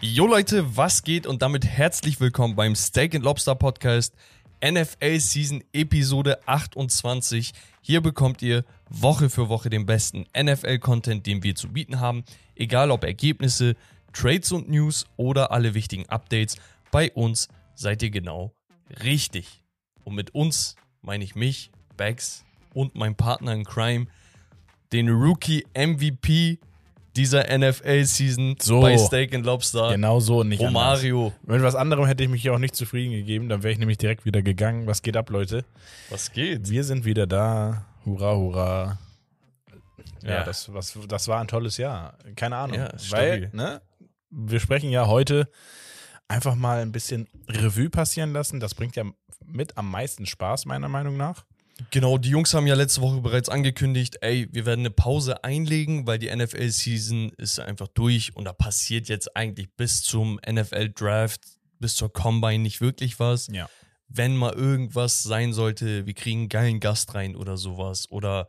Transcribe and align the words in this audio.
Jo 0.00 0.26
Leute, 0.26 0.76
was 0.76 1.04
geht 1.04 1.24
und 1.26 1.42
damit 1.42 1.64
herzlich 1.64 2.20
willkommen 2.20 2.56
beim 2.56 2.74
Steak 2.74 3.14
and 3.14 3.24
Lobster 3.24 3.54
Podcast 3.54 4.12
NFL 4.60 5.20
Season 5.20 5.62
Episode 5.72 6.40
28. 6.46 7.52
Hier 7.80 8.00
bekommt 8.00 8.42
ihr 8.42 8.64
Woche 8.90 9.30
für 9.30 9.48
Woche 9.48 9.70
den 9.70 9.86
besten 9.86 10.26
NFL 10.36 10.80
Content, 10.80 11.26
den 11.26 11.44
wir 11.44 11.54
zu 11.54 11.68
bieten 11.68 12.00
haben, 12.00 12.24
egal 12.56 12.90
ob 12.90 13.04
Ergebnisse, 13.04 13.76
Trades 14.12 14.50
und 14.50 14.68
News 14.68 15.06
oder 15.16 15.52
alle 15.52 15.74
wichtigen 15.74 16.08
Updates. 16.08 16.56
Bei 16.90 17.12
uns 17.12 17.48
seid 17.76 18.02
ihr 18.02 18.10
genau 18.10 18.52
richtig. 19.04 19.62
Und 20.02 20.16
mit 20.16 20.34
uns 20.34 20.74
meine 21.02 21.22
ich 21.22 21.36
mich, 21.36 21.70
Bags 21.96 22.44
und 22.74 22.96
mein 22.96 23.14
Partner 23.14 23.52
in 23.52 23.64
Crime, 23.64 24.06
den 24.92 25.08
Rookie 25.08 25.64
MVP 25.76 26.58
dieser 27.18 27.44
NFL-Season 27.58 28.56
So. 28.60 28.80
bei 28.80 28.96
Steak 28.96 29.34
and 29.34 29.44
Lobster. 29.44 29.90
Genau 29.90 30.20
so 30.20 30.40
und 30.40 30.48
nicht 30.48 30.64
anders. 30.64 31.02
Romario, 31.02 31.32
Mit 31.44 31.62
was 31.62 31.74
anderem 31.74 32.06
hätte 32.06 32.22
ich 32.24 32.30
mich 32.30 32.42
hier 32.42 32.54
auch 32.54 32.58
nicht 32.58 32.74
zufrieden 32.76 33.10
gegeben, 33.12 33.48
dann 33.48 33.62
wäre 33.62 33.72
ich 33.72 33.78
nämlich 33.78 33.98
direkt 33.98 34.24
wieder 34.24 34.40
gegangen. 34.40 34.86
Was 34.86 35.02
geht 35.02 35.16
ab, 35.16 35.28
Leute? 35.30 35.64
was 36.10 36.32
geht? 36.32 36.70
Wir 36.70 36.84
sind 36.84 37.04
wieder 37.04 37.26
da. 37.26 37.84
Hurra, 38.06 38.36
hurra. 38.36 38.98
Ja, 40.22 40.30
Ja. 40.30 40.44
Das, 40.44 40.72
was, 40.72 40.96
das 41.08 41.28
war 41.28 41.40
ein 41.40 41.48
tolles 41.48 41.76
Jahr. 41.76 42.16
Keine 42.36 42.56
Ahnung. 42.56 42.78
Ja, 42.78 42.90
Weil, 43.10 43.50
ne, 43.52 43.82
wir 44.30 44.60
sprechen 44.60 44.90
ja 44.90 45.06
heute 45.06 45.48
einfach 46.28 46.54
mal 46.54 46.80
ein 46.80 46.92
bisschen 46.92 47.26
Revue 47.48 47.90
passieren 47.90 48.32
lassen. 48.32 48.60
Das 48.60 48.74
bringt 48.74 48.96
ja 48.96 49.04
mit 49.44 49.76
am 49.76 49.90
meisten 49.90 50.26
Spaß, 50.26 50.66
meiner 50.66 50.88
Meinung 50.88 51.16
nach. 51.16 51.44
Genau, 51.90 52.18
die 52.18 52.30
Jungs 52.30 52.52
haben 52.54 52.66
ja 52.66 52.74
letzte 52.74 53.00
Woche 53.00 53.20
bereits 53.20 53.48
angekündigt, 53.48 54.18
ey, 54.20 54.48
wir 54.50 54.66
werden 54.66 54.80
eine 54.80 54.90
Pause 54.90 55.44
einlegen, 55.44 56.06
weil 56.06 56.18
die 56.18 56.34
NFL-Season 56.34 57.30
ist 57.36 57.60
einfach 57.60 57.88
durch 57.88 58.34
und 58.34 58.44
da 58.44 58.52
passiert 58.52 59.08
jetzt 59.08 59.36
eigentlich 59.36 59.70
bis 59.76 60.02
zum 60.02 60.40
NFL-Draft, 60.48 61.40
bis 61.78 61.94
zur 61.94 62.12
Combine 62.12 62.58
nicht 62.58 62.80
wirklich 62.80 63.20
was. 63.20 63.46
Ja. 63.52 63.70
Wenn 64.08 64.36
mal 64.36 64.54
irgendwas 64.54 65.22
sein 65.22 65.52
sollte, 65.52 66.06
wir 66.06 66.14
kriegen 66.14 66.40
einen 66.40 66.48
geilen 66.48 66.80
Gast 66.80 67.14
rein 67.14 67.36
oder 67.36 67.56
sowas 67.56 68.10
oder 68.10 68.48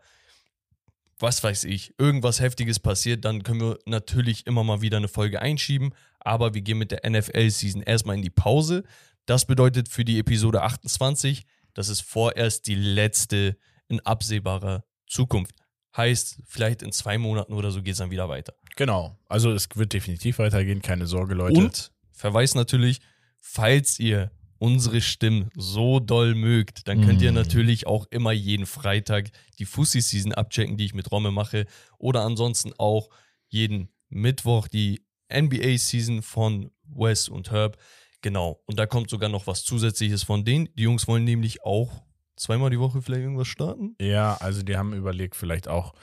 was 1.19 1.43
weiß 1.43 1.65
ich, 1.65 1.93
irgendwas 1.97 2.39
Heftiges 2.39 2.79
passiert, 2.79 3.25
dann 3.25 3.43
können 3.43 3.59
wir 3.59 3.77
natürlich 3.85 4.47
immer 4.47 4.63
mal 4.63 4.81
wieder 4.81 4.97
eine 4.97 5.09
Folge 5.09 5.41
einschieben, 5.41 5.93
aber 6.19 6.53
wir 6.53 6.61
gehen 6.61 6.77
mit 6.77 6.91
der 6.91 7.07
NFL-Season 7.07 7.83
erstmal 7.83 8.15
in 8.15 8.21
die 8.21 8.29
Pause. 8.29 8.83
Das 9.25 9.45
bedeutet 9.45 9.89
für 9.89 10.05
die 10.05 10.17
Episode 10.17 10.61
28, 10.63 11.43
das 11.79 11.87
ist 11.87 12.01
vorerst 12.01 12.67
die 12.67 12.75
letzte 12.75 13.55
in 13.87 14.01
absehbarer 14.01 14.83
Zukunft. 15.07 15.55
Heißt, 15.95 16.41
vielleicht 16.45 16.81
in 16.81 16.91
zwei 16.91 17.17
Monaten 17.17 17.53
oder 17.53 17.71
so 17.71 17.81
geht 17.81 17.93
es 17.93 17.99
dann 17.99 18.11
wieder 18.11 18.27
weiter. 18.27 18.53
Genau. 18.75 19.17
Also 19.29 19.49
es 19.53 19.69
wird 19.75 19.93
definitiv 19.93 20.39
weitergehen, 20.39 20.81
keine 20.81 21.07
Sorge, 21.07 21.35
Leute. 21.35 21.57
Und 21.57 21.93
Verweis 22.11 22.53
natürlich, 22.53 22.99
falls 23.39 23.97
ihr 23.97 24.29
unsere 24.57 24.99
Stimmen 24.99 25.51
so 25.55 26.01
doll 26.01 26.35
mögt, 26.35 26.89
dann 26.89 26.99
könnt 27.05 27.21
ihr 27.21 27.31
Mm. 27.31 27.35
natürlich 27.35 27.87
auch 27.87 28.07
immer 28.11 28.33
jeden 28.33 28.65
Freitag 28.65 29.29
die 29.57 29.63
Fussi-Season 29.65 30.33
abchecken, 30.33 30.75
die 30.75 30.83
ich 30.83 30.93
mit 30.93 31.09
Romme 31.13 31.31
mache. 31.31 31.65
Oder 31.97 32.23
ansonsten 32.25 32.73
auch 32.77 33.09
jeden 33.47 33.87
Mittwoch 34.09 34.67
die 34.67 35.05
NBA-Season 35.29 36.23
von 36.23 36.71
Wes 36.83 37.29
und 37.29 37.51
Herb. 37.51 37.77
Genau. 38.21 38.61
Und 38.65 38.77
da 38.79 38.85
kommt 38.85 39.09
sogar 39.09 39.29
noch 39.29 39.47
was 39.47 39.63
Zusätzliches 39.63 40.23
von 40.23 40.43
denen. 40.43 40.69
Die 40.75 40.83
Jungs 40.83 41.07
wollen 41.07 41.23
nämlich 41.23 41.63
auch 41.63 42.03
zweimal 42.35 42.69
die 42.69 42.79
Woche 42.79 43.01
vielleicht 43.01 43.21
irgendwas 43.21 43.47
starten. 43.47 43.95
Ja, 43.99 44.35
also 44.39 44.61
die 44.63 44.77
haben 44.77 44.93
überlegt, 44.93 45.35
vielleicht 45.35 45.67
auch 45.67 45.93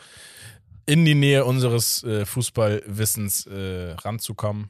in 0.86 1.04
die 1.04 1.14
Nähe 1.14 1.44
unseres 1.44 2.02
äh, 2.04 2.24
Fußballwissens 2.24 3.46
äh, 3.46 3.92
ranzukommen. 3.92 4.68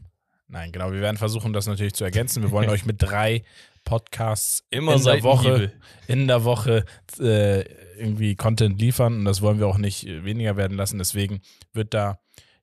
Nein, 0.49 0.73
genau, 0.73 0.93
wir 0.93 1.01
werden 1.01 1.17
versuchen, 1.17 1.53
das 1.53 1.67
natürlich 1.67 1.95
zu 1.95 2.05
ergänzen. 2.05 2.43
Wir 2.43 2.51
wollen 2.51 2.71
euch 2.71 2.87
mit 2.87 3.03
drei 3.03 3.45
Podcasts 3.85 4.65
Immer 4.71 4.97
in 4.97 5.05
der 5.05 5.23
Woche, 5.23 5.73
in 6.09 6.27
der 6.27 6.45
Woche 6.45 6.85
äh, 7.19 7.63
irgendwie 7.99 8.35
Content 8.35 8.81
liefern 8.81 9.19
und 9.19 9.25
das 9.25 9.43
wollen 9.43 9.59
wir 9.59 9.67
auch 9.67 9.79
nicht 9.79 10.07
äh, 10.07 10.25
weniger 10.25 10.57
werden 10.57 10.77
lassen. 10.77 10.99
Deswegen 10.99 11.41
wird 11.73 11.95
da, 11.95 12.19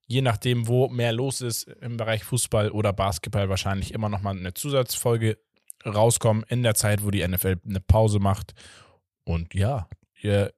je 0.08 0.22
nachdem, 0.22 0.68
wo 0.68 0.90
mehr 0.90 1.14
los 1.14 1.42
ist 1.42 1.64
im 1.82 1.98
Bereich 1.98 2.24
Fußball 2.24 2.72
oder 2.72 2.94
Basketball, 2.94 3.50
wahrscheinlich 3.50 3.94
immer 3.94 4.10
nochmal 4.10 4.38
eine 4.38 4.54
Zusatzfolge 4.54 5.38
rauskommen 5.86 6.44
in 6.48 6.64
der 6.64 6.76
Zeit, 6.76 7.04
wo 7.04 7.12
die 7.12 7.28
NFL 7.28 7.58
eine 7.68 7.80
Pause 7.82 8.20
macht. 8.20 8.54
Und 9.24 9.54
ja, 9.54 9.88
ihr 10.22 10.54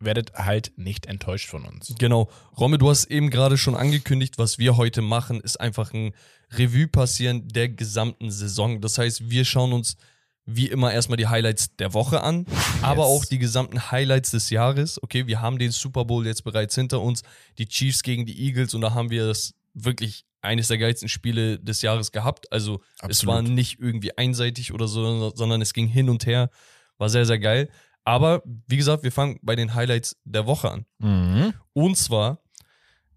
werdet 0.00 0.34
halt 0.34 0.72
nicht 0.76 1.06
enttäuscht 1.06 1.48
von 1.48 1.64
uns. 1.64 1.94
Genau. 1.98 2.28
Romme, 2.56 2.78
du 2.78 2.88
hast 2.88 3.06
eben 3.06 3.30
gerade 3.30 3.58
schon 3.58 3.74
angekündigt, 3.74 4.38
was 4.38 4.58
wir 4.58 4.76
heute 4.76 5.02
machen, 5.02 5.40
ist 5.40 5.60
einfach 5.60 5.92
ein 5.92 6.12
Revue 6.52 6.88
passieren 6.88 7.48
der 7.48 7.68
gesamten 7.68 8.30
Saison. 8.30 8.80
Das 8.80 8.98
heißt, 8.98 9.28
wir 9.30 9.44
schauen 9.44 9.72
uns 9.72 9.96
wie 10.50 10.66
immer 10.66 10.92
erstmal 10.92 11.18
die 11.18 11.26
Highlights 11.26 11.76
der 11.76 11.92
Woche 11.92 12.22
an, 12.22 12.46
aber 12.80 13.04
auch 13.04 13.26
die 13.26 13.38
gesamten 13.38 13.90
Highlights 13.90 14.30
des 14.30 14.48
Jahres. 14.48 15.02
Okay, 15.02 15.26
wir 15.26 15.42
haben 15.42 15.58
den 15.58 15.70
Super 15.72 16.06
Bowl 16.06 16.26
jetzt 16.26 16.42
bereits 16.42 16.74
hinter 16.74 17.02
uns, 17.02 17.22
die 17.58 17.66
Chiefs 17.66 18.02
gegen 18.02 18.24
die 18.24 18.46
Eagles 18.46 18.72
und 18.72 18.80
da 18.80 18.94
haben 18.94 19.10
wir 19.10 19.26
das 19.26 19.54
wirklich 19.74 20.24
eines 20.40 20.68
der 20.68 20.78
geilsten 20.78 21.10
Spiele 21.10 21.58
des 21.58 21.82
Jahres 21.82 22.12
gehabt. 22.12 22.50
Also 22.50 22.80
es 23.00 23.20
Absolut. 23.20 23.34
war 23.34 23.42
nicht 23.42 23.78
irgendwie 23.78 24.16
einseitig 24.16 24.72
oder 24.72 24.88
so, 24.88 25.30
sondern 25.34 25.60
es 25.60 25.74
ging 25.74 25.86
hin 25.86 26.08
und 26.08 26.24
her. 26.24 26.48
War 26.96 27.10
sehr, 27.10 27.26
sehr 27.26 27.38
geil. 27.38 27.68
Aber 28.04 28.42
wie 28.66 28.78
gesagt, 28.78 29.02
wir 29.02 29.12
fangen 29.12 29.38
bei 29.42 29.54
den 29.54 29.74
Highlights 29.74 30.16
der 30.24 30.46
Woche 30.46 30.70
an. 30.70 30.86
Mhm. 30.98 31.52
Und 31.74 31.98
zwar 31.98 32.40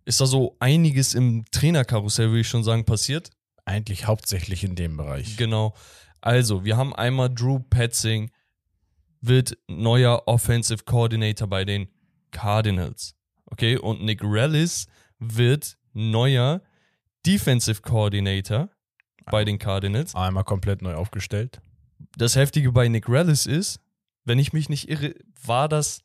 ist 0.03 0.19
da 0.19 0.25
so 0.25 0.57
einiges 0.59 1.13
im 1.13 1.45
Trainerkarussell, 1.51 2.27
würde 2.27 2.41
ich 2.41 2.49
schon 2.49 2.65
sagen, 2.65 2.83
passiert. 2.83 3.29
Eigentlich 3.63 4.07
hauptsächlich 4.07 4.65
in 4.65 4.75
dem 4.75 4.97
Bereich. 4.97 5.37
Genau. 5.37 5.75
Also, 6.21 6.63
wir 6.63 6.77
haben 6.77 6.95
einmal 6.95 7.29
Drew 7.33 7.59
Petzing 7.59 8.31
wird 9.21 9.57
neuer 9.67 10.23
Offensive 10.27 10.83
Coordinator 10.85 11.47
bei 11.47 11.65
den 11.65 11.87
Cardinals. 12.31 13.15
Okay, 13.45 13.77
und 13.77 14.03
Nick 14.03 14.23
Rellis 14.23 14.87
wird 15.19 15.77
neuer 15.93 16.61
Defensive 17.25 17.81
Coordinator 17.81 18.69
bei 19.25 19.45
den 19.45 19.59
Cardinals. 19.59 20.15
Einmal 20.15 20.43
komplett 20.43 20.81
neu 20.81 20.95
aufgestellt. 20.95 21.61
Das 22.17 22.35
Heftige 22.35 22.71
bei 22.71 22.87
Nick 22.87 23.07
Rellis 23.07 23.45
ist, 23.45 23.79
wenn 24.25 24.39
ich 24.39 24.53
mich 24.53 24.69
nicht 24.69 24.89
irre, 24.89 25.15
war 25.43 25.67
das 25.69 26.01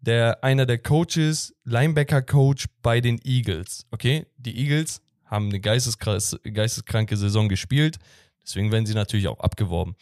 der, 0.00 0.44
einer 0.44 0.66
der 0.66 0.78
Coaches, 0.78 1.54
Linebacker-Coach 1.64 2.66
bei 2.82 3.00
den 3.00 3.20
Eagles. 3.24 3.86
Okay, 3.90 4.26
die 4.36 4.56
Eagles 4.58 5.00
haben 5.24 5.48
eine 5.48 5.60
geisteskranke 5.60 7.16
Saison 7.16 7.48
gespielt, 7.48 7.98
deswegen 8.44 8.70
werden 8.72 8.86
sie 8.86 8.94
natürlich 8.94 9.28
auch 9.28 9.40
abgeworben. 9.40 9.96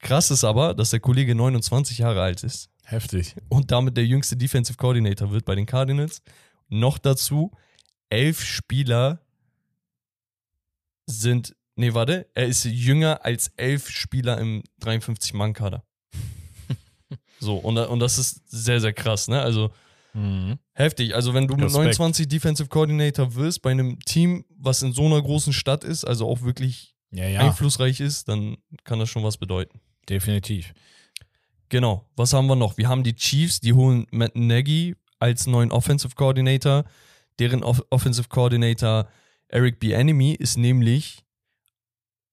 Krass 0.00 0.30
ist 0.30 0.44
aber, 0.44 0.74
dass 0.74 0.90
der 0.90 1.00
Kollege 1.00 1.34
29 1.34 1.98
Jahre 1.98 2.22
alt 2.22 2.42
ist 2.44 2.68
Heftig. 2.84 3.34
und 3.48 3.70
damit 3.70 3.96
der 3.96 4.04
jüngste 4.06 4.36
Defensive 4.36 4.76
Coordinator 4.76 5.30
wird 5.32 5.44
bei 5.44 5.54
den 5.54 5.66
Cardinals. 5.66 6.22
Noch 6.68 6.98
dazu, 6.98 7.50
elf 8.10 8.42
Spieler 8.44 9.20
sind, 11.06 11.56
nee, 11.76 11.94
warte, 11.94 12.28
er 12.34 12.46
ist 12.46 12.64
jünger 12.64 13.24
als 13.24 13.48
elf 13.56 13.88
Spieler 13.88 14.38
im 14.38 14.62
53-Mann-Kader. 14.82 15.84
so, 17.40 17.56
und, 17.56 17.78
und 17.78 18.00
das 18.00 18.18
ist 18.18 18.42
sehr, 18.50 18.80
sehr 18.80 18.92
krass, 18.92 19.28
ne? 19.28 19.40
Also 19.40 19.70
Mhm. 20.16 20.58
heftig. 20.72 21.14
Also, 21.14 21.34
wenn 21.34 21.46
du 21.46 21.54
mit 21.56 21.66
Respekt. 21.66 21.84
29 21.98 22.26
Defensive 22.28 22.70
Coordinator 22.70 23.34
wirst 23.34 23.60
bei 23.60 23.70
einem 23.70 24.00
Team, 24.00 24.46
was 24.56 24.80
in 24.82 24.94
so 24.94 25.04
einer 25.04 25.20
großen 25.20 25.52
Stadt 25.52 25.84
ist, 25.84 26.04
also 26.04 26.26
auch 26.26 26.40
wirklich 26.40 26.95
Ja, 27.12 27.26
ja, 27.28 27.40
einflussreich 27.40 28.00
ist, 28.00 28.28
dann 28.28 28.56
kann 28.84 28.98
das 28.98 29.08
schon 29.08 29.22
was 29.24 29.36
bedeuten. 29.38 29.80
definitiv. 30.08 30.72
Genau. 31.68 32.08
Was 32.14 32.32
haben 32.32 32.46
wir 32.46 32.54
noch? 32.56 32.76
Wir 32.78 32.88
haben 32.88 33.02
die 33.02 33.14
Chiefs, 33.16 33.58
die 33.60 33.72
holen 33.72 34.06
Matt 34.12 34.36
Nagy 34.36 34.94
als 35.18 35.46
neuen 35.48 35.72
Offensive 35.72 36.14
Coordinator. 36.14 36.84
Deren 37.40 37.64
Off 37.64 37.82
Offensive 37.90 38.28
Coordinator 38.28 39.08
Eric 39.48 39.80
Bieniemy 39.80 40.32
ist 40.32 40.56
nämlich 40.58 41.24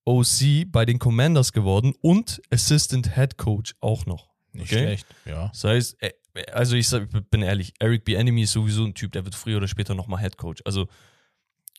OC 0.05 0.65
bei 0.71 0.85
den 0.85 0.99
Commanders 0.99 1.53
geworden 1.53 1.93
und 2.01 2.41
Assistant 2.51 3.15
Head 3.15 3.37
Coach 3.37 3.73
auch 3.79 4.05
noch. 4.05 4.29
Nicht 4.51 4.71
Okay. 4.71 4.83
schlecht. 4.83 5.07
Ja. 5.25 5.47
Das 5.47 5.63
heißt, 5.63 6.03
äh, 6.03 6.11
also 6.51 6.75
ich 6.75 6.87
bin 7.31 7.41
ehrlich, 7.41 7.73
Eric 7.79 8.05
Bieniemy 8.05 8.43
ist 8.43 8.51
sowieso 8.51 8.83
ein 8.85 8.93
Typ, 8.93 9.11
der 9.13 9.23
wird 9.25 9.33
früher 9.35 9.57
oder 9.57 9.67
später 9.67 9.95
nochmal 9.95 10.19
Head 10.21 10.37
Coach. 10.37 10.61
Also 10.65 10.87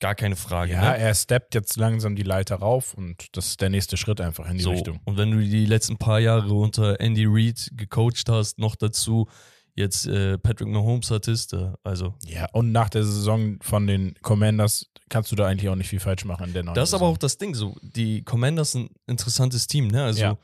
gar 0.00 0.14
keine 0.14 0.37
Frage. 0.37 0.73
Ja, 0.73 0.93
ne? 0.93 0.99
er 0.99 1.14
steppt 1.14 1.55
jetzt 1.55 1.76
langsam 1.76 2.17
die 2.17 2.23
Leiter 2.23 2.56
rauf 2.56 2.94
und 2.94 3.26
das 3.37 3.46
ist 3.49 3.61
der 3.61 3.70
nächste 3.70 3.96
Schritt 3.96 4.20
einfach 4.20 4.49
in 4.50 4.58
die 4.58 4.64
so. 4.64 4.70
Richtung. 4.73 5.00
Und 5.05 5.17
wenn 5.17 5.31
du 5.31 5.38
die 5.38 5.67
letzten 5.67 5.96
paar 5.96 6.20
Jahre 6.20 6.52
unter 6.52 7.00
Andy 7.00 7.25
Reid 7.26 7.70
gecoacht 7.75 8.29
hast, 8.29 8.58
noch 8.58 8.76
dazu 8.76 9.29
jetzt 9.76 10.06
äh, 10.06 10.38
Patrick 10.38 10.69
Mahomes 10.69 11.11
hattest, 11.11 11.52
äh, 11.52 11.73
also 11.82 12.14
Ja, 12.26 12.46
und 12.52 12.70
nach 12.73 12.88
der 12.91 13.02
Saison 13.05 13.58
von 13.61 13.87
den 13.87 14.14
Commanders 14.23 14.87
kannst 15.08 15.32
du 15.32 15.37
da 15.37 15.46
eigentlich 15.46 15.69
auch 15.69 15.75
nicht 15.76 15.88
viel 15.88 16.00
falsch 16.00 16.25
machen 16.25 16.47
in 16.49 16.52
der 16.52 16.62
das 16.75 16.90
ist 16.90 16.94
aber 16.94 17.00
Saison. 17.06 17.14
auch 17.14 17.19
das 17.19 17.38
Ding 17.38 17.55
so. 17.55 17.76
Die 17.82 18.23
Commanders 18.23 18.73
sind 18.73 18.90
ein 18.90 19.12
interessantes 19.12 19.67
Team, 19.67 19.88
ne? 19.88 20.05
Also 20.05 20.20
Ja. 20.20 20.38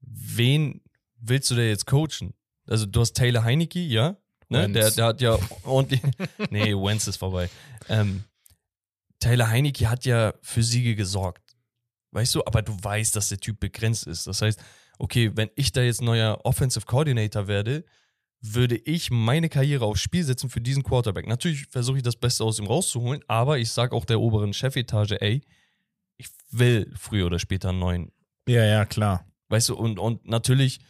wen 0.00 0.80
willst 1.20 1.50
du 1.50 1.54
da 1.54 1.62
jetzt 1.62 1.86
coachen? 1.86 2.34
Also 2.66 2.86
du 2.86 3.00
hast 3.00 3.14
Taylor 3.14 3.44
Heineke, 3.44 3.80
ja, 3.80 4.16
Ne? 4.50 4.66
Der, 4.70 4.90
der 4.90 5.04
hat 5.04 5.20
ja 5.20 5.38
ordentlich. 5.62 6.00
nee, 6.50 6.72
Wentz 6.72 7.06
ist 7.06 7.18
vorbei. 7.18 7.50
Ähm, 7.90 8.24
Taylor 9.20 9.48
Heinecke 9.48 9.90
hat 9.90 10.04
ja 10.04 10.34
für 10.42 10.62
Siege 10.62 10.94
gesorgt. 10.94 11.56
Weißt 12.12 12.34
du, 12.34 12.44
aber 12.44 12.62
du 12.62 12.76
weißt, 12.80 13.14
dass 13.16 13.28
der 13.28 13.38
Typ 13.38 13.60
begrenzt 13.60 14.06
ist. 14.06 14.26
Das 14.26 14.40
heißt, 14.40 14.60
okay, 14.98 15.32
wenn 15.34 15.50
ich 15.56 15.72
da 15.72 15.82
jetzt 15.82 16.02
neuer 16.02 16.40
Offensive 16.44 16.86
Coordinator 16.86 17.48
werde, 17.48 17.84
würde 18.40 18.76
ich 18.76 19.10
meine 19.10 19.48
Karriere 19.48 19.84
aufs 19.84 20.00
Spiel 20.00 20.24
setzen 20.24 20.48
für 20.48 20.60
diesen 20.60 20.82
Quarterback. 20.82 21.26
Natürlich 21.26 21.66
versuche 21.66 21.98
ich 21.98 22.02
das 22.02 22.16
Beste 22.16 22.44
aus 22.44 22.58
ihm 22.58 22.66
rauszuholen, 22.66 23.22
aber 23.26 23.58
ich 23.58 23.72
sage 23.72 23.94
auch 23.94 24.04
der 24.04 24.20
oberen 24.20 24.52
Chefetage, 24.52 25.20
ey, 25.20 25.42
ich 26.16 26.28
will 26.50 26.92
früher 26.96 27.26
oder 27.26 27.38
später 27.38 27.70
einen 27.70 27.80
neuen 27.80 28.12
Ja, 28.48 28.64
ja, 28.64 28.84
klar. 28.84 29.26
Weißt 29.48 29.70
du, 29.70 29.76
und, 29.76 29.98
und 29.98 30.26
natürlich, 30.26 30.80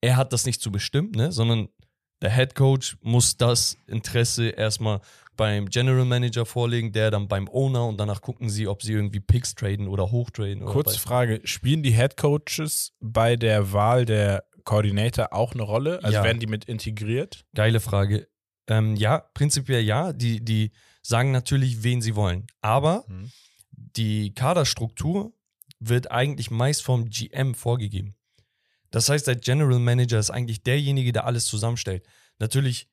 er 0.00 0.16
hat 0.16 0.32
das 0.32 0.46
nicht 0.46 0.60
zu 0.60 0.72
bestimmen, 0.72 1.12
ne? 1.12 1.32
sondern 1.32 1.68
der 2.22 2.34
Head 2.34 2.54
Coach 2.54 2.96
muss 3.02 3.36
das 3.36 3.76
Interesse 3.86 4.48
erstmal 4.48 5.00
beim 5.40 5.70
General 5.70 6.04
Manager 6.04 6.44
vorlegen, 6.44 6.92
der 6.92 7.10
dann 7.10 7.26
beim 7.26 7.48
Owner 7.48 7.86
und 7.86 7.98
danach 7.98 8.20
gucken 8.20 8.50
sie, 8.50 8.68
ob 8.68 8.82
sie 8.82 8.92
irgendwie 8.92 9.20
Picks 9.20 9.54
traden 9.54 9.88
oder 9.88 10.10
hochtraden. 10.10 10.62
Bei- 10.66 10.92
Frage: 10.92 11.40
Spielen 11.44 11.82
die 11.82 11.92
Head 11.92 12.18
Coaches 12.18 12.92
bei 13.00 13.36
der 13.36 13.72
Wahl 13.72 14.04
der 14.04 14.44
Koordinator 14.64 15.32
auch 15.32 15.54
eine 15.54 15.62
Rolle? 15.62 15.98
Also 16.04 16.18
Ja. 16.18 16.24
werden 16.24 16.40
die 16.40 16.46
mit 16.46 16.66
integriert? 16.66 17.46
Geile 17.54 17.80
Frage. 17.80 18.28
Ähm, 18.68 18.96
ja, 18.96 19.18
prinzipiell 19.32 19.82
ja. 19.82 20.12
Die, 20.12 20.44
die 20.44 20.72
sagen 21.02 21.32
natürlich, 21.32 21.82
wen 21.82 22.02
sie 22.02 22.14
wollen. 22.16 22.46
Aber 22.60 23.04
Mhm. 23.08 23.30
die 23.72 24.34
Kaderstruktur 24.34 25.32
wird 25.78 26.10
eigentlich 26.10 26.50
meist 26.50 26.82
vom 26.82 27.08
GM 27.08 27.54
vorgegeben. 27.54 28.14
Das 28.90 29.08
heißt, 29.08 29.26
der 29.26 29.36
General 29.36 29.78
Manager 29.78 30.18
ist 30.18 30.28
eigentlich 30.30 30.62
derjenige, 30.62 31.12
der 31.12 31.24
alles 31.24 31.46
zusammenstellt. 31.46 32.04
Natürlich 32.38 32.89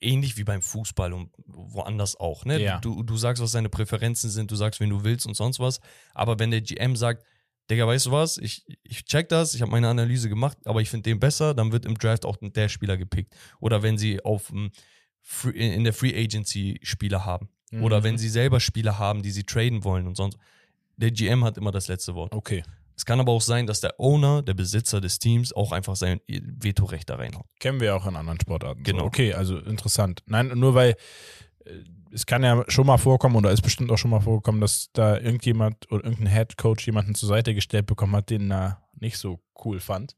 ähnlich 0.00 0.36
wie 0.36 0.44
beim 0.44 0.62
Fußball 0.62 1.12
und 1.12 1.30
woanders 1.46 2.16
auch. 2.18 2.44
Ne? 2.44 2.60
Ja. 2.60 2.78
Du, 2.78 3.02
du 3.02 3.16
sagst, 3.16 3.42
was 3.42 3.52
deine 3.52 3.68
Präferenzen 3.68 4.30
sind, 4.30 4.50
du 4.50 4.56
sagst, 4.56 4.80
wen 4.80 4.90
du 4.90 5.04
willst 5.04 5.26
und 5.26 5.34
sonst 5.34 5.58
was. 5.58 5.80
Aber 6.14 6.38
wenn 6.38 6.50
der 6.50 6.60
GM 6.60 6.96
sagt, 6.96 7.24
Digga, 7.70 7.86
weißt 7.86 8.06
du 8.06 8.12
was, 8.12 8.38
ich, 8.38 8.64
ich 8.82 9.04
check 9.04 9.28
das, 9.28 9.54
ich 9.54 9.62
habe 9.62 9.70
meine 9.70 9.88
Analyse 9.88 10.28
gemacht, 10.28 10.58
aber 10.64 10.80
ich 10.82 10.90
finde 10.90 11.10
den 11.10 11.20
besser, 11.20 11.54
dann 11.54 11.70
wird 11.72 11.84
im 11.84 11.96
Draft 11.96 12.24
auch 12.24 12.36
der 12.40 12.68
Spieler 12.68 12.96
gepickt. 12.96 13.34
Oder 13.60 13.82
wenn 13.82 13.96
sie 13.98 14.24
auf 14.24 14.52
Free, 15.20 15.50
in 15.74 15.84
der 15.84 15.92
Free 15.92 16.14
Agency 16.16 16.80
Spieler 16.82 17.24
haben. 17.24 17.48
Oder 17.80 18.00
Mhm. 18.00 18.04
wenn 18.04 18.18
sie 18.18 18.28
selber 18.28 18.58
Spieler 18.58 18.98
haben, 18.98 19.22
die 19.22 19.30
sie 19.30 19.44
traden 19.44 19.84
wollen 19.84 20.08
und 20.08 20.16
sonst. 20.16 20.36
Der 20.96 21.12
GM 21.12 21.44
hat 21.44 21.56
immer 21.56 21.70
das 21.70 21.86
letzte 21.88 22.14
Wort. 22.14 22.34
Okay. 22.34 22.62
Es 23.00 23.06
kann 23.06 23.18
aber 23.18 23.32
auch 23.32 23.40
sein, 23.40 23.66
dass 23.66 23.80
der 23.80 23.98
Owner, 23.98 24.42
der 24.42 24.52
Besitzer 24.52 25.00
des 25.00 25.18
Teams, 25.18 25.54
auch 25.54 25.72
einfach 25.72 25.96
sein 25.96 26.20
Vetorecht 26.28 27.08
da 27.08 27.14
reinhaut. 27.16 27.46
Kennen 27.58 27.80
wir 27.80 27.96
auch 27.96 28.06
in 28.06 28.14
anderen 28.14 28.38
Sportarten. 28.38 28.82
Genau. 28.82 28.98
So, 28.98 29.04
okay, 29.06 29.32
also 29.32 29.56
interessant. 29.56 30.22
Nein, 30.26 30.48
nur 30.48 30.74
weil 30.74 30.96
äh, 31.64 31.70
es 32.12 32.26
kann 32.26 32.42
ja 32.42 32.62
schon 32.68 32.86
mal 32.86 32.98
vorkommen 32.98 33.36
oder 33.36 33.52
ist 33.52 33.62
bestimmt 33.62 33.90
auch 33.90 33.96
schon 33.96 34.10
mal 34.10 34.20
vorgekommen, 34.20 34.60
dass 34.60 34.90
da 34.92 35.16
irgendjemand 35.16 35.90
oder 35.90 36.04
irgendein 36.04 36.30
Head 36.30 36.58
Coach 36.58 36.84
jemanden 36.84 37.14
zur 37.14 37.30
Seite 37.30 37.54
gestellt 37.54 37.86
bekommen 37.86 38.14
hat, 38.14 38.28
den 38.28 38.52
er 38.52 38.86
nicht 39.00 39.16
so 39.16 39.40
cool 39.64 39.80
fand. 39.80 40.14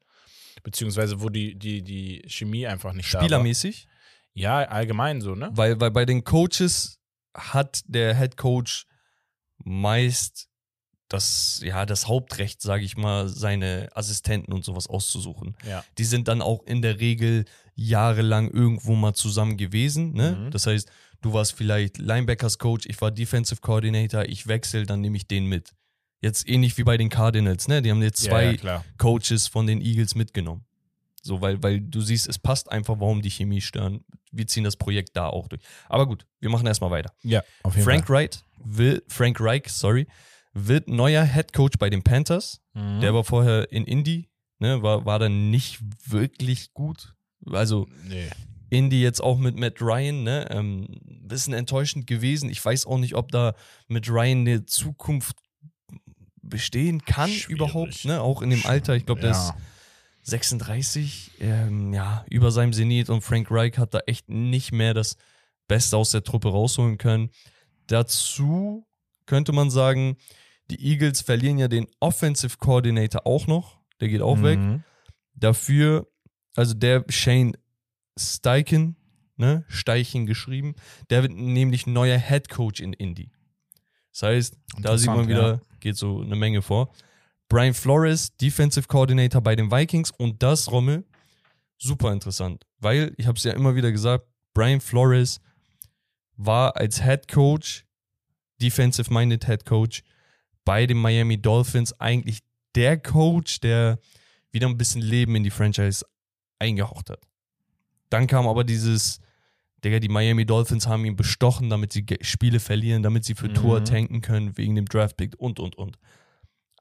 Beziehungsweise 0.64 1.22
wo 1.22 1.28
die, 1.28 1.56
die, 1.56 1.84
die 1.84 2.24
Chemie 2.26 2.66
einfach 2.66 2.94
nicht. 2.94 3.06
Spielermäßig, 3.06 3.86
Ja, 4.32 4.58
allgemein 4.58 5.20
so, 5.20 5.36
ne? 5.36 5.50
weil, 5.52 5.80
weil 5.80 5.92
bei 5.92 6.04
den 6.04 6.24
Coaches 6.24 6.98
hat 7.32 7.84
der 7.86 8.16
Head 8.18 8.36
Coach 8.36 8.86
meist 9.58 10.48
das, 11.12 11.60
ja, 11.64 11.86
das 11.86 12.08
Hauptrecht, 12.08 12.62
sage 12.62 12.84
ich 12.84 12.96
mal, 12.96 13.28
seine 13.28 13.88
Assistenten 13.94 14.52
und 14.52 14.64
sowas 14.64 14.86
auszusuchen. 14.86 15.56
Ja. 15.68 15.84
Die 15.98 16.04
sind 16.04 16.28
dann 16.28 16.42
auch 16.42 16.64
in 16.64 16.82
der 16.82 17.00
Regel 17.00 17.44
jahrelang 17.74 18.50
irgendwo 18.50 18.94
mal 18.94 19.14
zusammen 19.14 19.56
gewesen. 19.56 20.12
Ne? 20.12 20.36
Mhm. 20.38 20.50
Das 20.50 20.66
heißt, 20.66 20.90
du 21.20 21.32
warst 21.32 21.52
vielleicht 21.52 21.98
Linebackers 21.98 22.58
Coach, 22.58 22.86
ich 22.86 23.00
war 23.00 23.10
Defensive 23.10 23.60
Coordinator, 23.60 24.24
ich 24.24 24.46
wechsle, 24.46 24.86
dann 24.86 25.00
nehme 25.00 25.16
ich 25.16 25.26
den 25.26 25.46
mit. 25.46 25.70
Jetzt 26.20 26.48
ähnlich 26.48 26.78
wie 26.78 26.84
bei 26.84 26.96
den 26.96 27.08
Cardinals, 27.08 27.66
ne? 27.66 27.82
Die 27.82 27.90
haben 27.90 28.00
jetzt 28.00 28.22
zwei 28.22 28.52
ja, 28.52 28.62
ja. 28.62 28.84
Coaches 28.96 29.48
von 29.48 29.66
den 29.66 29.80
Eagles 29.80 30.14
mitgenommen. 30.14 30.64
So, 31.20 31.40
weil, 31.40 31.60
weil 31.64 31.80
du 31.80 32.00
siehst, 32.00 32.28
es 32.28 32.38
passt 32.38 32.70
einfach, 32.70 32.94
warum 33.00 33.22
die 33.22 33.30
Chemie 33.30 33.60
stören. 33.60 34.04
Wir 34.30 34.46
ziehen 34.46 34.62
das 34.62 34.76
Projekt 34.76 35.16
da 35.16 35.28
auch 35.28 35.48
durch. 35.48 35.62
Aber 35.88 36.06
gut, 36.06 36.26
wir 36.38 36.48
machen 36.48 36.66
erstmal 36.66 36.92
weiter. 36.92 37.12
Ja, 37.22 37.42
auf 37.64 37.74
jeden 37.74 37.84
Frank 37.84 38.08
Wright 38.08 38.44
will, 38.64 39.02
Frank 39.08 39.40
Reich, 39.40 39.64
sorry, 39.68 40.06
wird 40.52 40.88
neuer 40.88 41.24
Head 41.24 41.52
Coach 41.52 41.78
bei 41.78 41.90
den 41.90 42.02
Panthers. 42.02 42.60
Mhm. 42.74 43.00
Der 43.00 43.14
war 43.14 43.24
vorher 43.24 43.70
in 43.72 43.84
Indy, 43.84 44.28
ne, 44.58 44.82
war, 44.82 45.04
war 45.04 45.18
dann 45.18 45.50
nicht 45.50 45.80
wirklich 46.06 46.72
gut. 46.74 47.14
Also 47.46 47.88
Nee. 48.06 48.28
Indy 48.70 49.02
jetzt 49.02 49.20
auch 49.22 49.36
mit 49.38 49.56
Matt 49.56 49.82
Ryan, 49.82 50.22
ne, 50.22 50.46
ähm, 50.50 50.86
bisschen 51.24 51.52
enttäuschend 51.52 52.06
gewesen. 52.06 52.48
Ich 52.48 52.64
weiß 52.64 52.86
auch 52.86 52.98
nicht, 52.98 53.14
ob 53.14 53.30
da 53.30 53.54
mit 53.88 54.08
Ryan 54.08 54.40
eine 54.40 54.64
Zukunft 54.64 55.36
bestehen 56.40 57.02
kann 57.04 57.28
Schwierig. 57.30 57.50
überhaupt, 57.50 58.04
ne, 58.04 58.20
auch 58.20 58.42
in 58.42 58.50
dem 58.50 58.64
Alter. 58.66 58.94
Ich 58.96 59.06
glaube, 59.06 59.20
der 59.20 59.30
ist 59.32 59.48
ja. 59.48 59.56
36, 60.24 61.32
ähm, 61.40 61.92
ja, 61.92 62.24
über 62.30 62.50
seinem 62.50 62.72
Zenit 62.72 63.10
und 63.10 63.22
Frank 63.22 63.50
Reich 63.50 63.76
hat 63.78 63.92
da 63.94 64.00
echt 64.06 64.28
nicht 64.28 64.72
mehr 64.72 64.94
das 64.94 65.16
Beste 65.68 65.96
aus 65.96 66.10
der 66.10 66.22
Truppe 66.22 66.48
rausholen 66.48 66.96
können. 66.98 67.30
Dazu 67.88 68.86
könnte 69.26 69.52
man 69.52 69.70
sagen, 69.70 70.16
die 70.72 70.90
Eagles 70.90 71.20
verlieren 71.20 71.58
ja 71.58 71.68
den 71.68 71.86
Offensive 72.00 72.56
Coordinator 72.58 73.26
auch 73.26 73.46
noch. 73.46 73.78
Der 74.00 74.08
geht 74.08 74.22
auch 74.22 74.42
weg. 74.42 74.58
Mhm. 74.58 74.84
Dafür, 75.34 76.08
also 76.56 76.74
der 76.74 77.04
Shane 77.08 77.56
Steichen, 78.18 78.96
ne, 79.36 79.64
Steichen 79.68 80.26
geschrieben, 80.26 80.74
der 81.10 81.22
wird 81.22 81.32
nämlich 81.32 81.86
neuer 81.86 82.18
Head 82.18 82.48
Coach 82.48 82.80
in 82.80 82.92
Indy. 82.92 83.30
Das 84.12 84.22
heißt, 84.22 84.58
da 84.80 84.98
sieht 84.98 85.08
man 85.08 85.28
wieder, 85.28 85.54
ja. 85.54 85.60
geht 85.80 85.96
so 85.96 86.20
eine 86.20 86.36
Menge 86.36 86.62
vor. 86.62 86.92
Brian 87.48 87.74
Flores, 87.74 88.36
Defensive 88.36 88.86
Coordinator 88.86 89.40
bei 89.40 89.56
den 89.56 89.70
Vikings 89.70 90.10
und 90.10 90.42
das, 90.42 90.70
Rommel, 90.70 91.04
super 91.78 92.12
interessant, 92.12 92.66
weil, 92.78 93.14
ich 93.16 93.26
habe 93.26 93.36
es 93.36 93.44
ja 93.44 93.52
immer 93.52 93.74
wieder 93.74 93.92
gesagt, 93.92 94.26
Brian 94.54 94.80
Flores 94.80 95.40
war 96.36 96.76
als 96.76 97.02
Head 97.02 97.28
Coach, 97.28 97.84
Defensive-Minded 98.60 99.46
Head 99.46 99.64
Coach 99.64 100.02
bei 100.64 100.86
den 100.86 100.98
Miami 100.98 101.40
Dolphins 101.40 101.98
eigentlich 102.00 102.40
der 102.74 102.98
Coach, 102.98 103.60
der 103.60 103.98
wieder 104.50 104.68
ein 104.68 104.78
bisschen 104.78 105.02
Leben 105.02 105.34
in 105.36 105.42
die 105.42 105.50
Franchise 105.50 106.04
eingehaucht 106.58 107.10
hat. 107.10 107.20
Dann 108.10 108.26
kam 108.26 108.46
aber 108.46 108.64
dieses, 108.64 109.20
Digga, 109.84 109.98
die 109.98 110.08
Miami 110.08 110.46
Dolphins 110.46 110.86
haben 110.86 111.04
ihn 111.04 111.16
bestochen, 111.16 111.70
damit 111.70 111.92
sie 111.92 112.04
Spiele 112.20 112.60
verlieren, 112.60 113.02
damit 113.02 113.24
sie 113.24 113.34
für 113.34 113.48
Mhm. 113.48 113.54
Tour 113.54 113.84
tanken 113.84 114.20
können, 114.20 114.56
wegen 114.56 114.74
dem 114.76 114.86
Draftpick 114.86 115.34
und, 115.38 115.58
und, 115.58 115.76
und. 115.76 115.98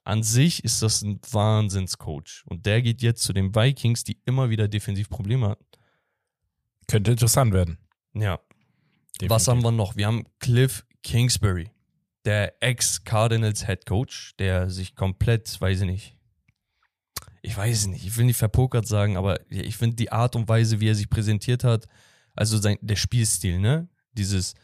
An 0.04 0.22
sich 0.22 0.64
ist 0.64 0.82
das 0.82 1.02
ein 1.02 1.20
Wahnsinnscoach. 1.30 2.44
Und 2.46 2.66
der 2.66 2.82
geht 2.82 3.02
jetzt 3.02 3.22
zu 3.22 3.32
den 3.32 3.54
Vikings, 3.54 4.04
die 4.04 4.18
immer 4.24 4.50
wieder 4.50 4.68
defensiv 4.68 5.08
Probleme 5.08 5.48
hatten. 5.48 5.64
Könnte 6.88 7.12
interessant 7.12 7.52
werden. 7.52 7.78
Ja. 8.14 8.38
Definitiv. 9.14 9.30
Was 9.30 9.48
haben 9.48 9.62
wir 9.62 9.70
noch? 9.70 9.96
Wir 9.96 10.06
haben 10.06 10.24
Cliff 10.40 10.84
Kingsbury, 11.02 11.70
der 12.24 12.62
Ex-Cardinals 12.62 13.66
Head 13.66 13.86
Coach, 13.86 14.34
der 14.38 14.70
sich 14.70 14.94
komplett, 14.94 15.60
weiß 15.60 15.80
ich 15.80 15.86
nicht, 15.86 16.16
ich 17.42 17.56
weiß 17.56 17.76
es 17.76 17.86
nicht, 17.88 18.06
ich 18.06 18.16
will 18.16 18.24
nicht 18.24 18.36
verpokert 18.36 18.86
sagen, 18.86 19.16
aber 19.16 19.40
ich 19.50 19.76
finde 19.76 19.96
die 19.96 20.12
Art 20.12 20.36
und 20.36 20.48
Weise, 20.48 20.80
wie 20.80 20.88
er 20.88 20.94
sich 20.94 21.10
präsentiert 21.10 21.64
hat, 21.64 21.86
also 22.34 22.56
sein, 22.58 22.78
der 22.80 22.96
Spielstil, 22.96 23.58
ne? 23.58 23.88
Dieses, 24.12 24.54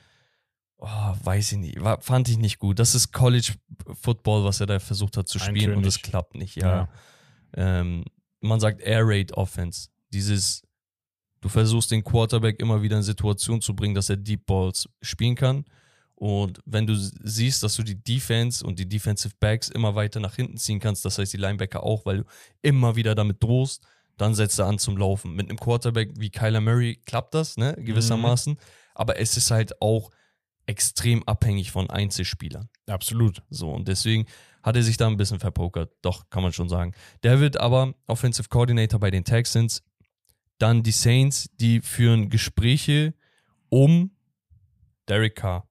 oh, 0.77 1.15
weiß 1.25 1.53
ich 1.53 1.59
nicht, 1.59 1.81
war, 1.83 2.01
fand 2.01 2.29
ich 2.29 2.39
nicht 2.39 2.59
gut. 2.59 2.79
Das 2.79 2.95
ist 2.95 3.13
College 3.13 3.55
Football, 4.01 4.45
was 4.45 4.61
er 4.61 4.67
da 4.67 4.79
versucht 4.79 5.17
hat 5.17 5.29
zu 5.29 5.39
spielen 5.39 5.75
und 5.75 5.87
es 5.87 6.01
klappt 6.01 6.37
nicht, 6.37 6.57
ja. 6.57 6.89
Ähm, 7.55 8.05
man 8.41 8.61
sagt 8.61 8.81
Air 8.81 9.03
Raid 9.05 9.33
Offense. 9.33 9.89
Dieses, 10.11 10.63
du 11.41 11.49
versuchst 11.49 11.91
den 11.91 12.05
Quarterback 12.05 12.61
immer 12.61 12.81
wieder 12.83 12.97
in 12.97 13.03
Situationen 13.03 13.61
zu 13.61 13.75
bringen, 13.75 13.95
dass 13.95 14.09
er 14.09 14.17
Deep 14.17 14.47
Balls 14.47 14.89
spielen 15.03 15.35
kann. 15.35 15.65
Und 16.19 16.61
wenn 16.67 16.85
du 16.85 16.97
siehst, 16.97 17.63
dass 17.63 17.77
du 17.77 17.85
die 17.85 18.03
Defense 18.03 18.67
und 18.67 18.81
die 18.81 18.89
Defensive 18.89 19.35
Backs 19.39 19.69
immer 19.69 19.95
weiter 19.95 20.19
nach 20.19 20.35
hinten 20.35 20.57
ziehen 20.57 20.81
kannst, 20.81 21.05
das 21.05 21.17
heißt 21.17 21.33
die 21.33 21.37
Linebacker 21.37 21.85
auch, 21.85 22.05
weil 22.07 22.19
du 22.19 22.25
immer 22.61 22.97
wieder 22.97 23.15
damit 23.15 23.41
drohst, 23.41 23.87
dann 24.17 24.35
setzt 24.35 24.59
er 24.59 24.67
an 24.67 24.81
zum 24.81 24.97
Laufen. 24.97 25.37
Mit 25.37 25.49
einem 25.49 25.61
Quarterback 25.61 26.11
wie 26.19 26.31
Kyler 26.31 26.61
Murray 26.61 26.97
klappt 27.07 27.35
das, 27.35 27.57
ne, 27.57 27.77
gewissermaßen. 27.79 28.59
Aber 28.97 29.21
es 29.21 29.37
ist 29.37 29.53
halt 29.53 29.81
auch 29.81 30.11
extrem 30.67 31.23
abhängig 31.29 31.71
von 31.71 31.89
Einzelspielern. 31.89 32.69
Absolut. 32.89 33.45
So, 33.49 33.71
und 33.71 33.87
deswegen 33.87 34.27
hat 34.65 34.75
er 34.75 34.83
sich 34.83 34.97
da 34.97 35.07
ein 35.07 35.17
bisschen 35.17 35.39
verpokert. 35.39 35.93
Doch, 36.03 36.29
kann 36.31 36.43
man 36.43 36.53
schon 36.53 36.69
sagen. 36.69 36.95
Der 37.23 37.39
wird 37.39 37.61
aber 37.61 37.95
Offensive 38.09 38.49
Coordinator 38.49 38.99
bei 38.99 39.13
den 39.13 39.23
Texans. 39.23 39.85
Dann 40.59 40.83
die 40.83 40.91
Saints, 40.91 41.49
die 41.61 41.81
führen 41.81 42.29
Gespräche 42.29 43.15
um 43.69 44.11
Derek 45.09 45.37
Carr. 45.37 45.68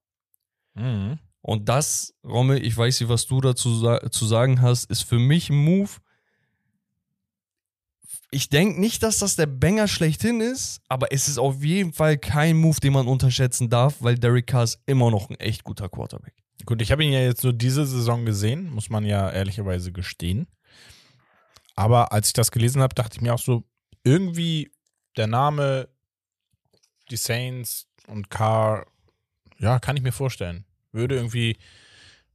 Mhm. 0.78 1.18
Und 1.40 1.68
das, 1.68 2.14
Rommel, 2.24 2.64
ich 2.64 2.76
weiß 2.76 3.00
nicht, 3.00 3.08
was 3.08 3.26
du 3.26 3.40
dazu 3.40 3.74
sa 3.74 4.10
zu 4.10 4.26
sagen 4.26 4.60
hast, 4.60 4.90
ist 4.90 5.02
für 5.02 5.18
mich 5.18 5.50
ein 5.50 5.56
Move. 5.56 5.90
ich 8.30 8.50
denke 8.50 8.78
nicht, 8.80 9.02
dass 9.02 9.18
das 9.18 9.36
der 9.36 9.46
Banger 9.46 9.88
schlechthin 9.88 10.40
ist, 10.40 10.82
aber 10.88 11.12
es 11.12 11.28
ist 11.28 11.38
auf 11.38 11.64
jeden 11.64 11.92
Fall 11.92 12.18
kein 12.18 12.56
Move, 12.56 12.78
den 12.80 12.92
man 12.92 13.06
unterschätzen 13.08 13.70
darf, 13.70 13.96
weil 14.00 14.16
Derek 14.16 14.46
Carr 14.46 14.64
ist 14.64 14.82
immer 14.86 15.10
noch 15.10 15.30
ein 15.30 15.36
echt 15.36 15.64
guter 15.64 15.88
Quarterback. 15.88 16.34
Gut, 16.66 16.82
ich 16.82 16.92
habe 16.92 17.04
ihn 17.04 17.12
ja 17.12 17.20
jetzt 17.20 17.44
nur 17.44 17.54
diese 17.54 17.86
Saison 17.86 18.26
gesehen, 18.26 18.70
muss 18.70 18.90
man 18.90 19.04
ja 19.04 19.30
ehrlicherweise 19.30 19.92
gestehen. 19.92 20.46
Aber 21.74 22.12
als 22.12 22.28
ich 22.28 22.32
das 22.34 22.50
gelesen 22.50 22.82
habe, 22.82 22.94
dachte 22.94 23.16
ich 23.16 23.22
mir 23.22 23.32
auch 23.32 23.38
so, 23.38 23.64
irgendwie 24.04 24.72
der 25.16 25.28
Name, 25.28 25.88
die 27.10 27.16
Saints 27.16 27.86
und 28.08 28.28
Carr, 28.28 28.86
ja, 29.58 29.78
kann 29.78 29.96
ich 29.96 30.02
mir 30.02 30.12
vorstellen. 30.12 30.64
Würde 30.92 31.16
irgendwie 31.16 31.56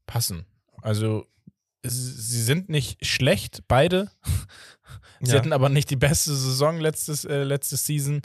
passen. 0.06 0.46
Also, 0.82 1.26
sie 1.84 2.42
sind 2.44 2.70
nicht 2.70 3.06
schlecht, 3.06 3.64
beide. 3.68 4.10
Sie 5.22 5.32
Ja. 5.32 5.38
hatten 5.38 5.54
aber 5.54 5.70
nicht 5.70 5.90
die 5.90 5.96
beste 5.96 6.36
Saison 6.36 6.80
letztes, 6.80 7.24
äh, 7.24 7.44
letzte 7.44 7.78
Season. 7.78 8.22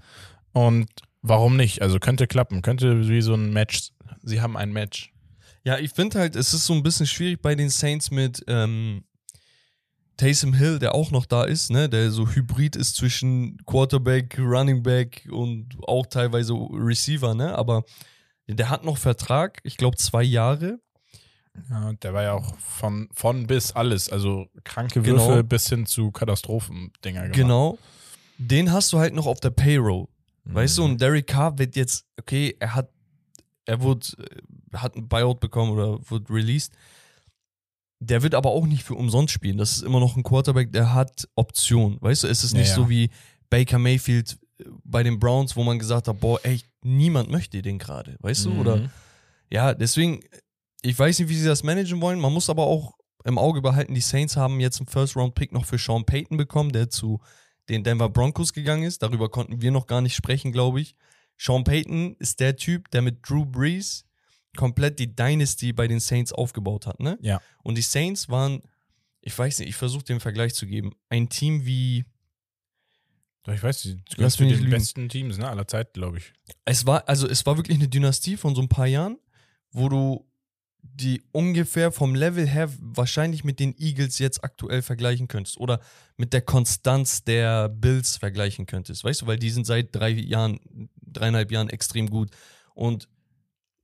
Und 0.52 0.88
warum 1.22 1.56
nicht? 1.56 1.80
Also 1.80 2.00
könnte 2.00 2.26
klappen. 2.26 2.60
Könnte 2.60 3.08
wie 3.08 3.22
so 3.22 3.34
ein 3.34 3.52
Match. 3.52 3.90
Sie 4.22 4.40
haben 4.40 4.56
ein 4.56 4.72
Match. 4.72 5.12
Ja, 5.64 5.78
ich 5.78 5.92
finde 5.92 6.18
halt, 6.18 6.34
es 6.34 6.52
ist 6.54 6.66
so 6.66 6.72
ein 6.72 6.82
bisschen 6.82 7.06
schwierig 7.06 7.40
bei 7.40 7.54
den 7.54 7.70
Saints 7.70 8.10
mit 8.10 8.42
ähm, 8.48 9.04
Taysom 10.16 10.54
Hill, 10.54 10.80
der 10.80 10.94
auch 10.94 11.12
noch 11.12 11.26
da 11.26 11.44
ist, 11.44 11.70
ne, 11.70 11.88
der 11.88 12.10
so 12.10 12.28
hybrid 12.28 12.74
ist 12.74 12.96
zwischen 12.96 13.56
Quarterback, 13.64 14.36
Running 14.38 14.82
Back 14.82 15.28
und 15.30 15.76
auch 15.86 16.06
teilweise 16.06 16.54
Receiver, 16.54 17.34
ne, 17.34 17.56
aber 17.56 17.84
der 18.48 18.70
hat 18.70 18.84
noch 18.84 18.96
Vertrag, 18.98 19.60
ich 19.62 19.76
glaube 19.76 19.96
zwei 19.96 20.22
Jahre. 20.22 20.80
Ja, 21.70 21.92
der 21.94 22.14
war 22.14 22.22
ja 22.22 22.32
auch 22.34 22.56
von, 22.58 23.08
von 23.12 23.46
bis 23.46 23.72
alles. 23.72 24.08
Also 24.10 24.46
kranke 24.64 25.02
Genau. 25.02 25.26
Würfe 25.28 25.44
bis 25.44 25.68
hin 25.68 25.86
zu 25.86 26.10
Katastrophendinger 26.12 27.22
gemacht. 27.22 27.34
Genau. 27.34 27.78
Den 28.38 28.72
hast 28.72 28.92
du 28.92 28.98
halt 28.98 29.14
noch 29.14 29.26
auf 29.26 29.40
der 29.40 29.50
Payroll. 29.50 30.06
Weißt 30.44 30.78
du, 30.78 30.84
Mhm. 30.84 30.90
und 30.92 31.00
Derek 31.00 31.26
Carr 31.26 31.58
wird 31.58 31.74
jetzt, 31.76 32.06
okay, 32.18 32.56
er 32.60 32.74
hat, 32.74 32.90
er 33.66 33.82
wurde, 33.82 34.06
äh, 34.18 34.76
hat 34.76 34.94
ein 34.96 35.08
Buyout 35.08 35.40
bekommen 35.40 35.72
oder 35.72 35.98
wird 36.08 36.30
released. 36.30 36.72
Der 38.00 38.22
wird 38.22 38.34
aber 38.36 38.50
auch 38.50 38.64
nicht 38.66 38.84
für 38.84 38.94
umsonst 38.94 39.34
spielen. 39.34 39.58
Das 39.58 39.72
ist 39.72 39.82
immer 39.82 39.98
noch 39.98 40.16
ein 40.16 40.22
Quarterback, 40.22 40.72
der 40.72 40.94
hat 40.94 41.28
Option. 41.34 41.98
Weißt 42.00 42.22
du, 42.22 42.28
es 42.28 42.44
ist 42.44 42.52
Ja, 42.52 42.60
nicht 42.60 42.68
ja. 42.68 42.74
so 42.76 42.88
wie 42.88 43.10
Baker 43.50 43.78
Mayfield 43.80 44.38
bei 44.84 45.02
den 45.02 45.18
Browns, 45.18 45.56
wo 45.56 45.62
man 45.62 45.78
gesagt 45.78 46.08
hat, 46.08 46.20
boah, 46.20 46.40
echt, 46.44 46.66
niemand 46.82 47.30
möchte 47.30 47.62
den 47.62 47.78
gerade. 47.78 48.16
Weißt 48.20 48.44
du, 48.46 48.50
Mhm. 48.50 48.58
oder? 48.60 48.90
Ja, 49.50 49.74
deswegen, 49.74 50.20
ich 50.82 50.98
weiß 50.98 51.18
nicht, 51.20 51.28
wie 51.28 51.36
sie 51.36 51.46
das 51.46 51.62
managen 51.62 52.00
wollen. 52.00 52.20
Man 52.20 52.32
muss 52.32 52.50
aber 52.50 52.64
auch 52.66 52.94
im 53.24 53.38
Auge 53.38 53.60
behalten, 53.62 53.94
die 53.94 54.00
Saints 54.00 54.36
haben 54.36 54.60
jetzt 54.60 54.78
einen 54.80 54.86
First-Round-Pick 54.88 55.52
noch 55.52 55.64
für 55.64 55.78
Sean 55.78 56.04
Payton 56.04 56.36
bekommen, 56.36 56.72
der 56.72 56.88
zu 56.90 57.20
den 57.68 57.84
Denver 57.84 58.08
Broncos 58.08 58.52
gegangen 58.52 58.84
ist. 58.84 59.02
Darüber 59.02 59.28
konnten 59.28 59.60
wir 59.60 59.70
noch 59.70 59.86
gar 59.86 60.00
nicht 60.00 60.14
sprechen, 60.14 60.52
glaube 60.52 60.80
ich. 60.80 60.94
Sean 61.36 61.64
Payton 61.64 62.16
ist 62.18 62.40
der 62.40 62.56
Typ, 62.56 62.90
der 62.90 63.02
mit 63.02 63.28
Drew 63.28 63.44
Brees 63.44 64.04
komplett 64.56 64.98
die 64.98 65.14
Dynasty 65.14 65.72
bei 65.72 65.86
den 65.86 66.00
Saints 66.00 66.32
aufgebaut 66.32 66.86
hat, 66.86 67.00
ne? 67.00 67.18
Ja. 67.20 67.40
Und 67.62 67.76
die 67.76 67.82
Saints 67.82 68.28
waren, 68.28 68.62
ich 69.20 69.38
weiß 69.38 69.58
nicht, 69.60 69.68
ich 69.68 69.76
versuche 69.76 70.04
den 70.04 70.20
Vergleich 70.20 70.54
zu 70.54 70.66
geben, 70.66 70.92
ein 71.10 71.28
Team 71.28 71.64
wie, 71.66 72.04
ich 73.46 73.62
weiß, 73.62 73.82
die 73.82 74.00
Lass 74.16 74.36
gehören 74.36 74.56
zu 74.56 74.62
den 74.62 74.70
besten 74.70 75.08
Teams 75.08 75.38
ne, 75.38 75.48
aller 75.48 75.66
Zeit, 75.66 75.94
glaube 75.94 76.18
ich. 76.18 76.32
es 76.64 76.86
war, 76.86 77.08
also 77.08 77.26
es 77.26 77.46
war 77.46 77.56
wirklich 77.56 77.78
eine 77.78 77.88
Dynastie 77.88 78.36
von 78.36 78.54
so 78.54 78.60
ein 78.60 78.68
paar 78.68 78.86
Jahren, 78.86 79.18
wo 79.70 79.88
du 79.88 80.28
die 80.82 81.22
ungefähr 81.32 81.92
vom 81.92 82.14
Level 82.14 82.46
her 82.46 82.70
wahrscheinlich 82.80 83.44
mit 83.44 83.60
den 83.60 83.74
Eagles 83.78 84.18
jetzt 84.18 84.42
aktuell 84.42 84.82
vergleichen 84.82 85.28
könntest 85.28 85.58
oder 85.58 85.80
mit 86.16 86.32
der 86.32 86.42
Konstanz 86.42 87.24
der 87.24 87.68
Bills 87.68 88.16
vergleichen 88.16 88.66
könntest, 88.66 89.04
weißt 89.04 89.22
du, 89.22 89.26
weil 89.26 89.38
die 89.38 89.50
sind 89.50 89.66
seit 89.66 89.94
drei 89.94 90.10
Jahren, 90.10 90.60
dreieinhalb 91.00 91.52
Jahren 91.52 91.68
extrem 91.68 92.08
gut. 92.10 92.30
Und 92.74 93.08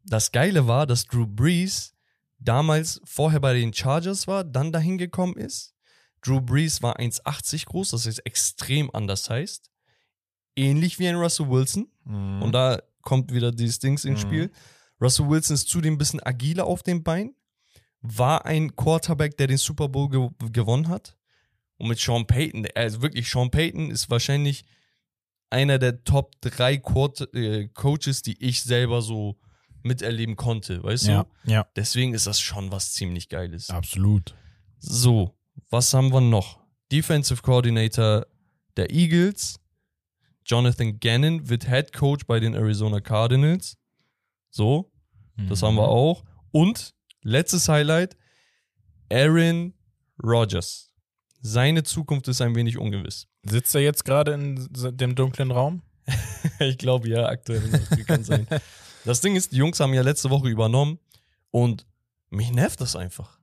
das 0.05 0.33
Geile 0.33 0.67
war, 0.67 0.87
dass 0.87 1.07
Drew 1.07 1.27
Brees 1.27 1.95
damals 2.39 3.01
vorher 3.05 3.41
bei 3.41 3.55
den 3.55 3.73
Chargers 3.73 4.27
war, 4.27 4.45
dann 4.45 4.73
dahin 4.73 4.99
gekommen 4.99 5.37
ist. 5.37 5.74
Drew 6.25 6.41
Brees 6.41 6.83
war 6.83 6.99
1,80 6.99 7.67
groß, 7.67 7.91
das 7.91 8.07
ist 8.07 8.21
extrem 8.21 8.91
anders 8.95 9.29
heißt. 9.29 9.71
Ähnlich 10.57 10.99
wie 10.99 11.09
ein 11.09 11.17
Russell 11.17 11.49
Wilson. 11.51 11.89
Und 12.05 12.53
da 12.53 12.81
kommt 13.03 13.33
wieder 13.33 13.51
dieses 13.53 13.79
Dings 13.79 14.05
ins 14.05 14.21
Mhm. 14.25 14.29
Spiel. 14.29 14.51
Russell 15.01 15.29
Wilson 15.29 15.55
ist 15.55 15.69
zudem 15.69 15.95
ein 15.95 15.99
bisschen 15.99 16.23
agiler 16.23 16.65
auf 16.67 16.83
den 16.83 17.03
Beinen. 17.03 17.35
War 18.01 18.45
ein 18.47 18.75
Quarterback, 18.77 19.37
der 19.37 19.49
den 19.49 19.57
Super 19.59 19.89
Bowl 19.89 20.09
ge 20.09 20.29
gewonnen 20.53 20.89
hat. 20.89 21.17
Und 21.77 21.89
mit 21.89 21.99
Sean 21.99 22.27
Payton, 22.27 22.67
also 22.75 23.03
wirklich, 23.03 23.29
Sean 23.29 23.51
Payton 23.51 23.91
ist 23.91 24.09
wahrscheinlich 24.11 24.65
einer 25.51 25.79
der 25.79 26.05
Top 26.05 26.33
3 26.43 26.79
Quart 26.79 27.35
äh, 27.35 27.69
Coaches, 27.69 28.23
die 28.23 28.41
ich 28.45 28.63
selber 28.63 29.03
so 29.03 29.39
miterleben 29.83 30.37
konnte, 30.37 30.83
weißt 30.83 31.07
ja, 31.07 31.27
du? 31.45 31.51
ja, 31.51 31.67
Deswegen 31.77 32.15
ist 32.15 32.27
das 32.27 32.41
schon 32.41 32.71
was 32.71 32.93
ziemlich 32.93 33.29
Geiles. 33.29 33.69
absolut. 33.71 34.35
So, 34.79 35.37
was 35.71 35.93
haben 35.95 36.13
wir 36.13 36.21
noch? 36.21 36.61
Defensive 36.93 37.43
Coordinator 37.43 38.27
der 38.77 38.91
Eagles. 38.91 39.59
Jonathan 40.47 41.01
Gannon 41.01 41.49
wird 41.49 41.67
Head 41.69 41.93
Coach 41.93 42.27
bei 42.27 42.39
den 42.41 42.55
Arizona 42.55 43.01
Cardinals. 43.01 43.77
So, 44.51 44.91
das 45.49 45.63
haben 45.63 45.75
Mhm. 45.75 45.79
wir 45.79 45.89
auch. 45.89 46.25
Und 46.53 46.95
letztes 47.23 47.69
Highlight: 47.69 48.17
Aaron 49.11 49.75
Rodgers. 50.23 50.91
Seine 51.41 51.83
Zukunft 51.83 52.29
ist 52.29 52.41
ein 52.41 52.55
wenig 52.55 52.79
ungewiss. 52.79 53.27
Sitzt 53.45 53.75
er 53.75 53.81
jetzt 53.83 54.05
gerade 54.05 54.33
in 54.35 54.69
dem 54.97 55.15
dunklen 55.15 55.51
Raum? 55.51 55.83
ich 56.61 56.79
glaube 56.79 57.09
ja, 57.09 57.27
aktuell 57.27 57.63
kann 58.07 58.25
sein. 58.25 58.47
Das 59.07 59.21
Ding 59.21 59.37
ist, 59.37 59.53
die 59.53 59.57
Jungs 59.57 59.79
haben 59.81 59.93
ja 59.93 60.01
letzte 60.01 60.31
Woche 60.31 60.49
übernommen 60.49 60.99
und 61.51 61.85
mich 62.31 62.51
nervt 62.53 62.81
das 62.81 62.97
einfach. 62.97 63.39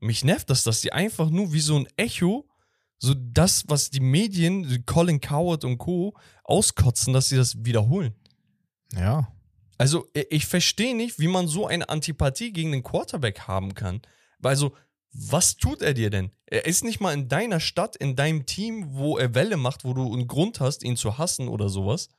Mich 0.00 0.24
nervt 0.24 0.50
das, 0.50 0.64
dass 0.64 0.80
die 0.80 0.92
einfach 0.92 1.30
nur 1.30 1.52
wie 1.52 1.60
so 1.60 1.78
ein 1.78 1.86
Echo, 1.96 2.48
so 2.98 3.14
das, 3.14 3.64
was 3.68 3.90
die 3.90 4.00
Medien, 4.00 4.84
Colin 4.86 5.20
Coward 5.20 5.64
und 5.64 5.78
Co. 5.78 6.16
auskotzen, 6.44 7.12
dass 7.12 7.28
sie 7.28 7.36
das 7.36 7.64
wiederholen. 7.64 8.14
Ja. 8.94 9.32
Also, 9.78 10.06
ich 10.12 10.46
verstehe 10.46 10.94
nicht, 10.94 11.18
wie 11.18 11.28
man 11.28 11.48
so 11.48 11.66
eine 11.66 11.88
Antipathie 11.88 12.52
gegen 12.52 12.72
den 12.72 12.82
Quarterback 12.82 13.40
haben 13.40 13.74
kann. 13.74 14.02
Also, 14.42 14.74
was 15.12 15.56
tut 15.56 15.82
er 15.82 15.94
dir 15.94 16.10
denn? 16.10 16.30
Er 16.46 16.66
ist 16.66 16.84
nicht 16.84 17.00
mal 17.00 17.12
in 17.12 17.28
deiner 17.28 17.60
Stadt, 17.60 17.96
in 17.96 18.14
deinem 18.14 18.46
Team, 18.46 18.94
wo 18.94 19.18
er 19.18 19.34
Welle 19.34 19.56
macht, 19.56 19.84
wo 19.84 19.94
du 19.94 20.12
einen 20.12 20.28
Grund 20.28 20.60
hast, 20.60 20.82
ihn 20.82 20.96
zu 20.96 21.18
hassen 21.18 21.48
oder 21.48 21.68
sowas. 21.68 22.10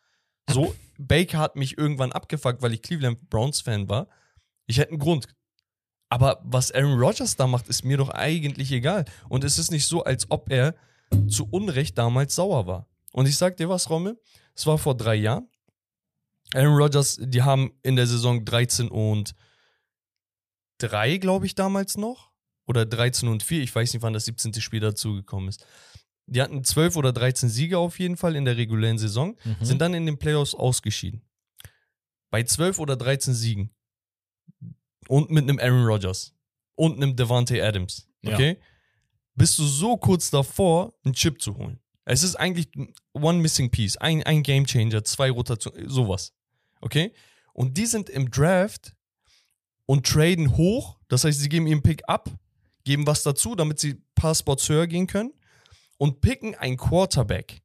So, 0.50 0.76
Baker 0.98 1.40
hat 1.40 1.56
mich 1.56 1.78
irgendwann 1.78 2.12
abgefuckt, 2.12 2.62
weil 2.62 2.74
ich 2.74 2.82
Cleveland 2.82 3.30
Browns-Fan 3.30 3.90
war. 3.90 4.08
Ich 4.66 4.78
hätte 4.78 4.92
einen 4.92 5.00
Grund. 5.00 5.28
Aber 6.12 6.42
was 6.44 6.72
Aaron 6.74 7.00
Rodgers 7.00 7.38
da 7.38 7.48
macht, 7.48 7.70
ist 7.70 7.86
mir 7.86 7.96
doch 7.96 8.10
eigentlich 8.10 8.70
egal. 8.74 9.06
Und 9.30 9.46
es 9.46 9.58
ist 9.58 9.72
nicht 9.72 9.88
so, 9.88 10.04
als 10.04 10.30
ob 10.30 10.52
er 10.52 10.76
zu 11.30 11.48
Unrecht 11.50 11.98
damals 11.98 12.36
sauer 12.36 12.68
war. 12.68 12.86
Und 13.14 13.28
ich 13.30 13.38
sag 13.38 13.56
dir 13.56 13.70
was, 13.70 13.90
Rommel, 13.90 14.20
es 14.54 14.66
war 14.68 14.78
vor 14.78 14.96
drei 14.98 15.16
Jahren. 15.16 15.48
Aaron 16.54 16.76
Rodgers, 16.76 17.18
die 17.22 17.42
haben 17.44 17.72
in 17.82 17.96
der 17.96 18.08
Saison 18.08 18.44
13 18.44 18.90
und 18.90 19.34
3, 20.80 21.18
glaube 21.18 21.46
ich, 21.46 21.56
damals 21.56 21.98
noch. 21.98 22.32
Oder 22.68 22.86
13 22.86 23.30
und 23.30 23.42
4, 23.42 23.62
ich 23.64 23.74
weiß 23.74 23.94
nicht, 23.94 24.04
wann 24.04 24.14
das 24.14 24.26
17. 24.26 24.54
Spiel 24.62 24.82
dazugekommen 24.82 25.48
ist. 25.48 25.66
Die 26.28 26.42
hatten 26.42 26.64
12 26.64 26.98
oder 26.98 27.14
13 27.14 27.48
Siege 27.50 27.78
auf 27.78 28.00
jeden 28.00 28.18
Fall 28.18 28.36
in 28.36 28.44
der 28.46 28.58
regulären 28.58 28.98
Saison, 28.98 29.38
Mhm. 29.46 29.56
sind 29.66 29.80
dann 29.82 29.94
in 29.94 30.06
den 30.06 30.18
Playoffs 30.18 30.54
ausgeschieden. 30.56 31.22
Bei 32.30 32.44
12 32.44 32.80
oder 32.80 32.98
13 32.98 33.34
Siegen. 33.34 33.72
Und 35.12 35.30
mit 35.30 35.44
einem 35.44 35.60
Aaron 35.60 35.84
Rodgers. 35.84 36.34
Und 36.76 36.96
einem 36.96 37.18
Devante 37.18 37.62
Adams. 37.62 38.08
Ja. 38.22 38.34
Okay? 38.34 38.58
Bist 39.36 39.60
du 39.60 39.66
so 39.66 39.98
kurz 39.98 40.30
davor, 40.30 40.94
einen 41.04 41.14
Chip 41.14 41.42
zu 41.42 41.58
holen. 41.58 41.82
Es 42.06 42.24
ist 42.24 42.36
eigentlich 42.36 42.70
one 43.12 43.40
missing 43.40 43.70
piece, 43.70 43.98
ein, 43.98 44.24
ein 44.24 44.42
Game 44.42 44.66
Changer, 44.66 45.04
zwei 45.04 45.30
Rotationen, 45.30 45.90
sowas. 45.90 46.34
Okay? 46.80 47.12
Und 47.52 47.78
die 47.78 47.88
sind 47.88 48.10
im 48.10 48.32
Draft 48.32 48.96
und 49.86 50.08
traden 50.08 50.56
hoch. 50.56 50.98
Das 51.10 51.26
heißt, 51.26 51.42
sie 51.42 51.50
geben 51.50 51.68
ihren 51.68 51.84
Pick 51.84 52.08
ab, 52.08 52.30
geben 52.86 53.06
was 53.06 53.22
dazu, 53.22 53.54
damit 53.56 53.80
sie 53.80 53.96
ein 53.96 54.06
paar 54.16 54.34
Spots 54.34 54.70
höher 54.70 54.88
gehen 54.88 55.08
können 55.08 55.34
und 55.98 56.22
picken 56.22 56.56
einen 56.56 56.78
Quarterback 56.78 57.62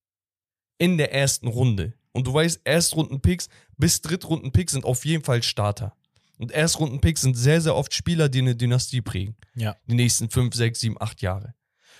in 0.78 0.98
der 0.98 1.12
ersten 1.12 1.46
Runde. 1.46 1.94
Und 2.10 2.26
du 2.26 2.34
weißt, 2.34 2.62
Erstrunden-Picks 2.64 3.48
bis 3.76 4.02
Drittrunden-Picks 4.02 4.72
sind 4.72 4.84
auf 4.84 5.04
jeden 5.04 5.22
Fall 5.22 5.44
Starter. 5.44 5.96
Und 6.38 6.52
Erstrunden-Picks 6.52 7.22
sind 7.22 7.34
sehr, 7.34 7.60
sehr 7.60 7.74
oft 7.74 7.94
Spieler, 7.94 8.28
die 8.28 8.40
eine 8.40 8.56
Dynastie 8.56 9.00
prägen. 9.00 9.36
Ja. 9.54 9.76
Die 9.86 9.94
nächsten 9.94 10.28
5, 10.28 10.54
6, 10.54 10.80
7, 10.80 10.96
8 11.00 11.22
Jahre. 11.22 11.54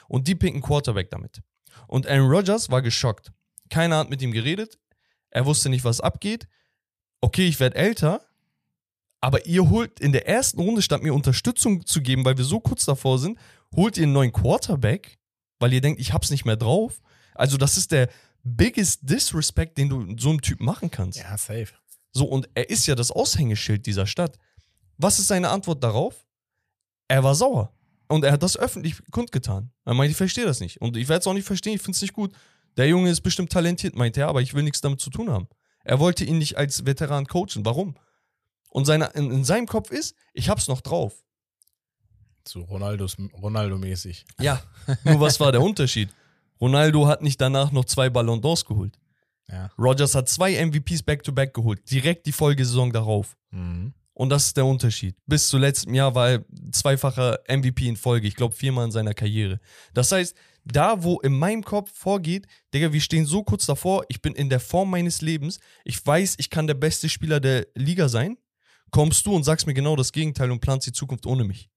Und 0.08 0.28
die 0.28 0.34
picken 0.34 0.60
Quarterback 0.60 1.10
damit. 1.10 1.40
Und 1.86 2.06
Aaron 2.06 2.30
Rodgers 2.30 2.70
war 2.70 2.82
geschockt. 2.82 3.32
Keiner 3.70 3.98
hat 3.98 4.10
mit 4.10 4.22
ihm 4.22 4.32
geredet. 4.32 4.78
Er 5.30 5.46
wusste 5.46 5.68
nicht, 5.68 5.84
was 5.84 6.00
abgeht. 6.00 6.46
Okay, 7.20 7.46
ich 7.46 7.58
werde 7.60 7.76
älter. 7.76 8.26
Aber 9.20 9.46
ihr 9.46 9.68
holt 9.70 9.98
in 9.98 10.12
der 10.12 10.28
ersten 10.28 10.60
Runde, 10.60 10.82
statt 10.82 11.02
mir 11.02 11.14
Unterstützung 11.14 11.84
zu 11.84 12.00
geben, 12.02 12.24
weil 12.24 12.36
wir 12.36 12.44
so 12.44 12.60
kurz 12.60 12.84
davor 12.84 13.18
sind, 13.18 13.38
holt 13.74 13.96
ihr 13.96 14.04
einen 14.04 14.12
neuen 14.12 14.32
Quarterback, 14.32 15.18
weil 15.58 15.72
ihr 15.72 15.80
denkt, 15.80 16.00
ich 16.00 16.12
hab's 16.12 16.30
nicht 16.30 16.44
mehr 16.44 16.56
drauf. 16.56 17.00
Also, 17.34 17.56
das 17.56 17.76
ist 17.76 17.92
der 17.92 18.08
biggest 18.44 19.00
disrespect, 19.02 19.78
den 19.78 19.88
du 19.88 20.16
so 20.18 20.30
einem 20.30 20.42
Typ 20.42 20.60
machen 20.60 20.90
kannst. 20.90 21.18
Ja, 21.18 21.36
safe. 21.36 21.72
So, 22.16 22.24
und 22.24 22.48
er 22.54 22.70
ist 22.70 22.86
ja 22.86 22.94
das 22.94 23.10
Aushängeschild 23.10 23.84
dieser 23.84 24.06
Stadt. 24.06 24.38
Was 24.96 25.18
ist 25.18 25.28
seine 25.28 25.50
Antwort 25.50 25.84
darauf? 25.84 26.24
Er 27.08 27.22
war 27.22 27.34
sauer. 27.34 27.74
Und 28.08 28.24
er 28.24 28.32
hat 28.32 28.42
das 28.42 28.56
öffentlich 28.56 28.94
kundgetan. 29.10 29.70
Er 29.84 29.92
meinte, 29.92 30.12
ich 30.12 30.16
verstehe 30.16 30.46
das 30.46 30.60
nicht. 30.60 30.80
Und 30.80 30.96
ich 30.96 31.10
werde 31.10 31.20
es 31.20 31.26
auch 31.26 31.34
nicht 31.34 31.44
verstehen, 31.44 31.74
ich 31.74 31.82
finde 31.82 31.96
es 31.96 32.00
nicht 32.00 32.14
gut. 32.14 32.32
Der 32.78 32.88
Junge 32.88 33.10
ist 33.10 33.20
bestimmt 33.20 33.52
talentiert, 33.52 33.96
meinte 33.96 34.20
er, 34.20 34.28
aber 34.28 34.40
ich 34.40 34.54
will 34.54 34.62
nichts 34.62 34.80
damit 34.80 34.98
zu 34.98 35.10
tun 35.10 35.28
haben. 35.28 35.46
Er 35.84 36.00
wollte 36.00 36.24
ihn 36.24 36.38
nicht 36.38 36.56
als 36.56 36.86
Veteran 36.86 37.26
coachen. 37.26 37.66
Warum? 37.66 37.96
Und 38.70 38.86
seine, 38.86 39.10
in, 39.12 39.30
in 39.30 39.44
seinem 39.44 39.66
Kopf 39.66 39.90
ist, 39.90 40.14
ich 40.32 40.48
hab's 40.48 40.68
noch 40.68 40.80
drauf. 40.80 41.22
So 42.48 42.62
Ronaldos, 42.62 43.18
Ronaldo-mäßig. 43.18 44.24
Ja, 44.40 44.62
nur 45.04 45.20
was 45.20 45.38
war 45.38 45.52
der 45.52 45.60
Unterschied? 45.60 46.08
Ronaldo 46.62 47.08
hat 47.08 47.20
nicht 47.20 47.38
danach 47.42 47.72
noch 47.72 47.84
zwei 47.84 48.08
Ballon 48.08 48.40
d'Ors 48.40 48.66
geholt. 48.66 48.98
Ja. 49.50 49.70
Rogers 49.78 50.14
hat 50.14 50.28
zwei 50.28 50.64
MVPs 50.64 51.02
back-to-back 51.02 51.54
geholt, 51.54 51.90
direkt 51.90 52.26
die 52.26 52.32
Folgesaison 52.32 52.92
darauf. 52.92 53.36
Mhm. 53.50 53.94
Und 54.12 54.30
das 54.30 54.46
ist 54.46 54.56
der 54.56 54.64
Unterschied. 54.64 55.14
Bis 55.26 55.48
zu 55.48 55.58
letztem 55.58 55.92
Jahr 55.92 56.14
war 56.14 56.30
er 56.30 56.44
zweifacher 56.72 57.38
MVP 57.48 57.86
in 57.86 57.96
Folge. 57.96 58.26
Ich 58.26 58.34
glaube, 58.34 58.54
viermal 58.54 58.86
in 58.86 58.90
seiner 58.90 59.12
Karriere. 59.12 59.60
Das 59.92 60.10
heißt, 60.10 60.34
da, 60.64 61.02
wo 61.02 61.20
in 61.20 61.38
meinem 61.38 61.62
Kopf 61.62 61.92
vorgeht, 61.92 62.46
Digga, 62.72 62.94
wir 62.94 63.00
stehen 63.02 63.26
so 63.26 63.44
kurz 63.44 63.66
davor, 63.66 64.04
ich 64.08 64.22
bin 64.22 64.34
in 64.34 64.48
der 64.48 64.58
Form 64.58 64.90
meines 64.90 65.20
Lebens, 65.20 65.60
ich 65.84 66.04
weiß, 66.04 66.36
ich 66.38 66.48
kann 66.48 66.66
der 66.66 66.74
beste 66.74 67.10
Spieler 67.10 67.40
der 67.40 67.66
Liga 67.74 68.08
sein, 68.08 68.38
kommst 68.90 69.26
du 69.26 69.34
und 69.34 69.44
sagst 69.44 69.66
mir 69.66 69.74
genau 69.74 69.96
das 69.96 70.12
Gegenteil 70.12 70.50
und 70.50 70.60
planst 70.60 70.86
die 70.86 70.92
Zukunft 70.92 71.26
ohne 71.26 71.44
mich. 71.44 71.68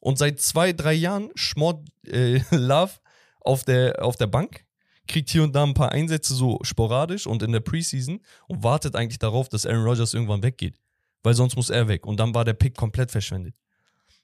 Und 0.00 0.18
seit 0.18 0.40
zwei, 0.40 0.72
drei 0.72 0.94
Jahren 0.94 1.30
schmort 1.36 1.88
äh, 2.08 2.40
Love 2.50 2.94
auf 3.40 3.62
der, 3.62 4.04
auf 4.04 4.16
der 4.16 4.26
Bank, 4.26 4.64
kriegt 5.08 5.30
hier 5.30 5.42
und 5.42 5.52
da 5.54 5.62
ein 5.64 5.74
paar 5.74 5.92
Einsätze 5.92 6.34
so 6.34 6.58
sporadisch 6.62 7.26
und 7.26 7.42
in 7.42 7.52
der 7.52 7.60
Preseason 7.60 8.20
und 8.48 8.62
wartet 8.62 8.94
eigentlich 8.96 9.18
darauf, 9.18 9.48
dass 9.48 9.66
Aaron 9.66 9.84
Rodgers 9.84 10.14
irgendwann 10.14 10.42
weggeht. 10.42 10.78
Weil 11.22 11.34
sonst 11.34 11.56
muss 11.56 11.70
er 11.70 11.88
weg. 11.88 12.06
Und 12.06 12.18
dann 12.18 12.34
war 12.34 12.44
der 12.44 12.54
Pick 12.54 12.76
komplett 12.76 13.10
verschwendet. 13.10 13.54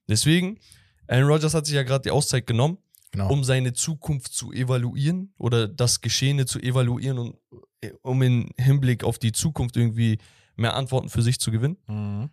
Deswegen, 0.09 0.59
Aaron 1.07 1.29
Rodgers 1.31 1.55
hat 1.55 1.67
sich 1.67 1.75
ja 1.75 1.83
gerade 1.83 2.03
die 2.03 2.11
Auszeit 2.11 2.47
genommen, 2.47 2.79
Genau. 3.11 3.31
um 3.31 3.43
seine 3.43 3.73
Zukunft 3.73 4.33
zu 4.35 4.53
evaluieren 4.53 5.33
oder 5.39 5.67
das 5.67 6.01
Geschehene 6.03 6.45
zu 6.45 6.59
evaluieren 6.61 7.19
und 7.19 7.37
äh, 7.81 7.93
um 8.03 8.21
im 8.23 8.51
Hinblick 8.59 9.03
auf 9.03 9.19
die 9.19 9.33
Zukunft 9.33 9.77
irgendwie 9.79 10.19
mehr 10.57 10.75
Antworten 10.75 11.09
für 11.09 11.23
sich 11.23 11.41
zu 11.41 11.51
gewinnen. 11.51 11.79
Mhm. 11.87 12.29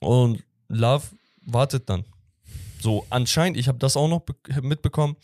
Und 0.00 0.44
Love 0.68 1.06
wartet 1.40 1.88
dann. 1.90 2.04
So, 2.80 3.04
anscheinend, 3.10 3.56
ich 3.56 3.66
habe 3.66 3.78
das 3.78 3.96
auch 3.96 4.06
noch 4.08 4.20
be- 4.20 4.36
mitbekommen, 4.62 5.16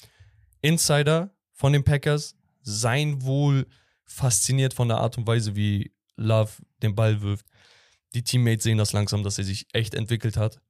Insider 0.63 1.31
von 1.55 1.73
den 1.73 1.85
Packers 1.85 2.37
seien 2.63 3.23
wohl 3.23 3.67
fasziniert 4.05 4.75
von 4.75 4.89
der 4.89 4.99
Art 4.99 5.17
und 5.17 5.27
Weise, 5.27 5.57
wie 5.57 5.93
Love 6.17 6.53
den 6.83 6.95
Ball 6.95 7.23
wirft. 7.23 7.47
Die 8.15 8.23
Teammates 8.23 8.65
sehen 8.65 8.79
das 8.79 8.93
langsam, 8.93 9.23
dass 9.23 9.39
er 9.39 9.45
sich 9.45 9.67
echt 9.73 9.95
entwickelt 9.95 10.37
hat. 10.37 10.61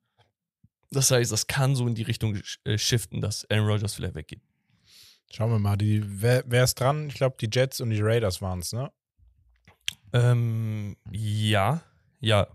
Das 0.90 1.10
heißt, 1.10 1.32
das 1.32 1.46
kann 1.46 1.74
so 1.74 1.86
in 1.86 1.94
die 1.94 2.02
Richtung 2.02 2.38
äh, 2.64 2.78
shiften, 2.78 3.20
dass 3.20 3.48
Aaron 3.50 3.66
Rodgers 3.66 3.94
vielleicht 3.94 4.14
weggeht. 4.14 4.40
Schauen 5.30 5.50
wir 5.50 5.58
mal. 5.58 5.76
Die, 5.76 6.02
wer, 6.04 6.44
wer 6.46 6.64
ist 6.64 6.78
dran? 6.78 7.08
Ich 7.08 7.14
glaube, 7.14 7.36
die 7.40 7.48
Jets 7.52 7.80
und 7.80 7.90
die 7.90 8.00
Raiders 8.00 8.40
waren 8.40 8.60
es, 8.60 8.72
ne? 8.72 8.92
Ähm, 10.12 10.96
ja, 11.10 11.82
ja. 12.20 12.46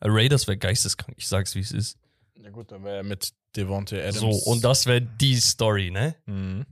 Raiders 0.00 0.46
wäre 0.46 0.56
geisteskrank, 0.56 1.16
ich 1.18 1.28
sag's 1.28 1.54
wie 1.54 1.60
es 1.60 1.70
ist. 1.70 1.98
Ja 2.36 2.50
gut, 2.50 2.72
dann 2.72 2.82
wäre 2.84 3.04
mit 3.04 3.34
Devontae 3.54 4.00
Adams. 4.00 4.18
So, 4.18 4.50
und 4.50 4.64
das 4.64 4.86
wäre 4.86 5.02
die 5.02 5.36
Story, 5.36 5.90
ne? 5.90 6.16
Mhm. 6.26 6.64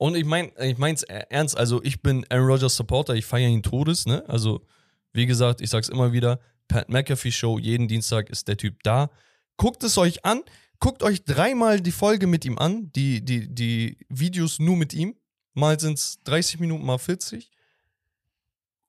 Und 0.00 0.16
ich 0.16 0.24
mein, 0.24 0.50
ich 0.58 0.78
mein's 0.78 1.02
ernst, 1.02 1.58
also 1.58 1.82
ich 1.82 2.00
bin 2.00 2.24
Aaron 2.30 2.46
Rodgers 2.46 2.74
Supporter, 2.74 3.14
ich 3.16 3.26
feiere 3.26 3.50
ihn 3.50 3.62
Todes, 3.62 4.06
ne? 4.06 4.26
Also, 4.28 4.64
wie 5.12 5.26
gesagt, 5.26 5.60
ich 5.60 5.68
sag's 5.68 5.90
immer 5.90 6.10
wieder, 6.10 6.40
Pat 6.68 6.88
McAfee 6.88 7.30
Show, 7.30 7.58
jeden 7.58 7.86
Dienstag 7.86 8.30
ist 8.30 8.48
der 8.48 8.56
Typ 8.56 8.82
da. 8.82 9.10
Guckt 9.58 9.84
es 9.84 9.98
euch 9.98 10.24
an, 10.24 10.40
guckt 10.78 11.02
euch 11.02 11.22
dreimal 11.24 11.82
die 11.82 11.92
Folge 11.92 12.26
mit 12.26 12.46
ihm 12.46 12.56
an, 12.56 12.90
die, 12.92 13.22
die, 13.22 13.54
die 13.54 13.98
Videos 14.08 14.58
nur 14.58 14.78
mit 14.78 14.94
ihm. 14.94 15.16
Mal 15.52 15.78
sind's 15.78 16.18
30 16.24 16.60
Minuten, 16.60 16.86
mal 16.86 16.96
40. 16.96 17.50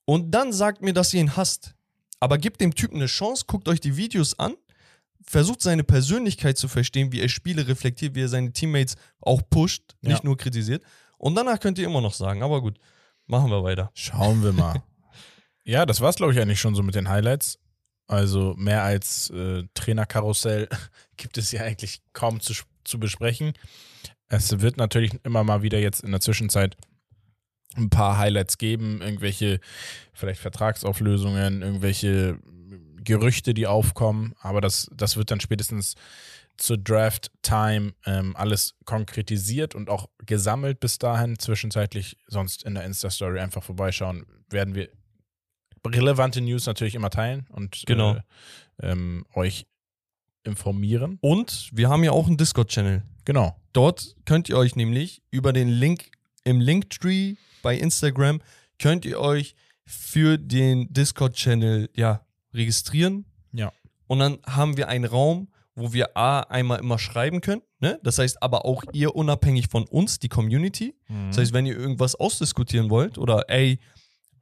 Und 0.06 0.32
dann 0.32 0.54
sagt 0.54 0.82
mir, 0.82 0.94
dass 0.94 1.14
ihr 1.14 1.20
ihn 1.20 1.36
hasst. 1.36 1.76
Aber 2.22 2.38
gebt 2.38 2.62
dem 2.62 2.74
Typen 2.74 2.96
eine 2.96 3.08
Chance, 3.08 3.44
guckt 3.48 3.68
euch 3.68 3.82
die 3.82 3.98
Videos 3.98 4.40
an, 4.40 4.56
versucht 5.26 5.62
seine 5.62 5.84
Persönlichkeit 5.84 6.58
zu 6.58 6.68
verstehen, 6.68 7.12
wie 7.12 7.22
er 7.22 7.30
Spiele 7.30 7.68
reflektiert, 7.68 8.16
wie 8.16 8.22
er 8.24 8.28
seine 8.30 8.52
Teammates 8.52 8.96
auch 9.20 9.42
pusht, 9.50 9.96
nicht 10.02 10.20
Ja. 10.20 10.26
nur 10.26 10.38
kritisiert. 10.38 10.84
Und 11.18 11.36
danach 11.36 11.60
könnt 11.60 11.78
ihr 11.78 11.86
immer 11.86 12.02
noch 12.02 12.14
sagen, 12.14 12.42
aber 12.44 12.62
gut, 12.62 12.78
machen 13.28 13.50
wir 13.52 13.64
weiter. 13.64 13.92
Schauen 13.94 14.44
wir 14.44 14.54
mal. 14.54 14.82
ja, 15.64 15.86
das 15.86 16.02
war's, 16.02 16.16
glaube 16.16 16.34
ich, 16.34 16.40
eigentlich 16.40 16.60
schon 16.60 16.76
so 16.76 16.84
mit 16.84 16.96
den 16.96 17.10
Highlights. 17.10 17.60
Also 18.08 18.56
mehr 18.58 18.84
als 18.84 19.30
äh, 19.30 19.64
Trainerkarussell 19.74 20.68
gibt 21.18 21.38
es 21.38 21.52
ja 21.52 21.62
eigentlich 21.62 22.02
kaum 22.14 22.40
zu, 22.42 22.54
zu 22.84 23.00
besprechen. 23.00 23.54
Es 24.28 24.60
wird 24.60 24.78
natürlich 24.78 25.12
immer 25.24 25.44
mal 25.44 25.62
wieder 25.62 25.80
jetzt 25.80 26.04
in 26.04 26.12
der 26.12 26.22
Zwischenzeit 26.22 26.76
ein 27.78 27.90
paar 27.90 28.18
Highlights 28.18 28.58
geben, 28.58 29.02
irgendwelche 29.02 29.60
vielleicht 30.14 30.42
Vertragsauflösungen, 30.42 31.62
irgendwelche 31.62 32.38
Gerüchte, 33.04 33.54
die 33.54 33.68
aufkommen, 33.68 34.34
aber 34.40 34.62
das, 34.62 34.90
das 34.96 35.18
wird 35.18 35.32
dann 35.32 35.40
spätestens 35.40 35.96
zur 36.58 36.78
Draft-Time 36.78 37.94
ähm, 38.06 38.36
alles 38.36 38.76
konkretisiert 38.86 39.74
und 39.74 39.90
auch 39.90 40.10
gesammelt 40.26 40.80
bis 40.80 41.00
dahin. 41.00 41.40
Zwischenzeitlich 41.40 42.18
sonst 42.28 42.64
in 42.64 42.76
der 42.76 42.84
Insta-Story 42.84 43.40
einfach 43.40 43.64
vorbeischauen, 43.64 44.26
werden 44.50 44.76
wir 44.76 44.90
relevante 45.86 46.42
News 46.42 46.68
natürlich 46.68 46.94
immer 46.94 47.10
teilen 47.10 47.48
und 47.50 47.84
Genau. 47.88 48.16
äh, 48.16 48.22
ähm, 48.84 49.26
euch 49.34 49.66
informieren. 50.44 51.18
Und 51.22 51.70
wir 51.74 51.90
haben 51.90 52.04
ja 52.04 52.12
auch 52.12 52.28
einen 52.28 52.38
Discord-Channel. 52.38 53.04
Genau. 53.26 53.56
Dort 53.74 54.16
könnt 54.26 54.50
ihr 54.50 54.58
euch 54.58 54.76
nämlich 54.76 55.22
über 55.32 55.54
den 55.54 55.70
Link 55.70 56.12
im 56.44 56.60
Linktree 56.60 57.36
bei 57.62 57.78
Instagram 57.78 58.42
könnt 58.80 59.06
ihr 59.06 59.20
euch 59.20 59.56
für 59.86 60.38
den 60.38 60.92
Discord-Channel 60.92 61.90
ja 61.96 62.26
registrieren. 62.54 63.26
Ja. 63.52 63.72
Und 64.08 64.20
dann 64.20 64.40
haben 64.46 64.78
wir 64.78 64.88
einen 64.88 65.06
Raum, 65.06 65.52
wo 65.76 65.94
wir 65.94 66.18
A 66.18 66.42
einmal 66.42 66.80
immer 66.80 67.00
schreiben 67.00 67.42
können. 67.42 67.62
Ne? 67.80 68.00
Das 68.04 68.20
heißt 68.20 68.44
aber 68.44 68.66
auch 68.66 68.84
ihr 68.94 69.16
unabhängig 69.16 69.68
von 69.70 69.86
uns, 69.86 70.20
die 70.20 70.30
Community. 70.30 70.96
Das 71.28 71.38
heißt, 71.38 71.54
wenn 71.54 71.66
ihr 71.66 71.78
irgendwas 71.78 72.16
ausdiskutieren 72.16 72.90
wollt 72.90 73.18
oder 73.18 73.50
ey, 73.50 73.80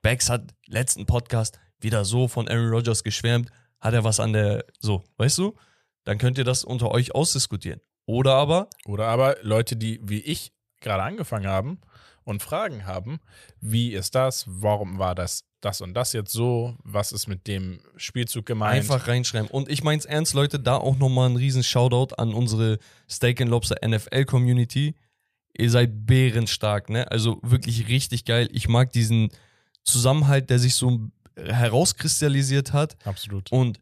Bex 0.01 0.29
hat 0.29 0.53
letzten 0.65 1.05
Podcast 1.05 1.59
wieder 1.79 2.03
so 2.03 2.27
von 2.27 2.47
Aaron 2.47 2.69
Rodgers 2.69 3.03
geschwärmt, 3.03 3.49
hat 3.79 3.93
er 3.93 4.03
was 4.03 4.19
an 4.19 4.33
der, 4.33 4.65
so, 4.79 5.03
weißt 5.17 5.37
du? 5.37 5.55
Dann 6.03 6.17
könnt 6.17 6.37
ihr 6.37 6.43
das 6.43 6.63
unter 6.63 6.91
euch 6.91 7.13
ausdiskutieren. 7.13 7.79
Oder 8.05 8.33
aber, 8.33 8.69
Oder 8.85 9.05
aber 9.07 9.37
Leute, 9.41 9.75
die 9.75 9.99
wie 10.01 10.19
ich 10.19 10.51
gerade 10.81 11.03
angefangen 11.03 11.47
haben 11.47 11.79
und 12.23 12.41
Fragen 12.41 12.85
haben, 12.85 13.19
wie 13.61 13.93
ist 13.93 14.15
das, 14.15 14.45
warum 14.47 14.99
war 14.99 15.15
das 15.15 15.45
das 15.61 15.81
und 15.81 15.93
das 15.93 16.13
jetzt 16.13 16.31
so, 16.31 16.75
was 16.83 17.11
ist 17.11 17.27
mit 17.27 17.47
dem 17.47 17.81
Spielzug 17.97 18.45
gemeint? 18.45 18.75
Einfach 18.75 19.07
reinschreiben. 19.07 19.49
Und 19.49 19.69
ich 19.69 19.83
mein's 19.83 20.05
ernst, 20.05 20.33
Leute, 20.33 20.59
da 20.59 20.77
auch 20.77 20.97
nochmal 20.97 21.29
ein 21.29 21.35
riesen 21.35 21.63
Shoutout 21.63 22.15
an 22.15 22.33
unsere 22.33 22.79
Steak 23.09 23.41
and 23.41 23.49
Lobster 23.49 23.75
NFL 23.85 24.25
Community. 24.25 24.95
Ihr 25.57 25.69
seid 25.69 26.05
bärenstark, 26.05 26.89
ne? 26.89 27.11
Also 27.11 27.39
wirklich 27.41 27.89
richtig 27.89 28.23
geil. 28.25 28.47
Ich 28.53 28.69
mag 28.69 28.93
diesen 28.93 29.29
Zusammenhalt, 29.83 30.49
der 30.49 30.59
sich 30.59 30.75
so 30.75 31.09
herauskristallisiert 31.35 32.71
hat. 32.71 32.95
Absolut. 33.05 33.51
Und 33.51 33.79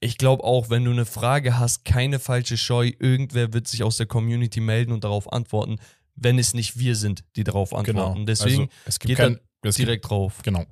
ich 0.00 0.18
glaube 0.18 0.44
auch, 0.44 0.70
wenn 0.70 0.84
du 0.84 0.92
eine 0.92 1.06
Frage 1.06 1.58
hast, 1.58 1.84
keine 1.84 2.20
falsche 2.20 2.56
Scheu, 2.56 2.92
irgendwer 3.00 3.52
wird 3.52 3.66
sich 3.66 3.82
aus 3.82 3.96
der 3.96 4.06
Community 4.06 4.60
melden 4.60 4.92
und 4.92 5.02
darauf 5.02 5.32
antworten, 5.32 5.78
wenn 6.20 6.38
es 6.38 6.54
nicht 6.54 6.78
wir 6.78 6.96
sind, 6.96 7.24
die 7.36 7.44
darauf 7.44 7.74
antworten. 7.74 8.14
Genau. 8.14 8.24
Deswegen 8.26 8.62
also, 8.62 8.72
es 8.86 8.98
gibt 8.98 9.08
geht 9.08 9.18
kein, 9.18 9.38
es 9.62 9.76
gibt, 9.76 9.88
direkt 9.88 10.08
drauf. 10.08 10.40
genau. 10.42 10.64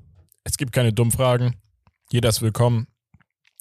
Es 0.44 0.56
gibt 0.56 0.72
keine 0.72 0.92
dummen 0.92 1.10
Fragen. 1.12 1.56
Jeder 2.10 2.28
ist 2.28 2.40
willkommen 2.42 2.86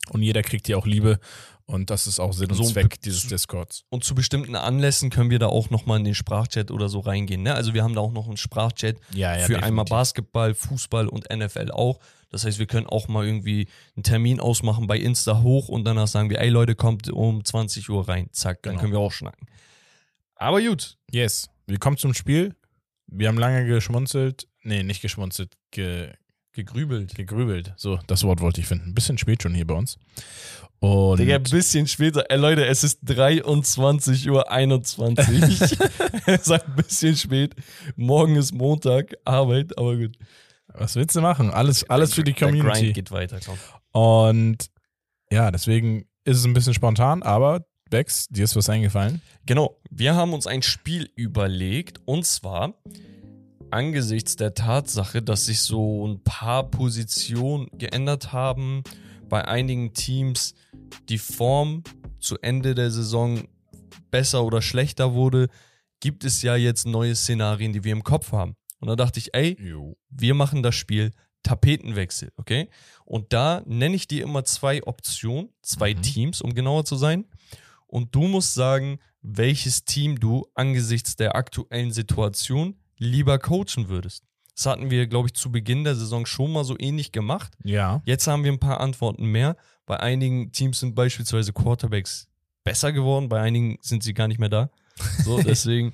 und 0.10 0.22
jeder 0.22 0.42
kriegt 0.44 0.68
hier 0.68 0.78
auch 0.78 0.86
Liebe. 0.86 1.20
Und 1.68 1.90
das 1.90 2.06
ist 2.06 2.20
auch 2.20 2.32
Sinn 2.32 2.52
und 2.52 2.58
So 2.58 2.64
Zweck 2.64 3.02
dieses 3.02 3.26
Discords. 3.28 3.86
Und 3.90 4.04
zu 4.04 4.14
bestimmten 4.14 4.56
Anlässen 4.56 5.10
können 5.10 5.32
wir 5.32 5.40
da 5.40 5.48
auch 5.48 5.72
nochmal 5.72 5.98
in 5.98 6.04
den 6.04 6.14
Sprachchat 6.14 6.70
oder 6.70 6.90
so 6.90 7.00
reingehen. 7.00 7.42
Ne? 7.42 7.56
Also 7.56 7.74
wir 7.74 7.82
haben 7.84 7.96
da 7.96 8.02
auch 8.02 8.12
noch 8.12 8.28
einen 8.28 8.38
Sprachchat 8.38 8.98
Ja, 9.16 9.36
ja. 9.36 9.46
für 9.48 9.56
einmal 9.56 9.86
definitiv. 9.86 9.90
Basketball, 9.90 10.54
Fußball 10.54 11.08
und 11.08 11.28
NFL 11.36 11.72
auch. 11.72 12.00
Das 12.30 12.46
heißt, 12.46 12.60
wir 12.60 12.68
können 12.68 12.86
auch 12.86 13.08
mal 13.08 13.26
irgendwie 13.26 13.68
einen 13.96 14.04
Termin 14.04 14.40
ausmachen 14.40 14.86
bei 14.86 14.98
Insta 15.00 15.42
hoch 15.42 15.68
und 15.68 15.86
danach 15.86 16.08
sagen 16.08 16.30
wir, 16.30 16.40
ey 16.40 16.50
Leute, 16.50 16.76
kommt 16.76 17.10
um 17.12 17.44
20 17.44 17.90
Uhr 17.90 18.08
rein. 18.08 18.28
Zack, 18.32 18.62
dann 18.62 18.74
Genau. 18.74 18.82
können 18.82 18.94
wir 18.94 19.00
auch 19.00 19.12
schnacken. 19.12 19.48
Aber 20.36 20.62
gut, 20.62 20.98
Yes. 21.12 21.50
Willkommen 21.68 21.98
zum 21.98 22.14
Spiel. 22.14 22.54
Wir 23.08 23.28
haben 23.28 23.40
lange 23.40 23.66
geschmunzelt. 23.66 24.48
Nee, 24.62 24.84
nicht 24.84 25.02
geschmunzelt, 25.02 25.56
ge, 25.72 26.14
Gegrübelt. 26.52 27.16
Gegrübelt. 27.16 27.74
So, 27.76 28.00
das 28.06 28.24
Wort 28.24 28.40
wollte 28.40 28.62
ich 28.62 28.68
finden. 28.68 28.90
Ein 28.90 28.94
bisschen 28.94 29.18
spät 29.18 29.42
schon 29.42 29.56
hier 29.56 29.66
bei 29.66 29.74
uns. 29.74 29.98
Und 30.80 31.20
Digga, 31.20 31.38
ein 31.38 31.44
bisschen 31.44 31.88
später. 31.88 32.24
Ey, 32.30 32.38
Leute, 32.38 32.68
es 32.68 32.84
ist 32.84 33.04
23.21 33.04 34.30
Uhr. 34.30 34.48
es 36.28 36.42
ist 36.42 36.52
ein 36.52 36.76
bisschen 36.76 37.16
spät. 37.16 37.56
Morgen 37.96 38.36
ist 38.36 38.54
Montag, 38.54 39.16
Arbeit, 39.26 39.76
aber 39.78 39.98
gut. 39.98 40.18
was 40.68 40.96
willst 40.96 41.16
du 41.16 41.22
machen? 41.22 41.50
Alles, 41.50 41.90
alles 41.90 42.14
für 42.14 42.24
die 42.24 42.34
Der 42.34 42.48
Grind 42.48 42.62
Community. 42.62 42.94
geht 42.94 43.10
weiter, 43.10 43.40
komm. 43.44 43.58
Und 43.92 44.70
ja, 45.32 45.50
deswegen 45.50 46.06
ist 46.26 46.38
es 46.38 46.46
ein 46.46 46.54
bisschen 46.54 46.76
spontan, 46.76 47.24
aber 47.24 47.66
Bex, 47.90 48.28
dir 48.30 48.46
ist 48.46 48.56
was 48.56 48.70
eingefallen? 48.70 49.22
Genau, 49.46 49.80
wir 49.92 50.16
haben 50.16 50.34
uns 50.34 50.48
ein 50.48 50.64
Spiel 50.64 51.10
überlegt 51.16 52.02
und 52.06 52.26
zwar 52.26 52.74
angesichts 53.70 54.36
der 54.36 54.54
Tatsache, 54.54 55.22
dass 55.22 55.46
sich 55.46 55.62
so 55.62 56.08
ein 56.08 56.24
paar 56.24 56.70
Positionen 56.70 57.68
geändert 57.78 58.34
haben, 58.34 58.84
bei 59.30 59.48
einigen 59.48 59.94
Teams 59.94 60.56
die 61.10 61.18
Form 61.18 61.84
zu 62.20 62.38
Ende 62.40 62.74
der 62.76 62.90
Saison 62.92 63.48
besser 64.12 64.44
oder 64.44 64.62
schlechter 64.62 65.14
wurde, 65.14 65.48
gibt 66.00 66.24
es 66.24 66.42
ja 66.42 66.56
jetzt 66.56 66.86
neue 66.88 67.16
Szenarien, 67.16 67.74
die 67.74 67.84
wir 67.84 67.92
im 67.92 68.04
Kopf 68.04 68.32
haben. 68.32 68.56
Und 68.80 68.88
da 68.88 68.96
dachte 68.96 69.20
ich, 69.20 69.34
ey, 69.34 69.58
wir 70.10 70.34
machen 70.34 70.64
das 70.64 70.76
Spiel 70.76 71.12
Tapetenwechsel, 71.44 72.32
okay? 72.38 72.70
Und 73.04 73.32
da 73.34 73.62
nenne 73.66 73.96
ich 73.96 74.08
dir 74.08 74.24
immer 74.24 74.44
zwei 74.46 74.84
Optionen, 74.84 75.50
zwei 75.62 75.94
Mhm. 75.94 76.02
Teams, 76.02 76.42
um 76.42 76.54
genauer 76.56 76.86
zu 76.86 76.96
sein. 76.96 77.26
Und 77.88 78.14
du 78.16 78.24
musst 78.28 78.54
sagen, 78.54 79.00
welches 79.22 79.86
Team 79.86 80.20
du 80.20 80.48
angesichts 80.54 81.16
der 81.16 81.36
aktuellen 81.36 81.92
Situation 81.92 82.76
lieber 82.98 83.40
coachen 83.40 83.88
würdest. 83.90 84.24
Das 84.56 84.66
hatten 84.68 84.90
wir, 84.90 85.08
glaube 85.08 85.28
ich, 85.28 85.34
zu 85.34 85.52
Beginn 85.52 85.84
der 85.84 85.96
Saison 85.96 86.26
schon 86.26 86.52
mal 86.54 86.64
so 86.64 86.76
ähnlich 86.80 87.12
gemacht. 87.12 87.54
Ja. 87.64 88.02
Jetzt 88.06 88.28
haben 88.28 88.44
wir 88.44 88.52
ein 88.52 88.60
paar 88.60 88.80
Antworten 88.80 89.26
mehr. 89.26 89.58
Bei 89.86 90.00
einigen 90.00 90.52
Teams 90.52 90.80
sind 90.80 90.96
beispielsweise 90.96 91.52
Quarterbacks 91.54 92.28
besser 92.64 92.92
geworden, 92.94 93.28
bei 93.30 93.42
einigen 93.42 93.78
sind 93.82 94.02
sie 94.04 94.14
gar 94.14 94.28
nicht 94.28 94.40
mehr 94.40 94.50
da. 94.50 94.70
So, 95.24 95.42
deswegen, 95.44 95.94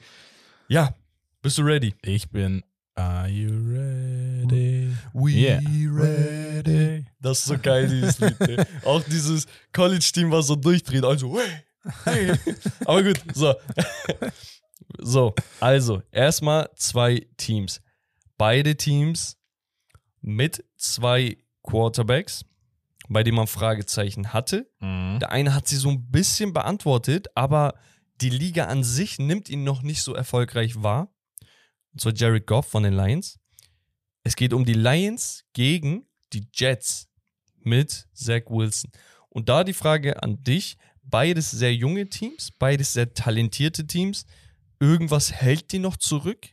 ja, 0.67 0.93
bist 1.41 1.57
du 1.57 1.63
ready? 1.63 1.95
Ich 2.03 2.29
bin. 2.29 2.63
Are 2.95 3.27
you 3.27 3.49
ready? 3.49 4.91
We 5.13 5.31
Yeah. 5.31 5.61
ready. 5.95 7.05
Das 7.19 7.39
ist 7.39 7.45
so 7.45 7.57
geil, 7.57 7.87
dieses 7.87 8.19
Lied. 8.19 8.39
ey. 8.41 8.63
Auch 8.85 9.01
dieses 9.03 9.47
College-Team, 9.73 10.29
was 10.31 10.47
so 10.47 10.55
durchdreht. 10.55 11.03
Also, 11.03 11.35
hey, 11.39 11.47
hey. 12.05 12.33
Aber 12.85 13.03
gut, 13.03 13.21
so. 13.33 13.53
So, 14.99 15.33
also, 15.59 16.01
erstmal 16.11 16.69
zwei 16.75 17.25
Teams. 17.37 17.81
Beide 18.37 18.75
Teams 18.75 19.37
mit 20.21 20.65
zwei 20.77 21.37
Quarterbacks, 21.63 22.45
bei 23.07 23.23
denen 23.23 23.37
man 23.37 23.47
Fragezeichen 23.47 24.33
hatte. 24.33 24.69
Mhm. 24.79 25.19
Der 25.19 25.31
eine 25.31 25.53
hat 25.53 25.67
sie 25.67 25.77
so 25.77 25.89
ein 25.89 26.11
bisschen 26.11 26.53
beantwortet, 26.53 27.27
aber 27.35 27.75
die 28.21 28.29
Liga 28.29 28.65
an 28.65 28.83
sich 28.83 29.17
nimmt 29.19 29.49
ihn 29.49 29.63
noch 29.63 29.81
nicht 29.81 30.01
so 30.03 30.13
erfolgreich 30.13 30.81
wahr. 30.81 31.13
Und 31.93 32.01
zwar 32.01 32.13
Jared 32.13 32.47
Goff 32.47 32.67
von 32.67 32.83
den 32.83 32.93
Lions. 32.93 33.39
Es 34.23 34.35
geht 34.35 34.53
um 34.53 34.65
die 34.65 34.73
Lions 34.73 35.45
gegen 35.53 36.05
die 36.33 36.47
Jets 36.53 37.09
mit 37.57 38.07
Zach 38.13 38.43
Wilson. 38.47 38.91
Und 39.29 39.49
da 39.49 39.63
die 39.63 39.73
Frage 39.73 40.21
an 40.21 40.43
dich: 40.43 40.77
beides 41.03 41.51
sehr 41.51 41.73
junge 41.75 42.09
Teams, 42.09 42.51
beides 42.51 42.93
sehr 42.93 43.13
talentierte 43.13 43.85
Teams. 43.85 44.25
Irgendwas 44.79 45.31
hält 45.31 45.71
die 45.71 45.79
noch 45.79 45.97
zurück? 45.97 46.49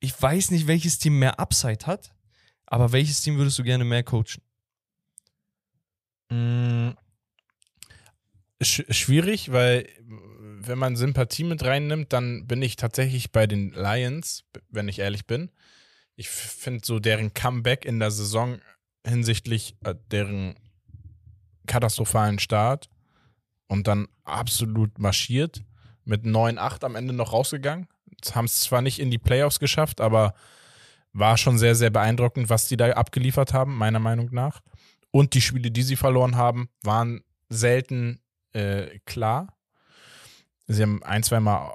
Ich 0.00 0.20
weiß 0.20 0.50
nicht, 0.50 0.66
welches 0.66 0.98
Team 0.98 1.18
mehr 1.18 1.40
Upside 1.40 1.86
hat, 1.86 2.14
aber 2.66 2.92
welches 2.92 3.22
Team 3.22 3.36
würdest 3.36 3.58
du 3.58 3.62
gerne 3.62 3.84
mehr 3.84 4.02
coachen? 4.02 4.42
Mm, 6.30 6.90
sch 8.62 8.84
schwierig, 8.90 9.52
weil 9.52 9.88
wenn 10.00 10.78
man 10.78 10.96
Sympathie 10.96 11.44
mit 11.44 11.62
reinnimmt, 11.62 12.12
dann 12.12 12.46
bin 12.46 12.62
ich 12.62 12.76
tatsächlich 12.76 13.30
bei 13.32 13.46
den 13.46 13.70
Lions, 13.72 14.44
wenn 14.68 14.88
ich 14.88 14.98
ehrlich 14.98 15.26
bin. 15.26 15.50
Ich 16.16 16.28
finde 16.28 16.84
so 16.84 16.98
deren 16.98 17.34
Comeback 17.34 17.84
in 17.84 17.98
der 17.98 18.10
Saison 18.10 18.60
hinsichtlich 19.06 19.76
äh, 19.84 19.94
deren 20.10 20.56
katastrophalen 21.66 22.38
Start 22.38 22.88
und 23.68 23.86
dann 23.86 24.08
absolut 24.24 24.98
marschiert 24.98 25.62
mit 26.04 26.24
9-8 26.24 26.84
am 26.84 26.96
Ende 26.96 27.12
noch 27.12 27.32
rausgegangen. 27.32 27.88
Haben 28.32 28.46
es 28.46 28.60
zwar 28.60 28.82
nicht 28.82 28.98
in 28.98 29.10
die 29.10 29.18
Playoffs 29.18 29.58
geschafft, 29.58 30.00
aber 30.00 30.34
war 31.12 31.36
schon 31.36 31.58
sehr, 31.58 31.74
sehr 31.74 31.90
beeindruckend, 31.90 32.50
was 32.50 32.68
die 32.68 32.76
da 32.76 32.90
abgeliefert 32.90 33.52
haben, 33.52 33.76
meiner 33.76 33.98
Meinung 33.98 34.28
nach. 34.32 34.60
Und 35.10 35.34
die 35.34 35.40
Spiele, 35.40 35.70
die 35.70 35.82
sie 35.82 35.96
verloren 35.96 36.36
haben, 36.36 36.68
waren 36.82 37.22
selten 37.48 38.20
äh, 38.52 38.98
klar. 39.04 39.54
Sie 40.66 40.82
haben 40.82 41.02
ein, 41.02 41.22
zwei 41.22 41.40
Mal 41.40 41.70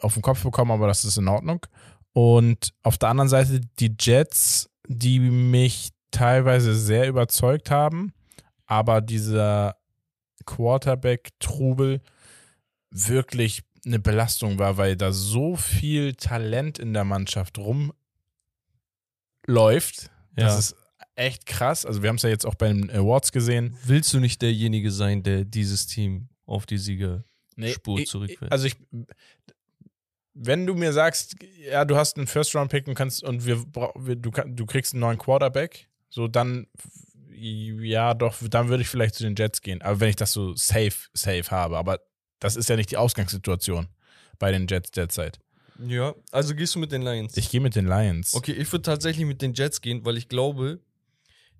auf 0.00 0.14
den 0.14 0.22
Kopf 0.22 0.42
bekommen, 0.42 0.70
aber 0.70 0.86
das 0.86 1.04
ist 1.04 1.18
in 1.18 1.28
Ordnung. 1.28 1.66
Und 2.12 2.72
auf 2.82 2.98
der 2.98 3.10
anderen 3.10 3.28
Seite 3.28 3.60
die 3.78 3.94
Jets, 3.98 4.70
die 4.86 5.20
mich 5.20 5.90
teilweise 6.10 6.74
sehr 6.74 7.08
überzeugt 7.08 7.70
haben, 7.70 8.12
aber 8.70 9.00
dieser 9.00 9.76
Quarterback-Trubel 10.46 12.00
wirklich 12.90 13.62
eine 13.84 13.98
Belastung 13.98 14.58
war, 14.60 14.76
weil 14.76 14.96
da 14.96 15.12
so 15.12 15.56
viel 15.56 16.14
Talent 16.14 16.78
in 16.78 16.94
der 16.94 17.04
Mannschaft 17.04 17.58
rumläuft. 17.58 17.94
Das 20.36 20.58
ist 20.58 20.76
echt 21.16 21.46
krass. 21.46 21.84
Also 21.84 22.02
wir 22.02 22.08
haben 22.08 22.16
es 22.16 22.22
ja 22.22 22.30
jetzt 22.30 22.46
auch 22.46 22.54
bei 22.54 22.68
den 22.68 22.90
Awards 22.90 23.32
gesehen. 23.32 23.76
Willst 23.84 24.12
du 24.14 24.20
nicht 24.20 24.40
derjenige 24.40 24.92
sein, 24.92 25.24
der 25.24 25.44
dieses 25.44 25.86
Team 25.86 26.28
auf 26.46 26.64
die 26.64 26.78
Sieger 26.78 27.24
Spur 27.72 27.98
ich- 27.98 28.08
zurückfährt? 28.08 28.52
Also 28.52 28.66
ich, 28.66 28.76
wenn 30.34 30.64
du 30.66 30.74
mir 30.74 30.92
sagst, 30.92 31.34
ja, 31.68 31.84
du 31.84 31.96
hast 31.96 32.16
einen 32.16 32.28
First-Round-Pick 32.28 32.86
und 32.86 32.94
kannst 32.94 33.24
und 33.24 33.44
wir, 33.46 33.64
wir 33.96 34.14
du, 34.16 34.30
du 34.30 34.66
kriegst 34.66 34.94
einen 34.94 35.00
neuen 35.00 35.18
Quarterback, 35.18 35.88
so 36.08 36.28
dann 36.28 36.68
ja, 37.40 38.14
doch, 38.14 38.36
dann 38.48 38.68
würde 38.68 38.82
ich 38.82 38.88
vielleicht 38.88 39.14
zu 39.14 39.22
den 39.24 39.34
Jets 39.36 39.60
gehen. 39.62 39.80
Aber 39.82 40.00
wenn 40.00 40.10
ich 40.10 40.16
das 40.16 40.32
so 40.32 40.54
safe, 40.54 41.08
safe 41.14 41.50
habe, 41.50 41.76
aber 41.78 42.00
das 42.38 42.56
ist 42.56 42.68
ja 42.68 42.76
nicht 42.76 42.90
die 42.90 42.96
Ausgangssituation 42.96 43.88
bei 44.38 44.52
den 44.52 44.66
Jets 44.68 44.90
derzeit. 44.90 45.38
Ja, 45.86 46.14
also 46.30 46.54
gehst 46.54 46.74
du 46.74 46.78
mit 46.78 46.92
den 46.92 47.02
Lions. 47.02 47.36
Ich 47.36 47.50
gehe 47.50 47.60
mit 47.60 47.74
den 47.74 47.86
Lions. 47.86 48.34
okay, 48.34 48.52
ich 48.52 48.70
würde 48.70 48.82
tatsächlich 48.82 49.26
mit 49.26 49.40
den 49.42 49.54
Jets 49.54 49.80
gehen, 49.80 50.04
weil 50.04 50.16
ich 50.18 50.28
glaube, 50.28 50.80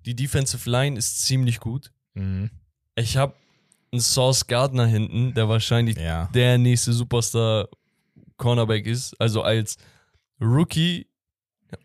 die 0.07 0.15
Defensive 0.15 0.69
Line 0.69 0.99
ist 0.99 1.25
ziemlich 1.25 1.59
gut. 1.61 1.91
Mhm. 2.15 2.51
Ich 2.97 3.17
habe 3.17 3.35
einen 3.93 4.01
Sauce 4.01 4.47
Gardner 4.47 4.87
hinten, 4.87 5.33
der 5.35 5.49
wahrscheinlich 5.49 5.97
Ja. 5.97 6.29
der 6.35 6.59
nächste 6.59 6.93
Superstar 6.93 7.69
Cornerback 8.37 8.87
ist. 8.87 9.19
Also 9.21 9.43
als 9.43 9.77
Rookie 10.41 11.07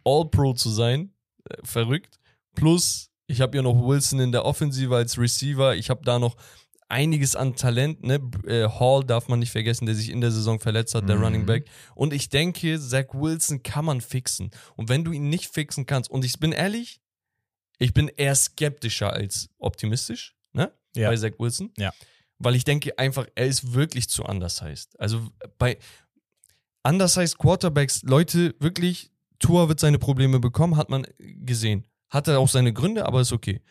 All-Pro 0.03 0.53
zu 0.53 0.69
sein, 0.69 1.13
äh, 1.49 1.58
verrückt. 1.63 2.19
Plus, 2.55 3.10
ich 3.27 3.41
habe 3.41 3.57
ja 3.57 3.63
noch 3.63 3.75
Wilson 3.88 4.19
in 4.19 4.31
der 4.31 4.45
Offensive 4.45 4.95
als 4.95 5.17
Receiver. 5.17 5.75
Ich 5.75 5.89
habe 5.89 6.03
da 6.03 6.19
noch 6.19 6.35
einiges 6.88 7.35
an 7.35 7.55
Talent. 7.55 8.03
Ne? 8.03 8.21
Äh, 8.45 8.67
Hall 8.69 9.03
darf 9.03 9.27
man 9.27 9.39
nicht 9.39 9.51
vergessen, 9.51 9.85
der 9.85 9.95
sich 9.95 10.09
in 10.09 10.21
der 10.21 10.31
Saison 10.31 10.59
verletzt 10.59 10.93
hat, 10.93 11.09
der 11.09 11.15
Mhm. 11.17 11.23
Running 11.23 11.45
Back. 11.45 11.65
Und 11.95 12.13
ich 12.13 12.29
denke, 12.29 12.79
Zach 12.79 13.05
Wilson 13.13 13.63
kann 13.63 13.85
man 13.85 14.01
fixen. 14.01 14.51
Und 14.75 14.89
wenn 14.89 15.03
du 15.03 15.11
ihn 15.11 15.29
nicht 15.29 15.51
fixen 15.51 15.85
kannst, 15.85 16.11
und 16.11 16.23
ich 16.23 16.39
bin 16.39 16.51
ehrlich, 16.51 17.01
ich 17.79 17.93
bin 17.93 18.09
eher 18.09 18.35
skeptischer 18.35 19.11
als 19.11 19.49
optimistisch, 19.57 20.35
ne? 20.53 20.71
Ja. 20.95 21.09
Bei 21.09 21.17
Zach 21.17 21.31
Wilson. 21.39 21.71
Ja. 21.77 21.91
Weil 22.38 22.55
ich 22.55 22.63
denke 22.63 22.97
einfach, 22.99 23.25
er 23.35 23.47
ist 23.47 23.73
wirklich 23.73 24.07
zu 24.07 24.23
undersized. 24.23 24.99
Also 24.99 25.29
bei 25.57 25.77
undersized 26.83 27.38
Quarterbacks, 27.38 28.03
Leute, 28.03 28.55
wirklich, 28.59 29.11
Tua 29.39 29.67
wird 29.67 29.79
seine 29.79 29.99
Probleme 29.99 30.39
bekommen, 30.39 30.77
hat 30.77 30.89
man 30.89 31.05
gesehen. 31.17 31.85
Hatte 32.09 32.39
auch 32.39 32.49
seine 32.49 32.71
Gründe, 32.73 33.05
aber 33.05 33.21
ist 33.21 33.31
okay. 33.33 33.61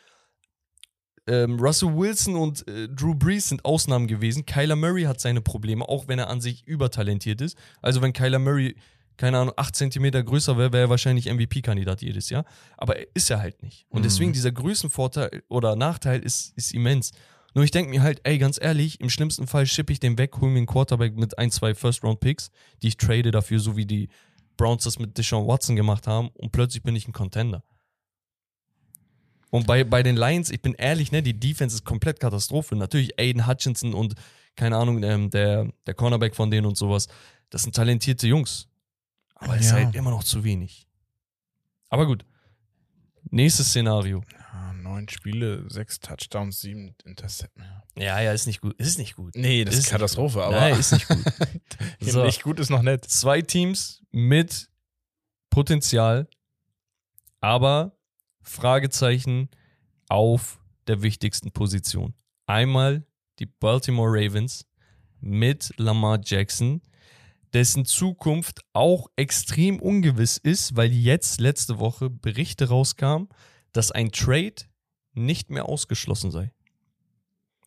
Ähm, 1.26 1.58
Russell 1.58 1.96
Wilson 1.96 2.36
und 2.36 2.68
äh, 2.68 2.86
Drew 2.88 3.14
Brees 3.14 3.48
sind 3.48 3.64
Ausnahmen 3.64 4.06
gewesen. 4.06 4.44
Kyler 4.44 4.76
Murray 4.76 5.04
hat 5.04 5.20
seine 5.20 5.40
Probleme, 5.40 5.88
auch 5.88 6.06
wenn 6.06 6.18
er 6.18 6.28
an 6.28 6.40
sich 6.42 6.66
übertalentiert 6.66 7.40
ist. 7.40 7.56
Also 7.80 8.02
wenn 8.02 8.12
Kyler 8.12 8.38
Murray, 8.38 8.76
keine 9.16 9.38
Ahnung, 9.38 9.54
8 9.56 9.74
Zentimeter 9.74 10.22
größer 10.22 10.58
wäre, 10.58 10.72
wäre 10.72 10.84
er 10.86 10.90
wahrscheinlich 10.90 11.26
MVP-Kandidat 11.32 12.02
jedes 12.02 12.28
Jahr. 12.28 12.44
Aber 12.76 12.98
er 12.98 13.06
ist 13.14 13.30
er 13.30 13.38
halt 13.38 13.62
nicht. 13.62 13.86
Und 13.88 14.00
Mhm. 14.00 14.04
deswegen 14.04 14.32
dieser 14.34 14.52
Größenvorteil 14.52 15.42
oder 15.48 15.76
Nachteil 15.76 16.20
ist, 16.20 16.52
ist 16.56 16.74
immens. 16.74 17.12
Nur 17.54 17.64
ich 17.64 17.70
denke 17.70 17.90
mir 17.90 18.02
halt, 18.02 18.20
ey, 18.24 18.36
ganz 18.36 18.60
ehrlich, 18.60 19.00
im 19.00 19.08
schlimmsten 19.08 19.46
Fall 19.46 19.64
schippe 19.64 19.92
ich 19.94 20.00
den 20.00 20.18
weg, 20.18 20.36
hole 20.40 20.50
mir 20.50 20.58
einen 20.58 20.66
Quarterback 20.66 21.16
mit 21.16 21.38
ein, 21.38 21.50
zwei 21.50 21.74
First-Round-Picks, 21.74 22.50
die 22.82 22.88
ich 22.88 22.96
trade 22.98 23.30
dafür, 23.30 23.60
so 23.60 23.76
wie 23.76 23.86
die 23.86 24.08
Browns 24.58 24.84
das 24.84 24.98
mit 24.98 25.16
Deshaun 25.16 25.46
Watson 25.46 25.74
gemacht 25.76 26.06
haben 26.06 26.28
und 26.34 26.52
plötzlich 26.52 26.82
bin 26.82 26.96
ich 26.96 27.08
ein 27.08 27.12
Contender. 27.12 27.62
Und 29.54 29.68
bei, 29.68 29.84
bei 29.84 30.02
den 30.02 30.16
Lions, 30.16 30.50
ich 30.50 30.60
bin 30.62 30.74
ehrlich, 30.74 31.12
ne, 31.12 31.22
die 31.22 31.38
Defense 31.38 31.76
ist 31.76 31.84
komplett 31.84 32.18
Katastrophe. 32.18 32.74
Natürlich 32.74 33.16
Aiden 33.20 33.46
Hutchinson 33.46 33.94
und, 33.94 34.16
keine 34.56 34.76
Ahnung, 34.76 35.00
ähm, 35.04 35.30
der, 35.30 35.70
der 35.86 35.94
Cornerback 35.94 36.34
von 36.34 36.50
denen 36.50 36.66
und 36.66 36.76
sowas. 36.76 37.06
Das 37.50 37.62
sind 37.62 37.76
talentierte 37.76 38.26
Jungs. 38.26 38.66
Aber 39.36 39.54
es 39.54 39.66
ist 39.66 39.70
Ja. 39.70 39.76
halt 39.76 39.94
immer 39.94 40.10
noch 40.10 40.24
zu 40.24 40.42
wenig. 40.42 40.88
Aber 41.88 42.04
gut. 42.04 42.24
Nächstes 43.30 43.68
Szenario. 43.68 44.24
Ja, 44.32 44.72
neun 44.72 45.08
Spiele, 45.08 45.64
sechs 45.70 46.00
Touchdowns, 46.00 46.60
sieben 46.60 46.96
Intercepten. 47.04 47.62
Ja, 47.96 48.18
ja, 48.20 48.32
ist 48.32 48.48
nicht 48.48 48.60
gut. 48.60 48.74
Ist 48.80 48.98
nicht 48.98 49.14
gut. 49.14 49.36
Nee, 49.36 49.64
das 49.64 49.74
Ist 49.74 49.84
ist 49.84 49.90
Katastrophe, 49.90 50.42
aber 50.42 50.56
Nein, 50.58 50.80
ist 50.80 50.90
nicht 50.90 51.06
gut. 51.06 51.22
So. 52.00 52.24
nicht 52.24 52.42
gut 52.42 52.58
ist 52.58 52.70
noch 52.70 52.82
nett. 52.82 53.04
Zwei 53.04 53.40
Teams 53.40 54.02
mit 54.10 54.68
Potenzial, 55.48 56.26
aber 57.40 57.96
Fragezeichen 58.44 59.48
auf 60.08 60.60
der 60.86 61.02
wichtigsten 61.02 61.50
Position. 61.50 62.14
Einmal 62.46 63.06
die 63.38 63.46
Baltimore 63.46 64.10
Ravens 64.10 64.66
mit 65.20 65.72
Lamar 65.78 66.20
Jackson, 66.22 66.82
dessen 67.52 67.84
Zukunft 67.84 68.60
auch 68.72 69.08
extrem 69.16 69.80
ungewiss 69.80 70.36
ist, 70.36 70.76
weil 70.76 70.92
jetzt 70.92 71.40
letzte 71.40 71.78
Woche 71.78 72.10
Berichte 72.10 72.68
rauskamen, 72.68 73.28
dass 73.72 73.90
ein 73.90 74.12
Trade 74.12 74.54
nicht 75.14 75.50
mehr 75.50 75.68
ausgeschlossen 75.68 76.30
sei. 76.30 76.52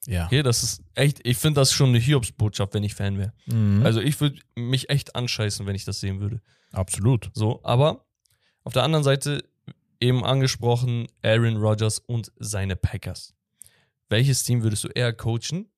Ja. 0.06 0.26
Okay, 0.26 0.42
das 0.42 0.64
ist 0.64 0.84
echt, 0.94 1.26
ich 1.28 1.38
finde 1.38 1.60
das 1.60 1.74
schon 1.74 1.90
eine 1.90 2.00
Hiobsbotschaft, 2.00 2.74
wenn 2.74 2.84
ich 2.84 2.96
Fan 2.96 3.18
wäre. 3.18 3.34
Mhm. 3.46 3.82
Also 3.84 4.00
ich 4.00 4.20
würde 4.22 4.40
mich 4.56 4.90
echt 4.90 5.16
anscheißen, 5.16 5.66
wenn 5.66 5.76
ich 5.76 5.84
das 5.84 6.00
sehen 6.00 6.20
würde. 6.20 6.42
absolut. 6.72 7.30
So, 7.34 7.60
aber 7.64 8.06
auf 8.64 8.74
der 8.74 8.84
anderen 8.84 9.04
Seite 9.04 9.44
eben 10.00 10.24
angesprochen 10.24 11.08
Aaron 11.22 11.58
Rodgers 11.58 12.00
und 12.00 12.32
seine 12.38 12.76
Packers. 12.76 13.34
Welches 14.10 14.44
Team 14.44 14.64
würdest 14.64 14.84
du 14.84 14.88
eher 14.90 15.14
coachen? 15.14 15.70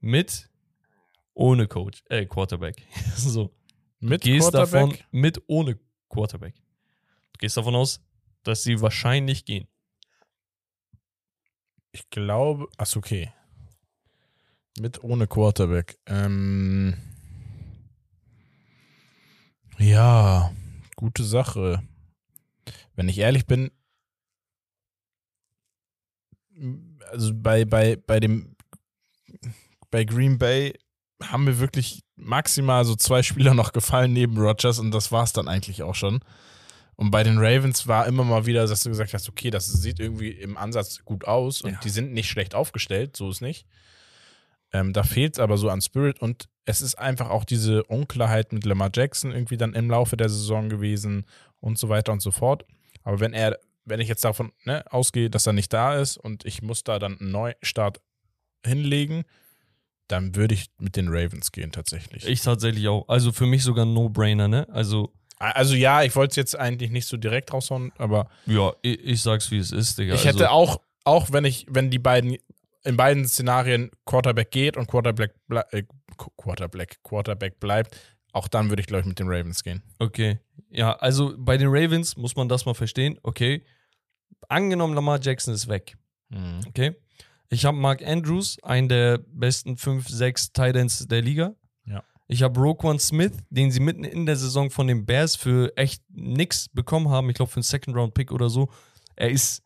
Mit, 0.00 0.48
ohne 1.34 1.66
Coach, 1.66 2.02
äh, 2.08 2.26
Quarterback. 2.26 2.82
so. 3.16 3.52
Mit 3.98 4.24
Du 4.24 4.30
gehst 4.30 4.54
davon 4.54 4.96
mit 5.10 5.42
ohne 5.46 5.78
Quarterback. 6.08 6.54
Du 7.32 7.38
gehst 7.38 7.56
davon 7.56 7.74
aus, 7.74 8.00
dass 8.42 8.62
sie 8.62 8.80
wahrscheinlich 8.80 9.44
gehen. 9.44 9.66
Ich 11.92 12.08
glaube, 12.10 12.68
ach 12.76 12.94
okay. 12.94 13.32
Mit 14.78 15.02
ohne 15.02 15.26
Quarterback. 15.26 15.98
Ähm, 16.06 16.94
ja, 19.78 20.52
gute 20.94 21.24
Sache. 21.24 21.82
Wenn 22.96 23.08
ich 23.08 23.18
ehrlich 23.18 23.46
bin, 23.46 23.70
also 27.10 27.32
bei, 27.34 27.64
bei, 27.64 27.96
bei 27.96 28.20
dem 28.20 28.56
bei 29.90 30.04
Green 30.04 30.38
Bay 30.38 30.74
haben 31.22 31.44
mir 31.44 31.58
wirklich 31.58 32.02
maximal 32.16 32.84
so 32.84 32.94
zwei 32.96 33.22
Spieler 33.22 33.54
noch 33.54 33.72
gefallen 33.72 34.12
neben 34.12 34.38
Rodgers 34.38 34.78
und 34.78 34.90
das 34.90 35.12
war 35.12 35.24
es 35.24 35.32
dann 35.32 35.48
eigentlich 35.48 35.82
auch 35.82 35.94
schon. 35.94 36.20
Und 36.96 37.10
bei 37.10 37.22
den 37.22 37.36
Ravens 37.38 37.86
war 37.86 38.06
immer 38.06 38.24
mal 38.24 38.46
wieder, 38.46 38.66
dass 38.66 38.82
du 38.82 38.88
gesagt 38.88 39.12
hast, 39.12 39.28
okay, 39.28 39.50
das 39.50 39.66
sieht 39.66 40.00
irgendwie 40.00 40.30
im 40.30 40.56
Ansatz 40.56 41.04
gut 41.04 41.26
aus 41.26 41.60
und 41.60 41.72
Ja. 41.72 41.80
die 41.80 41.90
sind 41.90 42.12
nicht 42.12 42.28
schlecht 42.30 42.54
aufgestellt, 42.54 43.16
so 43.16 43.28
ist 43.30 43.42
nicht. 43.42 43.66
Ähm, 44.72 44.92
da 44.92 45.02
fehlt 45.02 45.34
es 45.34 45.38
aber 45.38 45.58
so 45.58 45.68
an 45.68 45.82
Spirit 45.82 46.20
und 46.20 46.48
es 46.64 46.80
ist 46.80 46.96
einfach 46.98 47.28
auch 47.30 47.44
diese 47.44 47.84
Unklarheit 47.84 48.52
mit 48.52 48.64
Lamar 48.64 48.90
Jackson 48.92 49.30
irgendwie 49.30 49.56
dann 49.58 49.74
im 49.74 49.90
Laufe 49.90 50.16
der 50.16 50.28
Saison 50.28 50.68
gewesen 50.68 51.26
und 51.60 51.78
so 51.78 51.88
weiter 51.88 52.12
und 52.12 52.20
so 52.20 52.30
fort. 52.30 52.64
Aber 53.06 53.20
wenn 53.20 53.32
er, 53.32 53.56
wenn 53.84 54.00
ich 54.00 54.08
jetzt 54.08 54.24
davon 54.24 54.52
ne, 54.64 54.84
ausgehe, 54.92 55.30
dass 55.30 55.46
er 55.46 55.52
nicht 55.52 55.72
da 55.72 55.96
ist 55.96 56.16
und 56.16 56.44
ich 56.44 56.60
muss 56.60 56.82
da 56.82 56.98
dann 56.98 57.20
einen 57.20 57.30
Neustart 57.30 58.00
hinlegen, 58.66 59.22
dann 60.08 60.34
würde 60.34 60.54
ich 60.54 60.66
mit 60.78 60.96
den 60.96 61.06
Ravens 61.08 61.52
gehen 61.52 61.70
tatsächlich. 61.70 62.26
Ich 62.26 62.40
tatsächlich 62.40 62.88
auch. 62.88 63.08
Also 63.08 63.30
für 63.30 63.46
mich 63.46 63.62
sogar 63.62 63.86
ein 63.86 63.94
No-Brainer, 63.94 64.48
ne? 64.48 64.68
Also, 64.70 65.12
also 65.38 65.76
ja, 65.76 66.02
ich 66.02 66.16
wollte 66.16 66.30
es 66.30 66.36
jetzt 66.36 66.58
eigentlich 66.58 66.90
nicht 66.90 67.06
so 67.06 67.16
direkt 67.16 67.52
raushauen, 67.52 67.92
aber 67.96 68.28
ja, 68.46 68.72
ich, 68.82 68.98
ich 69.04 69.22
sag's 69.22 69.52
wie 69.52 69.58
es 69.58 69.70
ist, 69.70 69.98
Digga. 69.98 70.14
ich 70.14 70.26
also, 70.26 70.40
hätte 70.40 70.50
auch, 70.50 70.80
auch 71.04 71.30
wenn 71.30 71.44
ich, 71.44 71.64
wenn 71.68 71.90
die 71.90 72.00
beiden 72.00 72.36
in 72.82 72.96
beiden 72.96 73.26
Szenarien 73.28 73.90
Quarterback 74.04 74.50
geht 74.50 74.76
und 74.76 74.88
Quarterback, 74.88 75.32
äh, 75.70 75.82
Qu- 76.16 76.30
Quarterback, 76.36 76.98
Quarterback 77.04 77.60
bleibt, 77.60 77.96
auch 78.36 78.48
dann 78.48 78.68
würde 78.68 78.80
ich, 78.80 78.86
glaube 78.86 79.00
ich, 79.00 79.06
mit 79.06 79.18
den 79.18 79.28
Ravens 79.28 79.64
gehen. 79.64 79.82
Okay. 79.98 80.38
Ja, 80.70 80.92
also 80.92 81.34
bei 81.38 81.56
den 81.56 81.68
Ravens 81.68 82.16
muss 82.16 82.36
man 82.36 82.48
das 82.48 82.66
mal 82.66 82.74
verstehen. 82.74 83.18
Okay. 83.22 83.64
Angenommen, 84.48 84.94
Lamar 84.94 85.20
Jackson 85.20 85.54
ist 85.54 85.68
weg. 85.68 85.96
Okay. 86.68 86.94
Ich 87.48 87.64
habe 87.64 87.76
Mark 87.76 88.02
Andrews, 88.06 88.62
einen 88.62 88.88
der 88.88 89.18
besten 89.18 89.76
5, 89.76 90.08
6 90.08 90.52
Titans 90.52 91.06
der 91.08 91.22
Liga. 91.22 91.54
Ja. 91.86 92.04
Ich 92.28 92.42
habe 92.42 92.60
Roquan 92.60 92.98
Smith, 92.98 93.32
den 93.48 93.70
sie 93.70 93.80
mitten 93.80 94.04
in 94.04 94.26
der 94.26 94.36
Saison 94.36 94.70
von 94.70 94.86
den 94.86 95.06
Bears 95.06 95.36
für 95.36 95.72
echt 95.76 96.02
nix 96.10 96.68
bekommen 96.68 97.08
haben. 97.08 97.30
Ich 97.30 97.36
glaube, 97.36 97.50
für 97.50 97.58
einen 97.58 97.62
Second-Round-Pick 97.62 98.32
oder 98.32 98.50
so. 98.50 98.68
Er 99.14 99.30
ist 99.30 99.62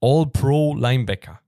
All-Pro-Linebacker. 0.00 1.40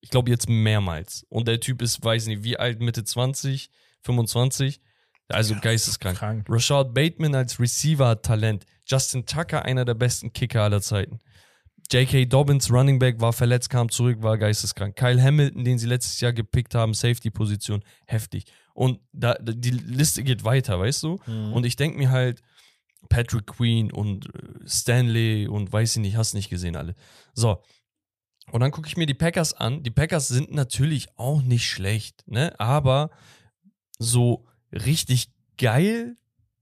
Ich 0.00 0.10
glaube, 0.10 0.30
jetzt 0.30 0.48
mehrmals. 0.48 1.24
Und 1.28 1.46
der 1.46 1.60
Typ 1.60 1.82
ist, 1.82 2.02
weiß 2.02 2.26
nicht, 2.26 2.42
wie 2.42 2.56
alt, 2.56 2.80
Mitte 2.80 3.04
20, 3.04 3.70
25. 4.02 4.80
Also 5.32 5.54
geisteskrank. 5.60 6.18
Krank. 6.18 6.46
Rashad 6.48 6.94
Bateman 6.94 7.34
als 7.34 7.58
Receiver 7.58 8.08
hat 8.08 8.24
Talent. 8.24 8.64
Justin 8.86 9.24
Tucker, 9.26 9.64
einer 9.64 9.84
der 9.84 9.94
besten 9.94 10.32
Kicker 10.32 10.62
aller 10.62 10.80
Zeiten. 10.80 11.18
J.K. 11.92 12.26
Dobbins, 12.26 12.70
Running 12.70 12.98
Back, 12.98 13.20
war 13.20 13.32
verletzt, 13.32 13.68
kam 13.68 13.88
zurück, 13.88 14.22
war 14.22 14.38
geisteskrank. 14.38 14.94
Kyle 14.96 15.20
Hamilton, 15.20 15.64
den 15.64 15.78
sie 15.78 15.88
letztes 15.88 16.20
Jahr 16.20 16.32
gepickt 16.32 16.74
haben, 16.74 16.94
Safety-Position, 16.94 17.82
heftig. 18.06 18.44
Und 18.74 19.00
da, 19.12 19.34
die 19.34 19.70
Liste 19.70 20.22
geht 20.22 20.44
weiter, 20.44 20.78
weißt 20.78 21.02
du? 21.02 21.18
Und 21.52 21.66
ich 21.66 21.74
denke 21.74 21.98
mir 21.98 22.10
halt, 22.10 22.42
Patrick 23.08 23.46
Queen 23.46 23.90
und 23.92 24.26
äh, 24.26 24.66
Stanley 24.66 25.48
und 25.48 25.72
weiß 25.72 25.96
ich 25.96 26.02
nicht, 26.02 26.16
hast 26.16 26.34
nicht 26.34 26.50
gesehen 26.50 26.76
alle. 26.76 26.94
So. 27.34 27.62
Und 28.52 28.60
dann 28.60 28.70
gucke 28.72 28.88
ich 28.88 28.96
mir 28.96 29.06
die 29.06 29.14
Packers 29.14 29.52
an. 29.52 29.82
Die 29.82 29.90
Packers 29.90 30.28
sind 30.28 30.52
natürlich 30.52 31.08
auch 31.16 31.42
nicht 31.42 31.68
schlecht, 31.68 32.24
ne? 32.26 32.58
Aber 32.58 33.10
so 33.98 34.46
richtig 34.72 35.28
geil 35.58 36.16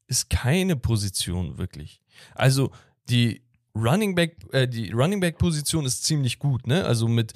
ist 0.07 0.31
keine 0.31 0.77
Position 0.77 1.59
wirklich. 1.59 2.01
Also 2.35 2.71
die 3.09 3.43
Running 3.75 4.15
Back, 4.15 4.37
äh, 4.53 4.67
die 4.67 4.91
Running 4.91 5.21
Back 5.21 5.39
Position 5.39 5.85
ist 5.85 6.05
ziemlich 6.05 6.39
gut, 6.39 6.67
ne? 6.67 6.85
Also 6.85 7.07
mit 7.09 7.33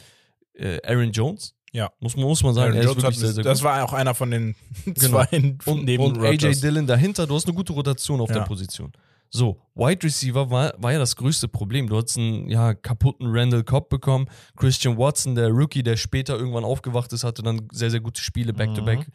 äh, 0.55 0.79
Aaron 0.85 1.13
Jones. 1.13 1.55
Ja. 1.73 1.91
Muss, 2.01 2.17
man- 2.17 2.25
muss 2.27 2.43
man 2.43 2.55
sagen, 2.55 2.73
Aaron 2.73 2.77
er 2.77 2.81
ist 2.83 2.87
Jones 2.87 3.03
wirklich 3.03 3.17
hat, 3.17 3.21
sehr, 3.21 3.33
sehr 3.35 3.45
das 3.45 3.63
war 3.63 3.85
auch 3.85 3.93
einer 3.93 4.15
von 4.15 4.31
den 4.31 4.55
Genau. 4.85 4.99
zwei 5.25 5.55
Und, 5.67 5.85
neben 5.85 6.03
und 6.05 6.19
AJ. 6.23 6.61
Dillon 6.61 6.87
dahinter, 6.87 7.27
du 7.27 7.35
hast 7.35 7.47
eine 7.47 7.55
gute 7.55 7.73
Rotation 7.73 8.21
auf 8.21 8.29
Ja. 8.31 8.37
der 8.41 8.43
Position. 8.45 8.93
So, 9.31 9.63
Wide 9.75 10.03
Receiver 10.05 10.51
war, 10.51 10.75
war 10.77 10.93
ja 10.93 10.99
das 10.99 11.17
größte 11.17 11.49
Problem. 11.49 11.89
Du 11.89 11.97
hast 11.97 12.19
einen 12.19 12.51
ja, 12.51 12.75
kaputten 12.75 13.29
Randall 13.31 13.65
Cobb 13.65 13.89
bekommen. 13.89 14.27
Christian 14.57 14.99
Watson, 14.99 15.35
der 15.35 15.49
Rookie, 15.49 15.83
der 15.83 15.97
später 15.97 16.37
irgendwann 16.37 16.65
aufgewacht 16.65 17.11
ist, 17.15 17.25
hatte 17.25 17.43
dann 17.43 17.67
sehr, 17.73 17.91
sehr 17.91 18.01
gute 18.01 18.21
Spiele 18.21 18.53
back-to-back. 18.53 19.07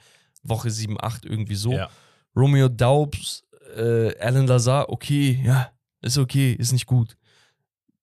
Woche 0.43 0.69
7, 0.69 0.97
8 1.00 1.26
irgendwie 1.26 1.56
so. 1.56 1.73
Ja. 1.73 1.89
Romeo 2.36 2.69
Daubs, 2.69 3.43
äh, 3.76 4.17
Alan 4.19 4.47
Lazar, 4.47 4.89
okay, 4.89 5.41
ja, 5.43 5.71
ist 6.02 6.17
okay, 6.17 6.54
ist 6.54 6.71
nicht 6.71 6.86
gut. 6.86 7.17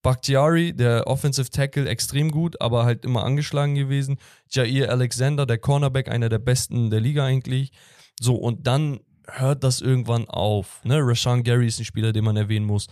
Bakhtiari, 0.02 0.74
der 0.74 1.06
Offensive 1.06 1.48
Tackle, 1.48 1.88
extrem 1.88 2.30
gut, 2.30 2.60
aber 2.60 2.84
halt 2.84 3.04
immer 3.04 3.24
angeschlagen 3.24 3.74
gewesen. 3.74 4.18
Jair 4.50 4.90
Alexander, 4.90 5.46
der 5.46 5.58
Cornerback, 5.58 6.10
einer 6.10 6.28
der 6.28 6.38
besten 6.38 6.90
der 6.90 7.00
Liga 7.00 7.24
eigentlich. 7.24 7.72
So, 8.20 8.36
und 8.36 8.66
dann 8.66 9.00
hört 9.26 9.64
das 9.64 9.80
irgendwann 9.80 10.28
auf. 10.28 10.84
Ne? 10.84 10.98
Rashawn 11.00 11.42
Gary 11.42 11.66
ist 11.66 11.78
ein 11.78 11.86
Spieler, 11.86 12.12
den 12.12 12.24
man 12.24 12.36
erwähnen 12.36 12.66
muss. 12.66 12.86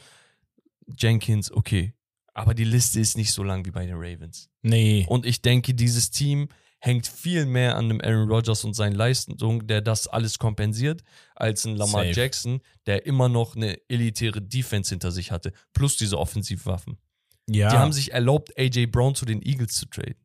Jenkins, 0.99 1.53
okay. 1.53 1.93
Aber 2.33 2.55
die 2.55 2.65
Liste 2.65 2.99
ist 2.99 3.19
nicht 3.19 3.33
so 3.33 3.43
lang 3.43 3.67
wie 3.67 3.71
bei 3.71 3.85
den 3.85 3.97
Ravens. 3.97 4.49
Nee. 4.63 5.05
Und 5.07 5.27
ich 5.27 5.43
denke, 5.43 5.75
dieses 5.75 6.11
Team 6.11 6.49
hängt 6.85 7.07
viel 7.07 7.47
mehr 7.47 7.77
an 7.77 7.89
dem 7.89 8.01
Aaron 8.01 8.29
Rodgers 8.29 8.65
und 8.65 8.75
seinen 8.75 8.95
Leistungen, 8.97 9.67
der 9.69 9.81
das 9.83 10.09
alles 10.09 10.39
kompensiert, 10.41 11.03
als 11.37 11.65
ein 11.65 11.77
Lamar 11.77 12.05
Safe. 12.07 12.13
Jackson, 12.21 12.61
der 12.87 13.07
immer 13.07 13.29
noch 13.29 13.55
eine 13.55 13.79
elitäre 13.89 14.43
Defense 14.43 14.91
hinter 14.91 15.13
sich 15.13 15.31
hatte, 15.31 15.53
plus 15.73 15.97
diese 15.97 16.19
Offensivwaffen. 16.19 16.99
ja. 17.47 17.71
Die 17.71 17.77
haben 17.77 17.93
sich 17.93 18.13
erlaubt, 18.13 18.59
AJ 18.59 18.87
Brown 18.87 19.15
zu 19.15 19.25
den 19.25 19.41
Eagles 19.43 19.75
zu 19.77 19.87
traden. 19.87 20.17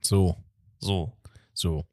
so. 0.00 0.36
So. 0.78 1.12
So. 1.52 1.84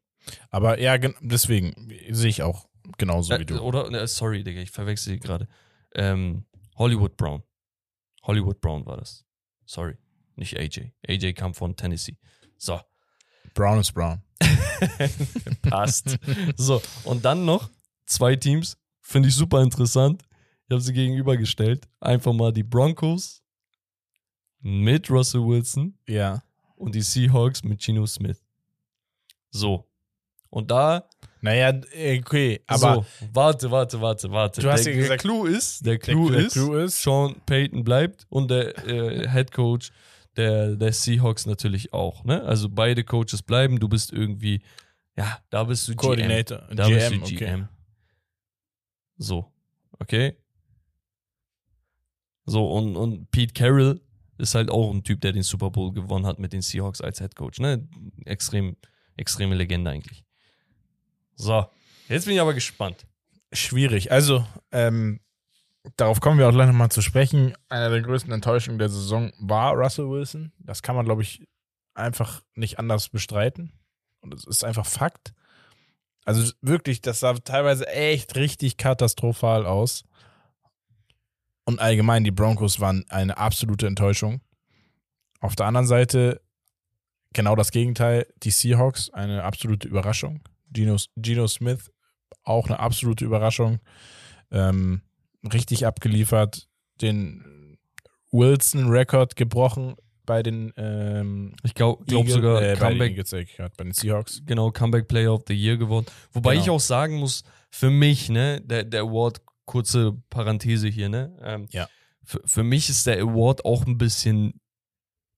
Aber 0.50 0.78
ja, 0.80 0.96
gen- 0.98 1.14
deswegen 1.20 1.74
sehe 2.10 2.28
ich 2.30 2.42
auch 2.42 2.68
genauso 2.98 3.30
wie 3.38 3.42
Äh, 3.42 3.44
du. 3.46 3.60
oder, 3.60 3.90
ne, 3.90 4.06
sorry, 4.06 4.44
Digga, 4.44 4.60
ich 4.60 4.70
verwechsel 4.70 5.18
gerade. 5.18 5.48
Ähm, 5.94 6.44
Hollywood 6.76 7.16
Brown. 7.16 7.42
Hollywood 8.24 8.60
Brown 8.60 8.84
war 8.86 8.98
das. 8.98 9.24
Sorry, 9.66 9.96
nicht 10.36 10.56
AJ. 10.58 10.92
AJ 11.08 11.32
kam 11.34 11.54
von 11.54 11.74
Tennessee. 11.76 12.18
So, 12.56 12.80
Brown 13.54 13.80
ist 13.80 13.92
Brown. 13.92 14.20
passt. 15.62 16.18
so, 16.56 16.82
und 17.04 17.24
dann 17.24 17.44
noch 17.44 17.68
zwei 18.06 18.36
Teams, 18.36 18.76
finde 19.00 19.28
ich 19.28 19.34
super 19.34 19.62
interessant. 19.62 20.22
Ich 20.66 20.72
habe 20.72 20.80
sie 20.80 20.92
gegenübergestellt. 20.92 21.86
Einfach 22.00 22.32
mal 22.32 22.52
die 22.52 22.62
Broncos 22.62 23.42
mit 24.60 25.10
Russell 25.10 25.42
Wilson 25.46 25.96
Ja. 26.08 26.42
und 26.76 26.94
die 26.94 27.02
Seahawks 27.02 27.62
mit 27.62 27.80
Geno 27.80 28.06
Smith. 28.06 28.42
So. 29.50 29.86
Und 30.50 30.70
da 30.70 31.08
Naja, 31.40 31.70
äh, 31.92 32.18
okay, 32.20 32.62
aber 32.66 32.94
so, 32.96 33.06
warte, 33.32 33.70
warte, 33.70 34.00
warte, 34.00 34.30
warte. 34.30 34.60
Du 34.60 34.70
hast 34.70 34.84
der, 34.84 34.92
ja 34.94 34.98
gesagt- 35.00 35.24
der 35.24 35.30
Clou 35.30 35.44
ist, 35.46 35.84
der 35.86 35.98
Clou, 35.98 36.30
der 36.30 36.46
ist, 36.46 36.52
Clou 36.52 36.74
ist- 36.76 37.02
Sean 37.02 37.36
Payton 37.46 37.84
bleibt 37.84 38.26
und 38.28 38.50
der 38.50 38.76
äh, 38.86 39.28
Head 39.28 39.50
Coach 39.52 39.90
der, 40.36 40.76
der 40.76 40.92
Seahawks 40.92 41.46
natürlich 41.46 41.92
auch. 41.92 42.24
Ne? 42.24 42.42
Also 42.42 42.68
beide 42.68 43.04
Coaches 43.04 43.42
bleiben. 43.42 43.78
Du 43.78 43.88
bist 43.88 44.12
irgendwie, 44.12 44.62
ja, 45.16 45.38
da 45.50 45.64
bist 45.64 45.88
du 45.88 45.94
Coordinator, 45.94 46.58
GM. 46.68 46.76
Da 46.76 46.88
bist 46.88 47.10
GM, 47.10 47.18
du 47.18 47.24
okay. 47.24 47.36
GM. 47.36 47.68
So, 49.18 49.52
okay. 49.98 50.36
So, 52.44 52.70
und, 52.72 52.96
und 52.96 53.30
Pete 53.30 53.52
Carroll 53.52 54.00
ist 54.38 54.54
halt 54.54 54.70
auch 54.70 54.90
ein 54.92 55.04
Typ, 55.04 55.20
der 55.20 55.32
den 55.32 55.42
Super 55.42 55.70
Bowl 55.70 55.92
gewonnen 55.92 56.26
hat 56.26 56.38
mit 56.38 56.52
den 56.52 56.62
Seahawks 56.62 57.00
als 57.00 57.20
Head 57.20 57.36
Coach. 57.36 57.60
Ne? 57.60 57.86
Extrem, 58.24 58.76
extreme 59.16 59.54
Legende 59.54 59.90
eigentlich. 59.90 60.24
So, 61.36 61.66
jetzt 62.08 62.24
bin 62.24 62.34
ich 62.34 62.40
aber 62.40 62.54
gespannt. 62.54 63.06
schwierig. 63.52 64.10
Also, 64.10 64.44
ähm, 64.72 65.20
darauf 65.96 66.20
kommen 66.20 66.38
wir 66.38 66.48
auch 66.48 66.52
gleich 66.52 66.66
nochmal 66.66 66.90
zu 66.90 67.02
sprechen. 67.02 67.54
Einer 67.68 67.90
der 67.90 68.02
größten 68.02 68.32
Enttäuschungen 68.32 68.78
der 68.78 68.88
Saison 68.88 69.32
war 69.38 69.74
Russell 69.74 70.08
Wilson. 70.08 70.52
Das 70.58 70.82
kann 70.82 70.96
man, 70.96 71.04
glaube 71.04 71.22
ich, 71.22 71.44
einfach 71.94 72.42
nicht 72.54 72.78
anders 72.78 73.08
bestreiten. 73.08 73.72
Und 74.20 74.34
es 74.34 74.46
ist 74.46 74.64
einfach 74.64 74.86
Fakt. 74.86 75.34
Also 76.24 76.52
wirklich, 76.60 77.00
das 77.00 77.20
sah 77.20 77.34
teilweise 77.34 77.86
echt 77.88 78.36
richtig 78.36 78.76
katastrophal 78.76 79.66
aus. 79.66 80.04
Und 81.64 81.80
allgemein, 81.80 82.24
die 82.24 82.30
Broncos 82.30 82.80
waren 82.80 83.04
eine 83.08 83.36
absolute 83.38 83.86
Enttäuschung. 83.86 84.40
Auf 85.40 85.56
der 85.56 85.66
anderen 85.66 85.86
Seite 85.86 86.40
genau 87.32 87.56
das 87.56 87.70
Gegenteil, 87.70 88.26
die 88.42 88.50
Seahawks, 88.50 89.10
eine 89.10 89.42
absolute 89.42 89.88
Überraschung. 89.88 90.40
Geno, 90.70 90.96
Geno 91.16 91.46
Smith, 91.48 91.90
auch 92.44 92.66
eine 92.66 92.78
absolute 92.78 93.24
Überraschung. 93.24 93.80
Ähm, 94.50 95.02
richtig 95.52 95.86
abgeliefert, 95.86 96.68
den 97.00 97.78
Wilson-Rekord 98.30 99.36
gebrochen 99.36 99.94
bei 100.24 100.42
den 100.42 100.72
ähm, 100.76 101.54
Ich 101.64 101.74
glaube 101.74 102.04
glaub 102.04 102.28
sogar 102.28 102.62
äh, 102.62 102.76
bei 102.78 102.90
den 102.94 102.98
Comeback, 103.14 103.32
ich 103.48 103.56
grad, 103.56 103.76
bei 103.76 103.84
den 103.84 103.92
Seahawks. 103.92 104.42
genau, 104.46 104.70
Comeback 104.70 105.08
Player 105.08 105.32
of 105.34 105.42
the 105.48 105.54
Year 105.54 105.76
geworden. 105.76 106.06
Wobei 106.32 106.52
Genau. 106.52 106.62
ich 106.64 106.70
auch 106.70 106.80
sagen 106.80 107.16
muss, 107.16 107.42
für 107.70 107.90
mich, 107.90 108.28
ne, 108.28 108.60
der, 108.60 108.84
der 108.84 109.02
Award, 109.02 109.40
kurze 109.64 110.12
Parenthese 110.30 110.88
hier, 110.88 111.08
ne? 111.08 111.36
Ähm, 111.42 111.66
Ja. 111.70 111.88
Für, 112.24 112.40
für 112.44 112.62
mich 112.62 112.88
ist 112.88 113.06
der 113.06 113.20
Award 113.20 113.64
auch 113.64 113.84
ein 113.86 113.98
bisschen, 113.98 114.60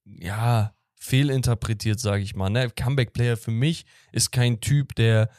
ja, 0.05 0.75
fehlinterpretiert, 0.97 1.99
sage 2.01 2.23
ich 2.23 2.35
mal. 2.35 2.51
Ne? 2.51 2.71
Comeback 2.71 3.13
Player 3.13 3.37
für 3.37 3.51
mich 3.51 3.85
ist 4.13 4.33
kein 4.33 4.61
Typ, 4.61 4.95
der 4.95 5.31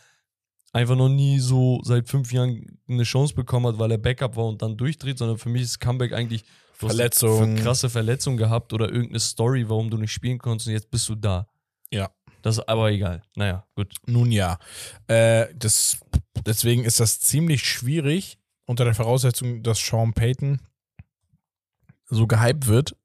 einfach 0.75 0.97
noch 0.97 1.09
nie 1.09 1.39
so 1.39 1.79
seit 1.83 2.09
fünf 2.09 2.33
Jahren 2.33 2.77
eine 2.89 3.03
Chance 3.03 3.33
bekommen 3.33 3.67
hat, 3.67 3.79
weil 3.79 3.91
er 3.91 3.97
Backup 3.97 4.35
war 4.35 4.45
und 4.45 4.61
dann 4.61 4.75
durchdreht, 4.75 5.17
sondern 5.17 5.37
für 5.37 5.47
mich 5.47 5.61
ist 5.61 5.79
Comeback 5.79 6.11
eigentlich 6.11 6.43
du 6.43 6.87
Verletzung. 6.87 7.43
Eine 7.43 7.61
krasse 7.61 7.89
Verletzung 7.89 8.35
gehabt 8.35 8.73
oder 8.73 8.89
irgendeine 8.89 9.21
Story, 9.21 9.69
warum 9.69 9.89
du 9.89 9.97
nicht 9.97 10.11
spielen 10.11 10.37
konntest 10.37 10.67
und 10.67 10.73
jetzt 10.73 10.91
bist 10.91 11.07
du 11.07 11.15
da. 11.15 11.47
Ja. 11.91 12.11
Das 12.41 12.57
ist 12.57 12.67
aber 12.67 12.91
egal. 12.91 13.23
Naja, 13.35 13.65
gut. 13.75 13.95
Nun 14.05 14.31
ja. 14.31 14.59
Äh, 15.07 15.47
das, 15.55 15.97
deswegen 16.45 16.83
ist 16.83 16.99
das 16.99 17.21
ziemlich 17.21 17.63
schwierig, 17.63 18.37
unter 18.65 18.83
der 18.83 18.93
Voraussetzung, 18.93 19.63
dass 19.63 19.79
Sean 19.79 20.13
Payton 20.13 20.59
so 22.07 22.27
gehypt 22.27 22.67
wird. 22.67 22.97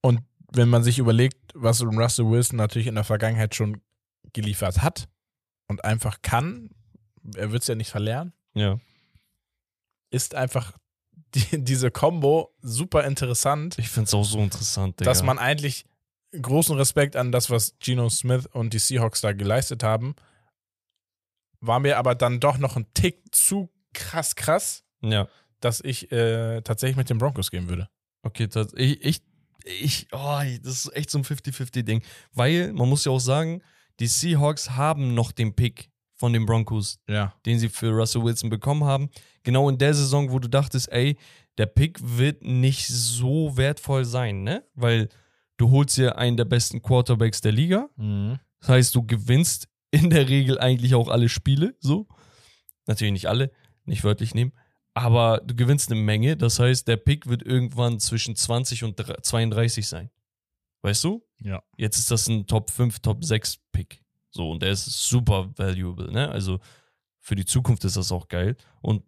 Und 0.00 0.20
wenn 0.52 0.68
man 0.68 0.84
sich 0.84 1.00
überlegt, 1.00 1.36
was 1.54 1.82
Russell 1.82 2.30
Wilson 2.30 2.56
natürlich 2.56 2.86
in 2.86 2.94
der 2.94 3.04
Vergangenheit 3.04 3.56
schon 3.56 3.82
geliefert 4.32 4.82
hat 4.82 5.08
und 5.72 5.84
einfach 5.84 6.20
kann, 6.22 6.70
er 7.34 7.50
wird 7.52 7.62
es 7.62 7.68
ja 7.68 7.74
nicht 7.74 7.90
verlernen, 7.90 8.32
Ja. 8.54 8.78
ist 10.10 10.34
einfach 10.34 10.76
die, 11.34 11.64
diese 11.64 11.90
Combo 11.90 12.54
super 12.60 13.04
interessant, 13.04 13.78
Ich 13.78 13.88
finde 13.88 14.06
es 14.08 14.14
auch 14.14 14.24
so 14.24 14.38
interessant, 14.40 15.00
Digga. 15.00 15.10
dass 15.10 15.22
man 15.22 15.38
eigentlich 15.38 15.84
großen 16.40 16.76
Respekt 16.76 17.16
an 17.16 17.32
das, 17.32 17.48
was 17.50 17.74
Geno 17.78 18.08
Smith 18.10 18.46
und 18.52 18.72
die 18.74 18.78
Seahawks 18.78 19.20
da 19.22 19.32
geleistet 19.32 19.82
haben, 19.82 20.14
war 21.60 21.78
mir 21.80 21.96
aber 21.98 22.14
dann 22.14 22.40
doch 22.40 22.58
noch 22.58 22.76
ein 22.76 22.86
Tick 22.94 23.34
zu 23.34 23.70
krass 23.94 24.34
krass, 24.36 24.84
Ja. 25.02 25.28
dass 25.60 25.80
ich 25.80 26.10
äh, 26.12 26.60
tatsächlich 26.62 26.96
mit 26.96 27.08
den 27.10 27.18
Broncos 27.18 27.50
gehen 27.50 27.68
würde. 27.68 27.88
Okay, 28.22 28.46
das, 28.48 28.68
ich, 28.76 29.02
ich, 29.04 29.22
ich, 29.64 30.06
oh, 30.12 30.40
das 30.62 30.84
ist 30.86 30.96
echt 30.96 31.10
so 31.10 31.18
ein 31.18 31.24
50-50-Ding. 31.24 32.02
Weil, 32.32 32.72
man 32.72 32.88
muss 32.88 33.04
ja 33.04 33.12
auch 33.12 33.18
sagen, 33.20 33.62
die 34.00 34.06
Seahawks 34.06 34.70
haben 34.70 35.14
noch 35.14 35.32
den 35.32 35.54
Pick 35.54 35.90
von 36.14 36.32
den 36.32 36.46
Broncos, 36.46 37.00
Ja. 37.08 37.34
den 37.46 37.58
sie 37.58 37.68
für 37.68 37.90
Russell 37.90 38.22
Wilson 38.22 38.48
bekommen 38.50 38.84
haben. 38.84 39.10
Genau 39.42 39.68
in 39.68 39.78
der 39.78 39.92
Saison, 39.94 40.30
wo 40.30 40.38
du 40.38 40.48
dachtest, 40.48 40.90
ey, 40.92 41.16
der 41.58 41.66
Pick 41.66 41.98
wird 42.00 42.42
nicht 42.44 42.86
so 42.86 43.56
wertvoll 43.56 44.04
sein, 44.04 44.42
ne? 44.44 44.64
Weil 44.74 45.08
du 45.56 45.70
holst 45.70 45.96
dir 45.96 46.16
einen 46.16 46.36
der 46.36 46.44
besten 46.44 46.80
Quarterbacks 46.80 47.40
der 47.40 47.52
Liga. 47.52 47.88
Das 48.60 48.68
heißt, 48.68 48.94
du 48.94 49.04
gewinnst 49.04 49.68
in 49.90 50.10
der 50.10 50.28
Regel 50.28 50.58
eigentlich 50.58 50.94
auch 50.94 51.08
alle 51.08 51.28
Spiele, 51.28 51.74
so. 51.80 52.06
Natürlich 52.86 53.12
nicht 53.12 53.26
alle, 53.28 53.50
nicht 53.84 54.04
wörtlich 54.04 54.34
nehmen. 54.34 54.52
Aber 54.94 55.40
du 55.44 55.54
gewinnst 55.54 55.90
eine 55.90 56.00
Menge. 56.00 56.36
Das 56.36 56.58
heißt, 56.58 56.86
der 56.86 56.96
Pick 56.98 57.26
wird 57.26 57.42
irgendwann 57.42 57.98
zwischen 57.98 58.36
20 58.36 58.84
und 58.84 58.96
32 59.22 59.86
sein. 59.88 60.10
Weißt 60.82 61.04
du? 61.04 61.24
Ja. 61.38 61.62
Jetzt 61.76 61.98
ist 61.98 62.10
das 62.10 62.28
ein 62.28 62.46
Top 62.46 62.70
5, 62.70 63.00
Top 63.00 63.24
6 63.24 63.58
Pick. 63.72 64.02
So, 64.30 64.50
und 64.50 64.62
der 64.62 64.70
ist 64.70 64.84
super 64.86 65.50
valuable, 65.56 66.10
ne? 66.10 66.28
Also 66.30 66.58
für 67.20 67.36
die 67.36 67.44
Zukunft 67.44 67.84
ist 67.84 67.96
das 67.96 68.10
auch 68.10 68.28
geil. 68.28 68.56
Und 68.80 69.04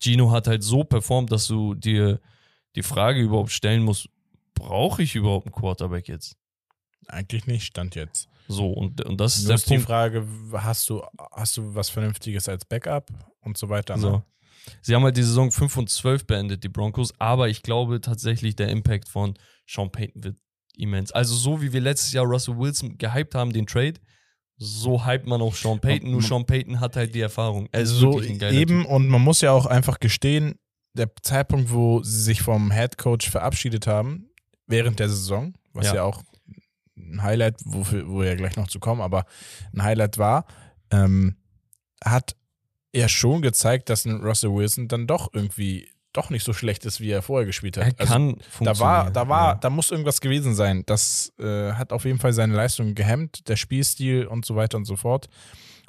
Gino 0.00 0.30
hat 0.30 0.46
halt 0.46 0.62
so 0.62 0.84
performt, 0.84 1.32
dass 1.32 1.46
du 1.46 1.74
dir 1.74 2.20
die 2.76 2.82
Frage 2.82 3.20
überhaupt 3.20 3.50
stellen 3.50 3.82
musst, 3.82 4.08
brauche 4.54 5.02
ich 5.02 5.14
überhaupt 5.14 5.46
einen 5.46 5.54
Quarterback 5.54 6.08
jetzt? 6.08 6.36
Eigentlich 7.08 7.46
nicht, 7.46 7.64
stand 7.66 7.94
jetzt. 7.94 8.28
So, 8.48 8.70
und, 8.70 9.04
und 9.04 9.20
das 9.20 9.36
ist 9.36 9.42
Nur 9.42 9.48
der 9.48 9.54
ist 9.56 9.66
die 9.66 9.74
Punkt. 9.74 9.86
Frage, 9.86 10.26
hast 10.52 10.88
du, 10.90 11.02
hast 11.32 11.56
du 11.56 11.74
was 11.74 11.88
Vernünftiges 11.88 12.48
als 12.48 12.64
Backup 12.64 13.10
und 13.40 13.56
so 13.56 13.68
weiter? 13.68 13.98
So. 13.98 14.10
Ne? 14.10 14.24
Sie 14.82 14.94
haben 14.94 15.04
halt 15.04 15.16
die 15.16 15.22
Saison 15.22 15.50
5 15.50 15.76
und 15.76 15.90
12 15.90 16.26
beendet, 16.26 16.64
die 16.64 16.68
Broncos, 16.68 17.18
aber 17.18 17.48
ich 17.48 17.62
glaube 17.62 18.00
tatsächlich, 18.00 18.56
der 18.56 18.68
Impact 18.68 19.08
von 19.08 19.34
Sean 19.66 19.90
Payton 19.90 20.24
wird 20.24 20.36
immens. 20.76 21.12
Also, 21.12 21.34
so 21.34 21.60
wie 21.62 21.72
wir 21.72 21.80
letztes 21.80 22.12
Jahr 22.12 22.24
Russell 22.24 22.56
Wilson 22.56 22.96
gehypt 22.98 23.34
haben, 23.34 23.52
den 23.52 23.66
Trade, 23.66 23.94
so 24.58 25.06
hypt 25.06 25.26
man 25.26 25.42
auch 25.42 25.54
Sean 25.54 25.80
Payton. 25.80 26.10
Nur 26.10 26.22
Sean 26.22 26.46
Payton 26.46 26.80
hat 26.80 26.96
halt 26.96 27.14
die 27.14 27.20
Erfahrung. 27.20 27.68
Er 27.72 27.82
ist 27.82 27.90
so 27.90 28.20
eben 28.22 28.86
und 28.86 29.08
man 29.08 29.20
muss 29.22 29.40
ja 29.42 29.52
auch 29.52 29.66
einfach 29.66 30.00
gestehen, 30.00 30.58
der 30.94 31.10
Zeitpunkt, 31.22 31.70
wo 31.70 32.02
sie 32.02 32.22
sich 32.22 32.40
vom 32.42 32.70
Head 32.70 32.96
Coach 32.96 33.28
verabschiedet 33.30 33.86
haben, 33.86 34.30
während 34.66 34.98
der 34.98 35.08
Saison, 35.10 35.54
was 35.74 35.86
ja, 35.86 35.96
Ja. 35.96 36.02
auch 36.04 36.22
ein 36.96 37.22
Highlight, 37.22 37.56
wofür, 37.64 38.08
wo 38.08 38.20
wir 38.20 38.28
ja 38.28 38.34
gleich 38.34 38.56
noch 38.56 38.68
zu 38.68 38.80
kommen, 38.80 39.02
aber 39.02 39.26
ein 39.74 39.82
Highlight 39.82 40.16
war, 40.16 40.46
ähm, 40.90 41.36
hat 42.02 42.34
er 42.92 43.08
schon 43.10 43.42
gezeigt, 43.42 43.90
dass 43.90 44.06
ein 44.06 44.22
Russell 44.22 44.54
Wilson 44.54 44.88
dann 44.88 45.06
doch 45.06 45.28
irgendwie 45.34 45.90
doch 46.16 46.30
nicht 46.30 46.44
so 46.44 46.52
schlecht 46.52 46.84
ist, 46.84 47.00
wie 47.00 47.10
er 47.10 47.22
vorher 47.22 47.46
gespielt 47.46 47.76
hat. 47.76 47.86
Er 47.86 48.00
Also, 48.00 48.12
kann 48.12 48.36
da 48.60 48.78
war, 48.78 49.10
da 49.10 49.28
war, 49.28 49.48
ja. 49.52 49.54
da 49.56 49.70
muss 49.70 49.90
irgendwas 49.90 50.20
gewesen 50.20 50.54
sein. 50.54 50.82
Das 50.86 51.32
äh, 51.38 51.72
hat 51.72 51.92
auf 51.92 52.04
jeden 52.04 52.18
Fall 52.18 52.32
seine 52.32 52.54
Leistung 52.54 52.94
gehemmt, 52.94 53.48
der 53.48 53.56
Spielstil 53.56 54.26
und 54.26 54.44
so 54.44 54.56
weiter 54.56 54.76
und 54.78 54.84
so 54.84 54.96
fort. 54.96 55.28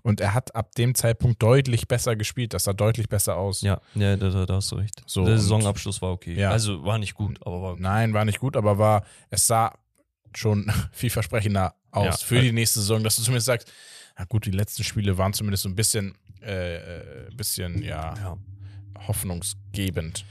Und 0.04 0.22
er 0.22 0.34
hat 0.34 0.56
ab 0.56 0.74
dem 0.76 0.96
Zeitpunkt 0.96 1.42
deutlich 1.42 1.88
besser 1.88 2.16
gespielt. 2.16 2.54
Das 2.54 2.64
sah 2.66 2.74
deutlich 2.74 3.10
besser 3.10 3.36
aus. 3.36 3.62
Ja, 3.62 3.82
ja 3.96 4.16
da, 4.16 4.30
da, 4.30 4.46
da 4.46 4.54
hast 4.56 4.72
du 4.72 4.76
recht. 4.76 5.02
So, 5.06 5.26
der 5.26 5.38
Saisonabschluss 5.38 6.02
war 6.02 6.12
okay. 6.12 6.34
Ja. 6.36 6.52
Also 6.52 6.86
war 6.86 6.98
nicht 6.98 7.14
gut, 7.16 7.40
aber 7.46 7.62
war 7.62 7.72
okay. 7.74 7.82
Nein, 7.82 8.14
war 8.14 8.24
nicht 8.24 8.40
gut, 8.40 8.56
aber 8.56 8.78
war, 8.78 9.04
es 9.30 9.48
sah 9.48 9.74
schon 10.36 10.72
vielversprechender 10.92 11.74
aus 11.92 12.22
Ja. 12.22 12.28
für 12.28 12.42
die 12.42 12.52
nächste 12.52 12.80
Saison, 12.80 13.04
dass 13.04 13.16
du 13.18 13.24
zumindest 13.24 13.48
sagst, 13.48 13.72
na 14.18 14.26
gut, 14.26 14.46
die 14.46 14.52
letzten 14.52 14.84
Spiele 14.84 15.18
waren 15.18 15.34
zumindest 15.34 15.64
so 15.64 15.70
ein 15.70 15.76
bisschen, 15.76 16.16
äh, 16.42 16.76
äh, 16.76 17.30
bisschen, 17.36 17.82
ja, 17.84 18.14
Ja. 18.16 18.38
Hoffnungsgebend. 19.08 20.26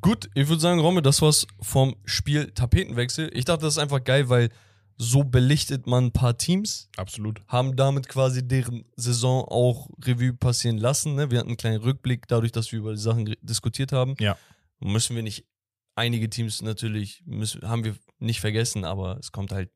Gut, 0.00 0.30
ich 0.34 0.48
würde 0.48 0.60
sagen, 0.60 0.80
Romme, 0.80 1.02
das 1.02 1.20
war's 1.22 1.46
vom 1.60 1.96
Spiel 2.04 2.50
Tapetenwechsel. 2.52 3.30
Ich 3.34 3.44
dachte, 3.44 3.62
das 3.62 3.74
ist 3.74 3.78
einfach 3.78 4.02
geil, 4.02 4.28
weil 4.28 4.50
so 4.96 5.22
belichtet 5.24 5.86
man 5.86 6.06
ein 6.06 6.12
paar 6.12 6.36
Teams, 6.36 6.88
Absolut. 6.96 7.40
haben 7.46 7.76
damit 7.76 8.08
quasi 8.08 8.46
deren 8.46 8.84
Saison 8.96 9.44
auch 9.44 9.88
Revue 10.04 10.32
passieren 10.32 10.78
lassen. 10.78 11.14
Ne? 11.14 11.30
Wir 11.30 11.38
hatten 11.38 11.48
einen 11.48 11.56
kleinen 11.56 11.82
Rückblick 11.82 12.26
dadurch, 12.26 12.52
dass 12.52 12.72
wir 12.72 12.80
über 12.80 12.92
die 12.92 13.00
Sachen 13.00 13.34
diskutiert 13.40 13.92
haben. 13.92 14.14
Ja. 14.18 14.36
Müssen 14.80 15.14
wir 15.14 15.22
nicht, 15.22 15.46
einige 15.94 16.28
Teams 16.28 16.62
natürlich, 16.62 17.22
müssen, 17.26 17.62
haben 17.68 17.84
wir 17.84 17.96
nicht 18.18 18.40
vergessen, 18.40 18.84
aber 18.84 19.18
es 19.18 19.30
kommt 19.30 19.52
halt 19.52 19.70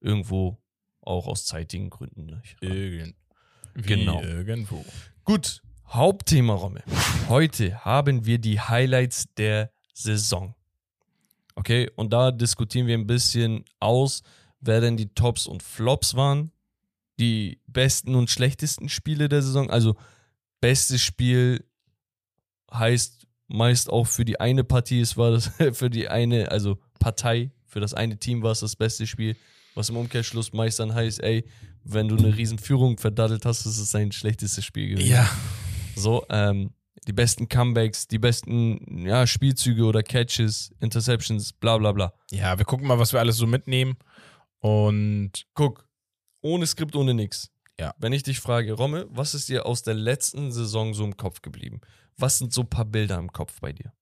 irgendwo 0.00 0.60
auch 1.00 1.26
aus 1.26 1.44
zeitigen 1.44 1.90
Gründen. 1.90 2.26
Nicht? 2.26 2.56
Irgend, 2.60 3.14
Genau. 3.74 4.20
Irgendwo. 4.22 4.84
Gut, 5.24 5.62
Hauptthema, 5.90 6.54
Romme. 6.54 6.82
Heute 7.28 7.84
haben 7.84 8.24
wir 8.24 8.38
die 8.38 8.60
Highlights 8.60 9.26
der 9.36 9.72
Saison. 9.92 10.54
Okay, 11.56 11.90
und 11.96 12.12
da 12.12 12.30
diskutieren 12.30 12.86
wir 12.86 12.96
ein 12.96 13.08
bisschen 13.08 13.64
aus, 13.80 14.22
wer 14.60 14.80
denn 14.80 14.96
die 14.96 15.12
Tops 15.14 15.46
und 15.46 15.62
Flops 15.62 16.14
waren. 16.14 16.52
die 17.18 17.60
besten 17.66 18.14
und 18.14 18.30
schlechtesten 18.30 18.88
Spiele 18.88 19.28
der 19.28 19.42
Saison. 19.42 19.68
Also 19.68 19.94
bestes 20.62 21.02
Spiel 21.02 21.66
heißt 22.72 23.26
meist 23.48 23.90
auch 23.90 24.06
für 24.06 24.24
die 24.24 24.40
eine 24.40 24.64
Partie, 24.64 25.00
es 25.00 25.16
war 25.16 25.32
das 25.32 25.50
für 25.72 25.90
die 25.90 26.08
eine, 26.08 26.50
also 26.50 26.78
Partei, 26.98 27.50
für 27.66 27.80
das 27.80 27.92
eine 27.92 28.16
Team 28.18 28.42
war 28.42 28.52
es 28.52 28.60
das 28.60 28.76
beste 28.76 29.06
Spiel, 29.06 29.36
was 29.74 29.90
im 29.90 29.96
Umkehrschluss 29.96 30.52
meist 30.52 30.78
dann 30.78 30.94
heißt, 30.94 31.22
ey, 31.22 31.44
wenn 31.84 32.08
du 32.08 32.16
eine 32.16 32.36
riesen 32.36 32.58
Führung 32.58 32.96
verdattelt 32.96 33.44
hast, 33.44 33.66
ist 33.66 33.78
es 33.78 33.90
dein 33.90 34.12
schlechtestes 34.12 34.64
Spiel 34.64 34.88
gewesen. 34.88 35.10
Ja. 35.10 35.28
So, 35.96 36.24
ähm, 36.30 36.72
die 37.06 37.12
besten 37.12 37.48
Comebacks, 37.48 38.06
die 38.08 38.18
besten 38.18 39.06
ja, 39.06 39.26
Spielzüge 39.26 39.84
oder 39.84 40.02
Catches, 40.02 40.72
Interceptions, 40.80 41.52
bla 41.52 41.78
bla 41.78 41.92
bla. 41.92 42.12
Ja, 42.30 42.58
wir 42.58 42.64
gucken 42.64 42.86
mal, 42.86 42.98
was 42.98 43.12
wir 43.12 43.20
alles 43.20 43.36
so 43.36 43.46
mitnehmen. 43.46 43.96
Und 44.58 45.46
Guck, 45.54 45.88
ohne 46.42 46.66
Skript, 46.66 46.94
ohne 46.94 47.14
nix. 47.14 47.50
Ja. 47.78 47.94
Wenn 47.98 48.12
ich 48.12 48.22
dich 48.22 48.40
frage, 48.40 48.74
Romme, 48.74 49.06
was 49.10 49.34
ist 49.34 49.48
dir 49.48 49.64
aus 49.64 49.82
der 49.82 49.94
letzten 49.94 50.52
Saison 50.52 50.92
so 50.92 51.04
im 51.04 51.16
Kopf 51.16 51.40
geblieben? 51.40 51.80
Was 52.18 52.36
sind 52.38 52.52
so 52.52 52.60
ein 52.62 52.68
paar 52.70 52.84
Bilder 52.84 53.18
im 53.18 53.32
Kopf 53.32 53.60
bei 53.60 53.72
dir? 53.72 53.92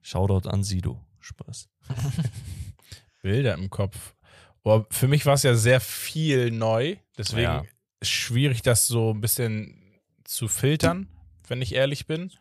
Shoutout 0.00 0.48
an 0.48 0.62
Sido. 0.64 1.04
Spaß. 1.20 1.68
Bilder 3.22 3.54
im 3.54 3.68
Kopf. 3.70 4.14
Oh, 4.62 4.84
für 4.90 5.08
mich 5.08 5.26
war 5.26 5.34
es 5.34 5.42
ja 5.42 5.54
sehr 5.54 5.80
viel 5.80 6.50
neu. 6.50 6.96
Deswegen 7.18 7.42
Ja. 7.42 7.64
ist 8.00 8.10
schwierig, 8.10 8.62
das 8.62 8.86
so 8.86 9.10
ein 9.12 9.20
bisschen 9.20 9.83
zu 10.24 10.48
filtern, 10.48 11.08
wenn 11.48 11.62
ich 11.62 11.74
ehrlich 11.74 12.06
bin. 12.06 12.32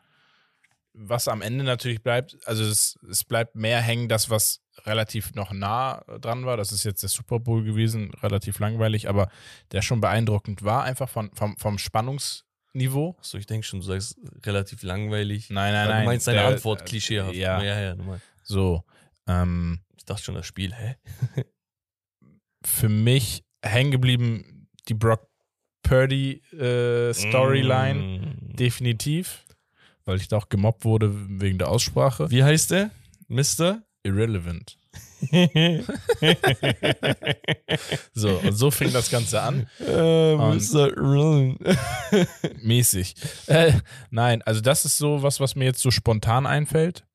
Was 0.96 1.28
am 1.28 1.42
Ende 1.42 1.64
natürlich 1.64 2.04
bleibt, 2.04 2.38
also 2.46 2.64
es, 2.64 3.00
es 3.10 3.24
bleibt 3.24 3.56
mehr 3.56 3.82
hängen, 3.82 4.08
das, 4.10 4.30
was 4.30 4.62
relativ 4.86 5.34
noch 5.34 5.52
nah 5.52 6.04
dran 6.20 6.46
war. 6.46 6.56
Das 6.56 6.72
ist 6.72 6.84
jetzt 6.84 7.02
der 7.02 7.10
Super 7.10 7.40
Bowl 7.40 7.64
gewesen, 7.64 8.12
relativ 8.22 8.60
langweilig, 8.60 9.10
aber 9.10 9.30
der 9.72 9.82
schon 9.82 10.02
beeindruckend 10.02 10.62
war, 10.64 10.84
einfach 10.84 11.10
von, 11.10 11.32
vom, 11.34 11.58
vom 11.58 11.80
Spannungsniveau. 11.80 13.16
Achso, 13.18 13.40
ich 13.40 13.48
denke 13.48 13.66
schon, 13.66 13.80
du 13.80 13.86
sagst 13.88 14.18
relativ 14.46 14.84
langweilig. 14.84 15.50
Nein, 15.50 15.74
nein, 15.74 15.90
nein. 15.90 16.02
Du 16.04 16.06
meinst 16.10 16.28
deine 16.28 16.40
der- 16.40 16.48
Antwort 16.50 16.86
klischeehaft. 16.86 17.34
Ja, 17.34 17.62
ja, 17.64 17.80
ja 17.82 17.96
normal. 17.96 18.22
so. 18.44 18.84
Ähm, 19.28 19.80
Ich 19.98 20.06
dachte 20.06 20.22
schon, 20.24 20.36
das 20.36 20.46
Spiel, 20.46 20.74
hä? 20.76 20.96
für 22.66 22.90
mich 22.90 23.44
hängen 23.64 23.92
geblieben 23.92 24.68
die 24.90 24.94
Brock 24.94 25.28
Purdy 25.84 26.42
äh, 26.54 27.14
Storyline. 27.14 28.00
Mm. 28.42 28.56
Definitiv. 28.56 29.44
Weil 30.06 30.18
ich 30.18 30.28
da 30.28 30.38
auch 30.38 30.50
gemobbt 30.50 30.84
wurde 30.84 31.12
wegen 31.40 31.58
der 31.58 31.70
Aussprache. 31.70 32.30
Wie 32.32 32.44
heißt 32.44 32.72
der? 32.72 32.92
Mister? 33.28 33.84
Irrelevant. 34.04 34.78
So, 38.14 38.38
und 38.40 38.54
so 38.54 38.70
fing 38.72 38.92
das 38.92 39.10
Ganze 39.10 39.42
an. 39.42 39.68
äh, 39.80 40.36
Mr. 40.36 40.90
Irrelevant. 40.98 41.60
Mäßig. 42.64 43.16
Äh, 43.48 43.74
nein, 44.12 44.42
also 44.44 44.62
das 44.62 44.86
ist 44.86 44.98
so 44.98 45.24
was, 45.24 45.40
was 45.40 45.56
mir 45.56 45.66
jetzt 45.66 45.82
so 45.82 45.92
spontan 45.92 46.46
einfällt. 46.46 47.06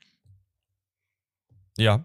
ja. 1.77 2.05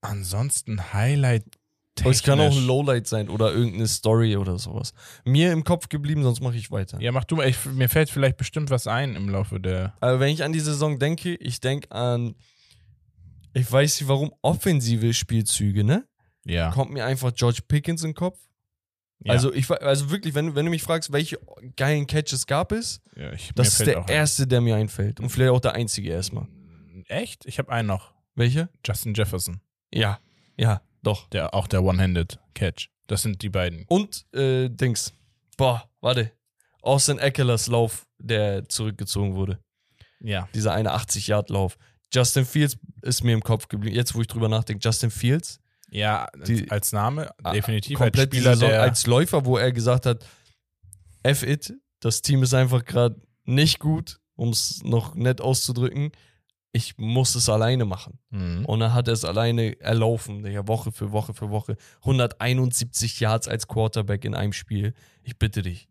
Ansonsten 0.00 0.92
Highlight. 0.92 1.57
Aber 2.00 2.10
es 2.10 2.22
kann 2.22 2.38
auch 2.40 2.44
ein 2.44 2.50
technisch. 2.50 2.66
Lowlight 2.66 3.06
sein 3.06 3.28
oder 3.28 3.52
irgendeine 3.52 3.86
Story 3.86 4.36
oder 4.36 4.58
sowas. 4.58 4.92
Mir 5.24 5.52
im 5.52 5.64
Kopf 5.64 5.88
geblieben, 5.88 6.22
sonst 6.22 6.40
mache 6.40 6.56
ich 6.56 6.70
weiter. 6.70 7.00
Ja, 7.00 7.12
mach 7.12 7.24
du 7.24 7.36
mal. 7.36 7.48
Ich, 7.48 7.64
mir 7.66 7.88
fällt 7.88 8.10
vielleicht 8.10 8.36
bestimmt 8.36 8.70
was 8.70 8.86
ein 8.86 9.16
im 9.16 9.28
Laufe 9.28 9.60
der. 9.60 9.94
Aber 10.00 10.20
wenn 10.20 10.32
ich 10.32 10.42
an 10.44 10.52
die 10.52 10.60
Saison 10.60 10.98
denke, 10.98 11.34
ich 11.36 11.60
denke 11.60 11.90
an, 11.92 12.34
ich 13.54 13.70
weiß 13.70 14.00
nicht 14.00 14.08
warum, 14.08 14.32
offensive 14.42 15.12
Spielzüge, 15.14 15.84
ne? 15.84 16.06
Ja. 16.44 16.70
Kommt 16.70 16.92
mir 16.92 17.04
einfach 17.04 17.32
George 17.34 17.60
Pickens 17.66 18.02
in 18.02 18.10
den 18.10 18.14
Kopf. 18.14 18.38
ja. 19.24 19.32
Also, 19.32 19.52
ich, 19.52 19.70
also 19.70 20.10
wirklich, 20.10 20.34
wenn, 20.34 20.48
du- 20.48 20.54
wenn 20.54 20.64
du 20.64 20.70
mich 20.70 20.82
fragst, 20.82 21.12
welche 21.12 21.38
geilen 21.76 22.06
Catches 22.06 22.46
gab 22.46 22.72
es, 22.72 23.00
ja, 23.16 23.32
ich, 23.32 23.50
das 23.54 23.68
ist 23.80 23.86
der 23.86 24.08
erste, 24.08 24.46
der 24.46 24.60
mir 24.60 24.76
einfällt. 24.76 25.18
Und 25.20 25.28
vielleicht 25.30 25.50
auch 25.50 25.60
der 25.60 25.72
einzige 25.74 26.10
erstmal. 26.10 26.46
Echt? 27.08 27.44
Ich 27.46 27.58
habe 27.58 27.70
einen 27.72 27.88
noch. 27.88 28.12
Welcher? 28.34 28.68
Justin 28.86 29.14
Jefferson. 29.14 29.60
Ja, 29.92 30.20
ja, 30.56 30.80
doch. 31.08 31.28
Der, 31.30 31.54
auch 31.54 31.66
der 31.66 31.82
One-Handed 31.82 32.38
Catch. 32.54 32.88
Das 33.06 33.22
sind 33.22 33.42
die 33.42 33.48
beiden. 33.48 33.84
Und, 33.88 34.26
äh, 34.34 34.68
Dings. 34.68 35.12
Boah, 35.56 35.88
warte. 36.00 36.30
Austin 36.82 37.18
Eckler's 37.18 37.66
Lauf, 37.66 38.06
der 38.18 38.68
zurückgezogen 38.68 39.34
wurde. 39.34 39.58
Ja. 40.20 40.48
Dieser 40.54 40.72
eine 40.72 40.94
80-Yard-Lauf. 40.94 41.76
Justin 42.12 42.44
Fields 42.44 42.76
ist 43.02 43.22
mir 43.24 43.32
im 43.34 43.42
Kopf 43.42 43.68
geblieben. 43.68 43.94
Jetzt, 43.96 44.14
wo 44.14 44.20
ich 44.20 44.26
drüber 44.26 44.48
nachdenke, 44.48 44.80
Justin 44.86 45.10
Fields. 45.10 45.60
Ja, 45.90 46.28
Die- 46.46 46.70
als 46.70 46.92
Name 46.92 47.30
definitiv 47.52 47.98
als 48.00 48.04
komplett 48.06 48.32
die 48.32 48.38
Spieler, 48.38 48.54
Saison 48.54 48.68
der 48.70 48.82
als 48.82 49.06
Läufer, 49.06 49.44
wo 49.44 49.56
er 49.56 49.72
gesagt 49.72 50.06
hat, 50.06 50.24
F 51.22 51.42
it, 51.42 51.74
das 52.00 52.22
Team 52.22 52.42
ist 52.42 52.54
einfach 52.54 52.84
gerade 52.84 53.20
nicht 53.44 53.78
gut, 53.78 54.20
um 54.36 54.50
es 54.50 54.82
noch 54.84 55.14
nett 55.14 55.40
auszudrücken. 55.40 56.12
Ich 56.78 56.96
muss 56.96 57.34
es 57.34 57.48
alleine 57.48 57.84
machen. 57.84 58.20
Mhm. 58.30 58.64
Und 58.64 58.78
dann 58.78 58.94
hat 58.94 59.08
er 59.08 59.14
es 59.14 59.24
alleine 59.24 59.80
erlaufen, 59.80 60.44
Digga, 60.44 60.68
Woche 60.68 60.92
für 60.92 61.10
Woche 61.10 61.34
für 61.34 61.50
Woche. 61.50 61.76
171 62.02 63.18
Yards 63.18 63.48
als 63.48 63.66
Quarterback 63.66 64.24
in 64.24 64.36
einem 64.36 64.52
Spiel. 64.52 64.94
Ich 65.24 65.40
bitte 65.40 65.62
dich. 65.62 65.88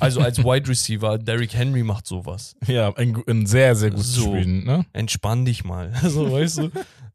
Also 0.00 0.20
als 0.20 0.38
Wide 0.44 0.68
Receiver, 0.68 1.18
Derrick 1.18 1.54
Henry 1.54 1.84
macht 1.84 2.08
sowas. 2.08 2.56
Ja, 2.66 2.92
ein, 2.96 3.22
ein 3.28 3.46
sehr, 3.46 3.76
sehr 3.76 3.90
gutes 3.90 4.12
So. 4.12 4.24
Spiel, 4.24 4.64
ne? 4.64 4.84
Entspann 4.92 5.44
dich 5.44 5.62
mal. 5.62 5.92
Also, 6.02 6.32
weißt 6.32 6.58
du, 6.58 6.70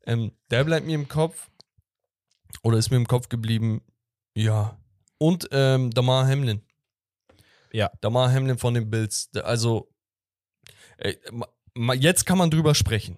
ähm, 0.06 0.32
der 0.50 0.64
bleibt 0.64 0.86
mir 0.86 0.96
im 0.96 1.10
Kopf. 1.10 1.50
Oder 2.64 2.78
ist 2.78 2.90
mir 2.90 2.96
im 2.98 3.08
Kopf 3.08 3.28
geblieben. 3.28 3.82
Ja. 4.34 4.78
Und 5.18 5.50
ähm, 5.52 5.92
Damar 5.92 6.26
Hamlin. 6.26 6.62
Ja. 7.74 7.92
Damar 8.00 8.32
Hamlin 8.32 8.58
von 8.58 8.74
den 8.74 8.90
Bills. 8.90 9.30
Also, 9.44 9.90
ma, 11.32 11.48
jetzt 11.99 12.25
kann 12.25 12.38
man 12.38 12.49
drüber 12.51 12.75
sprechen. 12.75 13.17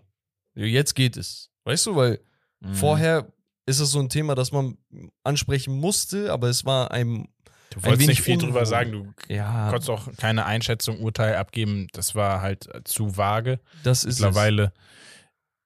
Jetzt 0.55 0.95
geht 0.95 1.17
es. 1.17 1.49
Weißt 1.65 1.85
du, 1.85 1.95
weil 1.95 2.19
Mhm. 2.61 2.73
vorher 2.75 3.31
ist 3.65 3.79
es 3.79 3.91
so 3.91 3.99
ein 3.99 4.09
Thema, 4.09 4.35
das 4.35 4.51
man 4.51 4.77
ansprechen 5.23 5.73
musste, 5.79 6.31
aber 6.33 6.49
es 6.49 6.65
war 6.65 6.91
einem. 6.91 7.29
Du 7.69 7.83
wolltest 7.83 7.91
wenig 7.99 8.07
nicht 8.07 8.21
viel 8.21 8.37
drüber 8.37 8.65
sagen, 8.65 8.91
du 8.91 9.13
Ja, 9.33 9.69
konntest 9.69 9.89
auch 9.91 10.11
keine 10.17 10.45
Einschätzung, 10.45 10.99
Urteil 11.01 11.35
abgeben. 11.35 11.87
Das 11.93 12.15
war 12.15 12.41
halt 12.41 12.67
äh, 12.73 12.83
zu 12.83 13.15
vage. 13.15 13.59
das 13.83 14.03
ist 14.03 14.15
es. 14.15 14.19
Mittlerweile, 14.21 14.73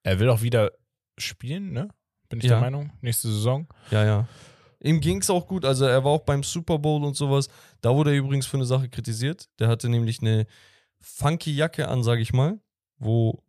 er 0.03 0.19
will 0.19 0.29
auch 0.29 0.41
wieder 0.41 0.71
spielen, 1.17 1.71
ne? 1.71 1.87
Bin 2.29 2.39
ich 2.39 2.45
Ja. 2.45 2.51
der 2.55 2.59
Meinung? 2.61 2.91
Nächste 3.01 3.29
Saison. 3.29 3.67
Ja, 3.89 4.03
ja. 4.05 4.27
Ihm 4.81 4.99
ging 4.99 5.19
es 5.21 5.29
auch 5.29 5.47
gut. 5.47 5.63
Also 5.65 5.85
er 5.85 6.03
war 6.03 6.11
auch 6.11 6.25
beim 6.25 6.43
Super 6.43 6.77
Bowl 6.77 7.03
und 7.05 7.15
sowas. 7.15 7.47
Da 7.81 7.95
wurde 7.95 8.11
er 8.11 8.17
übrigens 8.17 8.45
für 8.45 8.57
eine 8.57 8.65
Sache 8.65 8.89
kritisiert. 8.89 9.47
Der 9.59 9.69
hatte 9.69 9.87
nämlich 9.87 10.19
eine 10.21 10.45
funky 10.99 11.55
Jacke 11.55 11.87
an, 11.87 12.03
sag 12.03 12.19
ich 12.19 12.33
mal. 12.33 12.59
Wo, 13.04 13.43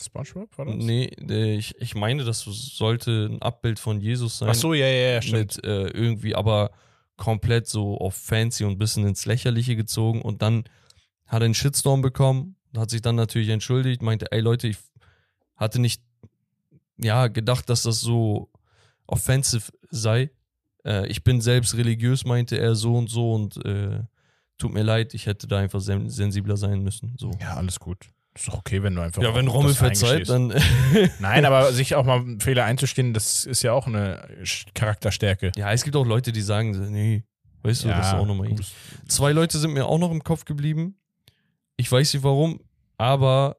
Spongebob 0.00 0.56
war 0.56 0.66
das? 0.66 0.76
nee, 0.76 1.10
ich, 1.56 1.76
ich 1.78 1.94
meine, 1.94 2.24
das 2.24 2.40
sollte 2.40 3.28
ein 3.30 3.42
Abbild 3.42 3.78
von 3.78 4.00
Jesus 4.00 4.38
sein. 4.38 4.48
Ach 4.50 4.54
so, 4.54 4.72
ja, 4.72 4.86
ja, 4.86 5.10
ja, 5.12 5.22
stimmt. 5.22 5.56
mit 5.56 5.64
äh, 5.64 5.88
irgendwie, 5.88 6.34
aber 6.34 6.70
komplett 7.16 7.66
so 7.66 7.98
auf 7.98 8.14
fancy 8.14 8.64
und 8.64 8.72
ein 8.72 8.78
bisschen 8.78 9.06
ins 9.06 9.26
Lächerliche 9.26 9.76
gezogen. 9.76 10.22
Und 10.22 10.40
dann 10.40 10.64
hat 11.26 11.42
er 11.42 11.46
einen 11.46 11.54
Shitstorm 11.54 12.00
bekommen 12.00 12.56
hat 12.76 12.90
sich 12.90 13.02
dann 13.02 13.16
natürlich 13.16 13.48
entschuldigt, 13.48 14.02
meinte, 14.02 14.30
ey 14.32 14.40
Leute, 14.40 14.68
ich 14.68 14.78
hatte 15.56 15.80
nicht 15.80 16.02
ja, 16.96 17.28
gedacht, 17.28 17.68
dass 17.68 17.82
das 17.82 18.00
so 18.00 18.50
offensive 19.06 19.72
sei. 19.90 20.30
Äh, 20.84 21.06
ich 21.08 21.24
bin 21.24 21.40
selbst 21.40 21.76
religiös, 21.76 22.24
meinte 22.24 22.58
er 22.58 22.74
so 22.74 22.96
und 22.96 23.08
so 23.08 23.32
und 23.34 23.64
äh, 23.64 24.02
tut 24.58 24.72
mir 24.72 24.82
leid, 24.82 25.14
ich 25.14 25.26
hätte 25.26 25.46
da 25.46 25.58
einfach 25.58 25.80
sen 25.80 26.10
sensibler 26.10 26.56
sein 26.56 26.82
müssen. 26.82 27.14
So. 27.18 27.30
Ja, 27.40 27.54
alles 27.54 27.80
gut. 27.80 28.10
Ist 28.40 28.48
doch 28.48 28.54
okay, 28.54 28.82
wenn 28.82 28.94
du 28.94 29.02
einfach. 29.02 29.20
Ja, 29.22 29.34
wenn 29.34 29.48
Rommel 29.48 29.74
verzeiht, 29.74 30.30
dann. 30.30 30.48
Nein, 31.18 31.44
aber 31.44 31.74
sich 31.74 31.94
auch 31.94 32.06
mal 32.06 32.24
Fehler 32.38 32.64
einzustehen, 32.64 33.12
das 33.12 33.44
ist 33.44 33.62
ja 33.62 33.74
auch 33.74 33.86
eine 33.86 34.26
Charakterstärke. 34.72 35.52
ja, 35.56 35.70
es 35.72 35.84
gibt 35.84 35.94
auch 35.94 36.06
Leute, 36.06 36.32
die 36.32 36.40
sagen, 36.40 36.90
nee, 36.90 37.22
weißt 37.64 37.84
du, 37.84 37.88
das 37.88 38.08
ist 38.08 38.14
auch 38.14 38.24
nochmal 38.24 38.48
gut. 38.48 38.64
Zwei 39.08 39.32
Leute 39.32 39.58
sind 39.58 39.74
mir 39.74 39.84
auch 39.84 39.98
noch 39.98 40.10
im 40.10 40.24
Kopf 40.24 40.46
geblieben. 40.46 40.96
Ich 41.76 41.92
weiß 41.92 42.14
nicht 42.14 42.22
warum, 42.22 42.60
aber 42.96 43.58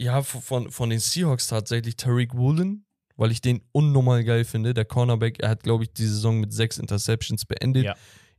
ja, 0.00 0.22
von, 0.22 0.72
von 0.72 0.90
den 0.90 0.98
Seahawks 0.98 1.46
tatsächlich 1.46 1.94
Tariq 1.94 2.34
Woolen, 2.34 2.86
weil 3.14 3.30
ich 3.30 3.40
den 3.40 3.62
unnormal 3.70 4.24
geil 4.24 4.44
finde. 4.44 4.74
Der 4.74 4.84
Cornerback, 4.84 5.38
er 5.38 5.50
hat, 5.50 5.62
glaube 5.62 5.84
ich, 5.84 5.92
die 5.92 6.06
Saison 6.06 6.40
mit 6.40 6.52
sechs 6.52 6.78
Interceptions 6.78 7.44
beendet. 7.44 7.84
Ja. 7.84 7.94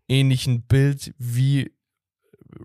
Ähnlichen 0.09 0.63
Bild 0.63 1.13
wie 1.17 1.71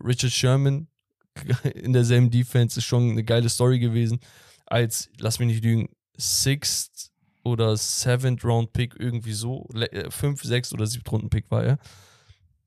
Richard 0.05 0.32
Sherman 0.32 0.88
in 1.74 1.93
derselben 1.93 2.30
Defense 2.30 2.78
ist 2.78 2.87
schon 2.87 3.11
eine 3.11 3.24
geile 3.24 3.49
Story 3.49 3.78
gewesen. 3.78 4.20
Als, 4.66 5.11
lass 5.18 5.39
mich 5.39 5.49
nicht 5.49 5.64
lügen, 5.64 5.89
Sixth 6.16 7.11
oder 7.45 7.76
Seventh 7.76 8.45
Round 8.45 8.72
Pick 8.72 8.95
irgendwie 8.99 9.33
so, 9.33 9.68
äh, 9.74 10.11
fünf, 10.11 10.43
sechs 10.43 10.72
oder 10.72 10.87
siebten 10.87 11.11
Runden 11.11 11.30
Pick 11.30 11.51
war 11.51 11.64
er. 11.64 11.78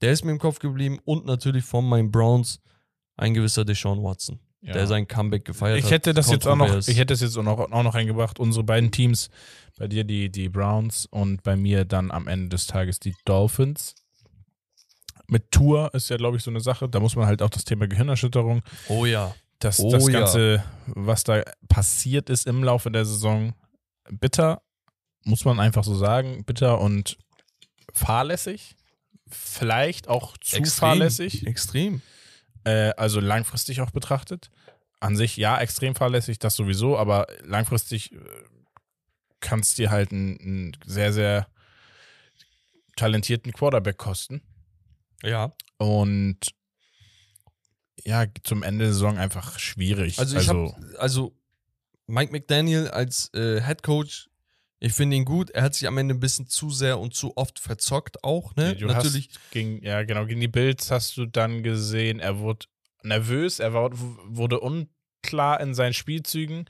Der 0.01 0.11
ist 0.11 0.25
mir 0.25 0.31
im 0.31 0.39
Kopf 0.39 0.59
geblieben 0.59 0.99
und 1.05 1.25
natürlich 1.25 1.63
von 1.63 1.87
meinen 1.87 2.11
Browns 2.11 2.59
ein 3.15 3.33
gewisser 3.33 3.65
Deshaun 3.65 4.03
Watson. 4.03 4.39
Ja. 4.61 4.73
der 4.73 4.87
sein 4.87 5.07
Comeback 5.07 5.45
gefeiert 5.45 5.77
hat. 5.77 5.85
Ich 5.85 5.91
hätte 5.91 6.13
das 6.15 6.31
jetzt 6.31 6.47
auch 6.47 6.55
noch, 6.55 6.75
ich 6.75 6.97
hätte 6.97 7.13
das 7.13 7.21
jetzt 7.21 7.37
auch 7.37 7.43
noch, 7.43 7.59
auch 7.59 7.83
noch 7.83 7.93
eingebracht. 7.93 8.39
Unsere 8.39 8.63
beiden 8.63 8.89
Teams, 8.89 9.29
bei 9.77 9.87
dir 9.87 10.03
die, 10.03 10.31
die 10.31 10.49
Browns 10.49 11.05
und 11.05 11.43
bei 11.43 11.55
mir 11.55 11.85
dann 11.85 12.09
am 12.09 12.27
Ende 12.27 12.49
des 12.49 12.65
Tages 12.65 12.99
die 12.99 13.13
Dolphins. 13.25 13.93
Mit 15.27 15.51
Tour 15.51 15.93
ist 15.93 16.09
ja, 16.09 16.17
glaube 16.17 16.37
ich, 16.37 16.43
so 16.43 16.51
eine 16.51 16.59
Sache. 16.59 16.87
Da 16.89 16.99
muss 16.99 17.15
man 17.15 17.25
halt 17.25 17.41
auch 17.41 17.49
das 17.49 17.65
Thema 17.65 17.87
Gehirnerschütterung, 17.87 18.61
Oh 18.89 19.05
ja. 19.05 19.33
das, 19.59 19.79
Oh 19.79 19.91
das 19.91 20.07
ja. 20.07 20.19
Ganze, 20.19 20.63
was 20.87 21.23
da 21.23 21.43
passiert 21.67 22.29
ist 22.29 22.47
im 22.47 22.63
Laufe 22.63 22.91
der 22.91 23.05
Saison, 23.05 23.53
bitter, 24.09 24.61
muss 25.23 25.45
man 25.45 25.59
einfach 25.59 25.83
so 25.83 25.95
sagen, 25.95 26.43
bitter 26.45 26.79
und 26.79 27.17
fahrlässig. 27.93 28.75
Vielleicht 29.27 30.07
auch 30.07 30.37
zu 30.37 30.57
Extrem. 30.57 30.89
fahrlässig. 30.89 31.47
Extrem. 31.47 32.01
Äh, 32.63 32.91
also 32.97 33.19
langfristig 33.19 33.81
auch 33.81 33.91
betrachtet. 33.91 34.51
An 34.99 35.15
sich 35.15 35.35
ja, 35.37 35.59
extrem 35.59 35.95
fahrlässig, 35.95 36.39
das 36.39 36.55
sowieso, 36.55 36.97
aber 36.97 37.27
langfristig 37.43 38.11
äh, 38.11 38.17
kann 39.39 39.59
es 39.61 39.73
dir 39.75 39.89
halt 39.89 40.11
einen, 40.11 40.39
einen 40.39 40.77
sehr, 40.85 41.11
sehr 41.11 41.47
talentierten 42.95 43.51
Quarterback 43.51 43.97
kosten. 43.97 44.41
Ja. 45.23 45.53
Und 45.77 46.39
ja, 48.03 48.25
zum 48.43 48.63
Ende 48.63 48.85
der 48.85 48.93
Saison 48.93 49.17
einfach 49.17 49.57
schwierig. 49.59 50.19
Also 50.19 50.37
ich 50.37 50.47
habe, 50.47 50.73
also 50.99 51.35
Mike 52.07 52.31
McDaniel 52.31 52.87
als 52.87 53.33
äh, 53.33 53.61
Head 53.61 53.83
Coach, 53.83 54.29
ich 54.79 54.93
finde 54.93 55.15
ihn 55.15 55.25
gut. 55.25 55.49
Er 55.51 55.63
hat 55.63 55.73
sich 55.73 55.87
am 55.87 55.97
Ende 55.97 56.13
ein 56.13 56.19
bisschen 56.19 56.47
zu 56.47 56.69
sehr 56.69 56.99
und 56.99 57.15
zu 57.15 57.35
oft 57.37 57.59
verzockt 57.59 58.23
auch, 58.23 58.55
ne? 58.55 58.75
du 58.75 58.85
Natürlich. 58.85 59.29
Gegen, 59.51 59.83
ja, 59.83 60.03
genau, 60.03 60.25
gegen 60.25 60.41
die 60.41 60.47
Bills 60.47 60.91
hast 60.91 61.17
du 61.17 61.25
dann 61.25 61.63
gesehen, 61.63 62.19
er 62.19 62.39
wurde 62.39 62.67
nervös, 63.01 63.59
er 63.59 63.73
war, 63.73 63.89
wurde 63.93 64.59
unklar 64.59 65.59
in 65.61 65.73
seinen 65.73 65.93
Spielzügen, 65.93 66.65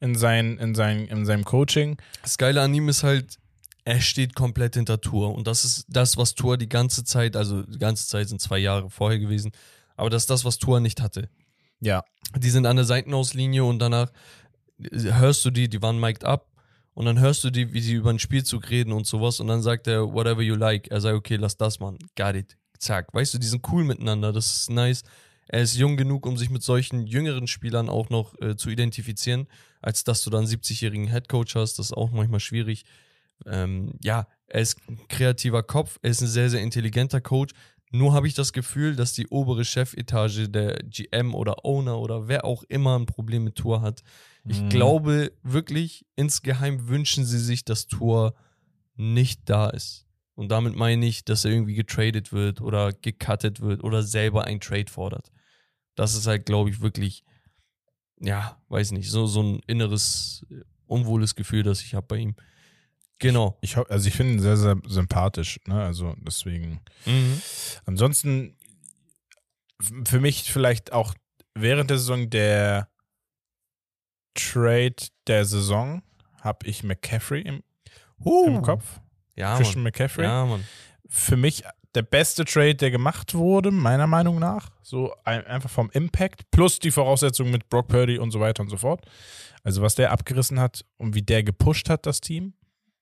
in, 0.00 0.14
sein, 0.14 0.58
in, 0.58 0.74
sein, 0.74 1.06
in 1.06 1.26
seinem 1.26 1.44
Coaching. 1.44 1.96
Das 2.22 2.38
Geile 2.38 2.60
an 2.60 2.72
ihm 2.74 2.88
ist 2.88 3.02
halt, 3.02 3.38
er 3.86 4.00
steht 4.00 4.34
komplett 4.34 4.74
hinter 4.74 5.00
Tour. 5.00 5.32
Und 5.32 5.46
das 5.46 5.64
ist 5.64 5.86
das, 5.88 6.16
was 6.16 6.34
Tour 6.34 6.58
die 6.58 6.68
ganze 6.68 7.04
Zeit, 7.04 7.36
also 7.36 7.62
die 7.62 7.78
ganze 7.78 8.08
Zeit 8.08 8.28
sind 8.28 8.40
zwei 8.40 8.58
Jahre 8.58 8.90
vorher 8.90 9.20
gewesen, 9.20 9.52
aber 9.96 10.10
das 10.10 10.24
ist 10.24 10.30
das, 10.30 10.44
was 10.44 10.58
Tour 10.58 10.80
nicht 10.80 11.00
hatte. 11.00 11.30
Ja, 11.80 12.04
Die 12.36 12.50
sind 12.50 12.66
an 12.66 12.76
der 12.76 12.84
Seitenauslinie 12.84 13.64
und 13.64 13.78
danach 13.78 14.10
hörst 14.90 15.44
du 15.44 15.50
die, 15.50 15.68
die 15.68 15.80
waren 15.82 16.00
mic'd 16.00 16.24
up 16.24 16.50
und 16.94 17.06
dann 17.06 17.20
hörst 17.20 17.44
du 17.44 17.50
die, 17.50 17.72
wie 17.72 17.80
sie 17.80 17.92
über 17.92 18.12
den 18.12 18.18
Spielzug 18.18 18.70
reden 18.70 18.92
und 18.92 19.06
sowas 19.06 19.38
und 19.38 19.46
dann 19.46 19.62
sagt 19.62 19.86
er, 19.86 20.12
whatever 20.12 20.42
you 20.42 20.56
like. 20.56 20.88
Er 20.88 21.00
sagt, 21.00 21.14
okay, 21.14 21.36
lass 21.36 21.56
das, 21.56 21.78
Mann. 21.78 21.98
Got 22.16 22.34
it. 22.34 22.56
Zack. 22.78 23.14
Weißt 23.14 23.34
du, 23.34 23.38
die 23.38 23.46
sind 23.46 23.64
cool 23.70 23.84
miteinander. 23.84 24.32
Das 24.32 24.52
ist 24.52 24.70
nice. 24.70 25.04
Er 25.46 25.62
ist 25.62 25.76
jung 25.76 25.96
genug, 25.96 26.26
um 26.26 26.36
sich 26.36 26.50
mit 26.50 26.64
solchen 26.64 27.06
jüngeren 27.06 27.46
Spielern 27.46 27.88
auch 27.88 28.10
noch 28.10 28.34
äh, 28.40 28.56
zu 28.56 28.68
identifizieren, 28.68 29.46
als 29.80 30.02
dass 30.02 30.24
du 30.24 30.30
dann 30.30 30.40
einen 30.44 30.52
70-jährigen 30.52 31.06
Headcoach 31.06 31.54
hast. 31.54 31.78
Das 31.78 31.86
ist 31.86 31.92
auch 31.92 32.10
manchmal 32.10 32.40
schwierig. 32.40 32.84
Ähm, 33.44 33.92
ja, 34.02 34.26
er 34.46 34.60
ist 34.60 34.78
ein 34.88 34.98
kreativer 35.08 35.62
Kopf, 35.62 35.98
er 36.02 36.10
ist 36.10 36.22
ein 36.22 36.28
sehr, 36.28 36.50
sehr 36.50 36.62
intelligenter 36.62 37.20
Coach. 37.20 37.52
Nur 37.92 38.12
habe 38.14 38.26
ich 38.26 38.34
das 38.34 38.52
Gefühl, 38.52 38.96
dass 38.96 39.12
die 39.12 39.28
obere 39.28 39.64
Chefetage, 39.64 40.48
der 40.48 40.76
GM 40.84 41.34
oder 41.34 41.64
Owner 41.64 41.98
oder 41.98 42.28
wer 42.28 42.44
auch 42.44 42.64
immer 42.64 42.98
ein 42.98 43.06
Problem 43.06 43.44
mit 43.44 43.56
Tour 43.56 43.80
hat. 43.80 44.02
Ich 44.48 44.62
Mhm. 44.62 44.68
glaube 44.68 45.32
wirklich, 45.42 46.04
insgeheim 46.16 46.88
wünschen 46.88 47.24
sie 47.24 47.38
sich, 47.38 47.64
dass 47.64 47.86
Tour 47.86 48.34
nicht 48.96 49.42
da 49.48 49.68
ist. 49.70 50.06
Und 50.34 50.50
damit 50.50 50.74
meine 50.76 51.06
ich, 51.06 51.24
dass 51.24 51.44
er 51.44 51.52
irgendwie 51.52 51.74
getradet 51.74 52.32
wird 52.32 52.60
oder 52.60 52.92
gecuttet 52.92 53.60
wird 53.60 53.82
oder 53.82 54.02
selber 54.02 54.44
ein 54.44 54.60
Trade 54.60 54.90
fordert. 54.90 55.30
Das 55.94 56.14
ist 56.14 56.26
halt, 56.26 56.44
glaube 56.44 56.68
ich, 56.70 56.80
wirklich, 56.82 57.24
ja, 58.20 58.60
weiß 58.68 58.92
nicht, 58.92 59.10
so, 59.10 59.26
so 59.26 59.42
ein 59.42 59.60
inneres, 59.66 60.44
äh, 60.50 60.60
unwohles 60.86 61.34
Gefühl, 61.34 61.62
das 61.62 61.82
ich 61.82 61.94
habe 61.94 62.06
bei 62.06 62.16
ihm. 62.18 62.36
Genau. 63.18 63.56
Ich, 63.62 63.76
ho- 63.76 63.86
also 63.88 64.08
ich 64.08 64.14
finde 64.14 64.34
ihn 64.34 64.40
sehr, 64.40 64.56
sehr 64.56 64.76
sympathisch, 64.86 65.58
ne? 65.66 65.82
Also 65.82 66.14
deswegen. 66.18 66.80
Mhm. 67.06 67.40
Ansonsten 67.86 68.56
für 70.04 70.20
mich 70.20 70.52
vielleicht 70.52 70.92
auch 70.92 71.14
während 71.54 71.90
der 71.90 71.98
Saison 71.98 72.28
der 72.30 72.88
Trade 74.34 74.94
der 75.26 75.44
Saison 75.44 76.02
habe 76.40 76.66
ich 76.66 76.82
McCaffrey 76.82 77.40
im, 77.42 77.62
im 78.24 78.62
Kopf. 78.62 79.00
Ja, 79.34 79.56
Christian 79.56 79.82
Mann. 79.82 79.84
McCaffrey. 79.84 80.24
Ja, 80.24 80.44
Mann. 80.44 80.64
Für 81.08 81.36
mich 81.36 81.64
der 81.94 82.02
beste 82.02 82.44
Trade, 82.44 82.74
der 82.74 82.90
gemacht 82.90 83.34
wurde, 83.34 83.70
meiner 83.70 84.06
Meinung 84.06 84.38
nach. 84.38 84.68
So 84.82 85.14
ein, 85.24 85.46
einfach 85.46 85.70
vom 85.70 85.90
Impact 85.90 86.50
plus 86.50 86.78
die 86.78 86.90
Voraussetzungen 86.90 87.50
mit 87.50 87.68
Brock 87.70 87.88
Purdy 87.88 88.18
und 88.18 88.30
so 88.30 88.40
weiter 88.40 88.62
und 88.62 88.68
so 88.68 88.76
fort. 88.76 89.06
Also 89.62 89.80
was 89.82 89.94
der 89.94 90.12
abgerissen 90.12 90.60
hat 90.60 90.84
und 90.98 91.14
wie 91.14 91.22
der 91.22 91.42
gepusht 91.42 91.88
hat, 91.88 92.04
das 92.06 92.20
Team. 92.20 92.52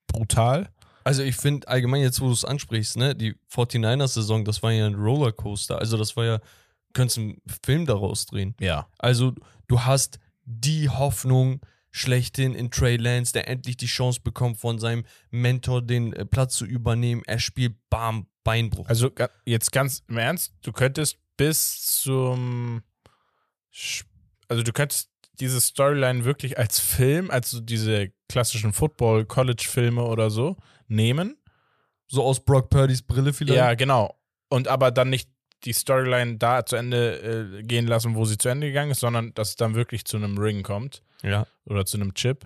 Brutal. 0.06 0.70
Also 1.04 1.22
ich 1.22 1.36
finde 1.36 1.68
allgemein 1.68 2.00
jetzt, 2.00 2.20
wo 2.20 2.26
du 2.26 2.32
es 2.32 2.44
ansprichst, 2.44 2.96
ne, 2.96 3.14
die 3.14 3.34
49ers-Saison, 3.52 4.44
das 4.44 4.62
war 4.62 4.72
ja 4.72 4.86
ein 4.86 4.94
Rollercoaster. 4.94 5.78
Also 5.78 5.98
das 5.98 6.16
war 6.16 6.24
ja, 6.24 6.40
könntest 6.94 7.18
einen 7.18 7.42
Film 7.62 7.84
daraus 7.84 8.24
drehen. 8.26 8.54
Ja. 8.58 8.86
Also 8.98 9.34
du 9.68 9.80
hast 9.80 10.18
die 10.44 10.88
Hoffnung 10.88 11.60
schlechthin 11.90 12.54
in 12.54 12.70
Trey 12.70 12.96
Lance, 12.96 13.32
der 13.32 13.48
endlich 13.48 13.76
die 13.76 13.86
Chance 13.86 14.20
bekommt, 14.22 14.58
von 14.58 14.78
seinem 14.78 15.04
Mentor 15.30 15.82
den 15.82 16.12
äh, 16.12 16.24
Platz 16.24 16.56
zu 16.56 16.64
übernehmen. 16.64 17.22
Er 17.26 17.38
spielt 17.38 17.76
Bam, 17.90 18.26
Beinbruch. 18.42 18.88
Also 18.88 19.10
jetzt 19.44 19.72
ganz 19.72 20.02
im 20.08 20.18
Ernst, 20.18 20.54
du 20.62 20.72
könntest 20.72 21.18
bis 21.36 22.00
zum 22.00 22.82
also 24.48 24.62
du 24.62 24.72
könntest 24.72 25.10
diese 25.40 25.60
Storyline 25.60 26.24
wirklich 26.24 26.58
als 26.58 26.80
Film, 26.80 27.30
als 27.30 27.50
so 27.50 27.60
diese 27.60 28.12
klassischen 28.28 28.72
Football-College-Filme 28.72 30.02
oder 30.02 30.30
so 30.30 30.56
nehmen. 30.88 31.36
so 32.06 32.22
aus 32.22 32.44
Brock 32.44 32.70
Purdys 32.70 33.02
Brille 33.02 33.32
vielleicht. 33.32 33.56
Ja, 33.56 33.74
genau. 33.74 34.18
Und 34.48 34.68
aber 34.68 34.90
dann 34.90 35.10
nicht 35.10 35.28
die 35.64 35.72
Storyline 35.72 36.36
da 36.36 36.64
zu 36.64 36.76
Ende 36.76 37.58
äh, 37.58 37.62
gehen 37.62 37.86
lassen, 37.86 38.14
wo 38.14 38.24
sie 38.24 38.38
zu 38.38 38.48
Ende 38.48 38.68
gegangen 38.68 38.90
ist, 38.90 39.00
sondern 39.00 39.32
dass 39.34 39.50
es 39.50 39.56
dann 39.56 39.74
wirklich 39.74 40.04
zu 40.04 40.16
einem 40.16 40.38
Ring 40.38 40.62
kommt 40.62 41.02
ja. 41.22 41.46
oder 41.64 41.86
zu 41.86 41.96
einem 41.96 42.14
Chip. 42.14 42.44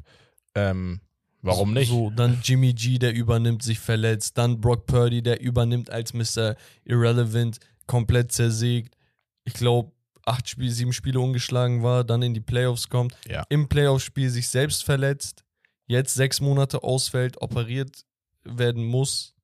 Ähm, 0.54 1.00
warum 1.42 1.74
nicht? 1.74 1.88
So, 1.90 2.10
dann 2.10 2.38
Jimmy 2.42 2.72
G, 2.72 2.98
der 2.98 3.12
übernimmt, 3.12 3.62
sich 3.62 3.80
verletzt. 3.80 4.38
Dann 4.38 4.60
Brock 4.60 4.86
Purdy, 4.86 5.22
der 5.22 5.40
übernimmt 5.40 5.90
als 5.90 6.14
Mr. 6.14 6.54
Irrelevant, 6.84 7.58
komplett 7.86 8.32
zersägt. 8.32 8.96
Ich 9.44 9.54
glaube, 9.54 9.92
acht 10.28 10.48
Spiele, 10.48 10.70
sieben 10.70 10.92
Spiele 10.92 11.20
ungeschlagen 11.20 11.82
war, 11.82 12.04
dann 12.04 12.22
in 12.22 12.34
die 12.34 12.40
Playoffs 12.40 12.88
kommt. 12.88 13.16
Ja. 13.26 13.44
Im 13.48 13.68
Playoffspiel 13.68 14.30
sich 14.30 14.48
selbst 14.48 14.84
verletzt. 14.84 15.44
Jetzt 15.86 16.14
sechs 16.14 16.40
Monate 16.40 16.82
ausfällt, 16.82 17.40
operiert 17.40 18.04
werden 18.44 18.84
muss. 18.84 19.34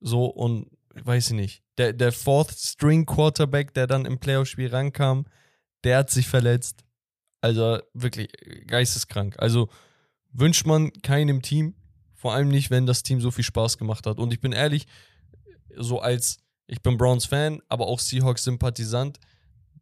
So 0.00 0.26
und 0.26 0.70
weiß 0.94 1.28
ich 1.28 1.36
nicht. 1.36 1.62
Der, 1.78 1.92
der 1.92 2.12
Fourth 2.12 2.52
String 2.52 3.04
Quarterback, 3.04 3.74
der 3.74 3.86
dann 3.86 4.06
im 4.06 4.18
Playoff-Spiel 4.18 4.68
rankam, 4.68 5.26
der 5.84 5.98
hat 5.98 6.10
sich 6.10 6.26
verletzt. 6.26 6.84
Also 7.40 7.78
wirklich 7.92 8.28
geisteskrank. 8.66 9.36
Also 9.38 9.68
wünscht 10.32 10.66
man 10.66 10.92
keinem 11.02 11.42
Team, 11.42 11.74
vor 12.14 12.34
allem 12.34 12.48
nicht, 12.48 12.70
wenn 12.70 12.86
das 12.86 13.02
Team 13.02 13.20
so 13.20 13.30
viel 13.30 13.44
Spaß 13.44 13.78
gemacht 13.78 14.06
hat. 14.06 14.18
Und 14.18 14.32
ich 14.32 14.40
bin 14.40 14.52
ehrlich, 14.52 14.86
so 15.76 16.00
als, 16.00 16.38
ich 16.66 16.82
bin 16.82 16.96
Browns-Fan, 16.96 17.60
aber 17.68 17.86
auch 17.86 18.00
Seahawks-Sympathisant, 18.00 19.18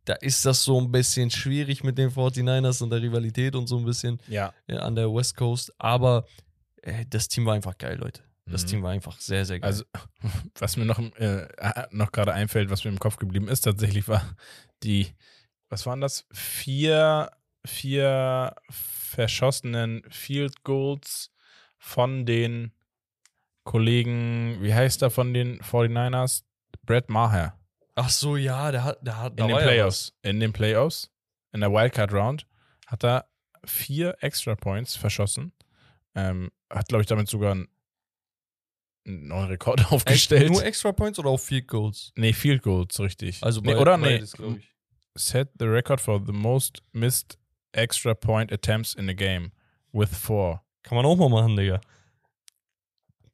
da 0.04 0.14
ist 0.14 0.44
das 0.44 0.62
so 0.64 0.80
ein 0.80 0.90
bisschen 0.92 1.30
schwierig 1.30 1.82
mit 1.84 1.96
den 1.98 2.10
49ers 2.10 2.82
und 2.82 2.90
der 2.90 3.00
Rivalität 3.02 3.54
und 3.56 3.66
so 3.66 3.78
ein 3.78 3.84
bisschen 3.84 4.20
Ja. 4.28 4.52
äh, 4.66 4.76
an 4.76 4.94
der 4.94 5.12
West 5.12 5.36
Coast. 5.36 5.72
Aber 5.78 6.26
äh, 6.82 7.04
das 7.08 7.28
Team 7.28 7.46
war 7.46 7.54
einfach 7.54 7.78
geil, 7.78 7.96
Leute. 7.98 8.22
Das 8.46 8.64
Mhm. 8.64 8.68
Team 8.68 8.82
war 8.82 8.90
einfach 8.90 9.18
sehr, 9.18 9.46
sehr 9.46 9.60
geil. 9.60 9.68
Also, 9.70 9.84
was 10.58 10.76
mir 10.76 10.84
noch, 10.84 10.98
äh, 10.98 11.48
noch 11.90 12.12
gerade 12.12 12.34
einfällt, 12.34 12.68
was 12.70 12.84
mir 12.84 12.90
im 12.90 12.98
Kopf 12.98 13.16
geblieben 13.16 13.48
ist, 13.48 13.62
tatsächlich 13.62 14.06
war 14.06 14.36
die, 14.82 15.14
was 15.70 15.86
waren 15.86 16.02
das? 16.02 16.26
Vier, 16.30 17.30
vier 17.64 18.54
verschossenen 18.68 20.02
Field 20.10 20.62
Goals 20.64 21.30
von 21.78 22.26
den 22.26 22.72
Kollegen, 23.64 24.58
wie 24.60 24.74
heißt 24.74 25.00
er 25.02 25.10
von 25.10 25.32
den 25.32 25.60
49ers? 25.60 26.42
Brad 26.84 27.08
Maher. 27.08 27.58
Ach 27.94 28.08
so, 28.08 28.36
ja, 28.36 28.72
der 28.72 28.84
hat, 28.84 29.06
der 29.06 29.20
hat, 29.20 29.38
In 29.38 29.48
den 29.48 29.56
Playoffs. 29.56 30.12
In 30.22 30.40
den 30.40 30.52
Playoffs, 30.52 31.10
in 31.52 31.60
der 31.60 31.72
Wildcard 31.72 32.12
Round, 32.12 32.46
hat 32.86 33.04
er 33.04 33.28
vier 33.64 34.16
Extra 34.20 34.54
Points 34.56 34.96
verschossen. 34.96 35.52
Ähm, 36.14 36.50
hat, 36.70 36.88
glaube 36.88 37.02
ich, 37.02 37.06
damit 37.06 37.28
sogar 37.28 37.52
einen, 37.52 37.68
neuen 39.04 39.48
Rekord 39.48 39.78
was. 39.80 39.86
Echt, 39.86 39.92
aufgestellt. 39.92 40.50
Nur 40.50 40.64
Extra 40.64 40.92
Points 40.92 41.18
oder 41.18 41.30
auch 41.30 41.40
Field 41.40 41.68
Goals? 41.68 42.12
Nee, 42.16 42.32
Field 42.32 42.62
Goals, 42.62 42.98
richtig. 43.00 43.42
Also 43.42 43.60
nee, 43.60 43.74
bei- 43.74 43.78
oder 43.78 43.96
nee, 43.96 44.16
beides, 44.16 44.32
glaub 44.32 44.56
ich. 44.56 44.68
set 45.14 45.50
the 45.58 45.66
record 45.66 46.00
for 46.00 46.20
the 46.24 46.32
most 46.32 46.82
missed 46.92 47.38
extra 47.72 48.14
point 48.14 48.52
attempts 48.52 48.94
in 48.94 49.08
a 49.08 49.12
game 49.12 49.52
with 49.92 50.08
four. 50.10 50.62
Kann 50.82 50.96
man 50.96 51.06
auch 51.06 51.16
mal 51.16 51.28
machen, 51.28 51.56
Digga. 51.56 51.80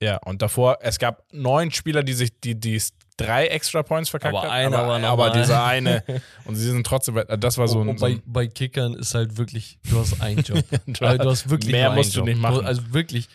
Ja, 0.03 0.17
und 0.25 0.41
davor, 0.41 0.79
es 0.81 0.99
gab 0.99 1.25
neun 1.33 1.71
Spieler, 1.71 2.03
die 2.03 2.15
sich 2.15 2.39
die, 2.41 2.59
die 2.59 2.81
drei 3.21 3.47
Extra 3.47 3.83
Points 3.83 4.09
verkackt 4.11 4.35
Aber 4.35 4.43
haben. 4.49 4.51
einer 4.53 4.79
aber, 4.79 4.89
war 4.89 4.99
noch 4.99 5.09
aber 5.09 5.31
dieser 5.31 5.65
eine. 5.65 6.03
Und 6.45 6.57
sie 6.57 6.67
sind 6.71 6.87
trotzdem, 6.87 7.23
das 7.39 7.59
war 7.59 7.69
so 7.69 7.81
und 7.81 7.89
ein. 7.91 7.99
So 7.99 8.05
bei, 8.07 8.13
ein 8.13 8.23
bei 8.27 8.47
Kickern 8.47 8.95
ist 8.95 9.15
halt 9.15 9.37
wirklich, 9.37 9.79
du 9.89 9.99
hast 9.99 10.21
einen 10.21 10.39
Job. 10.43 10.65
du 10.87 11.05
Also 11.07 11.23
du 11.23 11.31
hast 11.31 11.51
wirklich 11.51 11.73
mehr 11.73 11.91
musst 11.93 12.17
einen 12.17 12.27
du 12.27 12.31
Job. 12.33 12.39
nicht 12.39 12.41
machen. 12.41 12.65
Also 12.67 12.93
wirklich, 12.93 13.29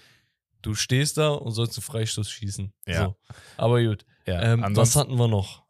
du 0.61 0.73
stehst 0.75 1.17
da 1.17 1.29
und 1.29 1.51
sollst 1.51 1.77
einen 1.77 1.83
Freistoß 1.83 2.29
schießen. 2.29 2.71
Ja. 2.87 3.05
So. 3.05 3.15
Aber 3.57 3.81
gut. 3.83 4.05
ja, 4.25 4.41
Ähm, 4.41 4.65
was 4.71 4.95
hatten 4.95 5.15
wir 5.17 5.27
noch? 5.27 5.63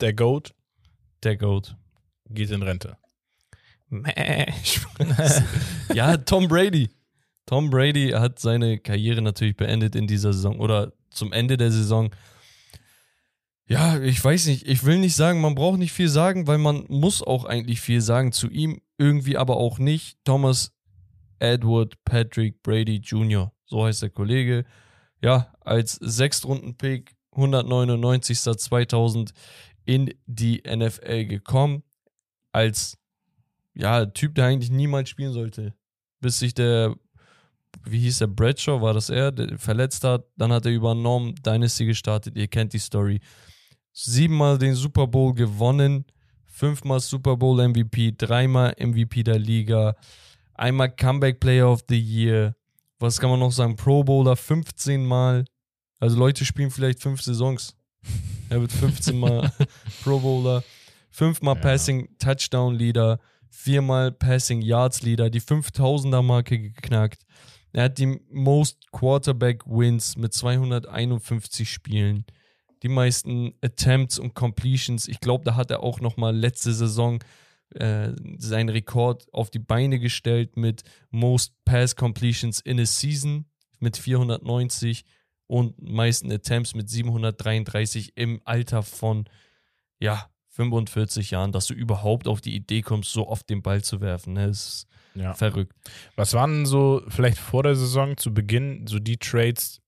der 0.00 0.12
Goat 0.14 0.54
Der 1.24 1.36
Goat. 1.36 1.74
geht 2.30 2.50
in 2.50 2.62
Rente. 2.62 2.96
ja, 5.94 6.16
Tom 6.18 6.48
Brady. 6.48 6.90
Tom 7.46 7.70
Brady 7.70 8.10
hat 8.10 8.38
seine 8.38 8.78
Karriere 8.78 9.22
natürlich 9.22 9.56
beendet 9.56 9.96
in 9.96 10.06
dieser 10.06 10.32
Saison 10.32 10.60
oder 10.60 10.92
zum 11.10 11.32
Ende 11.32 11.56
der 11.56 11.70
Saison. 11.72 12.10
Ja, 13.68 14.00
ich 14.00 14.24
weiß 14.24 14.46
nicht, 14.46 14.66
ich 14.66 14.84
will 14.84 14.98
nicht 14.98 15.14
sagen, 15.14 15.42
man 15.42 15.54
braucht 15.54 15.78
nicht 15.78 15.92
viel 15.92 16.08
sagen, 16.08 16.46
weil 16.46 16.56
man 16.56 16.86
muss 16.88 17.22
auch 17.22 17.44
eigentlich 17.44 17.82
viel 17.82 18.00
sagen 18.00 18.32
zu 18.32 18.48
ihm, 18.48 18.80
irgendwie 18.96 19.36
aber 19.36 19.58
auch 19.58 19.78
nicht. 19.78 20.16
Thomas 20.24 20.72
Edward 21.38 22.02
Patrick 22.04 22.62
Brady 22.62 22.96
Jr., 22.96 23.52
so 23.66 23.84
heißt 23.84 24.00
der 24.00 24.10
Kollege. 24.10 24.64
Ja, 25.22 25.52
als 25.60 25.94
Sechstrunden-Pick, 26.00 27.14
199. 27.32 28.40
2000 28.40 29.32
in 29.84 30.14
die 30.26 30.62
NFL 30.66 31.26
gekommen. 31.26 31.82
Als 32.52 32.96
ja, 33.74 34.06
Typ, 34.06 34.34
der 34.34 34.46
eigentlich 34.46 34.70
niemals 34.70 35.10
spielen 35.10 35.34
sollte. 35.34 35.74
Bis 36.20 36.38
sich 36.38 36.54
der, 36.54 36.96
wie 37.84 38.00
hieß 38.00 38.18
der, 38.18 38.28
Bradshaw, 38.28 38.80
war 38.80 38.94
das 38.94 39.10
er, 39.10 39.32
verletzt 39.58 40.04
hat. 40.04 40.24
Dann 40.36 40.52
hat 40.52 40.64
er 40.64 40.72
übernommen, 40.72 41.34
Dynasty 41.44 41.84
gestartet. 41.84 42.34
Ihr 42.36 42.48
kennt 42.48 42.72
die 42.72 42.78
Story. 42.78 43.20
Siebenmal 44.00 44.58
den 44.58 44.76
Super 44.76 45.08
Bowl 45.08 45.34
gewonnen, 45.34 46.04
fünfmal 46.46 47.00
Super 47.00 47.36
Bowl 47.36 47.66
MVP, 47.66 48.14
dreimal 48.16 48.72
MVP 48.78 49.24
der 49.24 49.40
Liga, 49.40 49.96
einmal 50.54 50.94
Comeback 50.94 51.40
Player 51.40 51.68
of 51.68 51.82
the 51.88 51.98
Year. 51.98 52.54
Was 53.00 53.18
kann 53.18 53.28
man 53.28 53.40
noch 53.40 53.50
sagen? 53.50 53.74
Pro 53.74 54.04
Bowler 54.04 54.36
15 54.36 55.04
Mal. 55.04 55.44
Also 55.98 56.16
Leute 56.16 56.44
spielen 56.44 56.70
vielleicht 56.70 57.00
fünf 57.00 57.22
Saisons. 57.22 57.74
Er 58.50 58.60
wird 58.60 58.70
15 58.70 59.18
Mal 59.18 59.52
Pro 60.04 60.20
Bowler, 60.20 60.62
fünfmal 61.10 61.56
Ja. 61.56 61.60
Passing 61.60 62.08
Touchdown 62.20 62.76
Leader, 62.76 63.18
viermal 63.50 64.12
Passing 64.12 64.62
Yards 64.62 65.02
Leader, 65.02 65.28
die 65.28 65.40
5000er 65.42 66.22
Marke 66.22 66.56
geknackt. 66.56 67.26
Er 67.72 67.84
hat 67.84 67.98
die 67.98 68.20
Most 68.30 68.92
Quarterback 68.92 69.66
Wins 69.66 70.16
mit 70.16 70.32
251 70.32 71.68
Spielen. 71.68 72.24
Die 72.82 72.88
meisten 72.88 73.54
Attempts 73.62 74.18
und 74.18 74.34
Completions. 74.34 75.08
Ich 75.08 75.20
glaube, 75.20 75.44
da 75.44 75.56
hat 75.56 75.70
er 75.70 75.82
auch 75.82 76.00
noch 76.00 76.16
mal 76.16 76.36
letzte 76.36 76.72
Saison 76.72 77.18
äh, 77.74 78.12
seinen 78.38 78.68
Rekord 78.70 79.26
auf 79.32 79.50
die 79.50 79.58
Beine 79.58 79.98
gestellt 79.98 80.56
mit 80.56 80.82
Most 81.10 81.52
Pass 81.64 81.96
Completions 81.96 82.60
in 82.60 82.80
a 82.80 82.86
Season 82.86 83.44
mit 83.80 83.96
490 83.96 85.04
und 85.46 85.80
meisten 85.82 86.30
Attempts 86.32 86.74
mit 86.74 86.88
733 86.88 88.12
im 88.16 88.40
Alter 88.44 88.82
von 88.82 89.28
ja 90.00 90.28
45 90.50 91.30
Jahren, 91.30 91.52
dass 91.52 91.66
du 91.66 91.74
überhaupt 91.74 92.26
auf 92.26 92.40
die 92.40 92.54
Idee 92.54 92.82
kommst, 92.82 93.12
so 93.12 93.28
oft 93.28 93.48
den 93.48 93.62
Ball 93.62 93.82
zu 93.82 94.00
werfen. 94.00 94.32
Ne? 94.34 94.48
Das 94.48 94.66
ist 94.66 94.86
Ja. 95.14 95.34
verrückt. 95.34 95.72
Was 96.16 96.34
waren 96.34 96.66
so 96.66 97.02
vielleicht 97.08 97.38
vor 97.38 97.62
der 97.62 97.76
Saison 97.76 98.16
zu 98.16 98.32
Beginn 98.34 98.86
so 98.86 98.98
die 98.98 99.16
Trades, 99.18 99.80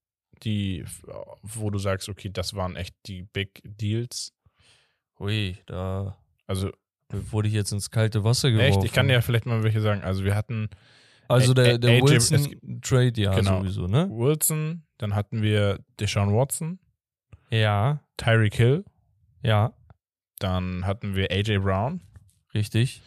die, 0.44 0.84
wo 1.42 1.70
du 1.70 1.78
sagst, 1.78 2.08
okay, 2.08 2.30
das 2.32 2.54
waren 2.54 2.76
echt 2.76 2.94
die 3.06 3.22
Big 3.22 3.60
Deals? 3.64 4.32
Ui, 5.18 5.56
da 5.66 6.16
Also 6.46 6.70
wurde 7.10 7.48
ich 7.48 7.54
jetzt 7.54 7.72
ins 7.72 7.90
kalte 7.90 8.24
Wasser 8.24 8.50
geworfen. 8.50 8.68
echt, 8.72 8.84
ich 8.84 8.92
kann 8.92 9.08
dir 9.08 9.14
ja 9.14 9.20
vielleicht 9.20 9.46
mal 9.46 9.62
welche 9.62 9.80
sagen. 9.80 10.02
Also 10.02 10.24
wir 10.24 10.34
hatten 10.34 10.68
also 11.28 11.54
der, 11.54 11.78
der 11.78 12.02
Wilson-Trade, 12.02 13.20
ja, 13.20 13.34
Genau. 13.34 13.60
sowieso, 13.60 13.86
ne? 13.86 14.08
Wilson, 14.10 14.82
dann 14.98 15.14
hatten 15.14 15.42
wir 15.42 15.78
Deshaun 16.00 16.34
Watson, 16.34 16.78
Ja, 17.50 18.00
Tyreek 18.16 18.54
Hill, 18.54 18.84
ja, 19.42 19.72
dann 20.40 20.86
hatten 20.86 21.14
wir 21.14 21.30
AJ 21.30 21.58
Brown, 21.58 22.00
richtig, 22.54 23.02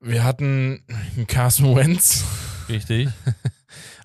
wir 0.00 0.24
hatten 0.24 0.84
Carson 1.26 1.74
Wentz, 1.74 2.24
richtig. 2.68 3.08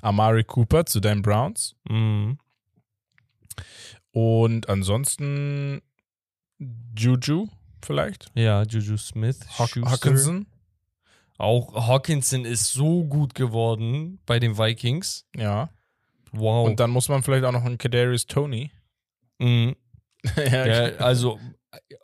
Amari 0.01 0.43
Cooper 0.43 0.85
zu 0.85 0.99
deinen 0.99 1.21
Browns 1.21 1.75
mhm. 1.87 2.37
und 4.11 4.69
ansonsten 4.69 5.81
Juju 6.97 7.47
vielleicht, 7.83 8.31
Ja, 8.35 8.63
Juju 8.63 8.97
Smith. 8.97 9.39
Hock 9.57 9.69
Schuster. 9.69 9.89
Hawkinson, 9.91 10.45
Auch 11.37 11.87
Hawkinson 11.87 12.45
ist 12.45 12.71
so 12.73 13.03
gut 13.05 13.33
geworden 13.33 14.19
bei 14.25 14.39
den 14.39 14.57
Vikings. 14.57 15.25
ja. 15.35 15.69
Wow. 16.33 16.65
Und 16.65 16.79
dann 16.79 16.91
muss 16.91 17.09
man 17.09 17.23
vielleicht 17.23 17.43
auch 17.43 17.51
noch 17.51 17.65
einen 17.65 17.77
Kadarius 17.77 18.25
Tony. 18.25 18.71
Mhm. 19.39 19.75
ja, 20.37 20.65
Ja, 20.65 20.95
also, 20.95 21.39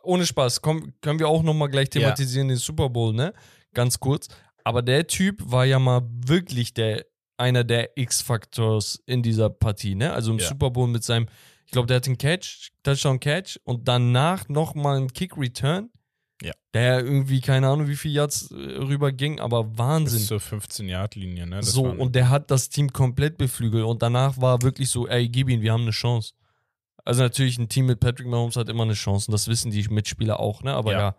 ohne 0.02 0.26
Spaß, 0.26 0.60
komm, 0.60 0.92
können 1.00 1.18
wir 1.18 1.28
auch 1.28 1.42
nochmal 1.42 1.70
gleich 1.70 1.86
Ja. 1.94 2.00
thematisieren, 2.00 2.48
den 2.48 2.58
Super 2.58 2.90
Bowl, 2.90 3.14
ne? 3.14 3.32
Ganz 3.72 3.98
kurz. 3.98 4.28
Aber 4.64 4.82
der 4.82 5.06
Typ 5.06 5.40
war 5.50 5.64
ja 5.64 5.78
mal 5.78 6.02
wirklich 6.26 6.74
der, 6.74 7.06
einer 7.38 7.64
der 7.64 7.96
X-Faktors 7.96 9.02
in 9.06 9.22
dieser 9.22 9.48
Partie, 9.50 9.94
ne? 9.94 10.12
Also 10.12 10.32
im 10.32 10.38
Ja. 10.38 10.48
Super 10.48 10.70
Bowl 10.70 10.88
mit 10.88 11.04
seinem, 11.04 11.26
ich 11.66 11.72
glaube, 11.72 11.86
der 11.86 11.96
hat 11.96 12.06
einen 12.06 12.18
Catch, 12.18 12.70
Touchdown-Catch 12.82 13.60
und 13.64 13.86
danach 13.88 14.48
nochmal 14.48 14.96
einen 14.98 15.12
Kick-Return. 15.12 15.90
Ja. 16.42 16.52
Der 16.72 17.00
irgendwie, 17.00 17.40
keine 17.40 17.66
Ahnung, 17.68 17.88
wie 17.88 17.96
viel 17.96 18.12
Yards 18.12 18.52
äh, 18.52 18.54
rüber 18.54 19.10
ging, 19.10 19.40
aber 19.40 19.76
Wahnsinn. 19.76 20.18
bis 20.18 20.26
zur 20.28 20.38
15-Yard-Linie, 20.38 21.46
ne? 21.48 21.56
Das 21.56 21.72
so, 21.72 21.84
und 21.86 22.14
der 22.14 22.28
hat 22.28 22.50
das 22.50 22.68
Team 22.68 22.92
komplett 22.92 23.38
beflügelt 23.38 23.84
und 23.84 24.02
danach 24.02 24.40
war 24.40 24.62
wirklich 24.62 24.88
so, 24.88 25.08
ey, 25.08 25.28
gib 25.28 25.48
ihn, 25.48 25.62
wir 25.62 25.72
haben 25.72 25.82
eine 25.82 25.90
Chance. 25.90 26.34
Also 27.04 27.22
natürlich, 27.22 27.58
ein 27.58 27.68
Team 27.68 27.86
mit 27.86 27.98
Patrick 28.00 28.26
Mahomes 28.28 28.54
hat 28.56 28.68
immer 28.68 28.82
eine 28.84 28.92
Chance 28.94 29.28
und 29.28 29.32
das 29.32 29.48
wissen 29.48 29.70
die 29.72 29.82
Mitspieler 29.88 30.38
auch, 30.38 30.62
ne? 30.62 30.74
Aber 30.74 30.92
Ja. 30.92 30.98
ja. 30.98 31.16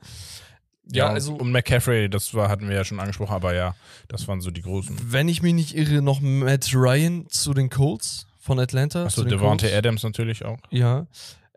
Ja, 0.91 1.07
Ja, 1.07 1.13
also, 1.13 1.33
und 1.35 1.51
McCaffrey, 1.51 2.09
das 2.09 2.33
war, 2.33 2.49
hatten 2.49 2.67
wir 2.67 2.75
ja 2.75 2.83
schon 2.83 2.99
angesprochen, 2.99 3.33
aber 3.33 3.53
ja, 3.53 3.75
das 4.07 4.27
waren 4.27 4.41
so 4.41 4.51
die 4.51 4.61
großen. 4.61 4.95
wenn 5.11 5.27
ich 5.27 5.41
mich 5.41 5.53
nicht 5.53 5.75
irre, 5.75 6.01
noch 6.01 6.21
Matt 6.21 6.73
Ryan 6.73 7.27
zu 7.29 7.53
den 7.53 7.69
Colts 7.69 8.27
von 8.39 8.59
Atlanta. 8.59 9.05
Achso, 9.05 9.23
Devontae. 9.23 9.73
Adams 9.75 10.03
natürlich 10.03 10.45
auch. 10.45 10.59
Ja. 10.69 11.07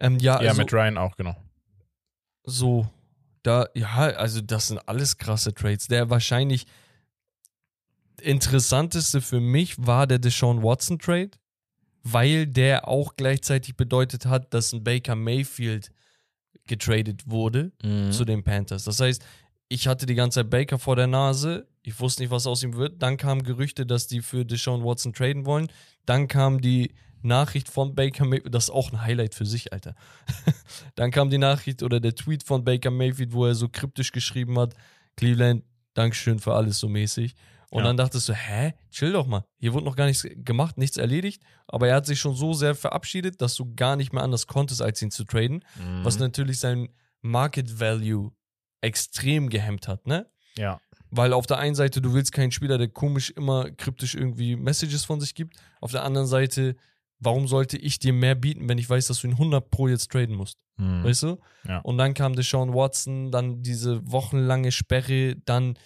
Ähm, 0.00 0.18
ja, 0.18 0.42
Ja, 0.42 0.50
also, 0.50 0.62
mit 0.62 0.72
Ryan 0.72 0.98
auch, 0.98 1.16
genau. 1.16 1.36
so, 2.44 2.86
da, 3.42 3.66
ja, 3.74 3.88
also 3.94 4.40
das 4.40 4.68
sind 4.68 4.78
alles 4.88 5.18
krasse 5.18 5.54
Trades. 5.54 5.86
Der 5.86 6.10
wahrscheinlich 6.10 6.66
interessanteste 8.20 9.20
für 9.20 9.40
mich 9.40 9.74
war 9.78 10.06
der 10.06 10.18
Deshaun 10.18 10.62
Watson 10.62 10.98
Trade, 10.98 11.30
weil 12.02 12.46
der 12.46 12.88
auch 12.88 13.16
gleichzeitig 13.16 13.76
bedeutet 13.76 14.26
hat, 14.26 14.52
dass 14.54 14.72
ein 14.72 14.84
Baker 14.84 15.14
Mayfield 15.14 15.91
getradet 16.66 17.22
wurde 17.28 17.72
Mhm. 17.82 18.12
zu 18.12 18.24
den 18.24 18.42
Panthers. 18.44 18.84
Das 18.84 19.00
heißt, 19.00 19.22
ich 19.68 19.86
hatte 19.88 20.06
die 20.06 20.14
ganze 20.14 20.40
Zeit 20.40 20.50
Baker 20.50 20.78
vor 20.78 20.96
der 20.96 21.06
Nase. 21.06 21.66
Ich 21.82 21.98
wusste 21.98 22.22
nicht, 22.22 22.30
was 22.30 22.46
aus 22.46 22.62
ihm 22.62 22.74
wird. 22.76 23.02
Dann 23.02 23.16
kamen 23.16 23.42
Gerüchte, 23.42 23.86
dass 23.86 24.06
die 24.06 24.20
für 24.20 24.44
Deshaun 24.44 24.84
Watson 24.84 25.12
traden 25.12 25.46
wollen. 25.46 25.68
Dann 26.04 26.28
kam 26.28 26.60
die 26.60 26.94
Nachricht 27.22 27.68
von 27.68 27.94
Baker 27.94 28.24
Mayfield. 28.24 28.54
Das 28.54 28.64
ist 28.64 28.70
auch 28.70 28.92
ein 28.92 29.00
Highlight 29.00 29.34
für 29.34 29.46
sich, 29.46 29.72
Alter. 29.72 29.94
Dann 30.96 31.10
kam 31.10 31.30
die 31.30 31.38
Nachricht 31.38 31.82
oder 31.82 32.00
der 32.00 32.14
Tweet 32.14 32.42
von 32.42 32.64
Baker 32.64 32.90
Mayfield, 32.90 33.32
wo 33.32 33.46
er 33.46 33.54
so 33.54 33.68
kryptisch 33.68 34.12
geschrieben 34.12 34.58
hat: 34.58 34.74
Cleveland, 35.16 35.64
Dankeschön 35.94 36.38
für 36.38 36.54
alles 36.54 36.78
so 36.78 36.88
mäßig. 36.88 37.34
Und 37.72 37.78
Ja. 37.78 37.84
dann 37.86 37.96
dachtest 37.96 38.28
du, 38.28 38.34
hä, 38.34 38.74
chill 38.90 39.12
doch 39.12 39.26
mal. 39.26 39.46
Hier 39.58 39.72
wurde 39.72 39.86
noch 39.86 39.96
gar 39.96 40.04
nichts 40.04 40.26
gemacht, 40.44 40.76
nichts 40.76 40.98
erledigt. 40.98 41.42
Aber 41.66 41.88
er 41.88 41.94
hat 41.96 42.04
sich 42.06 42.20
schon 42.20 42.34
so 42.34 42.52
sehr 42.52 42.74
verabschiedet, 42.74 43.40
dass 43.40 43.54
du 43.54 43.74
gar 43.74 43.96
nicht 43.96 44.12
mehr 44.12 44.22
anders 44.22 44.46
konntest, 44.46 44.82
als 44.82 45.00
ihn 45.00 45.10
zu 45.10 45.24
traden 45.24 45.64
Mhm. 45.82 46.04
was 46.04 46.18
natürlich 46.18 46.58
sein 46.60 46.90
Market 47.22 47.80
Value 47.80 48.30
extrem 48.82 49.48
gehemmt 49.48 49.88
hat, 49.88 50.06
ne? 50.06 50.26
Ja. 50.58 50.80
Weil 51.10 51.32
auf 51.32 51.46
der 51.46 51.58
einen 51.58 51.74
Seite, 51.74 52.02
du 52.02 52.12
willst 52.14 52.32
keinen 52.32 52.52
Spieler, 52.52 52.76
der 52.78 52.88
komisch 52.88 53.30
immer 53.30 53.70
kryptisch 53.70 54.14
irgendwie 54.14 54.56
Messages 54.56 55.04
von 55.04 55.20
sich 55.20 55.34
gibt. 55.34 55.56
Auf 55.80 55.92
der 55.92 56.04
anderen 56.04 56.26
Seite, 56.26 56.76
warum 57.20 57.48
sollte 57.48 57.78
ich 57.78 57.98
dir 57.98 58.12
mehr 58.12 58.34
bieten, 58.34 58.68
wenn 58.68 58.78
ich 58.78 58.88
weiß, 58.90 59.06
dass 59.06 59.20
du 59.20 59.28
ihn 59.28 59.38
100 59.38 59.70
pro 59.70 59.88
jetzt 59.88 60.10
traden 60.10 60.34
musst? 60.36 60.58
Mhm. 60.76 61.04
Weißt 61.04 61.22
du? 61.22 61.38
Ja. 61.66 61.78
Und 61.78 61.96
dann 61.98 62.12
kam 62.14 62.34
Deshaun 62.34 62.74
Watson, 62.74 63.30
dann 63.30 63.62
diese 63.62 64.00
wochenlange 64.10 64.72
Sperre, 64.72 65.36
dann 65.44 65.78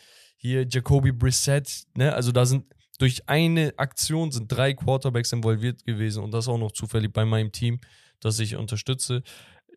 hier 0.47 0.67
Jacoby 0.69 1.13
Brissett, 1.13 1.85
ne? 1.95 2.15
Also 2.15 2.33
da 2.33 2.47
sind 2.47 2.65
durch 2.99 3.29
eine 3.29 3.75
Aktion 3.77 4.33
sind 4.33 4.51
drei 4.51 4.75
Quarterbacks 4.75 5.33
involviert 5.33 5.85
gewesen 5.85 6.23
und 6.23 6.33
das 6.33 6.49
auch 6.49 6.59
noch 6.59 6.73
zufällig 6.73 7.13
bei 7.13 7.25
meinem 7.25 7.53
Team, 7.53 7.79
das 8.21 8.39
ich 8.39 8.57
unterstütze. 8.57 9.23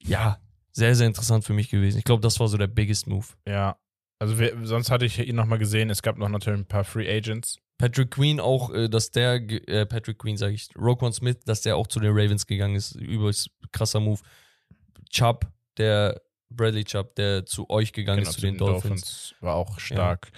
Ja, 0.02 0.40
sehr, 0.72 0.96
sehr 0.96 1.08
interessant 1.08 1.44
für 1.44 1.54
mich 1.54 1.70
gewesen. 1.70 1.98
Ich 1.98 2.06
glaube, 2.06 2.22
das 2.22 2.40
war 2.40 2.48
so 2.48 2.58
der 2.58 2.68
biggest 2.68 3.08
Move. 3.08 3.26
Ja. 3.48 3.78
Also 4.20 4.38
wir, 4.38 4.54
sonst 4.64 4.92
hatte 4.92 5.06
ich 5.06 5.20
ihn 5.20 5.36
nochmal 5.36 5.60
gesehen, 5.60 5.90
es 5.90 6.02
gab 6.02 6.18
noch 6.18 6.30
natürlich 6.30 6.60
ein 6.60 6.66
paar 6.66 6.84
Free 6.84 7.10
Agents. 7.10 7.58
Patrick 7.78 8.12
Queen 8.12 8.42
auch, 8.42 8.74
äh, 8.74 8.90
dass 8.90 9.12
der, 9.12 9.36
äh, 9.36 9.86
Patrick 9.86 10.20
Queen 10.20 10.36
sage 10.36 10.54
ich, 10.54 10.70
Roquan 10.78 11.14
Smith, 11.14 11.38
dass 11.46 11.62
der 11.62 11.78
auch 11.78 11.88
zu 11.88 12.02
den 12.02 12.12
Ravens 12.12 12.46
gegangen 12.46 12.76
ist, 12.76 12.96
übelst 12.96 13.50
krasser 13.72 14.02
Move. 14.02 14.20
Chubb, 15.10 15.48
der 15.78 16.22
Bradley 16.50 16.84
Chubb, 16.84 17.16
der 17.16 17.46
zu 17.46 17.70
euch 17.70 17.94
gegangen 17.94 18.20
Genau, 18.20 18.30
ist, 18.30 18.36
zu 18.36 18.42
den, 18.42 18.58
Dolphins. 18.58 19.36
War 19.40 19.56
auch 19.56 19.80
stark. 19.80 20.32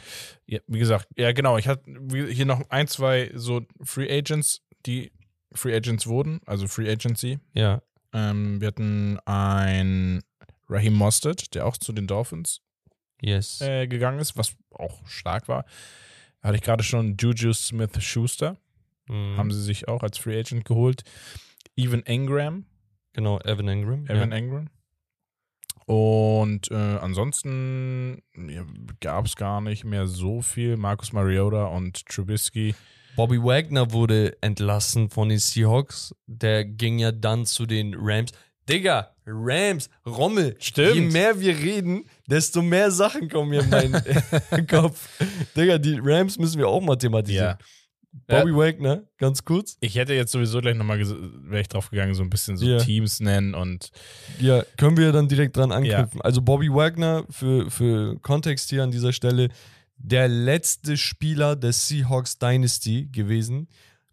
Ja. 0.45 0.59
wie 0.67 0.79
gesagt, 0.79 1.07
ja 1.17 1.31
genau, 1.31 1.57
ich 1.57 1.67
hatte 1.67 1.83
hier 2.29 2.45
noch 2.45 2.61
ein, 2.69 2.87
zwei 2.87 3.31
so 3.33 3.61
Free 3.81 4.11
Agents, 4.11 4.61
die 4.85 5.11
Free 5.53 5.75
Agents 5.75 6.07
wurden, 6.07 6.41
also 6.45 6.67
Free 6.67 6.89
Agency. 6.91 7.39
Ja, 7.53 7.81
Ähm, 8.13 8.59
wir 8.59 8.67
hatten 8.67 9.19
ein 9.25 10.21
Raheem 10.67 10.93
Mostert, 10.93 11.53
der 11.55 11.65
auch 11.65 11.77
zu 11.77 11.93
den 11.93 12.07
Dolphins 12.07 12.61
yes. 13.21 13.61
äh, 13.61 13.87
gegangen 13.87 14.19
ist, 14.19 14.37
was 14.37 14.55
auch 14.71 15.05
stark 15.07 15.47
war. 15.47 15.65
Hatte 16.41 16.55
ich 16.55 16.61
gerade 16.61 16.83
schon 16.83 17.15
Juju 17.17 17.53
Smith-Schuster, 17.53 18.57
Mhm. 19.07 19.35
haben 19.37 19.51
sie 19.51 19.61
sich 19.61 19.87
auch 19.87 20.03
als 20.03 20.17
Free 20.17 20.39
Agent 20.39 20.65
geholt. 20.65 21.03
Evan 21.75 22.05
Engram, 22.05 22.65
Genau, 23.13 23.39
Evan 23.41 23.67
Ingram. 23.67 24.05
Evan 24.07 24.31
ja. 24.31 24.37
Engram. 24.37 24.69
Und 25.85 26.71
äh, 26.71 26.75
ansonsten 26.75 28.21
ja, 28.35 28.63
gab 28.99 29.25
es 29.25 29.35
gar 29.35 29.61
nicht 29.61 29.83
mehr 29.83 30.07
so 30.07 30.41
viel. 30.41 30.77
Marcus 30.77 31.13
Mariota 31.13 31.65
und 31.65 32.05
Trubisky. 32.05 32.75
Bobby 33.15 33.37
Wagner 33.43 33.91
wurde 33.91 34.37
entlassen 34.41 35.09
von 35.09 35.29
den 35.29 35.39
Seahawks. 35.39 36.15
Der 36.27 36.63
ging 36.63 36.99
ja 36.99 37.11
dann 37.11 37.45
zu 37.45 37.65
den 37.65 37.93
Rams. 37.97 38.31
Digga, 38.69 39.11
Rams, 39.25 39.89
Rommel. 40.05 40.55
Stimmt. 40.59 40.95
Je 40.95 41.01
mehr 41.01 41.39
wir 41.39 41.57
reden, 41.57 42.05
desto 42.27 42.61
mehr 42.61 42.91
Sachen 42.91 43.27
kommen 43.27 43.49
mir 43.49 43.61
in 43.61 43.69
meinen 43.69 44.01
Kopf. 44.67 45.09
Digga, 45.57 45.77
die 45.77 45.99
Rams 46.01 46.37
müssen 46.37 46.59
wir 46.59 46.67
auch 46.67 46.81
mal 46.81 46.95
thematisieren. 46.95 47.57
Bobby 48.27 48.53
Wagner, 48.53 49.03
ganz 49.17 49.43
kurz. 49.45 49.77
Ich 49.79 49.95
hätte 49.95 50.13
jetzt 50.13 50.31
sowieso 50.31 50.59
gleich 50.59 50.75
nochmal, 50.75 50.99
wäre 50.99 51.61
ich 51.61 51.67
drauf 51.69 51.89
gegangen, 51.89 52.13
so 52.13 52.23
ein 52.23 52.29
bisschen 52.29 52.57
so 52.57 52.65
Ja. 52.65 52.77
Teams 52.77 53.19
nennen 53.19 53.53
und 53.55 53.89
Ja, 54.39 54.63
können 54.77 54.97
wir 54.97 55.11
dann 55.11 55.27
direkt 55.27 55.55
dran 55.57 55.71
anknüpfen. 55.71 56.21
Also 56.21 56.41
Bobby 56.41 56.69
Wagner, 56.69 57.25
für, 57.29 57.69
für 57.71 58.19
Kontext 58.19 58.69
hier 58.69 58.83
an 58.83 58.91
dieser 58.91 59.13
Stelle, 59.13 59.49
der 59.95 60.27
letzte 60.27 60.97
Spieler 60.97 61.55
der 61.55 61.73
Seahawks 61.73 62.37
Dynasty 62.37 63.07
gewesen, 63.11 63.67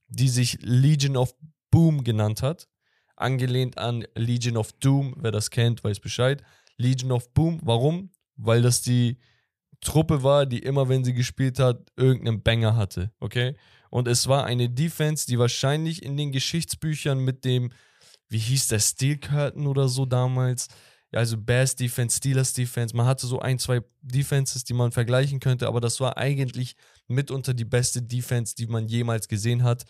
die 0.08 0.28
sich 0.28 0.58
Legion 0.62 1.16
of 1.16 1.34
Boom 1.70 2.04
genannt 2.04 2.42
hat. 2.42 2.68
Angelehnt 3.16 3.78
an 3.78 4.04
Legion 4.14 4.56
of 4.56 4.72
Doom, 4.74 5.16
wer 5.18 5.32
das 5.32 5.50
kennt, 5.50 5.82
weiß 5.82 5.98
Bescheid. 6.00 6.42
Legion 6.76 7.10
of 7.10 7.32
Boom, 7.34 7.58
warum? 7.62 8.10
Weil 8.36 8.62
das 8.62 8.80
die 8.82 9.18
Truppe 9.80 10.22
war, 10.22 10.46
die 10.46 10.60
immer, 10.60 10.88
wenn 10.88 11.04
sie 11.04 11.14
gespielt 11.14 11.58
hat, 11.58 11.90
irgendeinen 11.96 12.42
Banger 12.42 12.76
hatte, 12.76 13.10
okay? 13.20 13.54
Und 13.90 14.08
es 14.08 14.26
war 14.28 14.44
eine 14.44 14.68
Defense, 14.68 15.26
die 15.26 15.38
wahrscheinlich 15.38 16.02
in 16.02 16.16
den 16.16 16.32
Geschichtsbüchern 16.32 17.18
mit 17.18 17.44
dem, 17.44 17.70
wie 18.28 18.38
hieß 18.38 18.68
der, 18.68 18.80
Steel 18.80 19.18
Curtain 19.18 19.66
oder 19.66 19.88
so 19.88 20.06
damals, 20.06 20.68
ja, 21.10 21.20
also 21.20 21.38
Bears 21.38 21.74
Defense, 21.74 22.18
Steelers 22.18 22.52
Defense, 22.52 22.94
man 22.94 23.06
hatte 23.06 23.26
so 23.26 23.40
ein, 23.40 23.58
zwei 23.58 23.80
Defenses, 24.02 24.64
die 24.64 24.74
man 24.74 24.92
vergleichen 24.92 25.40
könnte, 25.40 25.66
aber 25.66 25.80
das 25.80 26.00
war 26.00 26.18
eigentlich 26.18 26.76
mitunter 27.06 27.54
die 27.54 27.64
beste 27.64 28.02
Defense, 28.02 28.54
die 28.54 28.66
man 28.66 28.86
jemals 28.88 29.26
gesehen 29.28 29.62
hat, 29.62 29.84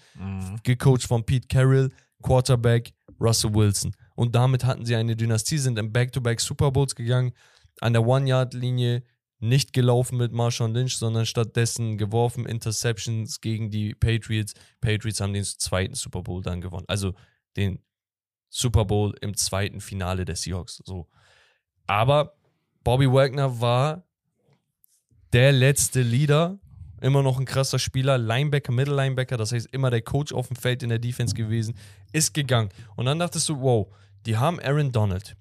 gecoacht 0.62 1.02
von 1.02 1.24
Pete 1.24 1.48
Carroll, 1.48 1.90
Quarterback 2.22 2.92
Russell 3.20 3.52
Wilson. 3.52 3.92
Und 4.14 4.34
damit 4.34 4.64
hatten 4.64 4.84
sie 4.84 4.94
eine 4.94 5.16
Dynastie, 5.16 5.58
sind 5.58 5.78
in 5.78 5.92
Back-to-Back 5.92 6.40
Super 6.40 6.70
Bowls 6.70 6.94
gegangen, 6.94 7.32
an 7.80 7.92
der 7.92 8.06
One-Yard-Linie 8.06 9.02
nicht 9.40 9.72
gelaufen 9.72 10.18
mit 10.18 10.32
Marshawn 10.32 10.74
Lynch, 10.74 10.96
sondern 10.96 11.26
stattdessen 11.26 11.96
geworfen 11.96 12.46
Interceptions 12.46 13.40
gegen 13.40 13.70
die 13.70 13.94
Patriots. 13.94 14.54
Patriots 14.80 15.20
haben 15.20 15.32
den 15.32 15.44
zweiten 15.44 15.94
Super 15.94 16.22
Bowl 16.22 16.42
dann 16.42 16.60
gewonnen. 16.60 16.86
Also 16.88 17.14
den 17.56 17.80
Super 18.48 18.84
Bowl 18.84 19.14
im 19.20 19.36
zweiten 19.36 19.80
Finale 19.80 20.24
der 20.24 20.36
Seahawks. 20.36 20.82
So. 20.84 21.08
Aber 21.86 22.34
Bobby 22.82 23.10
Wagner 23.10 23.60
war 23.60 24.04
der 25.32 25.52
letzte 25.52 26.02
Leader, 26.02 26.58
immer 27.00 27.22
noch 27.22 27.38
ein 27.38 27.44
krasser 27.44 27.78
Spieler, 27.78 28.18
Linebacker, 28.18 28.72
Middle 28.72 28.96
Linebacker, 28.96 29.36
das 29.36 29.52
heißt 29.52 29.68
immer 29.72 29.90
der 29.90 30.02
Coach 30.02 30.32
auf 30.32 30.48
dem 30.48 30.56
Feld 30.56 30.82
in 30.82 30.88
der 30.88 30.98
Defense 30.98 31.34
gewesen, 31.34 31.76
ist 32.12 32.34
gegangen. 32.34 32.70
Und 32.96 33.06
dann 33.06 33.18
dachtest 33.18 33.48
du, 33.48 33.60
wow, 33.60 33.94
die 34.26 34.36
haben 34.36 34.58
Aaron 34.60 34.90
Donald, 34.90 35.36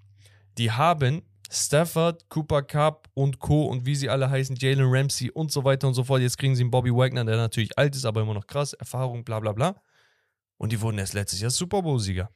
die 0.57 0.71
haben 0.71 1.23
Stafford, 1.49 2.27
Cooper 2.29 2.61
Cup 2.61 3.09
und 3.13 3.39
Co. 3.39 3.65
und 3.65 3.85
wie 3.85 3.95
sie 3.95 4.09
alle 4.09 4.29
heißen, 4.29 4.55
Jalen 4.57 4.85
Ramsey 4.89 5.31
und 5.31 5.51
so 5.51 5.63
weiter 5.63 5.87
und 5.87 5.93
so 5.93 6.03
fort. 6.03 6.21
Jetzt 6.21 6.37
kriegen 6.37 6.55
sie 6.55 6.63
einen 6.63 6.71
Bobby 6.71 6.91
Wagner, 6.91 7.23
der 7.25 7.37
natürlich 7.37 7.77
alt 7.77 7.95
ist, 7.95 8.05
aber 8.05 8.21
immer 8.21 8.33
noch 8.33 8.47
krass, 8.47 8.73
Erfahrung, 8.73 9.23
bla 9.23 9.39
bla 9.39 9.53
bla. 9.53 9.81
Und 10.57 10.71
die 10.71 10.81
wurden 10.81 10.97
erst 10.97 11.13
letztes 11.13 11.39
Jahr 11.39 11.51
Super 11.51 11.81
Bowl-Sieger. 11.81 12.29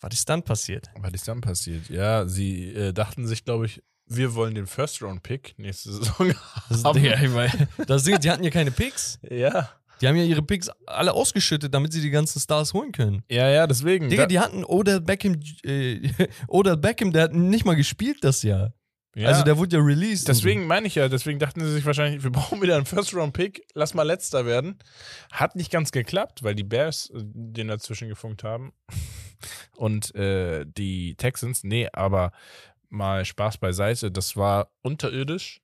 Was 0.00 0.14
ist 0.14 0.28
dann 0.28 0.42
passiert? 0.42 0.90
Was 0.98 1.12
ist 1.12 1.28
dann 1.28 1.40
passiert? 1.40 1.88
Ja, 1.88 2.26
sie 2.26 2.74
äh, 2.74 2.92
dachten 2.92 3.26
sich, 3.26 3.44
glaube 3.44 3.66
ich, 3.66 3.82
wir 4.06 4.34
wollen 4.34 4.54
den 4.54 4.66
First-Round-Pick 4.66 5.58
nächste 5.58 5.92
Saison 5.92 6.34
Das, 6.68 6.84
haben. 6.84 7.00
Digga, 7.00 7.22
ich 7.22 7.30
mein, 7.30 7.68
das 7.86 8.04
die 8.04 8.30
hatten 8.30 8.42
ja 8.42 8.50
keine 8.50 8.72
Picks. 8.72 9.18
Ja. 9.30 9.70
Die 10.02 10.08
haben 10.08 10.16
ja 10.16 10.24
ihre 10.24 10.42
Picks 10.42 10.68
alle 10.86 11.12
ausgeschüttet, 11.12 11.72
damit 11.72 11.92
sie 11.92 12.00
die 12.00 12.10
ganzen 12.10 12.40
Stars 12.40 12.74
holen 12.74 12.90
können. 12.90 13.22
Ja, 13.30 13.48
ja, 13.48 13.68
deswegen. 13.68 14.08
Digga, 14.08 14.26
die 14.26 14.40
hatten 14.40 14.64
Odell 14.64 15.00
Beckham, 15.00 15.38
äh, 15.64 16.10
Odell 16.48 16.76
Beckham, 16.76 17.12
der 17.12 17.22
hat 17.22 17.34
nicht 17.34 17.64
mal 17.64 17.76
gespielt 17.76 18.18
das 18.22 18.42
Jahr. 18.42 18.74
ja. 19.14 19.28
Also 19.28 19.44
der 19.44 19.56
wurde 19.56 19.76
ja 19.76 19.82
released. 19.82 20.26
Deswegen 20.26 20.66
meine 20.66 20.88
ich 20.88 20.96
ja, 20.96 21.08
deswegen 21.08 21.38
dachten 21.38 21.60
sie 21.60 21.72
sich 21.72 21.86
wahrscheinlich, 21.86 22.24
wir 22.24 22.30
brauchen 22.32 22.60
wieder 22.60 22.74
einen 22.74 22.84
First-Round-Pick, 22.84 23.64
lass 23.74 23.94
mal 23.94 24.02
letzter 24.02 24.44
werden. 24.44 24.78
Hat 25.30 25.54
nicht 25.54 25.70
ganz 25.70 25.92
geklappt, 25.92 26.42
weil 26.42 26.56
die 26.56 26.64
Bears 26.64 27.10
äh, 27.10 27.20
den 27.22 27.68
dazwischen 27.68 28.08
gefunkt 28.08 28.42
haben. 28.42 28.72
Und 29.76 30.14
äh, 30.16 30.64
die 30.66 31.14
Texans, 31.14 31.62
nee, 31.62 31.88
aber 31.92 32.32
mal 32.88 33.24
Spaß 33.24 33.58
beiseite, 33.58 34.10
das 34.10 34.36
war 34.36 34.72
unterirdisch. 34.82 35.60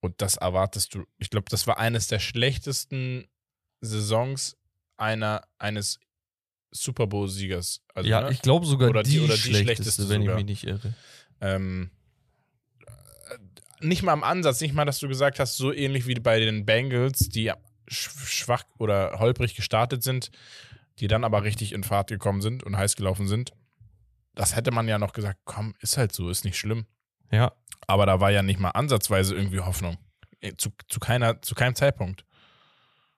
Und 0.00 0.20
das 0.22 0.36
erwartest 0.36 0.94
du. 0.94 1.04
Ich 1.18 1.28
glaube, 1.30 1.46
das 1.50 1.66
war 1.66 1.78
eines 1.78 2.06
der 2.08 2.18
schlechtesten 2.20 3.28
Saisons 3.80 4.56
einer, 4.96 5.42
eines 5.58 5.98
Super 6.70 7.06
Bowl-Siegers. 7.06 7.74
so. 7.74 7.80
Also, 7.94 8.08
ja, 8.08 8.22
ne? 8.22 8.30
ich 8.32 8.42
glaube 8.42 8.64
sogar 8.66 8.88
Oder 8.90 9.02
die, 9.02 9.10
die- 9.12 9.20
oder 9.20 9.34
die 9.34 9.40
schlechteste, 9.40 9.64
schlechteste 9.74 10.08
wenn 10.08 10.22
sogar. 10.22 10.38
ich 10.38 10.44
mich 10.44 10.62
nicht 10.62 10.64
irre. 10.66 10.94
Ähm, 11.40 11.90
äh, 12.80 13.84
nicht 13.86 14.02
mal 14.02 14.12
am 14.12 14.22
Ansatz, 14.24 14.60
nicht 14.60 14.74
mal, 14.74 14.84
dass 14.84 14.98
du 14.98 15.08
gesagt 15.08 15.38
hast, 15.38 15.56
so 15.56 15.72
ähnlich 15.72 16.06
wie 16.06 16.14
bei 16.14 16.38
den 16.40 16.64
Bengals, 16.66 17.18
die 17.28 17.50
sch- 17.88 18.26
schwach 18.26 18.64
oder 18.78 19.18
holprig 19.18 19.54
gestartet 19.54 20.02
sind, 20.02 20.30
die 20.98 21.08
dann 21.08 21.24
aber 21.24 21.42
richtig 21.44 21.72
in 21.72 21.82
Fahrt 21.84 22.08
gekommen 22.08 22.42
sind 22.42 22.62
und 22.62 22.76
heiß 22.76 22.96
gelaufen 22.96 23.26
sind. 23.26 23.52
Das 24.34 24.54
hätte 24.54 24.70
man 24.70 24.86
ja 24.86 24.98
noch 24.98 25.12
gesagt, 25.12 25.40
komm, 25.44 25.74
ist 25.80 25.96
halt 25.96 26.12
so, 26.12 26.30
ist 26.30 26.44
nicht 26.44 26.56
schlimm. 26.58 26.86
Ja, 27.32 27.52
Aber 27.86 28.06
da 28.06 28.20
war 28.20 28.30
ja 28.30 28.42
nicht 28.42 28.60
mal 28.60 28.70
ansatzweise 28.70 29.34
irgendwie 29.34 29.60
Hoffnung. 29.60 29.96
Äh, 30.40 30.52
Zu, 30.56 30.70
zu, 30.88 31.00
keiner, 31.00 31.42
zu 31.42 31.54
keinem 31.54 31.74
Zeitpunkt. 31.74 32.24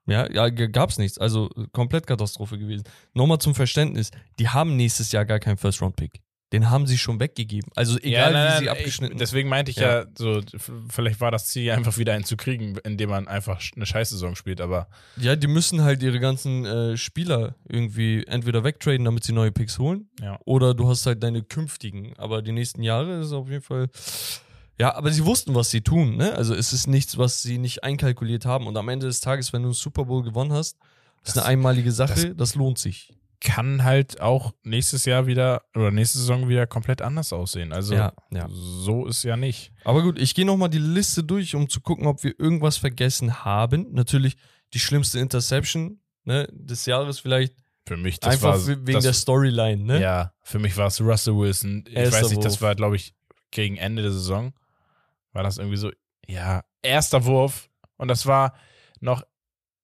ja, 0.07 0.31
ja, 0.33 0.49
gab's 0.49 0.99
nichts. 0.99 1.19
Also 1.19 1.49
komplett 1.73 2.07
Katastrophe 2.07 2.59
gewesen. 2.59 2.85
Nochmal 3.15 3.39
zum 3.39 3.55
Verständnis, 3.55 4.11
die 4.39 4.49
haben 4.49 4.77
nächstes 4.77 5.13
Jahr 5.13 5.25
gar 5.25 5.39
keinen 5.39 5.57
First-Round-Pick. 5.59 6.21
Den 6.53 6.69
haben 6.69 6.87
sie 6.87 6.99
schon 6.99 7.19
weggegeben. 7.19 7.71
Also 7.77 7.99
egal, 7.99 8.31
nein, 8.31 8.43
wie 8.45 8.49
nein, 8.49 8.59
sie 8.59 8.65
ich- 8.65 8.71
abgeschnitten 8.71 9.17
Deswegen 9.17 9.49
meinte 9.49 9.71
ich 9.71 9.79
ja, 9.79 10.05
so, 10.19 10.41
f- 10.41 10.71
vielleicht 10.91 11.19
war 11.23 11.31
das 11.31 11.47
Ziel, 11.47 11.71
einfach 11.71 11.97
wieder 11.97 12.13
einen 12.13 12.25
zu 12.25 12.37
kriegen, 12.37 12.77
indem 12.85 13.09
man 13.09 13.27
einfach 13.27 13.59
eine 13.75 13.87
Scheißsaison 13.87 14.37
spielt, 14.37 14.61
aber 14.61 14.89
Ja, 15.17 15.35
die 15.35 15.47
müssen 15.47 15.81
halt 15.83 16.03
ihre 16.03 16.21
ganzen 16.21 16.67
äh, 16.67 16.97
Spieler 16.99 17.55
irgendwie 17.67 18.27
entweder 18.27 18.65
wegtraden, 18.65 19.05
damit 19.07 19.25
sie 19.25 19.33
neue 19.33 19.51
Picks 19.51 19.79
holen. 19.79 20.11
Ja. 20.21 20.39
Oder 20.45 20.75
du 20.75 20.89
hast 20.91 21.07
halt 21.07 21.23
deine 21.23 21.43
künftigen. 21.43 22.13
Aber 22.19 22.43
die 22.43 22.53
nächsten 22.53 22.83
Jahre 22.83 23.21
ist 23.21 23.33
auf 23.33 23.49
jeden 23.49 23.63
Fall. 23.63 23.89
Ja, 24.83 24.95
aber 24.97 25.13
sie 25.13 25.25
wussten, 25.25 25.55
was 25.55 25.71
sie 25.71 25.81
tun, 25.81 26.17
ne? 26.17 26.35
Also 26.35 26.55
es 26.55 26.73
ist 26.73 26.89
nichts, 26.89 27.17
was 27.17 27.41
sie 27.43 27.59
nicht 27.59 27.85
einkalkuliert 27.85 28.45
haben. 28.47 28.67
Und 28.67 28.77
am 28.77 28.89
Ende 28.89 29.07
des 29.07 29.21
Tages, 29.21 29.53
wenn 29.53 29.63
du 29.63 29.69
einen 29.69 29.75
Super 29.75 30.07
Bowl 30.07 30.23
gewonnen 30.25 30.53
hast, 30.53 30.77
ist 31.25 31.37
Das- 31.37 31.39
eine 31.39 31.47
einmalige 31.47 31.93
Sache, 31.93 32.35
das, 32.35 32.57
lohnt 32.57 32.79
sich. 32.79 33.15
kann 33.41 33.85
halt 33.85 34.21
auch 34.21 34.53
nächstes 34.65 35.05
Jahr 35.05 35.27
wieder 35.27 35.63
oder 35.77 35.91
nächste 35.91 36.19
Saison 36.19 36.49
wieder 36.49 36.67
komplett 36.67 37.01
anders 37.03 37.33
aussehen. 37.33 37.73
Also 37.73 37.95
Ja, 37.95 38.13
ja. 38.33 38.49
so 38.51 39.07
ist 39.07 39.23
ja 39.25 39.37
nicht. 39.37 39.73
Aber 39.85 40.03
gut, 40.03 40.19
ich 40.19 40.35
gehe 40.35 40.45
nochmal 40.47 40.69
die 40.71 40.79
Liste 40.79 41.23
durch, 41.25 41.55
um 41.55 41.69
zu 41.69 41.81
gucken, 41.81 42.07
ob 42.07 42.23
wir 42.25 42.35
irgendwas 42.39 42.77
vergessen 42.77 43.45
haben. 43.45 43.87
Natürlich 43.93 44.37
die 44.75 44.81
schlimmste 44.81 45.19
Interception 45.21 46.01
ne, 46.25 46.49
des 46.53 46.87
Jahres 46.87 47.21
vielleicht. 47.21 47.55
Für 47.87 47.97
mich 47.97 48.21
das 48.21 48.35
einfach 48.35 48.55
war 48.55 48.67
wegen 48.67 48.93
das, 48.93 49.03
der 49.05 49.13
Storyline, 49.13 49.83
ne? 49.83 50.01
Ja, 50.01 50.33
für 50.43 50.61
mich 50.61 50.77
war 50.77 50.87
es 50.87 51.01
Russell 51.01 51.37
Wilson. 51.37 51.85
Ich 51.89 51.97
weiß 52.13 52.31
nicht, 52.31 52.45
das 52.45 52.61
war 52.63 52.75
glaube 52.77 52.95
ich 52.97 53.13
gegen 53.51 53.77
Ende 53.77 54.03
der 54.03 54.13
Saison. 54.13 54.53
War 55.33 55.43
das 55.43 55.59
irgendwie 55.59 55.77
so 55.77 55.91
ja, 56.27 56.63
erster 56.83 57.25
Wurf 57.25 57.69
und 57.97 58.09
das 58.09 58.27
war 58.27 58.55
noch 59.01 59.23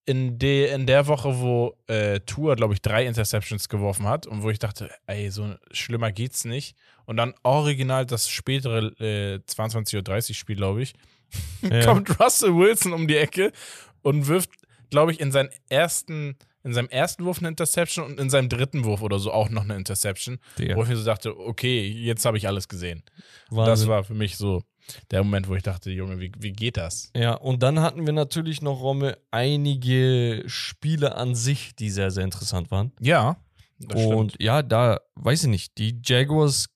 in, 0.05 0.39
de, 0.39 0.73
in 0.73 0.87
der 0.87 1.07
Woche, 1.07 1.39
wo 1.41 1.77
äh, 1.87 2.21
Tour, 2.21 2.57
glaube 2.57 2.73
ich, 2.73 2.81
drei 2.81 3.05
Interceptions 3.07 3.69
geworfen 3.69 4.07
hat 4.07 4.27
und 4.27 4.43
wo 4.43 4.49
ich 4.49 4.59
dachte, 4.59 4.91
ey, 5.07 5.31
so 5.31 5.55
schlimmer 5.71 6.13
geht's 6.13 6.47
nicht. 6.47 6.77
Und 7.05 7.19
dann 7.19 7.35
original 7.43 8.07
das 8.07 8.31
spätere 8.31 8.87
äh, 9.01 9.41
22.30 9.47 10.31
Uhr 10.31 10.35
Spiel, 10.35 10.57
glaube 10.57 10.83
ich, 10.83 10.95
Ja. 11.63 11.85
kommt 11.85 12.19
Russell 12.21 12.55
Wilson 12.55 12.95
um 12.95 13.07
die 13.07 13.17
Ecke 13.17 13.53
und 14.01 14.29
wirft, 14.29 14.51
glaube 14.89 15.13
ich, 15.13 15.21
in 15.21 15.31
seinen 15.31 15.51
ersten, 15.69 16.37
in 16.63 16.73
seinem 16.73 16.89
ersten 16.89 17.27
Wurf 17.27 17.41
eine 17.41 17.49
Interception 17.49 18.07
und 18.07 18.19
in 18.19 18.31
seinem 18.31 18.49
dritten 18.49 18.85
Wurf 18.85 19.03
oder 19.03 19.19
so 19.19 19.31
auch 19.31 19.51
noch 19.51 19.65
eine 19.65 19.77
Interception. 19.77 20.39
Digga. 20.59 20.75
Wo 20.75 20.85
ich 20.85 20.89
mir 20.89 20.97
so 20.97 21.05
dachte, 21.05 21.39
okay, 21.39 21.87
jetzt 21.87 22.25
habe 22.25 22.39
ich 22.39 22.47
alles 22.49 22.69
gesehen. 22.69 23.03
Das 23.51 23.59
Wahnsinn. 23.59 23.89
war 23.89 24.05
für 24.05 24.15
mich 24.15 24.39
so 24.39 24.63
der 25.11 25.23
Moment, 25.23 25.49
wo 25.49 25.55
ich 25.55 25.63
dachte, 25.63 25.91
Junge, 25.91 26.21
wie, 26.21 26.33
wie 26.39 26.53
geht 26.53 26.77
das? 26.77 27.11
Ja, 27.17 27.35
und 27.35 27.63
dann 27.63 27.81
hatten 27.81 28.07
wir 28.07 28.13
natürlich 28.13 28.63
noch, 28.63 28.81
Romme, 28.81 29.19
einige 29.31 30.45
Spiele 30.47 31.17
an 31.17 31.35
sich, 31.35 31.75
die 31.75 31.91
sehr, 31.91 32.11
sehr 32.11 32.25
interessant 32.25 32.71
waren. 32.71 32.93
Ja. 33.01 33.37
Das 33.79 34.05
und 34.05 34.37
ja, 34.41 34.63
da, 34.63 35.01
weiß 35.15 35.45
ich 35.45 35.51
nicht, 35.51 35.79
die 35.79 36.01
Jaguars 36.05 36.67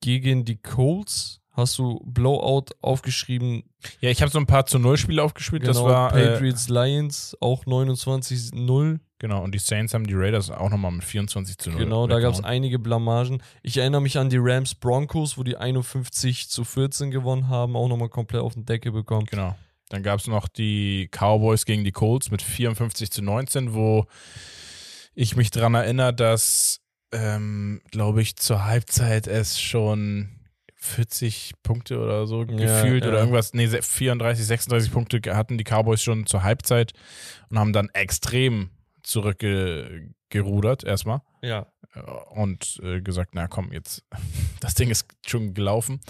gegen 0.00 0.44
die 0.44 0.56
Colts, 0.56 1.39
hast 1.52 1.78
du 1.78 2.00
Blowout 2.04 2.66
aufgeschrieben. 2.80 3.64
Ja, 4.00 4.10
ich 4.10 4.22
habe 4.22 4.30
so 4.30 4.38
ein 4.38 4.46
paar 4.46 4.66
zu 4.66 4.78
Null 4.78 4.96
Spiele 4.96 5.22
aufgespielt. 5.22 5.62
Genau, 5.62 5.72
das 5.72 5.82
war 5.82 6.16
äh, 6.16 6.32
Patriots 6.32 6.68
Lions, 6.68 7.36
auch 7.40 7.64
29-0. 7.64 8.98
genau. 9.18 9.42
Und 9.42 9.54
die 9.54 9.58
Saints 9.58 9.94
haben 9.94 10.06
die 10.06 10.14
Raiders 10.14 10.50
auch 10.50 10.70
nochmal 10.70 10.92
mit 10.92 11.04
24 11.04 11.58
zu 11.58 11.70
0. 11.70 11.78
Genau, 11.78 12.06
da 12.06 12.20
gab 12.20 12.34
es 12.34 12.44
einige 12.44 12.78
Blamagen. 12.78 13.42
Ich 13.62 13.78
erinnere 13.78 14.00
mich 14.00 14.18
an 14.18 14.30
die 14.30 14.38
Rams 14.38 14.74
Broncos, 14.74 15.38
wo 15.38 15.42
die 15.42 15.56
51 15.56 16.48
zu 16.48 16.64
14 16.64 17.10
gewonnen 17.10 17.48
haben, 17.48 17.76
auch 17.76 17.88
nochmal 17.88 18.08
komplett 18.08 18.42
auf 18.42 18.54
den 18.54 18.64
Decke 18.64 18.92
bekommen. 18.92 19.26
Genau. 19.26 19.56
Dann 19.88 20.04
gab 20.04 20.20
es 20.20 20.28
noch 20.28 20.46
die 20.46 21.08
Cowboys 21.10 21.64
gegen 21.66 21.82
die 21.82 21.92
Colts 21.92 22.30
mit 22.30 22.42
54 22.42 23.10
zu 23.10 23.22
19, 23.22 23.74
wo 23.74 24.06
ich 25.14 25.34
mich 25.34 25.50
dran 25.50 25.74
erinnere, 25.74 26.14
dass, 26.14 26.80
ähm, 27.12 27.82
glaube 27.90 28.22
ich, 28.22 28.36
zur 28.36 28.64
Halbzeit 28.64 29.26
es 29.26 29.60
schon 29.60 30.39
40 30.80 31.52
Punkte 31.62 31.98
oder 32.00 32.26
so 32.26 32.44
Ja, 32.44 32.56
gefühlt 32.56 33.04
ja. 33.04 33.10
oder 33.10 33.18
irgendwas, 33.20 33.52
nee, 33.54 33.68
34, 33.68 34.44
36 34.46 34.90
Punkte 34.92 35.20
hatten 35.36 35.58
die 35.58 35.64
Cowboys 35.64 36.02
schon 36.02 36.26
zur 36.26 36.42
Halbzeit 36.42 36.92
und 37.50 37.58
haben 37.58 37.72
dann 37.72 37.88
extrem 37.90 38.70
zurückgerudert 39.02 40.84
erstmal 40.84 41.20
Ja. 41.42 41.66
äh, 41.94 42.00
und 42.34 42.80
äh, 42.82 43.00
gesagt, 43.00 43.30
na 43.34 43.46
komm, 43.48 43.72
jetzt, 43.72 44.04
das 44.60 44.74
Ding 44.74 44.90
ist 44.90 45.06
schon 45.26 45.54
gelaufen. 45.54 46.00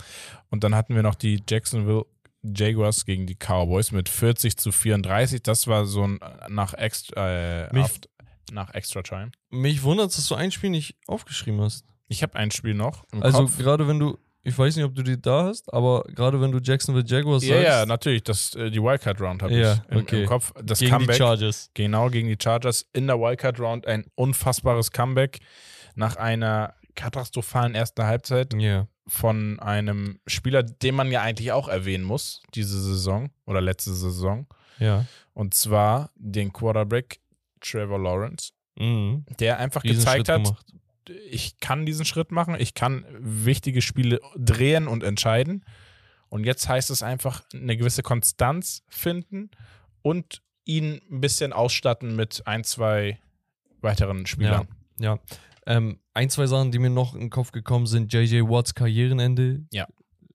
Und 0.51 0.65
dann 0.65 0.75
hatten 0.75 0.95
wir 0.95 1.03
noch 1.03 1.15
die 1.15 1.43
Jacksonville 1.49 2.05
Jaguars 2.43 3.05
gegen 3.05 3.27
die 3.27 3.37
Cowboys 3.37 3.93
mit 3.93 4.09
40 4.09 4.57
zu 4.57 4.73
34. 4.73 5.43
Das 5.43 5.67
war 5.67 5.85
so 5.85 6.05
ein 6.05 6.21
äh, 6.21 6.49
nach 6.49 6.75
extra, 6.75 7.29
äh, 7.67 7.73
Mich- 7.75 7.85
aft- 7.85 8.09
nach 8.53 8.75
Extra 8.75 9.03
Time. 9.03 9.31
Mich 9.51 9.83
wundert, 9.85 10.17
dass 10.17 10.27
du 10.27 10.35
ein 10.35 10.51
Spiel 10.51 10.71
nicht 10.71 10.97
aufgeschrieben 11.07 11.61
hast. 11.61 11.85
Ich 12.09 12.25
habe 12.25 12.35
ein 12.35 12.51
Spiel 12.51 12.75
noch 12.75 13.05
Also 13.21 13.43
Kopf. 13.43 13.59
gerade 13.59 13.87
wenn 13.87 14.01
du, 14.01 14.19
ich 14.43 14.57
weiß 14.59 14.77
nicht, 14.77 14.85
ob 14.85 14.95
du 14.95 15.03
die 15.03 15.21
da 15.21 15.45
hast, 15.45 15.73
aber 15.73 16.03
gerade 16.15 16.41
wenn 16.41 16.51
du 16.53 16.59
Jacksonville 16.59 17.05
Jaguars 17.07 17.45
Ja, 17.45 17.55
sagst, 17.57 17.69
ja, 17.69 17.87
natürlich. 17.87 18.23
Das, 18.25 18.55
äh, 18.55 18.71
die 18.71 18.83
Wildcard 18.83 19.21
Round 19.21 19.43
habe 19.43 19.53
Ja, 19.55 19.75
ich 19.75 19.81
im, 19.91 19.99
okay. 19.99 20.23
im 20.23 20.29
Kopf. 20.29 20.53
Das 20.63 20.79
gegen 20.79 20.91
Comeback. 20.93 21.17
die 21.17 21.19
Chargers. 21.23 21.71
Genau, 21.75 22.09
gegen 22.09 22.29
die 22.29 22.39
Chargers 22.43 22.87
in 22.93 23.07
der 23.07 23.19
Wildcard 23.21 23.61
Round. 23.61 23.87
Ein 23.87 24.05
unfassbares 24.15 24.91
Comeback 24.93 25.41
nach 25.95 26.17
einer 26.17 26.75
katastrophalen 26.95 27.75
ersten 27.75 28.03
Halbzeit. 28.05 28.55
Ja. 28.55 28.87
von 29.07 29.59
einem 29.59 30.21
Spieler, 30.29 30.63
den 30.63 30.95
man 30.95 31.11
ja 31.11 31.21
eigentlich 31.23 31.51
auch 31.51 31.67
erwähnen 31.69 32.05
muss, 32.05 32.43
diese 32.55 32.81
Saison 32.81 33.31
oder 33.45 33.61
letzte 33.61 33.93
Saison. 33.93 34.47
Ja. 34.79 35.05
Und 35.35 35.53
zwar 35.55 36.11
den 36.15 36.53
Quarterback 36.53 37.19
Trevor 37.61 37.99
Lawrence, 37.99 38.53
Mhm. 38.79 39.25
der 39.41 39.59
einfach 39.59 39.83
Riesenschritt 39.83 40.25
gezeigt 40.25 40.29
hat, 40.29 40.45
gemacht. 40.45 40.67
Ich 41.31 41.59
kann 41.59 41.87
diesen 41.87 42.05
Schritt 42.05 42.31
machen, 42.33 42.57
ich 42.59 42.75
kann 42.75 43.05
wichtige 43.19 43.83
Spiele 43.83 44.21
drehen 44.37 44.89
und 44.89 45.03
entscheiden. 45.03 45.65
Und 46.29 46.45
jetzt 46.45 46.69
heißt 46.69 46.91
es 46.91 47.03
einfach, 47.03 47.43
eine 47.53 47.77
gewisse 47.77 48.03
Konstanz 48.03 48.85
finden 48.89 49.51
und 50.03 50.43
ihn 50.65 51.01
ein 51.11 51.21
bisschen 51.21 51.53
ausstatten 51.53 52.15
mit 52.15 52.47
ein, 52.47 52.65
zwei 52.65 53.19
weiteren 53.81 54.27
Spielern. 54.27 54.69
Ja. 54.99 55.19
Ähm, 55.67 55.99
ein, 56.15 56.31
zwei 56.31 56.47
Sachen, 56.47 56.71
die 56.71 56.79
mir 56.79 56.91
noch 56.91 57.15
in 57.15 57.21
den 57.21 57.31
Kopf 57.31 57.53
gekommen 57.53 57.87
sind: 57.87 58.13
JJ 58.13 58.43
Watts 58.43 58.75
Karrierenende. 58.75 59.67
Ja. 59.73 59.87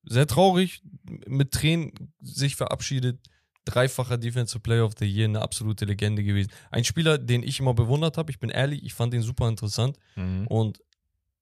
Sehr 0.04 0.28
traurig, 0.28 0.84
mit 1.28 1.52
Tränen 1.52 2.14
sich 2.22 2.56
verabschiedet. 2.56 3.20
Dreifacher 3.66 4.18
Defensive 4.18 4.59
Player 4.59 4.86
of 4.86 4.93
the 4.97 5.05
Year, 5.05 5.26
eine 5.26 5.41
absolute 5.41 5.86
Legende 5.86 6.24
gewesen. 6.24 6.51
Ein 6.72 6.84
Spieler, 6.84 7.18
den 7.18 7.43
ich 7.43 7.59
immer 7.59 7.74
bewundert 7.74 8.18
habe. 8.18 8.32
Ich 8.32 8.39
bin 8.39 8.49
ehrlich, 8.49 8.84
ich 8.84 8.93
fand 8.93 9.13
ihn 9.13 9.22
super 9.22 9.47
interessant. 9.49 9.97
Mhm. 10.16 10.47
Und 10.47 10.80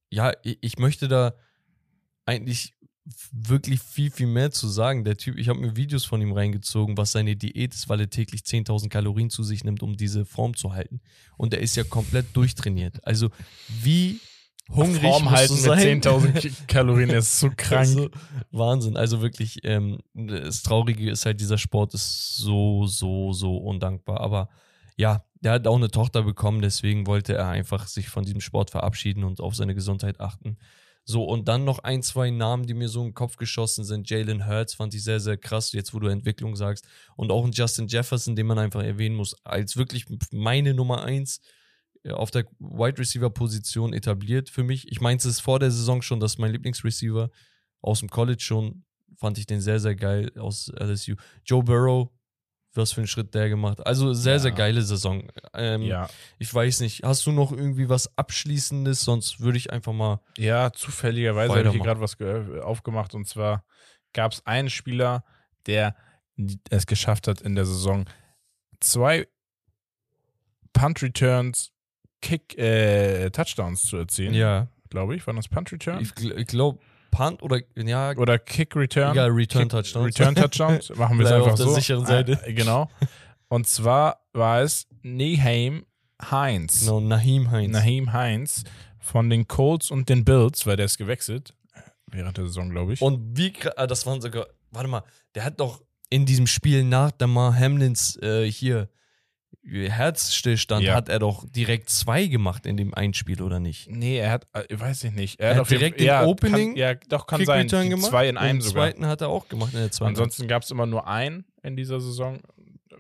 ja, 0.10 0.32
ich, 0.44 0.58
ich 0.62 0.78
möchte 0.78 1.08
da 1.08 1.34
eigentlich 2.26 2.74
wirklich 3.32 3.82
viel, 3.82 4.12
viel 4.12 4.28
mehr 4.28 4.52
zu 4.52 4.68
sagen. 4.68 5.04
Der 5.04 5.18
Typ, 5.18 5.38
ich 5.38 5.50
habe 5.50 5.60
mir 5.60 5.76
Videos 5.76 6.06
von 6.06 6.22
ihm 6.22 6.32
reingezogen, 6.32 6.98
was 6.98 7.12
seine 7.12 7.36
Diät 7.36 7.74
ist, 7.74 7.90
weil 7.90 8.00
er 8.00 8.10
täglich 8.10 8.42
10.000 8.42 8.90
Kalorien 8.90 9.30
zu 9.30 9.44
sich 9.44 9.64
nimmt, 9.64 9.84
um 9.84 9.98
diese 9.98 10.26
Form 10.26 10.56
zu 10.56 10.74
halten. 10.74 11.02
Und 11.38 11.54
er 11.54 11.60
ist 11.60 11.76
ja 11.76 11.84
komplett 11.84 12.28
durchtrainiert. 12.34 13.06
Also 13.06 13.30
wie 13.68 14.20
hungrig 14.70 15.02
Form 15.02 15.30
halten 15.30 15.54
mit 15.56 15.64
10.000 15.64 16.32
Ki- 16.40 16.52
Kalorien 16.68 17.10
ist 17.10 17.40
so 17.40 17.50
krank. 17.58 17.80
Also, 17.88 18.10
Wahnsinn. 18.52 18.98
Also 18.98 19.22
wirklich, 19.22 19.60
ähm, 19.64 20.00
das 20.14 20.64
Traurige 20.64 21.10
ist 21.12 21.26
halt, 21.26 21.40
dieser 21.40 21.58
Sport 21.58 21.94
ist 21.94 22.38
so, 22.38 22.86
so, 22.88 23.34
so 23.34 23.58
undankbar. 23.58 24.20
Aber 24.22 24.50
ja, 24.98 25.24
der 25.42 25.54
hat 25.54 25.68
auch 25.68 25.76
eine 25.76 25.92
Tochter 25.92 26.24
bekommen, 26.24 26.62
deswegen 26.62 27.06
wollte 27.08 27.34
er 27.36 27.50
einfach 27.50 27.88
sich 27.88 28.08
von 28.10 28.24
diesem 28.24 28.42
Sport 28.42 28.72
verabschieden 28.72 29.24
und 29.24 29.42
auf 29.42 29.56
seine 29.56 29.76
Gesundheit 29.76 30.20
achten. 30.22 30.58
So, 31.06 31.26
und 31.26 31.50
dann 31.50 31.66
noch 31.66 31.80
ein, 31.80 32.02
zwei 32.02 32.30
Namen, 32.30 32.66
die 32.66 32.74
mir 32.74 32.88
so 32.88 33.02
in 33.02 33.08
den 33.08 33.14
Kopf 33.14 33.36
geschossen 33.36 33.84
sind. 33.84 34.10
Jalen 34.10 34.48
Hurts 34.48 34.76
fand 34.76 34.94
ich 34.94 35.04
sehr, 35.04 35.20
sehr 35.20 35.36
krass, 35.36 35.74
jetzt 35.74 35.94
wo 35.94 36.00
du 36.00 36.08
Entwicklung 36.08 36.56
sagst. 36.56 36.88
Und 37.18 37.30
auch 37.30 37.44
ein 37.44 37.52
Justin 37.52 37.88
Jefferson, 37.88 38.38
den 38.38 38.48
man 38.48 38.58
einfach 38.58 38.82
erwähnen 38.82 39.16
muss, 39.18 39.36
als 39.44 39.76
wirklich 39.76 40.06
meine 40.32 40.74
Nummer 40.74 41.04
eins 41.04 41.42
auf 42.12 42.32
der 42.32 42.46
Wide 42.60 42.98
Receiver 43.00 43.30
Position 43.30 43.94
etabliert 43.94 44.50
für 44.50 44.64
mich. 44.64 44.92
Ich 44.92 45.00
meinte 45.02 45.30
es 45.30 45.40
vor 45.40 45.60
der 45.60 45.72
Saison 45.72 46.02
schon, 46.02 46.20
dass 46.20 46.38
mein 46.38 46.52
Lieblingsreceiver 46.52 47.30
aus 47.82 48.00
dem 48.00 48.10
College 48.10 48.42
schon, 48.42 48.84
fand 49.18 49.38
ich 49.38 49.46
den 49.46 49.62
sehr, 49.62 49.80
sehr 49.80 49.96
geil 49.96 50.32
aus 50.38 50.70
LSU. 50.78 51.16
Joe 51.46 51.64
Burrow, 51.64 52.10
was 52.74 52.92
für 52.92 53.02
einen 53.02 53.08
Schritt 53.08 53.34
der 53.36 53.48
gemacht. 53.50 53.80
hat. 53.80 53.88
Also 53.88 54.14
sehr, 54.14 54.34
Ja. 54.34 54.40
sehr 54.40 54.52
geile 54.52 54.82
Saison. 54.82 55.30
Ähm, 55.54 55.84
Ja. 55.84 56.10
Ich 56.40 56.54
weiß 56.54 56.80
nicht, 56.82 57.04
hast 57.04 57.26
du 57.26 57.32
noch 57.32 57.52
irgendwie 57.52 57.88
was 57.88 58.18
Abschließendes? 58.18 59.02
Sonst 59.04 59.40
würde 59.40 59.58
ich 59.60 59.72
einfach 59.72 59.94
mal. 59.94 60.20
Ja, 60.38 60.72
zufälligerweise 60.74 61.54
habe 61.56 61.68
ich 61.68 61.74
hier 61.76 61.84
gerade 61.84 62.02
was 62.02 62.18
ge- 62.18 62.60
aufgemacht 62.62 63.14
und 63.16 63.28
zwar 63.28 63.64
gab 64.12 64.32
es 64.34 64.46
einen 64.46 64.70
Spieler, 64.70 65.24
der 65.68 65.96
es 66.70 66.86
geschafft 66.88 67.28
hat 67.28 67.42
in 67.42 67.54
der 67.56 67.66
Saison 67.66 68.06
zwei 68.80 69.28
Punt 70.74 71.02
Returns, 71.04 71.72
Kick, 72.24 72.58
äh, 72.58 73.30
Touchdowns 73.30 73.84
zu 73.84 73.98
erzielen, 73.98 74.34
Ja. 74.34 74.68
glaube 74.90 75.16
ich. 75.16 75.28
Waren 75.28 75.36
das 75.36 75.50
Punt 75.50 75.72
Returns? 75.72 76.02
Ich, 76.08 76.14
gl- 76.14 76.36
ich 76.38 76.48
glaube, 76.48 76.80
Punt 77.12 77.44
oder 77.44 77.60
ja, 77.76 78.12
Oder 78.18 78.40
Kick 78.40 78.76
Return? 78.76 79.12
egal, 79.12 79.30
Return 79.30 79.64
Kick- 79.64 79.70
Touchdowns. 79.72 80.06
Return 80.20 80.36
Touchdowns. 80.36 80.90
Machen 80.96 81.20
wir 81.20 81.26
es 81.26 81.32
einfach 81.32 81.52
auf 81.52 81.56
der 81.58 81.66
so. 81.68 81.74
sicheren 81.76 82.06
Seite. 82.06 82.40
Äh, 82.46 82.54
genau. 82.54 82.90
Und 83.50 83.68
zwar 83.68 84.22
war 84.34 84.62
es 84.62 84.88
Naheem 85.04 85.86
Heinz. 86.32 86.80
Genau, 86.82 87.02
Naheem 87.02 87.52
Heinz. 87.52 87.72
Naheem 87.72 88.14
Heinz 88.14 88.64
von 89.00 89.30
den 89.30 89.48
Colts 89.48 89.92
und 89.92 90.08
den 90.10 90.24
Bills, 90.26 90.66
weil 90.66 90.78
der 90.78 90.86
ist 90.88 90.98
gewechselt. 90.98 91.54
Während 92.08 92.38
der 92.38 92.46
Saison, 92.46 92.70
glaube 92.70 92.94
ich. 92.94 93.02
Und 93.02 93.38
wie, 93.38 93.54
ah, 93.76 93.86
das 93.86 94.06
waren 94.06 94.22
sogar, 94.22 94.48
warte 94.72 94.88
mal, 94.88 95.04
der 95.36 95.44
hat 95.44 95.60
doch 95.60 95.82
in 96.10 96.26
diesem 96.26 96.48
Spiel 96.48 96.84
nach 96.84 97.12
Damar 97.12 97.56
Hamlins 97.58 98.18
äh, 98.22 98.50
hier 98.50 98.88
Herzstillstand, 99.64 100.84
Ja. 100.84 100.96
hat 100.96 101.10
er 101.10 101.20
doch 101.20 101.46
direkt 101.50 101.90
zwei 101.90 102.28
gemacht 102.28 102.66
in 102.66 102.78
dem 102.78 102.94
einen 102.94 103.14
Spiel, 103.14 103.42
oder 103.42 103.60
nicht? 103.60 103.90
Nee, 103.90 104.18
er 104.18 104.32
hat, 104.32 104.48
äh, 104.54 104.66
weiß 104.70 105.06
ich 105.06 105.14
nicht. 105.14 105.40
Er, 105.40 105.56
hat 105.56 105.62
auf 105.62 105.70
jeden 105.70 105.80
direkt 105.80 106.00
den 106.00 106.08
ja, 106.08 106.26
Opening 106.26 106.70
Kann, 106.70 106.78
ja, 106.78 106.96
doch, 106.96 107.28
kann 107.28 107.40
Kick 107.40 107.48
sein. 107.48 107.62
Return 107.62 107.90
gemacht. 107.90 108.10
Zwei 108.10 108.30
in 108.30 108.38
einem 108.38 108.60
Den 108.60 108.62
sogar. 108.62 108.90
zweiten 108.90 109.06
hat 109.06 109.22
er 109.22 109.30
auch 109.30 109.48
gemacht 109.48 109.74
in 109.74 109.80
der 109.80 109.92
zweiten. 109.92 110.10
Ansonsten 110.10 110.48
gab 110.48 110.64
es 110.64 110.72
immer 110.72 110.86
nur 110.86 111.08
einen 111.08 111.46
in 111.62 111.76
dieser 111.76 112.00
Saison, 112.00 112.42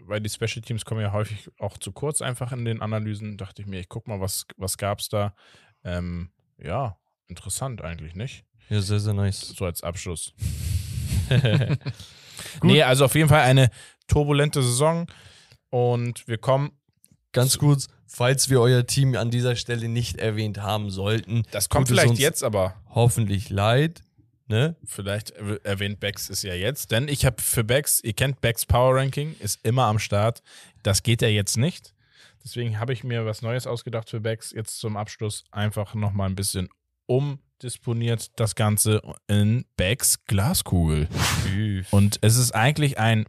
weil 0.05 0.21
die 0.21 0.29
Special 0.29 0.61
Teams 0.61 0.85
kommen 0.85 1.01
ja 1.01 1.11
häufig 1.11 1.49
auch 1.59 1.77
zu 1.77 1.91
kurz 1.91 2.21
einfach 2.21 2.51
in 2.51 2.65
den 2.65 2.81
Analysen. 2.81 3.37
Dachte 3.37 3.61
ich 3.61 3.67
mir, 3.67 3.79
ich 3.79 3.89
guck 3.89 4.07
mal, 4.07 4.19
was, 4.21 4.45
was 4.57 4.77
gab 4.77 4.99
es 4.99 5.09
da. 5.09 5.35
Ähm, 5.83 6.31
ja, 6.61 6.97
interessant 7.27 7.81
eigentlich, 7.81 8.15
nicht? 8.15 8.45
Ja, 8.69 8.81
sehr, 8.81 8.99
sehr 8.99 9.13
nice. 9.13 9.39
So 9.39 9.65
als 9.65 9.83
Abschluss. 9.83 10.33
nee, 12.63 12.81
also 12.81 13.05
auf 13.05 13.15
jeden 13.15 13.29
Fall 13.29 13.41
eine 13.41 13.69
turbulente 14.07 14.61
Saison 14.61 15.07
und 15.73 16.27
wir 16.27 16.37
kommen 16.37 16.71
Ganz 17.31 17.57
kurz, 17.57 17.87
falls 18.05 18.51
wir 18.51 18.61
euer 18.61 18.85
Team 18.85 19.15
an 19.15 19.31
dieser 19.31 19.55
Stelle 19.55 19.89
nicht 19.89 20.19
erwähnt 20.19 20.59
haben 20.59 20.91
sollten, 20.91 21.47
Das 21.49 21.67
kommt 21.67 21.87
vielleicht 21.87 22.19
jetzt 22.19 22.43
aber. 22.43 22.75
hoffentlich 22.93 23.49
leid. 23.49 24.03
Ne? 24.45 24.75
Vielleicht 24.85 25.31
erwähnt 25.31 25.99
Bex 25.99 26.29
es 26.29 26.43
ja 26.43 26.53
jetzt, 26.53 26.91
denn 26.91 27.07
ich 27.07 27.25
habe 27.25 27.41
für 27.41 27.63
Bex, 27.63 28.01
ihr 28.03 28.13
kennt 28.13 28.39
Bex 28.39 28.67
Power 28.67 28.95
Ranking, 28.95 29.35
ist 29.39 29.65
immer 29.65 29.85
am 29.85 29.97
Start. 29.97 30.43
Das 30.83 31.01
geht 31.01 31.23
ja 31.23 31.27
jetzt 31.27 31.57
nicht. 31.57 31.95
Deswegen 32.43 32.77
habe 32.77 32.93
ich 32.93 33.03
mir 33.03 33.25
was 33.25 33.41
Neues 33.41 33.65
ausgedacht 33.65 34.11
für 34.11 34.19
Bex. 34.19 34.51
Jetzt 34.51 34.77
zum 34.77 34.95
Abschluss 34.95 35.43
einfach 35.49 35.95
nochmal 35.95 36.29
ein 36.29 36.35
bisschen 36.35 36.69
umdisponiert 37.07 38.27
das 38.35 38.53
Ganze 38.53 39.01
in 39.27 39.65
Becks 39.75 40.23
Glaskugel. 40.25 41.07
Und 41.89 42.19
es 42.21 42.35
ist 42.35 42.51
eigentlich 42.51 42.99
ein 42.99 43.25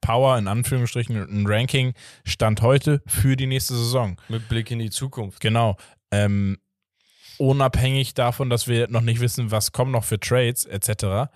Power, 0.00 0.38
in 0.38 0.48
Anführungsstrichen, 0.48 1.16
ein 1.16 1.46
Ranking 1.46 1.94
Stand 2.24 2.62
heute 2.62 3.02
für 3.06 3.36
die 3.36 3.46
nächste 3.46 3.74
Saison. 3.74 4.20
Mit 4.28 4.48
Blick 4.48 4.70
in 4.70 4.78
die 4.78 4.90
Zukunft. 4.90 5.40
Genau. 5.40 5.76
Ähm, 6.10 6.58
unabhängig 7.38 8.14
davon, 8.14 8.50
dass 8.50 8.68
wir 8.68 8.88
noch 8.88 9.00
nicht 9.00 9.20
wissen, 9.20 9.50
was 9.50 9.72
kommen 9.72 9.90
noch 9.90 10.04
für 10.04 10.20
Trades 10.20 10.64
etc. 10.64 11.30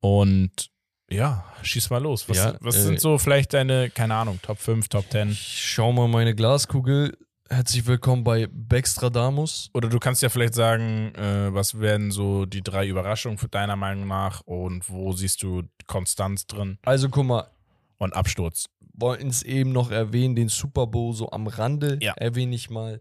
Und 0.00 0.70
ja, 1.10 1.44
schieß 1.62 1.90
mal 1.90 2.02
los. 2.02 2.28
Was, 2.28 2.36
Ja, 2.36 2.54
was 2.60 2.76
äh, 2.76 2.82
sind 2.82 3.00
so 3.00 3.18
vielleicht 3.18 3.52
deine, 3.52 3.90
keine 3.90 4.14
Ahnung, 4.14 4.38
Top 4.42 4.58
5, 4.58 4.88
Top 4.88 5.10
10? 5.10 5.30
Ich 5.30 5.60
schau 5.60 5.92
mal 5.92 6.08
meine 6.08 6.34
Glaskugel. 6.34 7.16
Herzlich 7.48 7.84
willkommen 7.86 8.22
bei 8.22 8.46
Bextradamus. 8.48 9.70
Oder 9.74 9.88
du 9.88 9.98
kannst 9.98 10.22
ja 10.22 10.28
vielleicht 10.28 10.54
sagen, 10.54 11.12
äh, 11.16 11.52
was 11.52 11.80
werden 11.80 12.12
so 12.12 12.46
die 12.46 12.62
drei 12.62 12.86
Überraschungen 12.86 13.38
für 13.38 13.48
deiner 13.48 13.74
Meinung 13.74 14.06
nach 14.06 14.42
und 14.42 14.88
wo 14.88 15.10
siehst 15.12 15.42
du 15.42 15.64
Konstanz 15.88 16.46
drin 16.46 16.78
Also 16.82 17.08
guck 17.08 17.26
mal, 17.26 17.50
und 18.00 18.14
Absturz? 18.14 18.66
wollten 18.92 19.28
es 19.28 19.42
eben 19.42 19.72
noch 19.72 19.90
erwähnen, 19.90 20.36
den 20.36 20.48
Super 20.48 20.86
Bowl 20.86 21.14
so 21.14 21.30
am 21.30 21.46
Rande 21.46 21.98
Ja. 22.02 22.12
erwähne 22.14 22.54
ich 22.54 22.68
mal. 22.68 23.00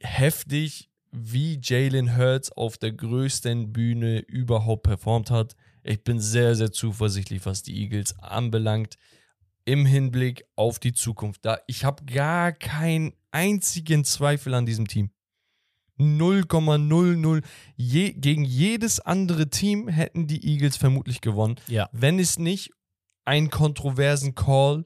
Heftig, 0.00 0.88
wie 1.10 1.58
Jalen 1.62 2.16
Hurts 2.16 2.50
auf 2.52 2.78
der 2.78 2.92
größten 2.92 3.72
Bühne 3.72 4.20
überhaupt 4.20 4.84
performt 4.84 5.30
hat. 5.30 5.56
Ich 5.82 6.02
bin 6.04 6.20
sehr, 6.20 6.54
sehr 6.54 6.72
zuversichtlich, 6.72 7.44
was 7.44 7.62
die 7.62 7.82
Eagles 7.82 8.18
anbelangt. 8.20 8.96
Im 9.66 9.84
Hinblick 9.84 10.44
auf 10.56 10.78
die 10.78 10.92
Zukunft. 10.94 11.44
Da 11.44 11.58
ich 11.66 11.84
habe 11.84 12.04
gar 12.06 12.50
keinen 12.52 13.12
einzigen 13.30 14.04
Zweifel 14.04 14.54
an 14.54 14.64
diesem 14.66 14.88
Team. 14.88 15.10
0,00. 15.98 17.42
Je, 17.76 18.12
gegen 18.12 18.44
jedes 18.44 19.00
andere 19.00 19.50
Team 19.50 19.88
hätten 19.88 20.26
die 20.26 20.44
Eagles 20.46 20.76
vermutlich 20.76 21.20
gewonnen 21.20 21.56
Ja. 21.68 21.88
wenn 21.92 22.18
es 22.18 22.38
nicht 22.38 22.70
einen 23.24 23.50
kontroversen 23.50 24.34
Call, 24.34 24.84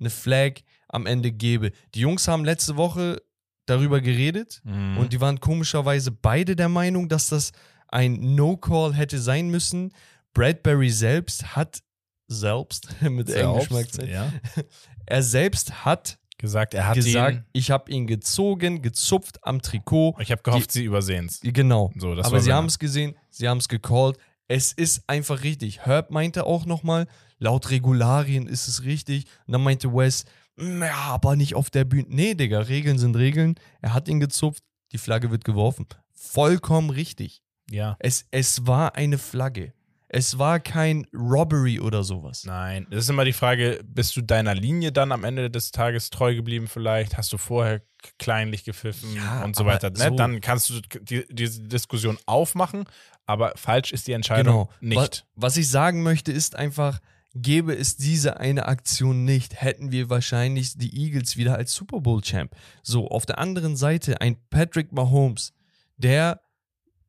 eine 0.00 0.10
Flag 0.10 0.60
am 0.88 1.06
Ende 1.06 1.32
gäbe. 1.32 1.72
Die 1.94 2.00
Jungs 2.00 2.28
haben 2.28 2.44
letzte 2.44 2.76
Woche 2.76 3.22
darüber 3.66 4.00
geredet 4.00 4.60
Mhm. 4.64 4.98
und 4.98 5.12
die 5.12 5.20
waren 5.20 5.40
komischerweise 5.40 6.10
beide 6.12 6.54
der 6.56 6.68
Meinung, 6.68 7.08
dass 7.08 7.28
das 7.28 7.52
ein 7.88 8.34
No-Call 8.34 8.94
hätte 8.94 9.18
sein 9.18 9.48
müssen. 9.48 9.92
Bradbury 10.34 10.90
selbst 10.90 11.56
hat 11.56 11.82
selbst 12.28 12.88
mit 13.02 13.30
englischem 13.30 13.76
Akzent, 13.76 14.08
ja. 14.08 14.32
er 15.06 15.22
selbst 15.22 15.84
hat 15.84 16.18
gesagt, 16.38 16.74
er 16.74 16.86
hat 16.88 16.96
gesagt, 16.96 17.36
ihn. 17.36 17.44
ich 17.52 17.70
habe 17.70 17.90
ihn 17.90 18.06
gezogen, 18.06 18.82
gezupft 18.82 19.38
am 19.42 19.62
Trikot. 19.62 20.16
Ich 20.20 20.30
habe 20.30 20.42
gehofft, 20.42 20.70
sie 20.70 20.84
übersehen 20.84 21.26
es. 21.26 21.40
Genau. 21.42 21.90
So, 21.96 22.12
Aber 22.12 22.40
sie 22.40 22.46
seine- 22.46 22.54
haben 22.56 22.66
es 22.66 22.78
gesehen, 22.78 23.16
sie 23.30 23.48
haben 23.48 23.58
es 23.58 23.68
gecallt. 23.68 24.18
Es 24.48 24.72
ist 24.72 25.02
einfach 25.08 25.42
richtig. 25.44 25.86
Herb 25.86 26.10
meinte 26.10 26.44
auch 26.44 26.66
nochmal, 26.66 27.06
laut 27.38 27.70
Regularien 27.70 28.46
ist 28.46 28.68
es 28.68 28.84
richtig. 28.84 29.24
Und 29.46 29.52
dann 29.52 29.62
meinte 29.62 29.92
Wes, 29.92 30.24
"Mm, 30.56 30.82
ja, 30.82 30.94
aber 30.94 31.36
nicht 31.36 31.54
auf 31.54 31.70
der 31.70 31.84
Bühne. 31.84 32.06
Nee, 32.08 32.34
Digga, 32.34 32.60
Regeln 32.60 32.98
sind 32.98 33.16
Regeln. 33.16 33.54
Er 33.82 33.92
hat 33.94 34.08
ihn 34.08 34.20
gezupft, 34.20 34.62
die 34.92 34.98
Flagge 34.98 35.30
wird 35.30 35.44
geworfen. 35.44 35.86
Vollkommen 36.12 36.90
richtig. 36.90 37.42
Ja. 37.70 37.96
Es, 37.98 38.26
es 38.30 38.66
war 38.66 38.94
eine 38.96 39.18
Flagge. 39.18 39.72
Es 40.08 40.38
war 40.38 40.60
kein 40.60 41.04
Robbery 41.12 41.80
oder 41.80 42.04
sowas. 42.04 42.44
Nein, 42.44 42.86
das 42.90 43.00
ist 43.04 43.10
immer 43.10 43.24
die 43.24 43.32
Frage, 43.32 43.80
bist 43.84 44.14
du 44.16 44.22
deiner 44.22 44.54
Linie 44.54 44.92
dann 44.92 45.10
am 45.10 45.24
Ende 45.24 45.50
des 45.50 45.72
Tages 45.72 46.10
treu 46.10 46.34
geblieben 46.36 46.68
vielleicht? 46.68 47.16
Hast 47.18 47.32
du 47.32 47.38
vorher 47.38 47.82
kleinlich 48.18 48.62
gepfiffen 48.62 49.16
Ja, 49.16 49.42
und 49.44 49.56
so 49.56 49.66
weiter? 49.66 49.90
Ne? 49.90 49.96
so- 49.98 50.14
Dann 50.16 50.40
kannst 50.40 50.70
du 50.70 50.80
die, 51.00 51.24
diese 51.28 51.60
Diskussion 51.62 52.18
aufmachen, 52.26 52.84
aber 53.26 53.52
falsch 53.56 53.92
ist 53.92 54.06
die 54.06 54.12
Entscheidung 54.12 54.54
Genau. 54.54 54.70
nicht. 54.80 55.24
Was, 55.34 55.52
was 55.52 55.56
ich 55.56 55.68
sagen 55.68 56.04
möchte, 56.04 56.30
ist 56.30 56.54
einfach, 56.54 57.00
gäbe 57.42 57.74
es 57.76 57.96
diese 57.96 58.38
eine 58.40 58.66
Aktion 58.66 59.24
nicht, 59.24 59.60
hätten 59.60 59.92
wir 59.92 60.10
wahrscheinlich 60.10 60.76
die 60.76 60.96
Eagles 61.04 61.36
wieder 61.36 61.56
als 61.56 61.72
Super 61.74 62.00
Bowl 62.00 62.20
Champ. 62.22 62.54
So, 62.82 63.08
auf 63.08 63.26
der 63.26 63.38
anderen 63.38 63.76
Seite 63.76 64.20
ein 64.20 64.36
Patrick 64.50 64.92
Mahomes, 64.92 65.52
der 65.96 66.40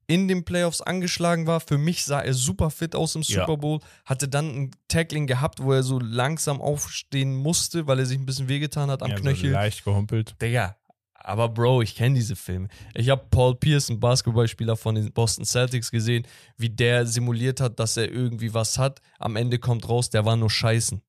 in 0.10 0.28
den 0.30 0.46
Playoffs 0.46 0.80
angeschlagen 0.80 1.48
war. 1.48 1.60
Für 1.60 1.78
mich 1.78 2.06
sah 2.06 2.22
er 2.22 2.34
super 2.34 2.70
fit 2.70 2.96
aus 2.96 3.16
im 3.16 3.24
Ja. 3.24 3.42
Super 3.42 3.58
Bowl. 3.58 3.80
Hatte 4.06 4.30
dann 4.30 4.48
ein 4.56 4.72
Tackling 4.88 5.28
gehabt, 5.28 5.62
wo 5.62 5.74
er 5.74 5.84
so 5.84 6.00
langsam 6.00 6.62
aufstehen 6.62 7.36
musste, 7.36 7.88
weil 7.88 8.00
er 8.00 8.06
sich 8.06 8.18
ein 8.18 8.26
bisschen 8.26 8.48
wehgetan 8.48 8.90
hat 8.90 9.04
am 9.04 9.10
Ja, 9.12 9.18
so 9.18 9.24
Knöchel. 9.24 9.52
leicht 9.52 9.84
gehumpelt. 9.84 10.36
Digga, 10.42 10.78
aber 11.20 11.50
Bro, 11.50 11.82
ich 11.82 11.96
kenne 11.96 12.16
diese 12.16 12.36
Filme. 12.36 12.68
Ich 12.94 13.10
habe 13.10 13.26
Paul 13.30 13.56
Pierce, 13.56 13.90
einen 13.90 14.00
Basketballspieler 14.00 14.76
von 14.76 14.96
den 14.96 15.12
Boston 15.12 15.46
Celtics, 15.46 15.92
gesehen, 15.92 16.26
wie 16.58 16.70
der 16.70 17.06
simuliert 17.06 17.60
hat, 17.60 17.80
dass 17.80 17.98
er 17.98 18.12
irgendwie 18.12 18.54
was 18.54 18.78
hat. 18.78 19.02
Am 19.20 19.36
Ende 19.36 19.60
kommt 19.60 19.88
raus, 19.90 20.10
der 20.10 20.26
war 20.26 20.36
nur 20.36 20.50
scheißen. 20.50 21.02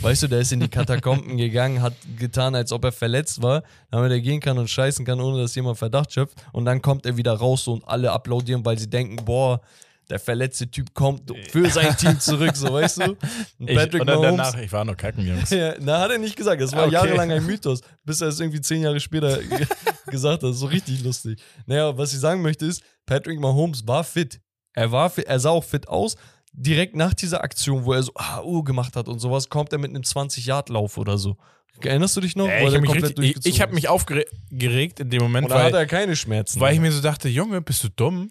Weißt 0.00 0.22
du, 0.22 0.28
der 0.28 0.40
ist 0.40 0.52
in 0.52 0.60
die 0.60 0.68
Katakomben 0.68 1.36
gegangen, 1.36 1.82
hat 1.82 1.94
getan, 2.18 2.54
als 2.54 2.72
ob 2.72 2.84
er 2.84 2.92
verletzt 2.92 3.42
war, 3.42 3.62
damit 3.90 4.10
er 4.10 4.20
gehen 4.20 4.40
kann 4.40 4.58
und 4.58 4.70
scheißen 4.70 5.04
kann, 5.04 5.20
ohne 5.20 5.42
dass 5.42 5.54
jemand 5.54 5.78
Verdacht 5.78 6.12
schöpft. 6.12 6.42
Und 6.52 6.64
dann 6.64 6.80
kommt 6.80 7.06
er 7.06 7.16
wieder 7.16 7.32
raus 7.32 7.66
und 7.68 7.86
alle 7.86 8.12
applaudieren, 8.12 8.64
weil 8.64 8.78
sie 8.78 8.88
denken, 8.88 9.24
boah, 9.24 9.60
der 10.08 10.18
verletzte 10.18 10.70
Typ 10.70 10.94
kommt 10.94 11.30
für 11.50 11.68
sein 11.70 11.96
Team 11.96 12.18
zurück, 12.20 12.56
so 12.56 12.72
weißt 12.72 12.98
du? 12.98 13.02
Und 13.58 13.68
Ich, 13.70 13.78
und 14.00 14.06
dann 14.06 14.22
danach, 14.22 14.56
ich 14.58 14.70
war 14.72 14.84
nur 14.84 14.94
kacken, 14.94 15.26
Jungs. 15.26 15.50
ja, 15.50 15.74
na, 15.80 15.98
hat 16.00 16.10
er 16.12 16.18
nicht 16.18 16.36
gesagt. 16.36 16.60
Das 16.60 16.72
war 16.72 16.84
Okay. 16.84 16.92
jahrelang 16.94 17.32
ein 17.32 17.44
Mythos, 17.44 17.80
bis 18.04 18.20
er 18.20 18.28
es 18.28 18.38
irgendwie 18.38 18.60
zehn 18.60 18.82
Jahre 18.82 19.00
später 19.00 19.38
ge- 19.42 19.66
gesagt 20.06 20.42
hat. 20.42 20.54
So 20.54 20.66
richtig 20.66 21.02
lustig. 21.02 21.40
Naja, 21.66 21.96
was 21.98 22.12
ich 22.12 22.20
sagen 22.20 22.42
möchte 22.42 22.66
ist, 22.66 22.82
Patrick 23.04 23.40
Mahomes 23.40 23.86
war 23.86 24.04
fit. 24.04 24.40
Er 24.74 24.92
war 24.92 25.10
fit, 25.10 25.24
er 25.26 25.40
sah 25.40 25.50
auch 25.50 25.64
fit 25.64 25.88
aus. 25.88 26.16
Direkt 26.52 26.94
nach 26.96 27.12
dieser 27.12 27.42
Aktion, 27.42 27.84
wo 27.84 27.92
er 27.92 28.02
so 28.02 28.12
ah, 28.14 28.40
uh, 28.42 28.62
gemacht 28.62 28.96
hat 28.96 29.08
und 29.08 29.18
sowas, 29.18 29.48
kommt 29.48 29.72
er 29.72 29.78
mit 29.78 29.90
einem 29.90 30.02
20-Yard-Lauf 30.02 30.96
oder 30.98 31.18
so. 31.18 31.36
Erinnerst 31.82 32.16
du 32.16 32.20
dich 32.22 32.34
noch? 32.36 32.46
Wo 32.46 32.50
ich 32.50 32.64
habe 32.64 32.80
mich, 32.80 32.90
komplett 32.90 33.04
richtig- 33.18 33.24
ich, 33.24 33.32
durchgezogen 33.34 33.52
ich 33.54 33.60
hab 33.60 33.72
mich 33.72 33.88
aufgeregt 33.88 35.00
in 35.00 35.10
dem 35.10 35.20
Moment, 35.22 35.44
Und 35.46 35.50
da 35.50 35.64
hat 35.64 35.72
weil, 35.72 35.80
er 35.82 35.86
keine 35.86 36.16
Schmerzen. 36.16 36.60
weil 36.60 36.72
ich 36.74 36.80
mir 36.80 36.90
so 36.92 37.02
dachte, 37.02 37.28
Junge, 37.28 37.60
bist 37.60 37.84
du 37.84 37.88
dumm? 37.90 38.30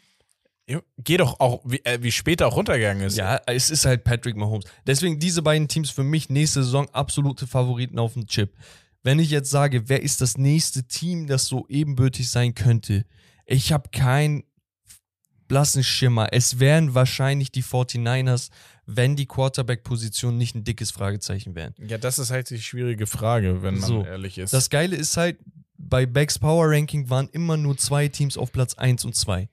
Geh 0.97 1.17
doch 1.17 1.39
auch, 1.39 1.61
wie, 1.63 1.83
äh, 1.85 2.01
wie 2.01 2.11
später 2.11 2.47
auch 2.47 2.55
runtergegangen 2.55 3.05
ist. 3.05 3.17
Ja, 3.17 3.39
es 3.45 3.69
ist 3.69 3.85
halt 3.85 4.03
Patrick 4.03 4.35
Mahomes. 4.35 4.65
Deswegen 4.87 5.19
diese 5.19 5.43
beiden 5.43 5.67
Teams 5.67 5.91
für 5.91 6.03
mich 6.03 6.29
nächste 6.29 6.63
Saison 6.63 6.89
absolute 6.89 7.45
Favoriten 7.45 7.99
auf 7.99 8.13
dem 8.13 8.25
Chip. 8.25 8.55
Wenn 9.03 9.19
ich 9.19 9.29
jetzt 9.29 9.51
sage, 9.51 9.87
wer 9.89 10.01
ist 10.01 10.21
das 10.21 10.37
nächste 10.37 10.87
Team, 10.87 11.27
das 11.27 11.45
so 11.45 11.67
ebenbürtig 11.69 12.29
sein 12.29 12.55
könnte, 12.55 13.05
ich 13.45 13.71
habe 13.71 13.89
keinen 13.91 14.43
blassen 15.47 15.83
Schimmer. 15.83 16.29
Es 16.31 16.59
wären 16.59 16.95
wahrscheinlich 16.95 17.51
die 17.51 17.63
49ers, 17.63 18.49
wenn 18.87 19.15
die 19.15 19.27
Quarterback-Position 19.27 20.35
nicht 20.37 20.55
ein 20.55 20.63
dickes 20.63 20.89
Fragezeichen 20.89 21.53
wären. 21.53 21.75
Ja, 21.77 21.99
das 21.99 22.17
ist 22.17 22.31
halt 22.31 22.49
die 22.49 22.59
schwierige 22.59 23.05
Frage, 23.05 23.61
wenn 23.61 23.77
man 23.77 23.87
So, 23.87 24.03
ehrlich 24.03 24.39
ist. 24.39 24.53
Das 24.53 24.71
Geile 24.71 24.95
ist 24.95 25.17
halt, 25.17 25.37
bei 25.77 26.07
Becks 26.07 26.39
Power 26.39 26.71
Ranking 26.71 27.09
waren 27.11 27.29
immer 27.29 27.57
nur 27.57 27.77
zwei 27.77 28.07
Teams 28.07 28.37
auf 28.37 28.51
Platz 28.51 28.73
1 28.73 29.05
und 29.05 29.15
2. 29.15 29.49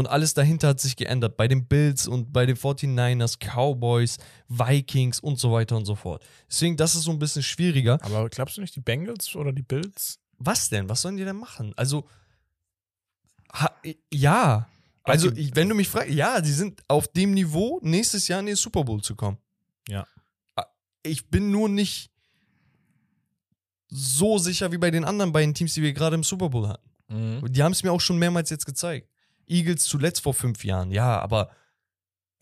Und 0.00 0.06
alles 0.06 0.32
dahinter 0.32 0.68
hat 0.68 0.80
sich 0.80 0.96
geändert. 0.96 1.36
Bei 1.36 1.46
den 1.46 1.66
Bills 1.66 2.08
und 2.08 2.32
bei 2.32 2.46
den 2.46 2.56
49ers, 2.56 3.36
Cowboys, 3.38 4.16
Vikings 4.48 5.20
und 5.20 5.38
so 5.38 5.52
weiter 5.52 5.76
und 5.76 5.84
so 5.84 5.94
fort. 5.94 6.24
Deswegen, 6.48 6.78
das 6.78 6.94
ist 6.94 7.02
so 7.02 7.10
ein 7.10 7.18
bisschen 7.18 7.42
schwieriger. 7.42 7.98
aber 8.02 8.30
glaubst 8.30 8.56
du 8.56 8.62
nicht, 8.62 8.74
die 8.74 8.80
Bengals 8.80 9.36
oder 9.36 9.52
die 9.52 9.60
Bills? 9.60 10.18
Was 10.38 10.70
denn? 10.70 10.88
Was 10.88 11.02
sollen 11.02 11.18
die 11.18 11.24
denn 11.26 11.36
machen? 11.36 11.74
Also, 11.76 12.08
ha, 13.52 13.70
ja. 14.10 14.70
Also, 15.02 15.30
ich, 15.32 15.54
wenn 15.54 15.68
du 15.68 15.74
mich 15.74 15.90
fragst, 15.90 16.08
ja, 16.14 16.40
die 16.40 16.50
sind 16.52 16.80
auf 16.88 17.06
dem 17.08 17.34
Niveau, 17.34 17.78
nächstes 17.82 18.26
Jahr 18.26 18.40
in 18.40 18.46
den 18.46 18.56
Super 18.56 18.82
Bowl 18.82 19.02
zu 19.02 19.14
kommen. 19.14 19.36
Ja. 19.86 20.06
Ah, 20.56 20.64
Ich 21.02 21.28
bin 21.28 21.50
nur 21.50 21.68
nicht 21.68 22.10
so 23.88 24.38
sicher 24.38 24.72
wie 24.72 24.78
bei 24.78 24.90
den 24.90 25.04
anderen 25.04 25.30
beiden 25.30 25.52
Teams, 25.52 25.74
die 25.74 25.82
wir 25.82 25.92
gerade 25.92 26.14
im 26.14 26.24
Super 26.24 26.48
Bowl 26.48 26.66
hatten. 26.68 26.88
Mhm. 27.08 27.52
Die 27.52 27.62
haben 27.62 27.72
es 27.72 27.82
mir 27.82 27.92
auch 27.92 28.00
schon 28.00 28.16
mehrmals 28.16 28.48
jetzt 28.48 28.64
gezeigt. 28.64 29.09
Eagles 29.50 29.84
zuletzt 29.84 30.22
vor 30.22 30.34
fünf 30.34 30.64
Jahren, 30.64 30.90
ja, 30.90 31.18
aber 31.18 31.50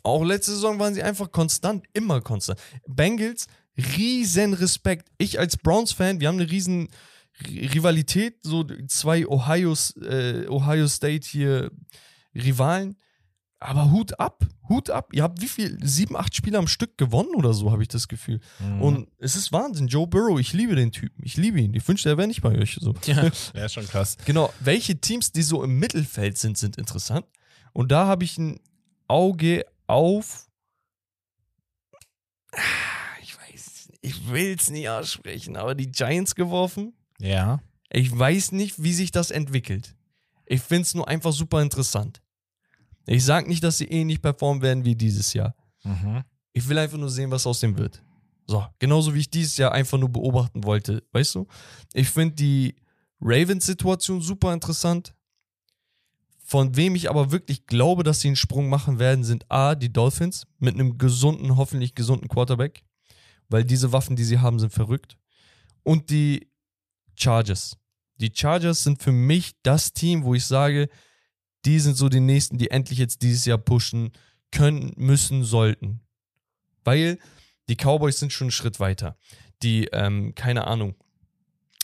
auch 0.02 0.24
letzte 0.24 0.52
Saison 0.52 0.78
waren 0.78 0.94
sie 0.94 1.02
einfach 1.02 1.30
konstant, 1.30 1.84
immer 1.92 2.20
konstant. 2.20 2.60
Bengals, 2.86 3.46
riesen 3.76 4.54
Respekt. 4.54 5.08
Ich 5.18 5.38
als 5.38 5.56
Browns-Fan, 5.56 6.20
wir 6.20 6.28
haben 6.28 6.40
eine 6.40 6.50
riesen 6.50 6.88
Rivalität, 7.46 8.38
so 8.42 8.64
zwei 8.86 9.26
Ohios, 9.26 9.96
äh, 9.96 10.46
Ohio 10.48 10.88
State 10.88 11.28
hier 11.28 11.70
Rivalen. 12.34 12.96
Aber 13.60 13.90
Hut 13.90 14.20
ab, 14.20 14.46
Hut 14.68 14.88
ab. 14.88 15.12
Ihr 15.12 15.24
habt 15.24 15.40
wie 15.40 15.48
viel? 15.48 15.78
Sieben, 15.82 16.16
acht 16.16 16.34
Spiele 16.34 16.58
am 16.58 16.68
Stück 16.68 16.96
gewonnen 16.96 17.34
oder 17.34 17.52
so, 17.52 17.72
habe 17.72 17.82
ich 17.82 17.88
das 17.88 18.06
Gefühl. 18.06 18.40
Mhm. 18.60 18.82
Und 18.82 19.08
es 19.18 19.34
ist 19.34 19.50
Wahnsinn. 19.50 19.88
Joe 19.88 20.06
Burrow, 20.06 20.38
ich 20.38 20.52
liebe 20.52 20.76
den 20.76 20.92
Typen. 20.92 21.20
Ich 21.24 21.36
liebe 21.36 21.60
ihn. 21.60 21.74
Ich 21.74 21.86
wünschte, 21.88 22.08
er 22.08 22.16
wäre 22.16 22.28
nicht 22.28 22.40
bei 22.42 22.56
euch. 22.56 22.78
So. 22.80 22.94
ja, 23.04 23.28
der 23.54 23.66
ist 23.66 23.72
schon 23.74 23.86
krass. 23.88 24.16
Genau, 24.24 24.52
welche 24.60 25.00
Teams, 25.00 25.32
die 25.32 25.42
so 25.42 25.64
im 25.64 25.78
Mittelfeld 25.78 26.38
sind, 26.38 26.56
sind 26.56 26.76
interessant. 26.78 27.26
Und 27.72 27.90
da 27.90 28.06
habe 28.06 28.22
ich 28.24 28.38
ein 28.38 28.60
Auge 29.08 29.64
auf. 29.88 30.48
Ah, 32.52 32.60
Ich 33.22 33.36
weiß, 33.36 33.88
ich 34.00 34.28
will 34.30 34.54
es 34.58 34.70
nicht 34.70 34.88
aussprechen, 34.88 35.56
aber 35.56 35.74
die 35.74 35.90
Giants 35.90 36.34
geworfen. 36.34 36.92
Ja. 37.18 37.60
Ich 37.90 38.16
weiß 38.16 38.52
nicht, 38.52 38.82
wie 38.82 38.92
sich 38.92 39.10
das 39.10 39.30
entwickelt. 39.30 39.96
Ich 40.46 40.60
finde 40.62 40.82
es 40.82 40.94
nur 40.94 41.08
einfach 41.08 41.32
super 41.32 41.60
interessant. 41.60 42.22
Ich 43.08 43.24
sag 43.24 43.48
nicht, 43.48 43.64
dass 43.64 43.78
sie 43.78 43.86
eh 43.86 44.04
nicht 44.04 44.20
performen 44.20 44.62
werden 44.62 44.84
wie 44.84 44.94
dieses 44.94 45.32
Jahr. 45.32 45.54
Mhm. 45.82 46.24
Ich 46.52 46.68
will 46.68 46.78
einfach 46.78 46.98
nur 46.98 47.08
sehen, 47.08 47.30
was 47.30 47.46
aus 47.46 47.60
dem 47.60 47.76
wird. 47.78 48.02
So, 48.46 48.66
genauso 48.78 49.14
wie 49.14 49.20
ich 49.20 49.30
dieses 49.30 49.56
Jahr 49.56 49.72
einfach 49.72 49.98
nur 49.98 50.10
beobachten 50.10 50.64
wollte, 50.64 51.02
weißt 51.12 51.34
du? 51.34 51.46
Ich 51.94 52.10
finde 52.10 52.34
die 52.34 52.76
Ravens-Situation 53.20 54.20
super 54.20 54.52
interessant. 54.52 55.14
Von 56.44 56.76
wem 56.76 56.94
ich 56.94 57.10
aber 57.10 57.30
wirklich 57.30 57.66
glaube, 57.66 58.04
dass 58.04 58.20
sie 58.20 58.28
einen 58.28 58.36
Sprung 58.36 58.68
machen 58.68 58.98
werden, 58.98 59.24
sind 59.24 59.50
A, 59.50 59.74
die 59.74 59.92
Dolphins 59.92 60.46
mit 60.58 60.74
einem 60.74 60.96
gesunden, 60.96 61.56
hoffentlich 61.56 61.94
gesunden 61.94 62.28
Quarterback, 62.28 62.84
weil 63.48 63.64
diese 63.64 63.92
Waffen, 63.92 64.16
die 64.16 64.24
sie 64.24 64.38
haben, 64.38 64.58
sind 64.58 64.72
verrückt. 64.72 65.18
Und 65.82 66.10
die 66.10 66.50
Chargers. 67.16 67.76
Die 68.16 68.32
Chargers 68.34 68.82
sind 68.82 69.02
für 69.02 69.12
mich 69.12 69.52
das 69.62 69.92
Team, 69.92 70.24
wo 70.24 70.34
ich 70.34 70.46
sage, 70.46 70.88
die 71.68 71.80
sind 71.80 71.98
so 71.98 72.08
die 72.08 72.20
nächsten, 72.20 72.56
die 72.56 72.70
endlich 72.70 72.98
jetzt 72.98 73.20
dieses 73.20 73.44
Jahr 73.44 73.58
pushen 73.58 74.12
können, 74.50 74.94
müssen, 74.96 75.44
sollten. 75.44 76.00
Weil 76.82 77.18
die 77.68 77.76
Cowboys 77.76 78.18
sind 78.18 78.32
schon 78.32 78.46
einen 78.46 78.52
Schritt 78.52 78.80
weiter. 78.80 79.18
Die, 79.62 79.84
ähm, 79.92 80.34
keine 80.34 80.66
Ahnung, 80.66 80.94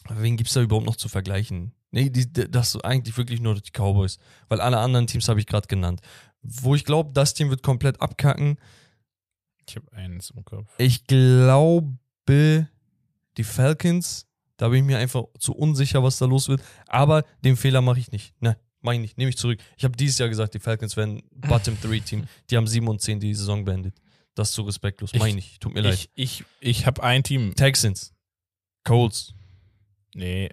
wen 0.09 0.39
gibt 0.39 0.49
es 0.49 0.55
da 0.55 0.63
überhaupt 0.63 0.87
noch 0.87 0.97
zu 0.97 1.11
vergleichen? 1.11 1.73
Nee, 1.91 2.09
die, 2.09 2.33
das 2.33 2.81
eigentlich 2.81 3.19
wirklich 3.19 3.41
nur 3.41 3.57
die 3.57 3.71
Cowboys. 3.71 4.19
Weil 4.49 4.63
alle 4.63 4.79
anderen 4.79 5.07
Teams 5.07 5.29
habe 5.29 5.39
ich 5.39 5.47
gerade 5.47 5.69
genannt. 5.69 6.01
Wo 6.41 6.75
ich 6.75 6.87
glaube, 6.87 7.11
das 7.13 7.35
Team 7.35 7.51
wird 7.51 7.63
komplett 7.63 8.01
abkacken. 8.01 8.59
Ich 9.69 9.77
habe 9.77 9.93
eins 9.93 10.31
im 10.31 10.47
Kopf. 10.47 10.73
Ich 10.79 11.07
glaube, 11.07 11.99
die 12.27 13.45
Falcons, 13.45 14.27
da 14.57 14.69
bin 14.69 14.79
ich 14.79 14.85
mir 14.85 14.97
einfach 14.97 15.25
zu 15.39 15.55
unsicher, 15.55 16.03
was 16.03 16.17
da 16.17 16.25
los 16.25 16.49
wird. 16.49 16.63
Aber 16.87 17.25
den 17.45 17.57
Fehler 17.57 17.83
mache 17.83 17.99
ich 17.99 18.13
nicht. 18.13 18.41
Ne, 18.41 18.57
mache 18.85 18.97
ich 18.97 19.01
nicht. 19.01 19.19
Nehme 19.19 19.31
ich 19.31 19.37
zurück. 19.37 19.59
Ich 19.77 19.85
habe 19.85 19.97
dieses 19.97 20.19
Jahr 20.19 20.29
gesagt, 20.29 20.55
die 20.55 20.59
Falcons 20.59 20.97
werden 20.97 21.23
Bottom 21.33 21.77
3 21.81 22.01
Team. 22.01 22.25
Die 22.51 22.57
haben 22.57 22.67
7 22.67 22.87
und 22.87 23.01
10 23.01 23.21
die 23.21 23.35
Saison 23.35 23.65
beendet. 23.65 23.95
Das 24.35 24.51
ist 24.51 24.55
so 24.55 24.63
respektlos. 24.63 25.13
Meine 25.15 25.31
ich 25.31 25.35
nicht. 25.35 25.61
Tut 25.61 25.75
mir 25.75 25.81
leid. 25.81 26.09
Ich, 26.15 26.41
ich, 26.41 26.45
ich 26.61 26.87
habe 26.87 27.03
ein 27.03 27.23
Team. 27.23 27.55
Texans. 27.55 28.13
Colts. 28.85 29.35
Nee. 30.15 30.51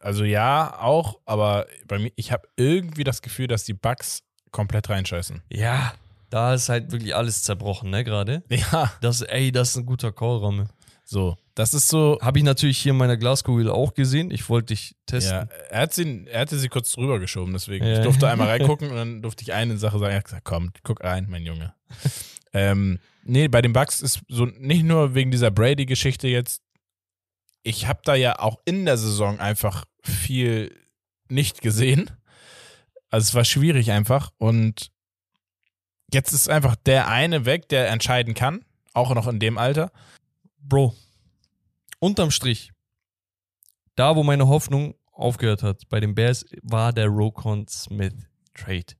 Also 0.00 0.24
ja, 0.24 0.80
auch, 0.80 1.20
aber 1.26 1.66
bei 1.86 1.98
mir, 1.98 2.12
ich 2.16 2.32
habe 2.32 2.48
irgendwie 2.56 3.04
das 3.04 3.22
Gefühl, 3.22 3.46
dass 3.46 3.64
die 3.64 3.74
Bugs 3.74 4.22
komplett 4.50 4.88
reinscheißen. 4.88 5.42
Ja, 5.48 5.94
da 6.30 6.54
ist 6.54 6.68
halt 6.68 6.90
wirklich 6.90 7.14
alles 7.14 7.42
zerbrochen, 7.42 7.90
ne, 7.90 8.02
gerade. 8.02 8.42
Ja. 8.50 8.92
Das, 9.00 9.22
ey, 9.22 9.52
das 9.52 9.70
ist 9.70 9.76
ein 9.76 9.86
guter 9.86 10.10
Call, 10.10 10.38
Ramme. 10.38 10.68
So, 11.12 11.36
das 11.54 11.74
ist 11.74 11.88
so. 11.88 12.18
Habe 12.22 12.38
ich 12.38 12.44
natürlich 12.44 12.78
hier 12.78 12.92
in 12.92 12.96
meiner 12.96 13.18
Glaskugel 13.18 13.68
auch 13.68 13.92
gesehen. 13.92 14.30
Ich 14.30 14.48
wollte 14.48 14.68
dich 14.68 14.96
testen. 15.04 15.46
Ja, 15.46 15.48
er, 15.68 15.82
hat 15.82 15.92
sie, 15.92 16.24
er 16.26 16.40
hatte 16.40 16.58
sie 16.58 16.70
kurz 16.70 16.90
drüber 16.92 17.18
geschoben, 17.18 17.52
deswegen. 17.52 17.84
Ja. 17.84 17.98
Ich 17.98 18.00
durfte 18.00 18.30
einmal 18.30 18.48
reingucken 18.48 18.88
und 18.88 18.96
dann 18.96 19.20
durfte 19.20 19.42
ich 19.42 19.52
eine 19.52 19.76
Sache 19.76 19.98
sagen. 19.98 20.12
Er 20.12 20.16
hat 20.16 20.24
gesagt, 20.24 20.44
komm, 20.44 20.72
guck 20.82 21.04
rein, 21.04 21.26
mein 21.28 21.44
Junge. 21.44 21.74
ähm, 22.54 22.98
nee, 23.24 23.46
bei 23.48 23.60
den 23.60 23.74
Bugs 23.74 24.00
ist 24.00 24.22
so 24.28 24.46
nicht 24.46 24.84
nur 24.84 25.14
wegen 25.14 25.30
dieser 25.30 25.50
Brady-Geschichte 25.50 26.28
jetzt. 26.28 26.62
Ich 27.62 27.86
habe 27.88 28.00
da 28.06 28.14
ja 28.14 28.38
auch 28.38 28.60
in 28.64 28.86
der 28.86 28.96
Saison 28.96 29.38
einfach 29.38 29.84
viel 30.02 30.74
nicht 31.28 31.60
gesehen. 31.60 32.10
Also 33.10 33.26
es 33.26 33.34
war 33.34 33.44
schwierig 33.44 33.90
einfach 33.90 34.30
und 34.38 34.90
jetzt 36.10 36.32
ist 36.32 36.48
einfach 36.48 36.74
der 36.74 37.08
eine 37.08 37.44
weg, 37.44 37.68
der 37.68 37.90
entscheiden 37.90 38.32
kann, 38.32 38.64
auch 38.94 39.14
noch 39.14 39.28
in 39.28 39.40
dem 39.40 39.58
Alter. 39.58 39.92
Bro, 40.64 40.94
unterm 41.98 42.30
Strich, 42.30 42.70
da 43.96 44.14
wo 44.14 44.22
meine 44.22 44.46
Hoffnung 44.46 44.94
aufgehört 45.10 45.62
hat 45.62 45.88
bei 45.88 45.98
den 45.98 46.14
Bears, 46.14 46.46
war 46.62 46.92
der 46.92 47.08
Rokon 47.08 47.66
Smith 47.68 48.14
Trade. 48.54 48.94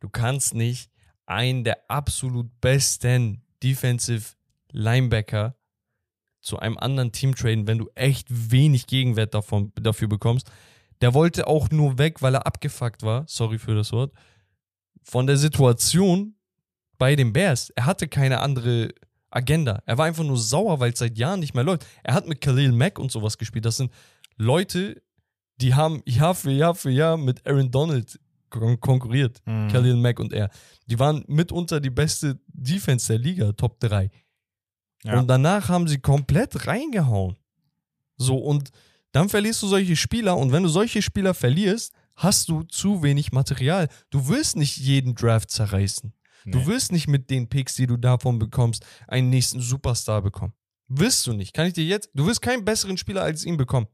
Du 0.00 0.08
kannst 0.10 0.54
nicht 0.54 0.90
einen 1.24 1.64
der 1.64 1.90
absolut 1.90 2.48
besten 2.60 3.42
Defensive 3.62 4.34
Linebacker 4.70 5.56
zu 6.40 6.58
einem 6.58 6.76
anderen 6.78 7.10
Team 7.10 7.34
traden, 7.34 7.66
wenn 7.66 7.78
du 7.78 7.90
echt 7.94 8.26
wenig 8.28 8.86
Gegenwert 8.86 9.34
davon, 9.34 9.72
dafür 9.74 10.08
bekommst. 10.08 10.50
Der 11.00 11.14
wollte 11.14 11.46
auch 11.46 11.70
nur 11.70 11.98
weg, 11.98 12.22
weil 12.22 12.34
er 12.34 12.46
abgefuckt 12.46 13.02
war, 13.02 13.24
sorry 13.26 13.58
für 13.58 13.74
das 13.74 13.92
Wort, 13.92 14.12
von 15.02 15.26
der 15.26 15.38
Situation 15.38 16.36
bei 16.98 17.16
den 17.16 17.32
Bears. 17.32 17.70
Er 17.70 17.86
hatte 17.86 18.08
keine 18.08 18.40
andere 18.40 18.90
Agenda. 19.30 19.82
Er 19.86 19.98
war 19.98 20.06
einfach 20.06 20.24
nur 20.24 20.38
sauer, 20.38 20.80
weil 20.80 20.92
es 20.92 20.98
seit 20.98 21.18
Jahren 21.18 21.40
nicht 21.40 21.54
mehr 21.54 21.64
läuft. 21.64 21.86
Er 22.02 22.14
hat 22.14 22.26
mit 22.26 22.40
Khalil 22.40 22.72
Mack 22.72 22.98
und 22.98 23.12
sowas 23.12 23.38
gespielt. 23.38 23.64
Das 23.64 23.76
sind 23.76 23.92
Leute, 24.36 25.02
die 25.60 25.74
haben 25.74 26.02
Jahr 26.06 26.34
für 26.34 26.50
Jahr 26.50 26.74
für 26.74 26.90
Jahr 26.90 27.16
mit 27.16 27.46
Aaron 27.46 27.70
Donald 27.70 28.18
kon 28.50 28.80
konkurriert. 28.80 29.42
Mhm. 29.44 29.68
Khalil 29.68 29.96
Mack 29.96 30.20
und 30.20 30.32
er. 30.32 30.50
Die 30.86 30.98
waren 30.98 31.24
mitunter 31.26 31.80
die 31.80 31.90
beste 31.90 32.38
Defense 32.48 33.08
der 33.08 33.18
Liga, 33.18 33.52
Top 33.52 33.78
3. 33.80 34.10
Ja. 35.04 35.18
Und 35.18 35.28
danach 35.28 35.68
haben 35.68 35.86
sie 35.86 35.98
komplett 35.98 36.66
reingehauen. 36.66 37.36
So, 38.16 38.36
und 38.36 38.70
dann 39.12 39.28
verlierst 39.28 39.62
du 39.62 39.68
solche 39.68 39.96
Spieler 39.96 40.36
und 40.36 40.52
wenn 40.52 40.62
du 40.62 40.68
solche 40.68 41.02
Spieler 41.02 41.34
verlierst, 41.34 41.92
hast 42.16 42.48
du 42.48 42.64
zu 42.64 43.02
wenig 43.02 43.32
Material. 43.32 43.88
Du 44.10 44.28
wirst 44.28 44.56
nicht 44.56 44.76
jeden 44.76 45.14
Draft 45.14 45.50
zerreißen. 45.50 46.12
Du 46.44 46.58
Nee. 46.58 46.66
wirst 46.66 46.92
nicht 46.92 47.08
mit 47.08 47.30
den 47.30 47.48
Picks, 47.48 47.74
die 47.74 47.86
du 47.86 47.96
davon 47.96 48.38
bekommst, 48.38 48.84
einen 49.06 49.30
nächsten 49.30 49.60
Superstar 49.60 50.22
bekommen. 50.22 50.52
Wirst 50.88 51.26
du 51.26 51.32
nicht. 51.32 51.52
Kann 51.52 51.66
ich 51.66 51.74
dir 51.74 51.84
jetzt, 51.84 52.10
du 52.14 52.26
wirst 52.26 52.40
keinen 52.42 52.64
besseren 52.64 52.96
Spieler 52.96 53.22
als 53.22 53.44
ihn 53.44 53.56
bekommen. 53.56 53.88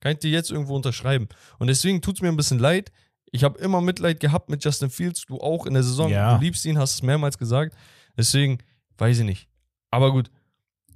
Kann 0.00 0.12
ich 0.12 0.18
dir 0.18 0.30
jetzt 0.30 0.50
irgendwo 0.50 0.76
unterschreiben. 0.76 1.28
Und 1.58 1.66
deswegen 1.66 2.00
tut 2.00 2.16
es 2.16 2.22
mir 2.22 2.28
ein 2.28 2.36
bisschen 2.36 2.60
leid. 2.60 2.92
Ich 3.32 3.42
habe 3.44 3.58
immer 3.58 3.80
Mitleid 3.80 4.20
gehabt 4.20 4.48
mit 4.48 4.64
Justin 4.64 4.90
Fields, 4.90 5.22
du 5.26 5.38
auch 5.40 5.66
in 5.66 5.74
der 5.74 5.82
Saison. 5.82 6.08
Ja. 6.10 6.36
Du 6.38 6.44
liebst 6.44 6.64
ihn, 6.64 6.78
hast 6.78 6.94
es 6.94 7.02
mehrmals 7.02 7.36
gesagt. 7.36 7.76
Deswegen, 8.16 8.58
weiß 8.96 9.18
ich 9.18 9.24
nicht. 9.24 9.48
Aber 9.90 10.12
gut. 10.12 10.30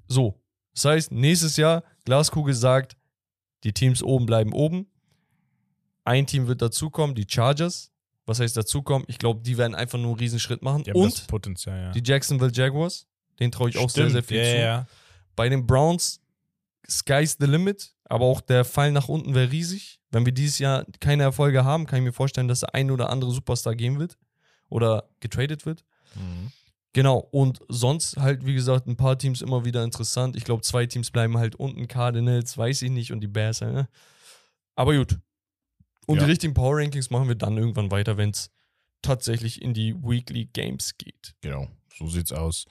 So. 0.08 0.40
Das 0.74 0.84
heißt, 0.86 1.12
nächstes 1.12 1.56
Jahr, 1.56 1.82
Glaskugel 2.04 2.54
sagt, 2.54 2.96
die 3.64 3.72
Teams 3.72 4.02
oben 4.02 4.24
bleiben 4.26 4.52
oben. 4.52 4.86
Ein 6.04 6.26
Team 6.26 6.46
wird 6.46 6.62
dazukommen, 6.62 7.14
die 7.14 7.26
Chargers. 7.28 7.91
Was 8.26 8.40
heißt 8.40 8.56
dazukommen? 8.56 9.04
Ich 9.08 9.18
glaube, 9.18 9.40
die 9.42 9.58
werden 9.58 9.74
einfach 9.74 9.98
nur 9.98 10.10
einen 10.10 10.18
Riesenschritt 10.18 10.62
machen. 10.62 10.84
Die 10.84 10.92
Und 10.92 11.26
Potenzial, 11.26 11.78
ja. 11.78 11.90
die 11.92 12.02
Jacksonville 12.04 12.52
Jaguars. 12.52 13.06
Den 13.40 13.50
traue 13.50 13.70
ich 13.70 13.78
auch 13.78 13.90
sehr, 13.90 14.08
Stimmt, 14.08 14.12
sehr 14.12 14.22
viel 14.22 14.36
ja, 14.38 14.44
zu. 14.44 14.60
Ja. 14.60 14.86
Bei 15.34 15.48
den 15.48 15.66
Browns, 15.66 16.20
sky's 16.88 17.36
the 17.40 17.46
limit. 17.46 17.92
Aber 18.04 18.26
auch 18.26 18.42
der 18.42 18.64
Fall 18.64 18.92
nach 18.92 19.08
unten 19.08 19.34
wäre 19.34 19.50
riesig. 19.50 19.98
Wenn 20.10 20.26
wir 20.26 20.32
dieses 20.32 20.58
Jahr 20.58 20.84
keine 21.00 21.22
Erfolge 21.22 21.64
haben, 21.64 21.86
kann 21.86 22.00
ich 22.00 22.04
mir 22.04 22.12
vorstellen, 22.12 22.46
dass 22.46 22.60
der 22.60 22.74
ein 22.74 22.90
oder 22.90 23.08
andere 23.08 23.30
Superstar 23.30 23.74
gehen 23.74 23.98
wird. 23.98 24.18
Oder 24.68 25.08
getradet 25.20 25.64
wird. 25.66 25.84
Mhm. 26.14 26.52
Genau, 26.92 27.26
und 27.30 27.60
sonst 27.68 28.18
halt, 28.18 28.44
wie 28.44 28.54
gesagt, 28.54 28.86
ein 28.86 28.96
paar 28.96 29.18
Teams 29.18 29.40
immer 29.40 29.64
wieder 29.64 29.82
interessant. 29.82 30.36
Ich 30.36 30.44
glaube, 30.44 30.62
zwei 30.62 30.84
Teams 30.84 31.10
bleiben 31.10 31.38
halt 31.38 31.56
unten, 31.56 31.88
Cardinals, 31.88 32.56
weiß 32.58 32.82
ich 32.82 32.90
nicht, 32.90 33.12
und 33.12 33.20
die 33.20 33.28
Bears. 33.28 33.62
Äh. 33.62 33.84
Aber 34.76 34.94
gut. 34.94 35.18
Und 36.06 36.16
Ja. 36.16 36.24
die 36.24 36.30
richtigen 36.30 36.54
Power 36.54 36.76
Rankings 36.78 37.10
machen 37.10 37.28
wir 37.28 37.34
dann 37.36 37.56
irgendwann 37.56 37.90
weiter, 37.90 38.16
wenn 38.16 38.30
es 38.30 38.50
tatsächlich 39.02 39.62
in 39.62 39.74
die 39.74 39.94
Weekly 40.02 40.46
Games 40.52 40.96
geht. 40.98 41.34
Genau, 41.40 41.68
so 41.96 42.06
sieht's 42.08 42.32
aus. 42.32 42.66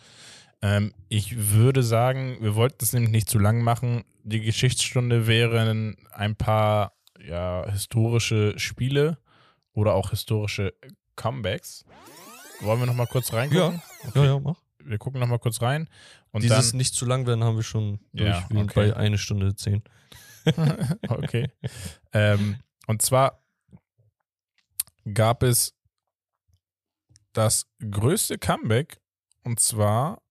Ähm, 0.61 0.93
ich 1.09 1.51
würde 1.51 1.82
sagen, 1.84 2.38
wir 2.41 2.55
wollten 2.55 2.84
es 2.84 2.93
nämlich 2.93 3.11
nicht 3.11 3.29
zu 3.29 3.39
lang 3.39 3.63
machen. 3.63 4.03
Die 4.23 4.41
Geschichtsstunde 4.41 5.25
wären 5.27 5.97
ein 6.11 6.36
paar 6.36 6.93
ja, 7.25 7.65
historische 7.71 8.57
Spiele 8.59 9.17
oder 9.73 9.93
auch 9.95 10.11
historische 10.11 10.73
Comebacks. 11.15 11.84
Wollen 12.61 12.79
wir 12.79 12.86
noch 12.86 12.93
mal 12.93 13.07
kurz 13.07 13.34
reingucken? 13.34 13.82
Ja, 14.13 14.23
ja, 14.25 14.39
mach. 14.39 14.61
Wir 14.84 14.97
gucken 14.97 15.19
noch 15.19 15.27
mal 15.27 15.39
kurz 15.39 15.61
rein. 15.61 15.88
Und 16.32 16.43
Dieses 16.43 16.73
nicht 16.73 16.93
zu 16.95 17.05
lang 17.05 17.25
werden 17.27 17.43
haben 17.43 17.55
wir 17.55 17.63
schon 17.63 17.99
Ja, 18.13 18.25
durch. 18.39 18.47
Sind 18.47 18.57
okay. 18.57 18.91
bei 18.91 18.95
eine 18.95 19.17
Stunde 19.17 19.55
zehn. 19.55 19.84
dann, 20.45 20.97
okay. 21.09 21.49
ähm, 22.13 22.58
und 22.87 23.01
zwar 23.01 23.41
gab 25.13 25.43
es 25.43 25.74
das 27.33 27.66
größte 27.79 28.37
Comeback 28.37 28.99
und 29.43 29.59
zwar, 29.59 30.21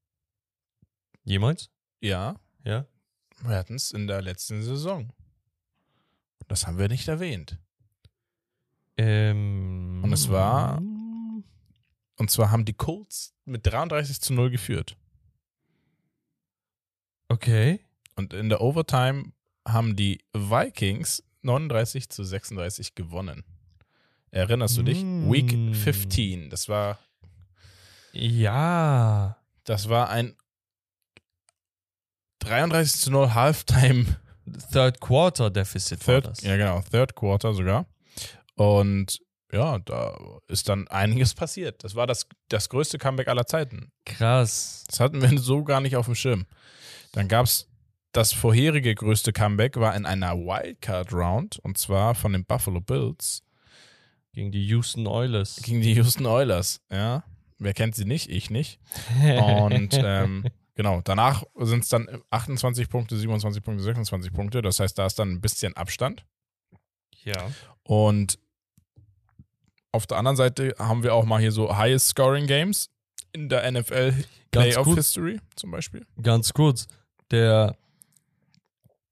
Jemals? 1.25 1.71
ja, 2.01 2.37
Ja. 2.65 2.87
Wir 3.43 3.57
hatten 3.57 3.75
es 3.77 3.91
in 3.93 4.07
der 4.07 4.21
letzten 4.21 4.63
Saison. 4.63 5.15
Das 6.47 6.67
haben 6.67 6.77
wir 6.77 6.89
nicht 6.89 7.09
erwähnt. 7.09 7.59
Ähm, 8.99 10.03
Und 10.05 10.13
es 10.13 10.29
war- 10.29 10.77
Und 10.79 12.31
zwar 12.31 12.51
haben 12.51 12.67
die 12.67 12.75
Colts 12.75 13.33
mit 13.47 13.65
33 13.67 14.21
zu 14.21 14.35
0 14.35 14.51
geführt. 14.51 14.99
Okay. 17.29 17.81
Und 18.17 18.35
in 18.35 18.51
der 18.51 18.61
Overtime 18.61 19.33
haben 19.67 19.97
die 19.97 20.23
Vikings 20.35 21.23
39 21.43 22.09
zu 22.11 22.25
36 22.25 22.95
gewonnen. 22.95 23.45
Erinnerst 24.31 24.77
du 24.77 24.83
dich? 24.83 25.03
Mm. 25.03 25.31
Week 25.33 25.51
15. 25.77 26.51
Das 26.51 26.69
war, 26.69 26.99
Ja. 28.13 29.37
das 29.65 29.89
war 29.89 30.11
ein 30.11 30.37
33 32.41 33.01
zu 33.01 33.11
0 33.11 33.35
Halftime 33.35 34.07
Third 34.73 35.01
Quarter 35.01 35.51
Deficit 35.51 36.07
war 36.07 36.15
Third, 36.15 36.27
das. 36.27 36.41
ja 36.43 36.57
genau, 36.57 36.81
Third 36.91 37.15
Quarter 37.15 37.55
sogar. 37.55 37.87
Und 38.55 39.21
ja, 39.53 39.79
da 39.81 40.17
ist 40.49 40.69
dann 40.69 40.87
einiges 40.89 41.35
passiert. 41.35 41.83
Das 41.85 41.95
war 41.95 42.07
das, 42.07 42.27
das 42.49 42.69
größte 42.69 42.99
Comeback 42.99 43.29
aller 43.29 43.47
Zeiten. 43.47 43.91
Krass. 44.05 44.85
Das 44.89 45.01
hatten 45.01 45.21
wir 45.23 45.39
so 45.39 45.65
gar 45.65 45.81
nicht 45.81 45.97
auf 45.97 46.07
dem 46.07 46.15
Schirm. 46.15 46.47
Dann 47.13 47.27
gab 47.29 47.47
es 47.47 47.69
das 48.13 48.33
vorherige 48.33 48.95
größte 48.95 49.33
Comeback, 49.33 49.77
war 49.77 49.95
in 49.95 50.07
einer 50.07 50.37
Wildcard-Round 50.37 51.59
und 51.61 51.79
zwar 51.79 52.15
von 52.15 52.33
den 52.33 52.45
Buffalo 52.45 52.81
Bills 52.81 53.43
Gegen 54.33 54.51
die 54.53 54.67
Houston 54.67 55.07
Oilers. 55.07 55.57
gegen 55.63 55.81
die 55.81 55.95
Houston 55.95 56.27
Oilers. 56.27 56.81
Ja, 56.91 57.25
wer 57.59 57.75
kennt 57.75 57.95
sie 57.95 58.05
nicht? 58.05 58.29
Ich 58.31 58.51
nicht. 58.51 58.79
Und 59.23 59.91
ähm, 59.93 60.45
genau, 60.75 61.01
danach 61.03 61.45
sind 61.59 61.83
es 61.85 61.89
dann 61.89 62.09
28 62.31 62.89
Punkte, 62.89 63.17
27 63.17 63.63
Punkte, 63.63 63.83
26 63.83 64.33
Punkte. 64.33 64.63
Das 64.63 64.79
heißt, 64.81 64.97
da 64.99 65.07
ist 65.07 65.19
dann 65.19 65.31
ein 65.33 65.41
bisschen 65.41 65.77
Abstand. 65.77 66.25
ja. 67.25 67.51
Und 67.83 68.39
auf 69.93 70.07
der 70.07 70.19
anderen 70.19 70.37
Seite 70.37 70.75
haben 70.79 71.03
wir 71.03 71.15
auch 71.15 71.25
mal 71.25 71.41
hier 71.41 71.51
so 71.51 71.77
Highest 71.77 72.09
Scoring 72.09 72.47
Games 72.47 72.89
in 73.33 73.49
der 73.49 73.69
NFL 73.71 74.15
Playoff. 74.53 74.95
History 74.95 75.41
zum 75.57 75.71
Beispiel. 75.73 76.07
Ganz 76.23 76.53
kurz. 76.53 76.87
Der, 77.31 77.77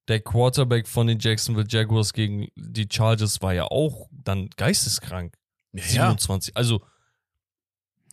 der 0.08 0.20
Quarterback 0.20 0.88
von 0.88 1.06
den 1.06 1.18
Jacksonville 1.18 1.66
Jaguars 1.68 2.12
gegen 2.12 2.48
die 2.56 2.88
Chargers 2.90 3.42
war 3.42 3.52
ja 3.54 3.64
auch 3.64 4.08
dann 4.10 4.48
geisteskrank. 4.56 5.34
27. 5.74 6.56
Also, 6.56 6.82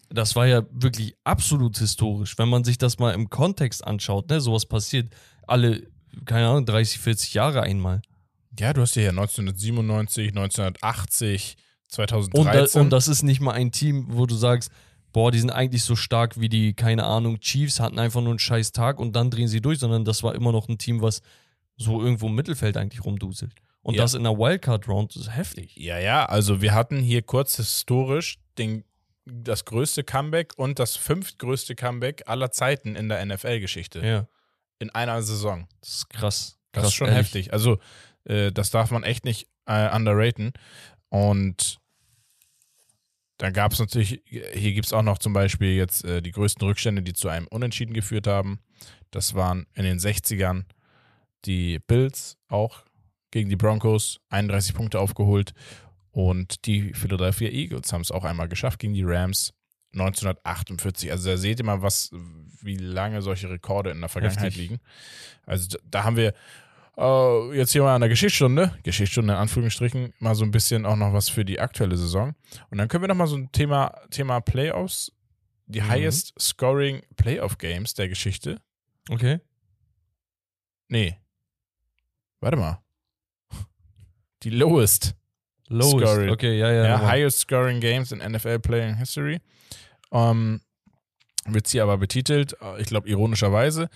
das 0.10 0.36
war 0.36 0.46
ja 0.46 0.64
wirklich 0.72 1.16
absolut 1.24 1.78
historisch. 1.78 2.38
Wenn 2.38 2.50
man 2.50 2.64
sich 2.64 2.78
das 2.78 3.00
mal 3.00 3.14
im 3.14 3.30
Kontext 3.30 3.86
anschaut, 3.86 4.30
ne, 4.30 4.40
sowas 4.42 4.66
passiert 4.66 5.14
alle, 5.48 5.88
keine 6.26 6.48
Ahnung, 6.48 6.66
30, 6.66 7.00
40 7.00 7.34
Jahre 7.34 7.64
einmal. 7.64 8.02
Ja, 8.60 8.74
du 8.74 8.82
hast 8.82 8.96
ja 8.96 9.02
hier 9.02 9.10
1997, 9.10 10.30
1980, 10.30 11.58
Und, 11.58 12.00
da, 12.00 12.08
2013. 12.08 12.82
und 12.82 12.90
das 12.92 13.08
ist 13.08 13.24
nicht 13.24 13.42
mal 13.42 13.54
ein 13.54 13.72
Team, 13.72 14.06
wo 14.10 14.26
du 14.26 14.36
sagst, 14.36 14.72
boah, 15.12 15.32
die 15.32 15.40
sind 15.40 15.50
eigentlich 15.50 15.84
so 15.84 15.96
stark 15.96 16.40
wie 16.40 16.50
die, 16.50 16.74
keine 16.74 17.06
Ahnung, 17.06 17.40
Chiefs, 17.40 17.80
hatten 17.80 18.00
einfach 18.00 18.22
nur 18.22 18.32
einen 18.32 18.40
scheiß 18.40 18.74
Tag 18.74 19.00
und 19.00 19.16
dann 19.16 19.32
drehen 19.32 19.48
sie 19.48 19.62
durch, 19.62 19.80
sondern 19.80 20.06
das 20.06 20.24
war 20.24 20.36
immer 20.36 20.52
noch 20.52 20.68
ein 20.68 20.78
Team, 20.78 21.02
was 21.02 21.22
so 21.78 22.02
irgendwo 22.02 22.28
im 22.28 22.36
Mittelfeld 22.36 22.78
eigentlich 22.78 23.04
rumduselt. 23.04 23.54
Und 23.82 23.96
Ja. 23.96 24.02
das 24.02 24.14
in 24.16 24.24
der 24.24 24.38
Wildcard-Round 24.38 25.16
ist 25.16 25.36
heftig. 25.36 25.76
ja, 25.76 26.00
ja, 26.00 26.26
also 26.26 26.62
wir 26.62 26.74
hatten 26.74 27.00
hier 27.00 27.22
kurz 27.22 27.58
historisch 27.58 28.40
den, 28.58 28.84
das 29.26 29.66
größte 29.66 30.04
Comeback 30.04 30.54
und 30.58 30.80
das 30.80 30.96
fünftgrößte 30.96 31.76
Comeback 31.76 32.24
aller 32.28 32.52
Zeiten 32.52 32.96
in 32.96 33.10
der 33.10 33.24
NFL-Geschichte. 33.26 34.00
Ja, 34.06 34.28
In 34.80 34.90
einer 34.90 35.22
Saison. 35.22 35.68
das 35.82 35.90
ist 35.98 36.10
krass. 36.10 36.58
Das 36.72 36.82
krass 36.82 36.88
ist 36.90 36.96
schon 36.96 37.08
ehrlich. 37.08 37.20
heftig. 37.28 37.54
Also, 37.54 37.78
äh, 38.26 38.52
das 38.52 38.70
darf 38.72 38.92
man 38.92 39.04
echt 39.04 39.24
nicht 39.26 39.48
äh, 39.68 39.94
underraten. 39.96 40.52
Und 41.10 41.78
dann 43.38 43.54
gab 43.54 43.74
es 43.74 43.80
natürlich, 43.80 44.22
hier 44.26 44.74
gibt 44.74 44.86
es 44.88 44.94
auch 44.94 45.02
noch 45.04 45.18
zum 45.18 45.34
Beispiel 45.34 45.76
jetzt 45.76 46.06
äh, 46.06 46.22
die 46.22 46.32
größten 46.32 46.66
Rückstände, 46.66 47.02
die 47.02 47.14
zu 47.14 47.28
einem 47.30 47.48
Unentschieden 47.48 47.94
geführt 47.94 48.28
haben. 48.28 48.60
Das 49.12 49.34
waren 49.34 49.66
in 49.74 49.84
den 49.84 50.00
60ern 50.00 50.64
die 51.46 51.80
Bills 51.80 52.38
auch 52.48 52.84
gegen 53.32 53.50
die 53.50 53.56
Broncos, 53.56 54.20
31 54.30 54.74
Punkte 54.74 55.00
aufgeholt. 55.00 55.54
Und 56.12 56.66
die 56.66 56.94
Philadelphia 56.94 57.50
Eagles 57.50 57.92
haben 57.92 58.02
es 58.02 58.12
auch 58.12 58.24
einmal 58.24 58.48
geschafft 58.48 58.80
gegen 58.80 58.94
die 58.94 59.04
Rams 59.04 59.54
1948. 59.94 61.12
Also 61.12 61.30
da 61.30 61.38
seht 61.38 61.60
ihr 61.60 61.66
mal, 61.66 61.82
was, 61.82 62.12
wie 62.62 62.78
lange 62.78 63.22
solche 63.22 63.50
Rekorde 63.50 63.92
in 63.92 64.00
der 64.00 64.10
Vergangenheit 64.10 64.46
Heftig. 64.46 64.62
liegen. 64.62 64.80
Also 65.46 65.68
da- 65.70 65.84
da 65.92 66.04
haben 66.06 66.16
wir 66.16 66.34
äh, 66.98 67.58
jetzt 67.58 67.74
hier 67.74 67.82
mal 67.84 67.94
an 67.96 68.00
der 68.02 68.10
Geschichtsstunde, 68.10 68.74
Geschichtsstunde 68.84 69.34
in 69.34 69.40
Anführungsstrichen, 69.40 70.14
mal 70.20 70.34
so 70.36 70.46
ein 70.46 70.52
bisschen 70.52 70.86
auch 70.86 70.96
noch 70.96 71.12
was 71.12 71.28
für 71.28 71.44
die 71.44 71.60
aktuelle 71.60 71.98
Saison. 71.98 72.34
Und 72.70 72.78
dann 72.78 72.88
können 72.88 73.04
wir 73.04 73.10
noch 73.10 73.16
mal 73.16 73.28
so 73.28 73.36
ein 73.36 73.52
Thema, 73.52 73.94
Thema 74.12 74.40
Playoffs, 74.40 75.12
die 75.66 75.82
Mhm. 75.82 75.90
highest 75.90 76.34
scoring 76.40 77.02
Playoff 77.18 77.58
Games 77.58 77.94
der 77.96 78.08
Geschichte. 78.08 78.62
Okay. 79.10 79.42
Nee. 80.88 81.18
Warte 82.46 82.58
mal. 82.58 82.80
Die 84.44 84.52
lowest. 84.52 85.16
Lowest. 85.68 85.98
Scoring. 86.06 86.30
Okay, 86.30 86.60
ja, 86.60 86.72
ja. 86.72 86.86
Ja, 86.86 87.02
highest 87.02 87.40
scoring 87.40 87.80
games 87.80 88.12
in 88.12 88.20
NFL 88.20 88.60
Playing 88.60 88.98
History. 88.98 89.42
Ähm, 90.12 90.62
wird 91.46 91.68
hier 91.70 91.82
aber 91.82 91.98
betitelt, 91.98 92.56
äh, 92.62 92.80
ich 92.80 92.86
glaube 92.86 93.10
ironischerweise. 93.10 93.90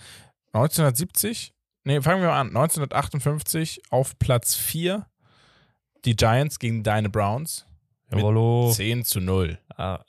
1970, 0.52 1.54
nee, 1.84 2.00
fangen 2.00 2.22
wir 2.22 2.30
mal 2.30 2.40
an. 2.40 2.48
1958 2.48 3.82
auf 3.90 4.18
Platz 4.18 4.56
4 4.56 5.06
die 6.04 6.16
Giants 6.16 6.58
gegen 6.58 6.82
deine 6.82 7.08
Browns. 7.08 7.66
mit 8.08 8.18
Jawollo. 8.18 8.72
10 8.72 9.04
zu 9.04 9.20
0 9.20 9.60
Ah, 9.76 10.00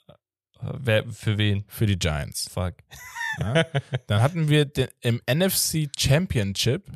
wer, 0.60 1.08
für 1.08 1.38
wen? 1.38 1.62
für 1.68 1.86
die 1.86 1.96
Giants. 1.96 2.50
Fuck. 2.52 2.74
Ja. 3.38 3.64
Dann 4.08 4.20
hatten 4.20 4.48
wir 4.48 4.64
den, 4.64 4.88
im 5.00 5.22
NFC 5.30 5.88
Championship, 5.96 6.88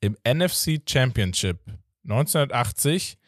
im 0.00 0.16
NFC 0.26 0.80
Championship 0.88 1.58
1980 2.04 3.18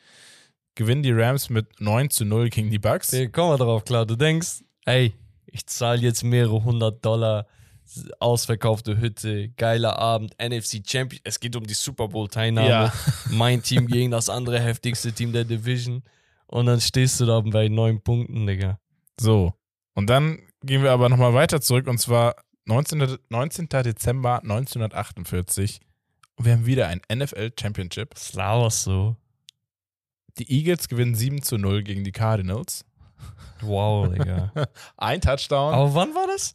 gewinnen 0.74 1.03
die 1.03 1.12
Rams 1.12 1.51
mit 1.51 1.81
9 1.81 2.11
zu 2.11 2.24
0 2.24 2.51
gegen 2.51 2.70
die 2.70 2.78
Bucks. 2.78 3.12
Hey, 3.12 3.28
komm 3.28 3.49
mal 3.49 3.57
drauf 3.57 3.85
klar. 3.85 4.07
Du 4.07 4.15
denkst, 4.15 4.62
ey, 4.85 5.12
ich 5.47 5.66
zahle 5.66 6.01
jetzt 6.01 6.23
mehrere 6.23 6.62
hundert 6.62 7.05
Dollar, 7.05 7.47
ausverkaufte 8.20 9.01
Hütte, 9.01 9.49
geiler 9.51 9.99
Abend, 9.99 10.35
NFC 10.40 10.82
Champion. 10.86 11.20
Es 11.24 11.40
geht 11.40 11.57
um 11.57 11.66
die 11.66 11.74
Super 11.74 12.09
Bowl-Teilnahme. 12.09 12.69
Ja. 12.69 12.93
Mein 13.31 13.62
Team 13.62 13.86
gegen 13.89 14.11
das 14.11 14.28
andere 14.28 14.61
heftigste 14.61 15.12
Team 15.12 15.32
der 15.32 15.45
Division. 15.45 16.03
Und 16.47 16.66
dann 16.66 16.81
stehst 16.81 17.19
du 17.20 17.27
da 17.27 17.40
bei 17.40 17.69
neun 17.69 18.01
Punkten, 18.01 18.47
Digga. 18.47 18.78
So. 19.20 19.55
Und 19.95 20.09
dann 20.09 20.39
gehen 20.62 20.82
wir 20.82 20.93
aber 20.93 21.09
nochmal 21.09 21.35
weiter 21.35 21.61
zurück 21.61 21.89
und 21.89 21.99
zwar 21.99 22.36
19. 22.66 23.19
19. 23.28 23.69
Dezember 23.69 24.43
1948. 24.43 25.81
Und 26.39 26.44
wir 26.44 26.52
haben 26.52 26.66
wieder 26.66 26.86
ein 26.86 27.01
NFL 27.12 27.51
Championship. 27.59 28.15
Das 28.15 28.32
laberst 28.32 28.85
so. 28.85 29.16
Die 30.39 30.48
Eagles 30.51 30.89
gewinnen 30.89 31.16
7 31.16 31.43
zu 31.43 31.59
0 31.59 31.82
gegen 31.82 32.05
die 32.05 32.12
Cardinals. 32.12 32.85
Wow, 33.60 34.12
Digga. 34.12 34.52
Ein 34.97 35.20
Touchdown, 35.20 35.74
Aber 35.74 35.94
wann 35.94 36.15
war 36.15 36.28
das? 36.28 36.55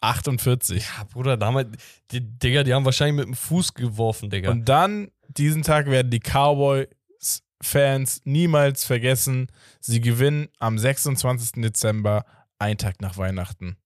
48. 0.00 0.84
Ja, 0.84 1.04
Bruder, 1.04 1.36
damals, 1.36 1.68
die, 2.10 2.20
Digga, 2.20 2.64
die 2.64 2.74
haben 2.74 2.84
wahrscheinlich 2.84 3.14
mit 3.14 3.26
dem 3.26 3.34
Fuß 3.34 3.74
geworfen, 3.74 4.28
Digga. 4.28 4.50
Und 4.50 4.68
dann, 4.68 5.12
diesen 5.28 5.62
Tag 5.62 5.86
werden 5.86 6.10
die 6.10 6.18
Cowboys-Fans 6.18 8.22
niemals 8.24 8.84
vergessen. 8.84 9.46
Sie 9.78 10.00
gewinnen 10.00 10.48
am 10.58 10.78
26. 10.78 11.62
Dezember, 11.62 12.24
einen 12.58 12.78
Tag 12.78 13.00
nach 13.00 13.18
Weihnachten. 13.18 13.76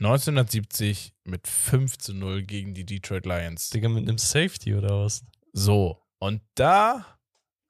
1970 0.00 1.12
mit 1.24 1.46
5 1.46 1.98
zu 1.98 2.14
0 2.14 2.42
gegen 2.42 2.74
die 2.74 2.84
Detroit 2.86 3.26
Lions. 3.26 3.70
Digga, 3.70 3.88
mit 3.88 4.08
einem 4.08 4.18
Safety 4.18 4.74
oder 4.74 5.04
was? 5.04 5.24
So, 5.52 6.02
und 6.18 6.42
da 6.54 7.04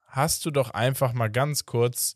hast 0.06 0.44
du 0.46 0.50
doch 0.50 0.70
einfach 0.70 1.12
mal 1.12 1.28
ganz 1.28 1.66
kurz 1.66 2.14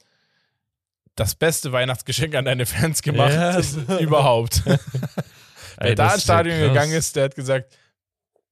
das 1.17 1.35
beste 1.35 1.73
Weihnachtsgeschenk 1.73 2.35
an 2.35 2.45
deine 2.45 2.67
Fans 2.67 3.03
gemacht 3.03 3.63
so. 3.65 3.81
überhaupt. 3.99 4.63
Wer 4.67 4.79
Ey, 5.79 5.95
da 5.95 6.15
ins 6.15 6.23
Stadion 6.25 6.57
krass. 6.59 6.69
gegangen 6.69 6.93
ist, 6.93 7.17
der 7.17 7.25
hat 7.25 7.35
gesagt, 7.35 7.77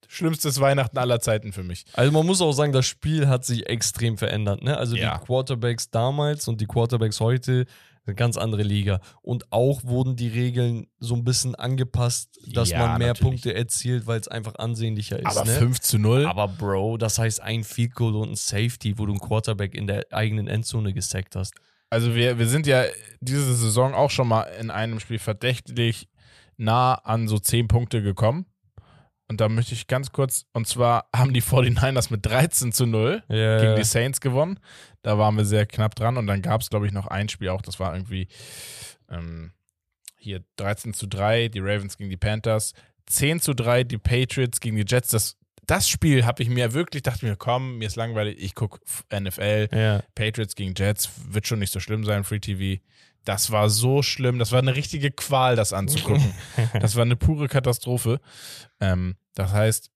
schlimmstes 0.09 0.61
Weihnachten 0.61 0.99
aller 0.99 1.21
Zeiten 1.21 1.53
für 1.53 1.63
mich. 1.63 1.85
Also 1.93 2.13
man 2.13 2.27
muss 2.27 2.41
auch 2.41 2.53
sagen, 2.53 2.73
das 2.73 2.87
Spiel 2.87 3.29
hat 3.29 3.45
sich 3.45 3.67
extrem 3.69 4.19
verändert. 4.19 4.63
Ne? 4.63 4.77
Also 4.77 4.95
Ja. 4.97 5.19
die 5.19 5.25
Quarterbacks 5.25 5.91
damals 5.91 6.49
und 6.49 6.61
die 6.61 6.67
Quarterbacks 6.67 7.21
heute 7.21 7.67
eine 8.07 8.15
ganz 8.15 8.37
andere 8.37 8.63
Liga. 8.63 9.01
Und 9.23 9.53
auch 9.53 9.85
wurden 9.85 10.17
die 10.17 10.29
Regeln 10.29 10.87
so 10.99 11.15
ein 11.15 11.25
bisschen 11.25 11.55
angepasst, 11.55 12.41
dass 12.53 12.71
Ja, 12.71 12.79
man 12.79 12.99
mehr 12.99 13.09
natürlich. 13.09 13.43
Punkte 13.43 13.55
erzielt, 13.55 14.07
weil 14.07 14.21
es 14.21 14.29
einfach 14.29 14.57
ansehnlicher 14.57 15.19
ist. 15.19 15.27
Aber 15.27 15.45
ne? 15.45 15.53
5 15.53 15.81
zu 15.81 15.99
0. 15.99 16.27
Aber 16.27 16.49
Bro, 16.49 16.97
das 16.99 17.19
heißt 17.19 17.41
ein 17.41 17.65
Field 17.65 17.95
Goal 17.95 18.17
und 18.17 18.31
ein 18.33 18.37
Safety, 18.37 18.99
wo 18.99 19.07
du 19.07 19.13
einen 19.13 19.21
Quarterback 19.21 19.75
in 19.75 19.87
der 19.87 20.07
eigenen 20.11 20.49
Endzone 20.49 20.93
gesackt 20.93 21.37
hast. 21.37 21.55
Also 21.91 22.15
wir, 22.15 22.39
wir 22.39 22.49
sind 22.49 22.67
ja 22.67 22.85
diese 23.21 23.55
Saison 23.55 23.95
auch 23.95 24.11
schon 24.11 24.27
mal 24.27 24.43
in 24.61 24.71
einem 24.71 24.99
Spiel 24.99 25.19
verdächtig 25.19 26.09
nah 26.57 26.95
an 26.95 27.29
so 27.29 27.39
10 27.39 27.69
Punkte 27.69 28.03
gekommen. 28.03 28.47
Und 29.33 29.41
da 29.41 29.49
möchte 29.49 29.73
ich 29.73 29.87
ganz 29.87 30.13
kurz, 30.13 30.45
und 30.53 30.69
zwar 30.69 31.09
haben 31.17 31.33
die 31.33 31.41
49ers 31.41 32.13
mit 32.13 32.27
13 32.27 32.71
zu 32.71 32.85
0 32.85 33.23
Ja, 33.29 33.61
gegen 33.63 33.77
die 33.77 33.85
Saints 33.85 34.21
gewonnen. 34.21 34.59
Da 35.01 35.17
waren 35.17 35.39
wir 35.39 35.47
sehr 35.47 35.65
knapp 35.65 35.95
dran. 35.95 36.19
Und 36.19 36.27
dann 36.27 36.43
gab 36.43 36.61
es, 36.61 36.69
glaube 36.69 36.87
ich, 36.87 36.93
noch 36.93 37.07
ein 37.07 37.31
Spiel 37.31 37.49
auch, 37.49 37.63
das 37.63 37.81
war 37.81 37.95
irgendwie 37.95 38.29
ähm, 39.09 39.53
hier 40.19 40.45
13 40.57 40.93
zu 40.93 41.07
3, 41.07 41.49
die 41.49 41.61
Ravens 41.61 41.97
gegen 41.97 42.11
die 42.11 42.19
Panthers. 42.19 42.75
10 43.07 43.41
zu 43.41 43.55
3, 43.55 43.85
die 43.85 43.97
Patriots 43.97 44.61
gegen 44.61 44.77
die 44.77 44.85
Jets. 44.87 45.09
Das, 45.09 45.39
das 45.67 45.89
Spiel 45.89 46.27
habe 46.27 46.43
ich 46.43 46.51
mir 46.51 46.75
wirklich, 46.75 47.03
dachte 47.03 47.25
mir, 47.25 47.37
komm, 47.37 47.79
mir 47.79 47.87
ist 47.87 47.97
langweilig, 47.97 48.37
ich 48.39 48.55
gucke 48.55 48.81
NFL. 49.11 49.69
ja. 49.73 50.03
Patriots 50.15 50.57
gegen 50.57 50.75
Jets 50.77 51.09
wird 51.27 51.47
schon 51.47 51.59
nicht 51.59 51.73
so 51.73 51.81
schlimm 51.81 52.05
sein, 52.05 52.25
Free 52.25 52.39
TV. 52.39 52.83
Das 53.25 53.51
war 53.53 53.71
so 53.71 54.03
schlimm. 54.03 54.39
Das 54.39 54.51
war 54.53 54.59
eine 54.59 54.75
richtige 54.75 55.11
Qual, 55.11 55.55
das 55.57 55.73
anzugucken. 55.73 56.35
das 56.81 56.97
war 56.97 57.03
eine 57.03 57.17
pure 57.17 57.49
Katastrophe. 57.49 58.21
Ähm, 58.81 59.17
das 59.35 59.53
heißt, 59.53 59.91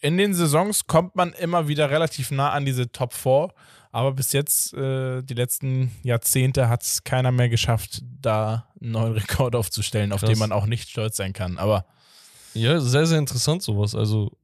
in 0.00 0.18
den 0.18 0.34
Saisons 0.34 0.86
kommt 0.86 1.16
man 1.16 1.32
immer 1.32 1.68
wieder 1.68 1.90
relativ 1.90 2.30
nah 2.30 2.50
an 2.50 2.66
diese 2.66 2.92
Top 2.92 3.14
4, 3.14 3.48
Aber 3.92 4.12
bis 4.12 4.32
jetzt, 4.32 4.74
äh, 4.74 5.22
die 5.22 5.32
letzten 5.34 5.90
Jahrzehnte, 6.02 6.68
hat 6.68 6.82
es 6.82 7.04
keiner 7.04 7.32
mehr 7.32 7.48
geschafft, 7.48 8.02
da 8.20 8.68
einen 8.80 8.90
neuen 8.90 9.12
Rekord 9.14 9.56
aufzustellen, 9.56 10.12
auf 10.12 10.20
Krass. 10.20 10.28
den 10.30 10.38
man 10.38 10.52
auch 10.52 10.66
nicht 10.66 10.90
stolz 10.90 11.16
sein 11.16 11.32
kann. 11.32 11.56
Aber 11.56 11.86
Ja, 12.52 12.78
sehr, 12.80 13.06
sehr 13.06 13.18
interessant 13.18 13.62
sowas. 13.62 13.94
Also 13.94 14.36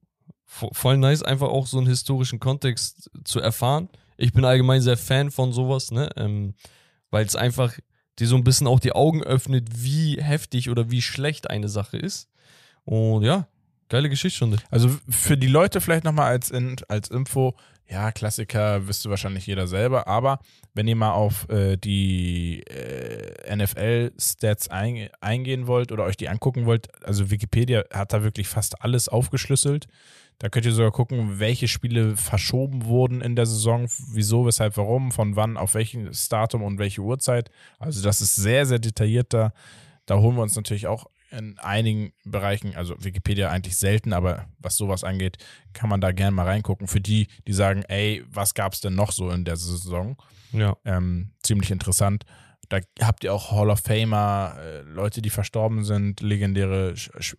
vo- 0.48 0.72
voll 0.72 0.96
nice, 0.96 1.22
einfach 1.22 1.48
auch 1.48 1.66
so 1.66 1.76
einen 1.76 1.88
historischen 1.88 2.40
Kontext 2.40 3.10
zu 3.24 3.40
erfahren. 3.40 3.90
Ich 4.16 4.32
bin 4.32 4.46
allgemein 4.46 4.80
sehr 4.80 4.96
Fan 4.96 5.30
von 5.30 5.52
sowas, 5.52 5.90
ne? 5.90 6.08
Ähm, 6.16 6.54
Weil 7.10 7.26
es 7.26 7.36
einfach 7.36 7.74
dir 8.20 8.26
so 8.26 8.36
ein 8.36 8.44
bisschen 8.44 8.66
auch 8.66 8.80
die 8.80 8.92
Augen 8.92 9.22
öffnet, 9.22 9.68
wie 9.82 10.20
heftig 10.20 10.70
oder 10.70 10.90
wie 10.90 11.02
schlecht 11.02 11.50
eine 11.50 11.68
Sache 11.68 11.96
ist. 11.96 12.28
Und 12.84 13.24
ja, 13.24 13.46
geile 13.88 14.08
Geschichtsstunde. 14.08 14.58
Also 14.70 14.90
für 15.08 15.36
die 15.36 15.46
Leute 15.46 15.80
vielleicht 15.80 16.04
nochmal 16.04 16.26
als, 16.26 16.50
in, 16.50 16.76
als 16.88 17.10
Info, 17.10 17.54
ja, 17.88 18.12
Klassiker 18.12 18.86
wüsste 18.86 19.10
wahrscheinlich 19.10 19.46
jeder 19.46 19.66
selber, 19.66 20.06
aber 20.06 20.38
wenn 20.74 20.86
ihr 20.86 20.94
mal 20.94 21.12
auf 21.12 21.48
äh, 21.50 21.76
die 21.76 22.62
äh, 22.62 23.56
NFL-Stats 23.56 24.68
ein, 24.68 25.08
eingehen 25.20 25.66
wollt 25.66 25.90
oder 25.90 26.04
euch 26.04 26.16
die 26.16 26.28
angucken 26.28 26.66
wollt, 26.66 26.88
also 27.04 27.30
Wikipedia 27.30 27.82
hat 27.92 28.12
da 28.12 28.22
wirklich 28.22 28.46
fast 28.46 28.82
alles 28.82 29.08
aufgeschlüsselt. 29.08 29.88
Da 30.40 30.48
könnt 30.48 30.64
ihr 30.64 30.72
sogar 30.72 30.90
gucken, 30.90 31.38
welche 31.38 31.68
Spiele 31.68 32.16
verschoben 32.16 32.86
wurden 32.86 33.20
in 33.20 33.36
der 33.36 33.44
Saison, 33.44 33.86
wieso, 34.10 34.46
weshalb, 34.46 34.78
warum, 34.78 35.12
von 35.12 35.36
wann, 35.36 35.58
auf 35.58 35.74
welches 35.74 36.30
Datum 36.30 36.62
und 36.62 36.78
welche 36.78 37.02
Uhrzeit. 37.02 37.50
Also 37.78 38.02
das 38.02 38.22
ist 38.22 38.36
sehr, 38.36 38.64
sehr 38.64 38.78
detailliert 38.78 39.34
da. 39.34 39.52
Da 40.06 40.16
holen 40.16 40.36
wir 40.36 40.42
uns 40.42 40.56
natürlich 40.56 40.86
auch 40.86 41.06
in 41.30 41.58
einigen 41.58 42.14
Bereichen, 42.24 42.74
also 42.74 42.94
Wikipedia 43.04 43.50
eigentlich 43.50 43.76
selten, 43.76 44.14
aber 44.14 44.46
was 44.58 44.78
sowas 44.78 45.04
angeht, 45.04 45.36
kann 45.74 45.90
man 45.90 46.00
da 46.00 46.10
gerne 46.10 46.32
mal 46.32 46.46
reingucken. 46.46 46.88
Für 46.88 47.02
die, 47.02 47.28
die 47.46 47.52
sagen, 47.52 47.82
ey, 47.82 48.24
was 48.32 48.54
gab 48.54 48.72
es 48.72 48.80
denn 48.80 48.94
noch 48.94 49.12
so 49.12 49.28
in 49.30 49.44
der 49.44 49.56
Saison? 49.56 50.16
Ja. 50.52 50.74
Ähm, 50.86 51.32
ziemlich 51.42 51.70
interessant. 51.70 52.24
Da 52.70 52.78
habt 53.02 53.24
ihr 53.24 53.34
auch 53.34 53.52
Hall 53.52 53.68
of 53.68 53.80
Famer, 53.80 54.56
äh, 54.58 54.80
Leute, 54.82 55.20
die 55.20 55.30
verstorben 55.30 55.84
sind, 55.84 56.22
legendäre 56.22 56.94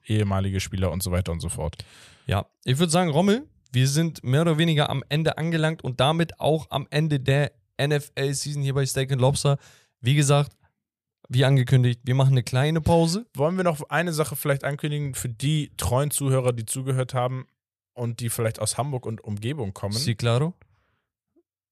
ehemalige 0.05 0.59
Spieler 0.59 0.91
und 0.91 1.01
so 1.01 1.11
weiter 1.11 1.31
und 1.31 1.39
so 1.39 1.49
fort. 1.49 1.83
Ja, 2.31 2.45
ich 2.63 2.79
würde 2.79 2.91
sagen, 2.93 3.09
Rommel, 3.09 3.45
wir 3.73 3.89
sind 3.89 4.23
mehr 4.23 4.41
oder 4.43 4.57
weniger 4.57 4.89
am 4.89 5.03
Ende 5.09 5.37
angelangt 5.37 5.83
und 5.83 5.99
damit 5.99 6.39
auch 6.39 6.71
am 6.71 6.87
Ende 6.89 7.19
der 7.19 7.51
NFL-Season 7.77 8.63
hier 8.63 8.73
bei 8.73 8.85
Steak 8.85 9.11
and 9.11 9.19
Lobster. 9.19 9.57
Wie 9.99 10.15
gesagt, 10.15 10.55
wie 11.27 11.43
angekündigt, 11.43 11.99
wir 12.05 12.15
machen 12.15 12.31
eine 12.31 12.43
kleine 12.43 12.79
Pause. 12.79 13.25
Wollen 13.35 13.57
wir 13.57 13.65
noch 13.65 13.81
eine 13.89 14.13
Sache 14.13 14.37
vielleicht 14.37 14.63
ankündigen 14.63 15.13
für 15.13 15.27
die 15.27 15.73
treuen 15.75 16.09
Zuhörer, 16.09 16.53
die 16.53 16.65
zugehört 16.65 17.13
haben 17.13 17.47
und 17.93 18.21
die 18.21 18.29
vielleicht 18.29 18.59
aus 18.61 18.77
Hamburg 18.77 19.05
und 19.05 19.21
Umgebung 19.21 19.73
kommen? 19.73 19.91
Sí, 19.93 20.15
claro. 20.15 20.53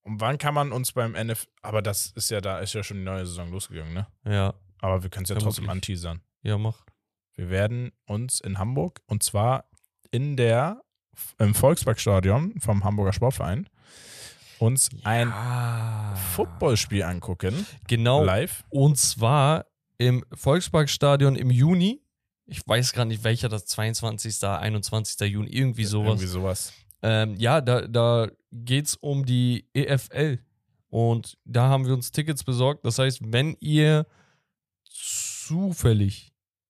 Und 0.01 0.19
wann 0.19 0.37
kann 0.39 0.53
man 0.53 0.73
uns 0.73 0.91
beim 0.91 1.15
NF, 1.15 1.47
aber 1.61 1.81
das 1.81 2.11
ist 2.11 2.31
ja, 2.31 2.41
da 2.41 2.59
ist 2.59 2.73
ja 2.73 2.83
schon 2.83 2.97
die 2.97 3.03
neue 3.03 3.25
Saison 3.25 3.49
losgegangen, 3.49 3.93
ne? 3.93 4.07
Ja, 4.25 4.53
Aber 4.79 5.03
wir 5.03 5.09
können 5.09 5.23
es 5.23 5.29
ja 5.29 5.35
trotzdem 5.37 5.65
Vermutlich. 5.65 5.95
anteasern. 5.97 6.21
ja, 6.41 6.57
mach. 6.57 6.85
Wir 7.35 7.49
werden 7.49 7.93
uns 8.05 8.41
in 8.41 8.57
Hamburg 8.59 9.01
und 9.05 9.23
zwar 9.23 9.68
in 10.11 10.37
der 10.37 10.81
im 11.37 11.53
Volksparkstadion 11.53 12.59
vom 12.59 12.83
Hamburger 12.83 13.13
Sportverein 13.13 13.67
uns 14.59 14.89
ein 15.03 15.31
Ah. 15.31 16.15
Footballspiel 16.15 17.03
angucken 17.03 17.65
Genau. 17.87 18.23
live. 18.23 18.63
Und 18.69 18.97
zwar 18.97 19.65
im 19.97 20.23
Volksparkstadion 20.33 21.35
im 21.35 21.49
Juni. 21.51 22.01
Ich 22.45 22.65
weiß 22.67 22.93
gar 22.93 23.05
nicht, 23.05 23.23
welcher 23.23 23.47
das 23.49 23.65
22., 23.67 24.43
21. 24.43 25.19
Juni, 25.29 25.49
irgendwie 25.51 25.85
sowas. 25.85 26.07
Irgendwie 26.07 26.27
sowas. 26.27 26.73
Ähm, 27.01 27.35
ja, 27.37 27.61
da, 27.61 27.81
da 27.87 28.27
geht 28.51 28.87
es 28.87 28.95
um 28.95 29.25
die 29.25 29.67
EFL. 29.73 30.39
Und 30.89 31.37
da 31.45 31.69
haben 31.69 31.85
wir 31.85 31.93
uns 31.93 32.11
Tickets 32.11 32.43
besorgt. 32.43 32.83
Das 32.85 32.97
heißt, 32.97 33.19
wenn 33.23 33.55
ihr 33.59 34.07
zufällig, 34.83 36.28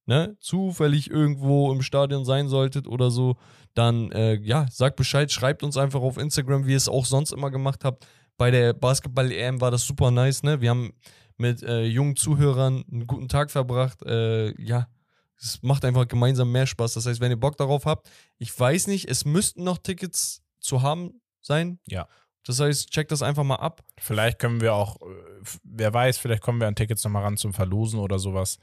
ne, 0.09 0.35
zufällig 0.39 1.11
irgendwo 1.11 1.71
im 1.71 1.83
Stadion 1.83 2.25
sein 2.25 2.49
solltet 2.49 2.87
oder 2.87 3.11
so, 3.11 3.37
dann, 3.75 4.11
äh, 4.11 4.39
ja, 4.41 4.65
sagt 4.71 4.95
Bescheid, 4.95 5.31
schreibt 5.31 5.61
uns 5.61 5.77
einfach 5.77 6.01
auf 6.01 6.17
Instagram, 6.17 6.65
wie 6.65 6.71
ihr 6.71 6.77
es 6.77 6.89
auch 6.89 7.05
sonst 7.05 7.31
immer 7.31 7.51
gemacht 7.51 7.85
habt. 7.85 8.07
Bei 8.35 8.49
der 8.49 8.73
Basketball-EM 8.73 9.61
war 9.61 9.69
das 9.69 9.85
super 9.85 10.09
nice, 10.09 10.41
ne? 10.41 10.61
Wir 10.61 10.71
haben 10.71 10.93
mit 11.37 11.61
äh, 11.61 11.83
jungen 11.83 12.15
Zuhörern 12.15 12.83
einen 12.91 13.05
guten 13.05 13.29
Tag 13.29 13.51
verbracht. 13.51 14.01
Äh, 14.03 14.59
ja, 14.59 14.87
es 15.39 15.61
macht 15.61 15.85
einfach 15.85 16.07
gemeinsam 16.07 16.51
mehr 16.51 16.65
Spaß. 16.65 16.95
Das 16.95 17.05
heißt, 17.05 17.21
wenn 17.21 17.31
ihr 17.31 17.39
Bock 17.39 17.57
darauf 17.57 17.85
habt, 17.85 18.09
ich 18.39 18.59
weiß 18.59 18.87
nicht, 18.87 19.07
es 19.07 19.25
müssten 19.25 19.63
noch 19.63 19.77
Tickets 19.77 20.41
zu 20.59 20.81
haben 20.81 21.21
sein. 21.39 21.79
Ja. 21.87 22.07
Das 22.45 22.59
heißt, 22.59 22.89
checkt 22.89 23.11
das 23.11 23.21
einfach 23.21 23.43
mal 23.43 23.57
ab. 23.57 23.83
Vielleicht 23.99 24.39
können 24.39 24.59
wir 24.59 24.73
auch, 24.73 24.95
äh, 25.01 25.05
wer 25.63 25.93
weiß, 25.93 26.17
vielleicht 26.17 26.41
kommen 26.41 26.59
wir 26.59 26.67
an 26.67 26.75
Tickets 26.75 27.03
nochmal 27.03 27.23
ran 27.23 27.37
zum 27.37 27.53
Verlosen 27.53 27.99
oder 27.99 28.17
sowas. 28.17 28.57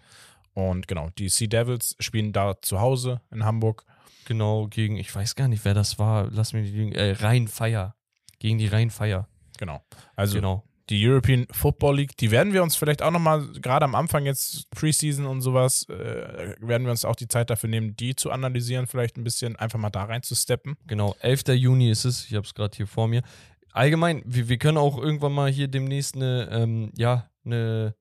Und 0.56 0.88
genau, 0.88 1.10
die 1.18 1.28
Sea 1.28 1.48
Devils 1.48 1.96
spielen 2.00 2.32
da 2.32 2.54
zu 2.62 2.80
Hause 2.80 3.20
in 3.30 3.44
Hamburg. 3.44 3.84
Genau, 4.24 4.68
gegen, 4.68 4.96
ich 4.96 5.14
weiß 5.14 5.34
gar 5.34 5.48
nicht, 5.48 5.66
wer 5.66 5.74
das 5.74 5.98
war. 5.98 6.30
Lass 6.30 6.54
mich 6.54 6.72
nicht. 6.72 6.96
Äh, 6.96 7.12
Rhein-Feier. 7.12 7.94
Gegen 8.38 8.56
die 8.56 8.66
Rhein-Feier. 8.66 9.28
Genau. 9.58 9.82
Also 10.14 10.36
Genau. 10.36 10.64
die 10.88 11.06
European 11.06 11.46
Football 11.50 11.96
League, 11.96 12.16
die 12.16 12.30
werden 12.30 12.54
wir 12.54 12.62
uns 12.62 12.74
vielleicht 12.74 13.02
auch 13.02 13.10
nochmal, 13.10 13.46
gerade 13.60 13.84
am 13.84 13.94
Anfang 13.94 14.24
jetzt 14.24 14.70
Preseason 14.70 15.26
und 15.26 15.42
sowas, 15.42 15.86
äh, 15.90 16.54
werden 16.60 16.84
wir 16.86 16.90
uns 16.90 17.04
auch 17.04 17.16
die 17.16 17.28
Zeit 17.28 17.50
dafür 17.50 17.68
nehmen, 17.68 17.94
die 17.94 18.16
zu 18.16 18.30
analysieren, 18.30 18.86
vielleicht 18.86 19.18
ein 19.18 19.24
bisschen 19.24 19.56
einfach 19.56 19.78
mal 19.78 19.90
da 19.90 20.04
rein 20.04 20.22
zu 20.22 20.34
steppen. 20.34 20.78
Genau, 20.86 21.14
11. 21.20 21.48
Juni 21.48 21.90
ist 21.90 22.06
es. 22.06 22.24
Ich 22.24 22.34
habe 22.34 22.46
es 22.46 22.54
gerade 22.54 22.74
hier 22.74 22.86
vor 22.86 23.08
mir. 23.08 23.20
Allgemein, 23.72 24.22
wir, 24.24 24.48
wir 24.48 24.56
können 24.56 24.78
auch 24.78 24.96
irgendwann 24.96 25.32
mal 25.34 25.50
hier 25.50 25.68
demnächst 25.68 26.14
eine, 26.16 26.48
ähm, 26.50 26.92
ja, 26.96 27.28
eine 27.44 27.94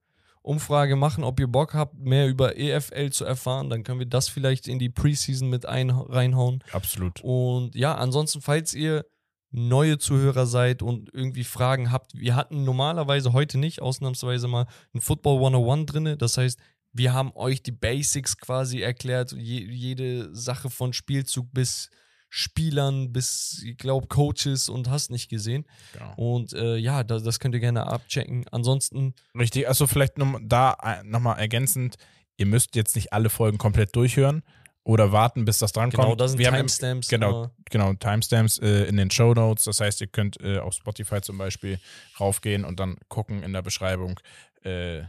Umfrage 0.46 0.96
machen, 0.96 1.24
ob 1.24 1.40
ihr 1.40 1.48
Bock 1.48 1.74
habt, 1.74 1.98
mehr 1.98 2.28
über 2.28 2.58
EFL 2.58 3.10
zu 3.10 3.26
erfahren. 3.26 3.70
Dann 3.70 3.84
können 3.84 4.00
wir 4.00 4.06
das 4.06 4.30
vielleicht 4.30 4.68
in 4.68 4.80
die 4.80 4.90
Preseason 4.90 5.50
mit 5.50 5.66
ein, 5.66 5.90
reinhauen. 5.90 6.64
Absolut. 6.72 7.22
Und 7.24 7.76
ja, 7.76 7.96
ansonsten, 7.96 8.42
falls 8.42 8.74
ihr 8.74 9.06
neue 9.52 9.98
Zuhörer 9.98 10.46
seid 10.46 10.82
und 10.82 11.14
irgendwie 11.14 11.44
Fragen 11.44 11.92
habt, 11.92 12.18
wir 12.18 12.36
hatten 12.36 12.64
normalerweise 12.64 13.34
heute 13.34 13.58
nicht, 13.58 13.82
ausnahmsweise 13.82 14.48
mal 14.48 14.68
ein 14.94 15.02
Football 15.02 15.38
101 15.38 15.86
drinne. 15.92 16.18
Das 16.18 16.38
heißt, 16.38 16.60
wir 16.94 17.14
haben 17.14 17.32
euch 17.36 17.64
die 17.64 17.72
Basics 17.72 18.38
quasi 18.38 18.82
erklärt, 18.82 19.32
je, 19.32 19.66
jede 19.66 20.34
Sache 20.36 20.70
von 20.70 20.94
Spielzug 20.94 21.52
bis 21.54 21.90
Spielern 22.38 23.14
bis, 23.14 23.62
ich 23.66 23.78
glaube, 23.78 24.08
Coaches 24.08 24.68
und 24.68 24.90
hast 24.90 25.10
nicht 25.10 25.30
gesehen. 25.30 25.66
Genau. 25.94 26.14
Und 26.18 26.52
äh, 26.52 26.76
ja, 26.76 27.06
das, 27.06 27.24
das 27.24 27.40
könnt 27.40 27.56
ihr 27.56 27.62
gerne 27.62 27.88
abchecken. 27.88 28.44
Ansonsten, 28.52 29.14
Richtig, 29.40 29.70
also 29.70 29.88
vielleicht 29.88 30.18
noch, 30.18 30.38
da 30.44 30.76
nochmal 31.06 31.40
ergänzend, 31.40 31.96
ihr 32.36 32.46
müsst 32.46 32.76
jetzt 32.76 32.94
nicht 32.98 33.14
alle 33.14 33.30
Folgen 33.30 33.58
komplett 33.58 33.96
durchhören 33.96 34.44
oder 34.84 35.14
warten, 35.14 35.46
bis 35.46 35.60
das 35.60 35.72
drankommt. 35.72 36.04
genau, 36.04 36.16
da 36.16 36.28
sind 36.28 36.38
wir 36.38 36.48
haben 36.48 36.56
im- 36.56 36.60
Timestamps. 36.68 37.08
Genau, 37.08 37.30
immer. 37.30 37.52
genau, 37.72 37.94
Timestamps 37.94 38.58
äh, 38.60 38.84
in 38.84 38.98
den 38.98 39.10
Show 39.12 39.34
Notes. 39.34 39.64
Das 39.64 39.80
heißt, 39.80 40.02
ihr 40.02 40.08
könnt 40.08 40.38
äh, 40.42 40.58
auf 40.58 40.74
Spotify 40.74 41.22
zum 41.22 41.38
Beispiel 41.38 41.80
raufgehen 42.20 42.66
und 42.66 42.82
dann 42.82 42.98
gucken 43.08 43.44
in 43.44 43.54
der 43.54 43.62
Beschreibung 43.62 44.20
äh, 44.66 44.98
äh, 44.98 45.04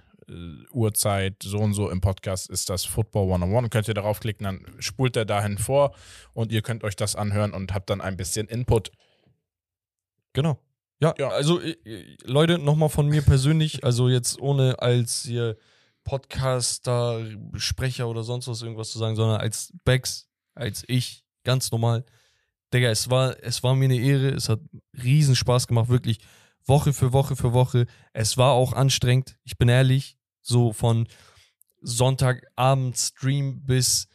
Uhrzeit, 0.73 1.43
so 1.43 1.59
und 1.59 1.75
so 1.75 1.91
im 1.91 2.01
Podcast 2.01 2.51
ist 2.51 2.69
das 2.69 2.85
Football 2.85 3.33
101. 3.33 3.71
Könnt 3.71 3.89
ihr 3.89 3.95
darauf 3.95 4.21
klicken, 4.21 4.45
dann 4.45 4.67
spult 4.81 5.17
er 5.17 5.25
dahin 5.25 5.59
vor 5.59 5.95
und 6.33 6.51
ihr 6.53 6.63
könnt 6.63 6.83
euch 6.85 6.97
das 6.97 7.15
anhören 7.17 7.53
und 7.53 7.73
habt 7.75 7.91
dann 7.91 8.01
ein 8.01 8.17
bisschen 8.17 8.49
Input. 8.49 8.91
Genau. 10.33 10.59
Ja, 11.01 11.15
Ja. 11.19 11.29
also 11.29 11.61
äh, 11.61 11.77
äh, 11.85 12.17
Leute, 12.25 12.59
nochmal 12.59 12.89
von 12.89 13.09
mir 13.09 13.23
persönlich, 13.23 13.85
also 13.85 14.09
jetzt 14.09 14.41
ohne 14.41 14.81
als 14.81 15.23
hier 15.23 15.57
Podcaster, 16.05 17.25
Sprecher 17.57 18.09
oder 18.09 18.23
sonst 18.23 18.49
was 18.49 18.63
irgendwas 18.63 18.91
zu 18.91 18.99
sagen, 18.99 19.17
sondern 19.17 19.41
als 19.41 19.73
Bex, 19.85 20.29
als 20.55 20.85
ich, 20.87 21.25
ganz 21.45 21.71
normal. 21.71 22.05
Digga, 22.73 22.89
es 22.91 23.11
war, 23.11 23.37
es 23.43 23.63
war 23.63 23.75
mir 23.75 23.85
eine 23.87 23.99
Ehre, 23.99 24.29
es 24.31 24.49
hat 24.49 24.61
riesen 25.03 25.37
Spaß 25.37 25.67
gemacht, 25.67 25.89
wirklich 25.89 26.19
Woche 26.67 26.93
für 26.93 27.13
Woche 27.13 27.37
für 27.37 27.53
Woche. 27.53 27.87
Es 28.13 28.37
war 28.37 28.53
auch 28.53 28.73
anstrengend, 28.73 29.37
ich 29.45 29.57
bin 29.57 29.69
ehrlich, 29.69 30.19
so 30.43 30.73
von 30.73 31.07
Sonntagabend 31.81 32.97
Stream 32.97 33.65
bis 33.65 34.09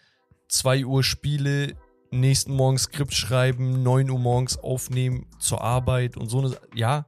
2 0.49 0.85
Uhr 0.85 1.03
Spiele, 1.03 1.75
nächsten 2.11 2.53
Morgen 2.53 2.77
Skript 2.77 3.13
schreiben, 3.13 3.83
9 3.83 4.09
Uhr 4.09 4.19
morgens 4.19 4.57
aufnehmen 4.57 5.27
zur 5.39 5.61
Arbeit 5.61 6.17
und 6.17 6.29
so 6.29 6.39
eine. 6.39 6.57
Ja, 6.75 7.07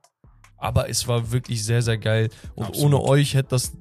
aber 0.57 0.89
es 0.89 1.07
war 1.07 1.31
wirklich 1.31 1.63
sehr, 1.65 1.81
sehr 1.81 1.97
geil. 1.97 2.29
Und 2.55 2.67
Absolut. 2.67 2.93
ohne 2.93 3.01
euch 3.01 3.33
hätte 3.33 3.49
das 3.49 3.73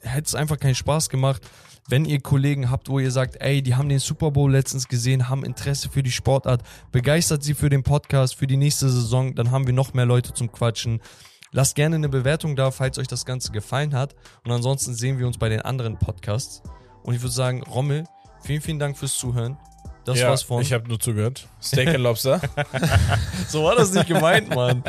hätte 0.00 0.26
es 0.26 0.34
einfach 0.34 0.58
keinen 0.58 0.74
Spaß 0.74 1.08
gemacht. 1.08 1.42
Wenn 1.88 2.06
ihr 2.06 2.20
Kollegen 2.20 2.70
habt, 2.70 2.88
wo 2.88 2.98
ihr 2.98 3.10
sagt, 3.10 3.36
ey, 3.40 3.60
die 3.60 3.74
haben 3.74 3.90
den 3.90 3.98
Super 3.98 4.30
Bowl 4.30 4.50
letztens 4.50 4.88
gesehen, 4.88 5.28
haben 5.28 5.44
Interesse 5.44 5.90
für 5.90 6.02
die 6.02 6.10
Sportart, 6.10 6.62
begeistert 6.92 7.42
sie 7.42 7.52
für 7.52 7.68
den 7.68 7.82
Podcast, 7.82 8.36
für 8.36 8.46
die 8.46 8.56
nächste 8.56 8.88
Saison, 8.88 9.34
dann 9.34 9.50
haben 9.50 9.66
wir 9.66 9.74
noch 9.74 9.92
mehr 9.92 10.06
Leute 10.06 10.32
zum 10.32 10.50
Quatschen. 10.50 11.00
Lasst 11.52 11.74
gerne 11.76 11.96
eine 11.96 12.08
Bewertung 12.08 12.56
da, 12.56 12.70
falls 12.70 12.98
euch 12.98 13.06
das 13.06 13.26
Ganze 13.26 13.52
gefallen 13.52 13.94
hat. 13.94 14.16
Und 14.44 14.50
ansonsten 14.50 14.94
sehen 14.94 15.18
wir 15.18 15.26
uns 15.26 15.38
bei 15.38 15.48
den 15.48 15.60
anderen 15.60 15.98
Podcasts. 15.98 16.62
Und 17.04 17.14
ich 17.14 17.20
würde 17.20 17.34
sagen, 17.34 17.62
Rommel, 17.62 18.04
vielen, 18.42 18.60
vielen 18.62 18.78
Dank 18.78 18.98
fürs 18.98 19.16
Zuhören. 19.16 19.58
Das 20.04 20.18
ja, 20.18 20.28
war's 20.28 20.42
von. 20.42 20.62
Ich 20.62 20.72
habe 20.72 20.88
nur 20.88 20.98
zugehört. 20.98 21.46
Steak 21.62 21.88
and 21.88 22.00
Lobster. 22.00 22.40
so 23.48 23.64
war 23.64 23.76
das 23.76 23.92
nicht 23.92 24.08
gemeint, 24.08 24.54
Mann. 24.54 24.82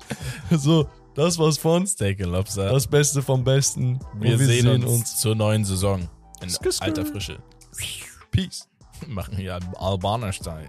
so, 0.50 0.88
das 1.14 1.38
war's 1.38 1.58
von. 1.58 1.86
Steak 1.86 2.20
and 2.22 2.32
Lobster. 2.32 2.70
Das 2.70 2.86
Beste 2.86 3.22
vom 3.22 3.44
Besten. 3.44 4.00
wir, 4.18 4.32
Und 4.32 4.38
sehen, 4.44 4.84
uns, 4.84 5.18
zur 5.18 5.34
neuen 5.34 5.64
Saison. 5.64 6.08
In 6.40 6.48
alter 6.80 7.06
Frische. 7.06 7.38
Peace. 8.30 8.68
Machen 9.06 9.36
hier 9.36 9.58
Albaner-Style. 9.76 10.68